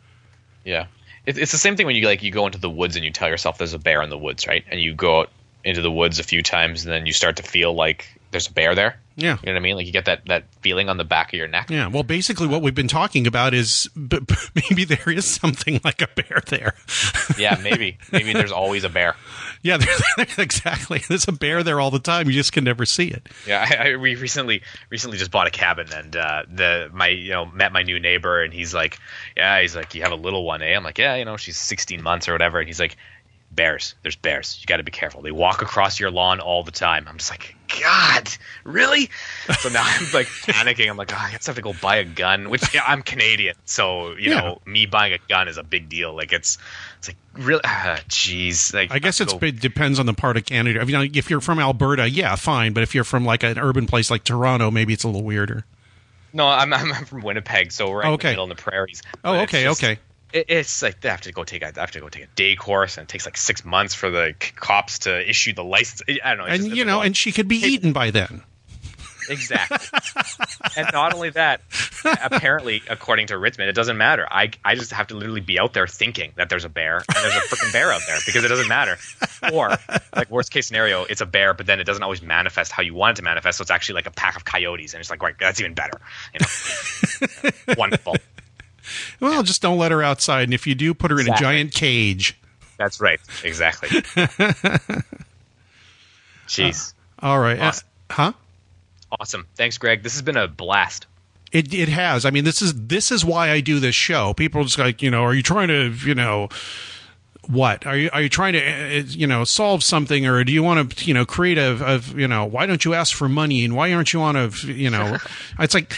Yeah, 0.63 0.85
it, 1.25 1.39
it's 1.39 1.51
the 1.51 1.57
same 1.57 1.75
thing 1.75 1.87
when 1.87 1.95
you 1.95 2.05
like 2.05 2.21
you 2.21 2.31
go 2.31 2.45
into 2.45 2.59
the 2.59 2.69
woods 2.69 2.95
and 2.95 3.03
you 3.03 3.11
tell 3.11 3.29
yourself 3.29 3.57
there's 3.57 3.73
a 3.73 3.79
bear 3.79 4.03
in 4.03 4.11
the 4.11 4.17
woods, 4.17 4.45
right? 4.45 4.63
And 4.69 4.79
you 4.79 4.93
go 4.93 5.21
out 5.21 5.31
into 5.63 5.81
the 5.81 5.91
woods 5.91 6.19
a 6.19 6.23
few 6.23 6.43
times, 6.43 6.85
and 6.85 6.93
then 6.93 7.07
you 7.07 7.13
start 7.13 7.37
to 7.37 7.43
feel 7.43 7.73
like 7.73 8.07
there's 8.29 8.47
a 8.47 8.53
bear 8.53 8.75
there. 8.75 8.99
Yeah. 9.19 9.37
you 9.41 9.47
know 9.47 9.53
what 9.53 9.57
I 9.57 9.59
mean? 9.61 9.75
Like 9.75 9.85
you 9.85 9.91
get 9.91 10.05
that 10.05 10.25
that 10.27 10.45
feeling 10.61 10.89
on 10.89 10.97
the 10.97 11.03
back 11.03 11.33
of 11.33 11.37
your 11.37 11.47
neck. 11.47 11.69
Yeah, 11.69 11.87
well, 11.87 12.03
basically, 12.03 12.47
what 12.47 12.61
we've 12.61 12.75
been 12.75 12.87
talking 12.87 13.27
about 13.27 13.53
is 13.53 13.89
b- 13.95 14.19
b- 14.19 14.35
maybe 14.69 14.85
there 14.85 15.09
is 15.09 15.25
something 15.29 15.79
like 15.83 16.01
a 16.01 16.07
bear 16.07 16.41
there. 16.47 16.73
Yeah, 17.37 17.57
maybe 17.63 17.97
maybe 18.11 18.33
there's 18.33 18.51
always 18.51 18.83
a 18.83 18.89
bear. 18.89 19.15
yeah, 19.61 19.77
there, 20.17 20.25
exactly. 20.37 21.01
There's 21.07 21.27
a 21.27 21.31
bear 21.31 21.63
there 21.63 21.79
all 21.79 21.91
the 21.91 21.99
time. 21.99 22.27
You 22.27 22.33
just 22.33 22.51
can 22.51 22.63
never 22.63 22.85
see 22.85 23.07
it. 23.07 23.29
Yeah, 23.47 23.65
I, 23.69 23.89
I 23.91 23.95
we 23.95 24.15
recently 24.15 24.61
recently 24.89 25.17
just 25.17 25.31
bought 25.31 25.47
a 25.47 25.51
cabin 25.51 25.87
and 25.93 26.15
uh, 26.15 26.43
the 26.53 26.89
my 26.91 27.07
you 27.07 27.31
know 27.31 27.45
met 27.45 27.71
my 27.71 27.83
new 27.83 27.99
neighbor 27.99 28.41
and 28.41 28.51
he's 28.53 28.73
like, 28.73 28.97
yeah, 29.37 29.61
he's 29.61 29.75
like, 29.75 29.93
you 29.95 30.01
have 30.01 30.11
a 30.11 30.15
little 30.15 30.43
one, 30.43 30.61
eh? 30.61 30.75
I'm 30.75 30.83
like, 30.83 30.97
yeah, 30.97 31.15
you 31.15 31.23
know, 31.25 31.37
she's 31.37 31.57
16 31.57 32.01
months 32.01 32.27
or 32.27 32.33
whatever. 32.33 32.59
And 32.59 32.67
he's 32.67 32.79
like, 32.79 32.97
bears, 33.51 33.95
there's 34.03 34.15
bears. 34.15 34.57
You 34.61 34.67
got 34.67 34.77
to 34.77 34.83
be 34.83 34.91
careful. 34.91 35.21
They 35.21 35.31
walk 35.31 35.61
across 35.61 35.99
your 35.99 36.11
lawn 36.11 36.39
all 36.39 36.63
the 36.63 36.71
time. 36.71 37.05
I'm 37.07 37.17
just 37.17 37.29
like, 37.31 37.55
God, 37.81 38.29
really? 38.63 39.09
So 39.59 39.69
now 39.69 39.83
I'm 39.85 40.03
like 40.13 40.27
panicking. 40.47 40.89
I'm 40.89 40.97
like, 40.97 41.11
oh, 41.13 41.17
I 41.17 41.29
have 41.29 41.41
to 41.55 41.61
go 41.61 41.73
buy 41.81 41.97
a 41.97 42.03
gun. 42.05 42.49
Which 42.49 42.73
yeah, 42.73 42.83
I'm 42.87 43.01
Canadian, 43.01 43.55
so 43.65 44.11
you 44.11 44.31
Yeah. 44.31 44.39
know, 44.41 44.61
me 44.65 44.85
buying 44.85 45.13
a 45.13 45.19
gun 45.29 45.47
is 45.47 45.57
a 45.57 45.63
big 45.63 45.89
deal. 45.89 46.13
Like 46.15 46.31
it's 46.33 46.57
it's 46.99 47.09
like 47.09 47.17
really, 47.33 47.61
ah, 47.63 47.99
jeez. 48.07 48.73
like 48.73 48.91
I 48.91 48.99
guess 48.99 49.21
it's, 49.21 49.33
go- 49.33 49.39
it 49.45 49.59
depends 49.59 49.99
on 49.99 50.05
the 50.05 50.13
part 50.13 50.35
of 50.37 50.45
Canada. 50.45 50.81
I 50.81 50.85
mean, 50.85 51.11
if 51.15 51.29
you're 51.29 51.41
from 51.41 51.59
Alberta, 51.59 52.09
yeah, 52.09 52.35
fine. 52.35 52.73
But 52.73 52.83
if 52.83 52.95
you're 52.95 53.03
from 53.03 53.23
like 53.25 53.43
an 53.43 53.59
urban 53.59 53.85
place 53.87 54.09
like 54.09 54.23
Toronto, 54.23 54.71
maybe 54.71 54.93
it's 54.93 55.03
a 55.03 55.07
little 55.07 55.23
weirder. 55.23 55.65
No, 56.33 56.47
I'm, 56.47 56.71
I'm 56.73 57.05
from 57.05 57.21
Winnipeg, 57.21 57.71
so 57.71 57.89
we're 57.89 57.99
right 58.01 58.07
in 58.07 58.13
Okay. 58.13 58.27
the 58.27 58.31
middle 58.33 58.43
in 58.45 58.49
the 58.49 58.55
prairies. 58.55 59.01
Oh, 59.23 59.39
okay, 59.41 59.63
just- 59.63 59.83
okay. 59.83 59.99
It, 60.33 60.45
it's 60.49 60.81
like 60.81 61.01
they 61.01 61.09
have 61.09 61.21
to 61.21 61.31
go 61.31 61.43
take 61.43 61.63
a, 61.63 61.67
I 61.75 61.79
have 61.79 61.91
to 61.91 61.99
go 61.99 62.09
take 62.09 62.23
a 62.23 62.27
day 62.35 62.55
course, 62.55 62.97
and 62.97 63.05
it 63.05 63.09
takes 63.09 63.25
like 63.25 63.37
six 63.37 63.65
months 63.65 63.93
for 63.95 64.09
the 64.09 64.35
cops 64.55 64.99
to 64.99 65.29
issue 65.29 65.53
the 65.53 65.63
license. 65.63 66.01
I 66.23 66.29
don't 66.35 66.37
know. 66.39 66.45
And 66.45 66.63
just- 66.63 66.75
you 66.75 66.85
know, 66.85 67.01
and 67.01 67.15
she 67.17 67.31
could 67.31 67.47
be 67.47 67.57
eaten 67.57 67.93
by 67.93 68.11
then. 68.11 68.43
exactly. 69.29 69.77
and 70.77 70.87
not 70.91 71.13
only 71.13 71.29
that, 71.31 71.61
apparently, 72.23 72.81
according 72.89 73.27
to 73.27 73.37
Richmond, 73.37 73.69
it 73.69 73.73
doesn't 73.73 73.97
matter. 73.97 74.27
I 74.29 74.51
I 74.65 74.73
just 74.75 74.91
have 74.93 75.07
to 75.07 75.15
literally 75.15 75.41
be 75.41 75.59
out 75.59 75.73
there 75.73 75.85
thinking 75.87 76.31
that 76.35 76.49
there's 76.49 76.65
a 76.65 76.69
bear 76.69 76.97
and 76.97 77.05
there's 77.15 77.35
a 77.35 77.39
freaking 77.41 77.71
bear 77.71 77.91
out 77.91 78.01
there 78.07 78.17
because 78.25 78.43
it 78.43 78.47
doesn't 78.47 78.67
matter. 78.67 78.97
Or 79.53 79.77
like 80.15 80.29
worst 80.31 80.51
case 80.51 80.67
scenario, 80.67 81.03
it's 81.03 81.21
a 81.21 81.25
bear, 81.27 81.53
but 81.53 81.65
then 81.67 81.79
it 81.79 81.83
doesn't 81.83 82.01
always 82.03 82.21
manifest 82.23 82.71
how 82.71 82.81
you 82.81 82.93
want 82.95 83.17
it 83.17 83.21
to 83.21 83.23
manifest. 83.23 83.57
So 83.59 83.61
it's 83.61 83.71
actually 83.71 83.95
like 83.95 84.07
a 84.07 84.11
pack 84.11 84.35
of 84.35 84.45
coyotes, 84.45 84.93
and 84.93 85.01
it's 85.01 85.09
like 85.11 85.21
right, 85.21 85.35
that's 85.39 85.59
even 85.59 85.73
better. 85.75 85.99
You 86.33 86.39
know, 86.41 87.75
wonderful. 87.77 88.15
Well, 89.19 89.43
just 89.43 89.61
don't 89.61 89.77
let 89.77 89.91
her 89.91 90.03
outside, 90.03 90.43
and 90.43 90.53
if 90.53 90.67
you 90.67 90.75
do, 90.75 90.93
put 90.93 91.11
her 91.11 91.19
in 91.19 91.29
a 91.29 91.37
giant 91.37 91.73
cage. 91.73 92.37
That's 92.77 93.01
right. 93.01 93.19
Exactly. 93.43 93.89
Jeez. 96.47 96.93
All 97.19 97.39
right, 97.39 97.59
Uh, 97.59 97.71
huh? 98.11 98.33
Awesome. 99.19 99.47
Thanks, 99.55 99.77
Greg. 99.77 100.03
This 100.03 100.13
has 100.13 100.21
been 100.21 100.37
a 100.37 100.47
blast. 100.47 101.07
It 101.51 101.73
it 101.73 101.89
has. 101.89 102.25
I 102.25 102.29
mean, 102.29 102.43
this 102.43 102.61
is 102.61 102.73
this 102.75 103.11
is 103.11 103.25
why 103.25 103.49
I 103.49 103.59
do 103.59 103.79
this 103.79 103.95
show. 103.95 104.35
People 104.35 104.61
are 104.61 104.65
just 104.65 104.77
like, 104.77 105.01
you 105.01 105.09
know, 105.09 105.23
are 105.23 105.33
you 105.33 105.41
trying 105.41 105.69
to, 105.69 105.91
you 106.05 106.13
know, 106.13 106.47
what 107.49 107.85
are 107.87 107.97
you 107.97 108.09
are 108.13 108.21
you 108.21 108.29
trying 108.29 108.53
to, 108.53 108.59
uh, 108.63 109.03
you 109.07 109.25
know, 109.25 109.43
solve 109.43 109.83
something, 109.83 110.25
or 110.27 110.43
do 110.43 110.51
you 110.53 110.61
want 110.61 110.91
to, 110.97 111.05
you 111.05 111.15
know, 111.15 111.25
create 111.25 111.57
a, 111.57 111.95
a, 111.95 111.97
you 112.15 112.27
know, 112.27 112.45
why 112.45 112.67
don't 112.67 112.85
you 112.85 112.93
ask 112.93 113.15
for 113.15 113.27
money 113.27 113.65
and 113.65 113.75
why 113.75 113.91
aren't 113.91 114.13
you 114.13 114.21
on 114.21 114.35
a, 114.35 114.49
you 114.65 114.89
know, 114.89 115.17
it's 115.59 115.73
like 115.73 115.93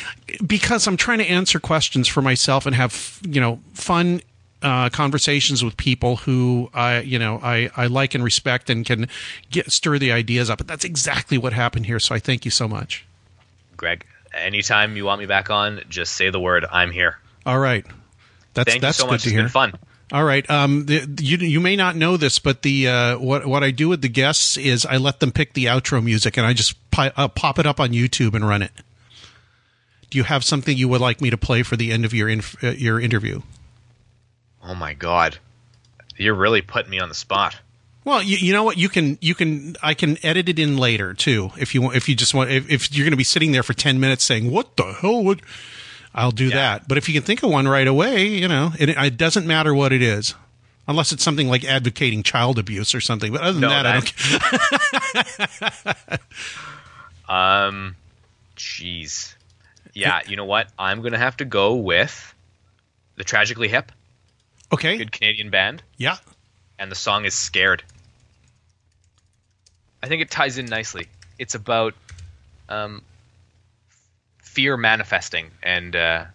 because 0.47 0.87
I'm 0.87 0.95
trying 0.95 1.17
to 1.17 1.25
answer 1.25 1.59
questions 1.59 2.07
for 2.07 2.21
myself 2.21 2.65
and 2.65 2.73
have, 2.75 3.19
you 3.27 3.41
know, 3.41 3.59
fun. 3.73 4.21
Uh, 4.63 4.89
conversations 4.89 5.63
with 5.65 5.75
people 5.75 6.17
who 6.17 6.69
I, 6.71 6.99
you 6.99 7.17
know, 7.17 7.39
I, 7.41 7.71
I 7.75 7.87
like 7.87 8.13
and 8.13 8.23
respect 8.23 8.69
and 8.69 8.85
can 8.85 9.07
get 9.49 9.71
stir 9.71 9.97
the 9.97 10.11
ideas 10.11 10.51
up. 10.51 10.59
But 10.59 10.67
that's 10.67 10.85
exactly 10.85 11.39
what 11.39 11.51
happened 11.51 11.87
here. 11.87 11.99
So 11.99 12.13
I 12.13 12.19
thank 12.19 12.45
you 12.45 12.51
so 12.51 12.67
much. 12.67 13.03
Greg, 13.75 14.05
anytime 14.35 14.95
you 14.95 15.03
want 15.03 15.19
me 15.19 15.25
back 15.25 15.49
on, 15.49 15.81
just 15.89 16.13
say 16.13 16.29
the 16.29 16.39
word. 16.39 16.63
I'm 16.71 16.91
here. 16.91 17.17
All 17.43 17.57
right, 17.57 17.83
that's 18.53 18.69
Thank 18.69 18.83
that's 18.83 18.99
you 18.99 19.01
so 19.01 19.05
good 19.07 19.11
much. 19.13 19.23
to 19.23 19.29
It's 19.29 19.33
hear. 19.33 19.41
been 19.41 19.49
fun. 19.49 19.73
All 20.11 20.25
right. 20.25 20.47
Um, 20.49 20.85
the, 20.87 21.07
you 21.21 21.37
you 21.37 21.59
may 21.61 21.75
not 21.75 21.95
know 21.95 22.17
this, 22.17 22.37
but 22.37 22.63
the 22.63 22.87
uh, 22.87 23.17
what 23.17 23.45
what 23.45 23.63
I 23.63 23.71
do 23.71 23.87
with 23.87 24.01
the 24.01 24.09
guests 24.09 24.57
is 24.57 24.85
I 24.85 24.97
let 24.97 25.21
them 25.21 25.31
pick 25.31 25.53
the 25.53 25.65
outro 25.65 26.03
music, 26.03 26.35
and 26.37 26.45
I 26.45 26.53
just 26.53 26.75
pi- 26.91 27.13
uh, 27.15 27.29
pop 27.29 27.59
it 27.59 27.65
up 27.65 27.79
on 27.79 27.89
YouTube 27.89 28.33
and 28.33 28.45
run 28.47 28.61
it. 28.61 28.71
Do 30.09 30.17
you 30.17 30.25
have 30.25 30.43
something 30.43 30.77
you 30.77 30.89
would 30.89 30.99
like 30.99 31.21
me 31.21 31.29
to 31.29 31.37
play 31.37 31.63
for 31.63 31.77
the 31.77 31.91
end 31.93 32.03
of 32.03 32.13
your 32.13 32.27
inf- 32.27 32.61
uh, 32.61 32.71
your 32.71 32.99
interview? 32.99 33.41
Oh 34.61 34.75
my 34.75 34.93
God. 34.93 35.37
You're 36.17 36.35
really 36.35 36.61
putting 36.61 36.91
me 36.91 36.99
on 36.99 37.09
the 37.09 37.15
spot. 37.15 37.59
Well, 38.03 38.21
you, 38.21 38.37
you 38.37 38.51
know 38.53 38.63
what? 38.63 38.77
You 38.77 38.89
can 38.89 39.17
you 39.21 39.33
can 39.33 39.77
I 39.81 39.93
can 39.93 40.17
edit 40.25 40.49
it 40.49 40.59
in 40.59 40.75
later 40.77 41.13
too 41.13 41.51
if 41.57 41.73
you 41.73 41.81
want. 41.81 41.95
If 41.95 42.09
you 42.09 42.15
just 42.15 42.33
want, 42.33 42.51
if, 42.51 42.69
if 42.69 42.93
you're 42.93 43.05
going 43.05 43.11
to 43.11 43.17
be 43.17 43.23
sitting 43.23 43.53
there 43.53 43.63
for 43.63 43.73
ten 43.73 43.99
minutes 43.99 44.25
saying 44.25 44.51
what 44.51 44.75
the 44.75 44.91
hell 44.91 45.23
would, 45.23 45.41
I'll 46.13 46.31
do 46.31 46.47
Yeah. 46.47 46.55
that. 46.55 46.87
But 46.87 46.97
if 46.97 47.07
you 47.07 47.13
can 47.13 47.23
think 47.23 47.41
of 47.43 47.49
one 47.49 47.67
right 47.67 47.87
away, 47.87 48.27
you 48.27 48.47
know, 48.47 48.73
it, 48.79 48.89
it 48.89 49.17
doesn't 49.17 49.47
matter 49.47 49.73
what 49.73 49.93
it 49.93 50.01
is, 50.01 50.33
unless 50.87 51.11
it's 51.11 51.23
something 51.23 51.47
like 51.47 51.63
advocating 51.63 52.21
child 52.23 52.59
abuse 52.59 52.93
or 52.93 52.99
something. 53.01 53.31
But 53.31 53.41
other 53.41 53.53
than 53.53 53.61
No, 53.61 53.69
that, 53.69 53.85
I 53.85 53.93
don't. 53.93 54.15
care. 56.07 56.19
Um, 57.29 57.95
jeez. 58.57 59.35
Yeah, 59.93 60.19
you 60.27 60.35
know 60.35 60.43
what? 60.45 60.67
I'm 60.77 61.01
gonna 61.01 61.17
have 61.17 61.37
to 61.37 61.45
go 61.45 61.75
with 61.75 62.33
the 63.15 63.23
Tragically 63.23 63.69
Hip, 63.69 63.91
Okay. 64.71 64.97
good 64.97 65.11
Canadian 65.13 65.49
band, 65.49 65.81
Yeah. 65.97 66.17
and 66.77 66.91
the 66.91 66.95
song 66.95 67.23
is 67.25 67.33
"Scared." 67.33 67.83
I 70.03 70.07
think 70.07 70.21
it 70.21 70.29
ties 70.31 70.57
in 70.57 70.65
nicely. 70.65 71.07
It's 71.39 71.55
about 71.55 71.93
um, 72.67 73.01
fear 74.53 74.77
manifesting, 74.77 75.51
and 75.63 75.95
uh, 75.95 76.25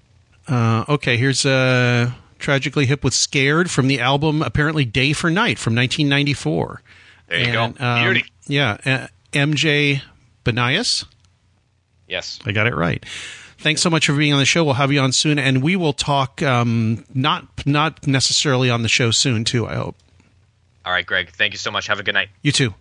Uh, 0.49 0.85
okay. 0.89 1.17
Here's 1.17 1.45
uh, 1.45 2.11
tragically 2.39 2.87
hip 2.87 3.03
with 3.05 3.15
"Scared" 3.15 3.71
from 3.71 3.89
the 3.89 4.01
album 4.01 4.43
apparently 4.43 4.85
"Day 4.85 5.13
for 5.13 5.31
Night" 5.31 5.59
from 5.59 5.75
1994. 5.75 6.83
there 7.29 7.39
you 7.39 7.45
And, 7.59 7.77
go. 7.79 7.85
um, 7.85 8.03
Beauty. 8.05 8.25
yeah. 8.47 8.77
Uh, 8.85 9.07
MJ 9.33 10.03
Banias. 10.45 11.05
Yes. 12.09 12.39
I 12.47 12.53
got 12.53 12.67
it 12.67 12.75
right. 12.75 13.05
Thanks 13.59 13.81
so 13.83 13.91
much 13.91 14.07
for 14.07 14.15
being 14.15 14.33
on 14.33 14.39
the 14.39 14.45
show. 14.45 14.65
We'll 14.65 14.75
have 14.75 14.93
you 14.93 15.01
on 15.01 15.13
soon, 15.13 15.39
and 15.39 15.63
we 15.63 15.77
will 15.77 15.93
talk. 15.93 16.43
Um, 16.43 17.05
not 17.15 17.47
not 17.67 18.07
necessarily 18.07 18.71
on 18.71 18.83
the 18.83 18.89
show 18.89 19.11
soon, 19.11 19.45
too. 19.45 19.67
I 19.67 19.75
hope. 19.75 19.97
All 20.85 20.93
right, 20.93 21.05
Greg. 21.05 21.31
Thank 21.31 21.53
you 21.55 21.59
so 21.59 21.71
much. 21.73 21.89
Have 21.89 21.99
a 21.99 22.03
good 22.05 22.15
night. 22.15 22.29
You 22.43 22.53
too. 22.53 22.75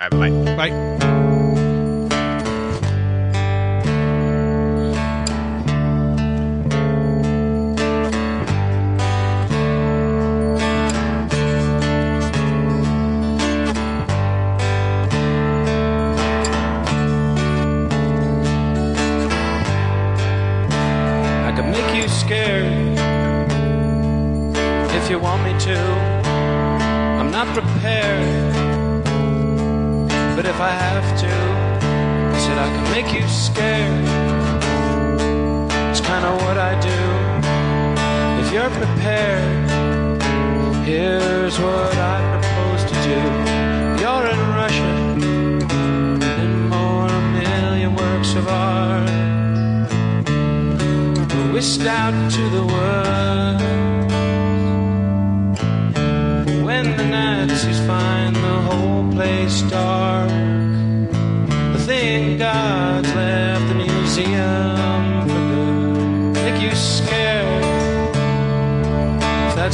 All 0.00 0.08
right, 0.10 0.30
bye. 0.56 0.68
Bye. 0.68 1.27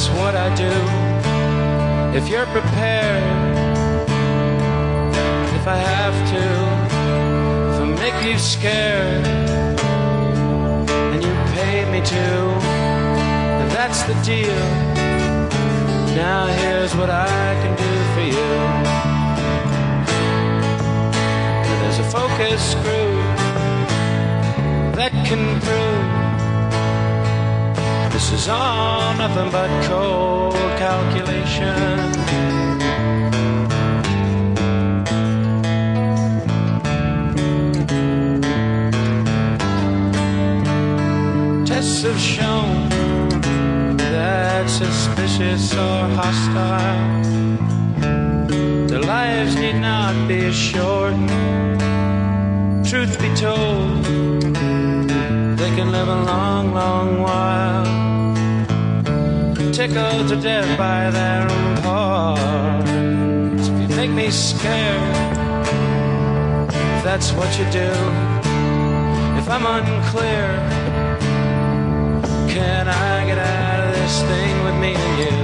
That's 0.04 0.18
what 0.18 0.34
I 0.36 0.54
do. 0.54 0.68
If 2.18 2.28
you're 2.28 2.44
prepared, 2.44 3.56
if 5.58 5.66
I 5.66 5.76
have 5.76 6.16
to, 6.32 6.44
if 7.72 7.80
I 7.80 7.86
make 8.04 8.18
you 8.22 8.38
scared 8.38 9.26
and 11.14 11.24
you 11.24 11.32
pay 11.56 11.90
me 11.90 12.00
to. 12.04 12.24
That's 13.72 14.02
the 14.02 14.14
deal. 14.22 14.64
Now 16.14 16.48
here's 16.48 16.94
what 16.96 17.08
I 17.08 17.54
can 17.62 17.74
do 17.84 17.92
for 18.12 18.24
you. 18.36 18.50
There's 21.80 21.98
a 21.98 22.08
focus 22.10 22.74
group 22.84 23.36
that 24.96 25.12
can 25.26 25.60
prove 25.62 26.13
this 28.14 28.30
is 28.30 28.48
all 28.48 29.12
nothing 29.14 29.50
but 29.50 29.68
cold 29.88 30.54
calculation. 30.78 31.74
Tests 41.66 42.02
have 42.04 42.20
shown 42.20 42.88
that 43.98 44.70
suspicious 44.70 45.74
or 45.74 46.08
hostile, 46.20 47.22
their 48.86 49.02
lives 49.02 49.56
need 49.56 49.80
not 49.80 50.14
be 50.28 50.52
short. 50.52 51.14
Truth 52.86 53.18
be 53.18 53.34
told, 53.34 54.04
they 55.58 55.70
can 55.74 55.90
live 55.90 56.06
a 56.06 56.22
long, 56.22 56.72
long 56.72 57.20
while, 57.20 58.03
tickled 59.86 60.28
to 60.28 60.36
death 60.36 60.78
by 60.78 61.10
their 61.10 61.42
own 61.42 61.76
parts. 61.82 63.68
If 63.68 63.90
you 63.90 63.96
make 63.96 64.10
me 64.10 64.30
scared, 64.30 65.16
if 66.68 67.04
that's 67.04 67.32
what 67.32 67.50
you 67.58 67.66
do, 67.70 67.90
if 69.40 69.46
I'm 69.54 69.66
unclear. 69.78 70.46
Can 72.48 72.88
I 72.88 73.26
get 73.26 73.38
out 73.38 73.80
of 73.86 73.94
this 73.94 74.22
thing 74.22 74.54
with 74.64 74.76
me 74.84 74.94
and 74.94 75.14
you? 75.22 75.36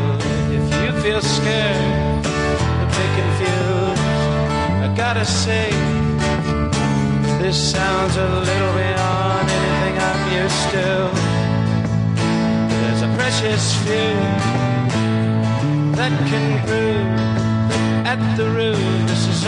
If 0.59 0.67
you 0.83 1.03
feel 1.03 1.21
scared 1.21 2.27
or 2.81 2.89
bit 2.97 3.11
confused, 3.21 4.03
I 4.85 4.95
gotta 4.97 5.25
say, 5.25 5.71
this 7.43 7.59
sounds 7.73 8.17
a 8.17 8.29
little 8.49 8.73
beyond 8.81 9.51
anything 9.51 9.95
I'm 10.09 10.23
used 10.43 10.71
to. 10.71 11.40
Precious 13.31 13.77
few 13.85 14.16
that 15.94 16.12
can 16.28 16.66
prove 16.66 18.05
at 18.05 18.19
the 18.36 18.51
root 18.51 19.07
this 19.07 19.28
is 19.28 19.47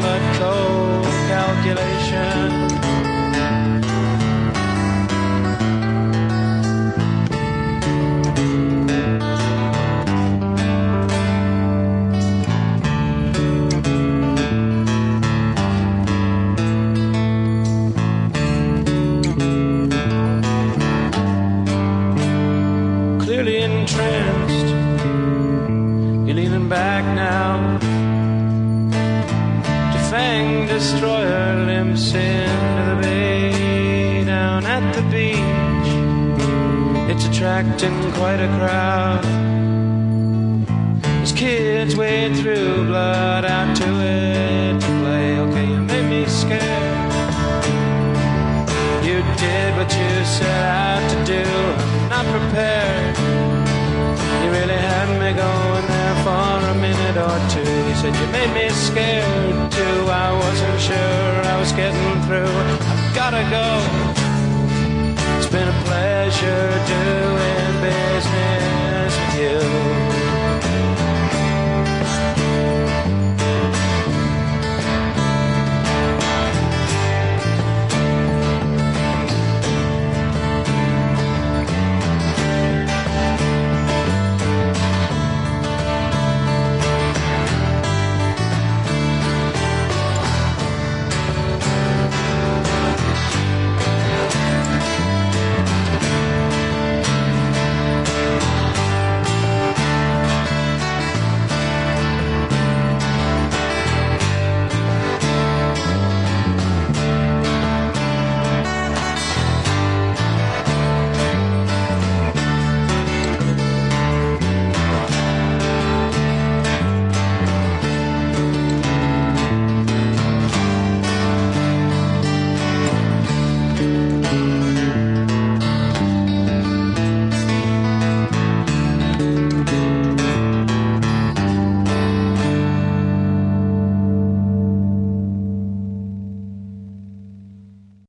but 0.00 0.22
cold 0.38 1.04
calculation. 1.26 2.95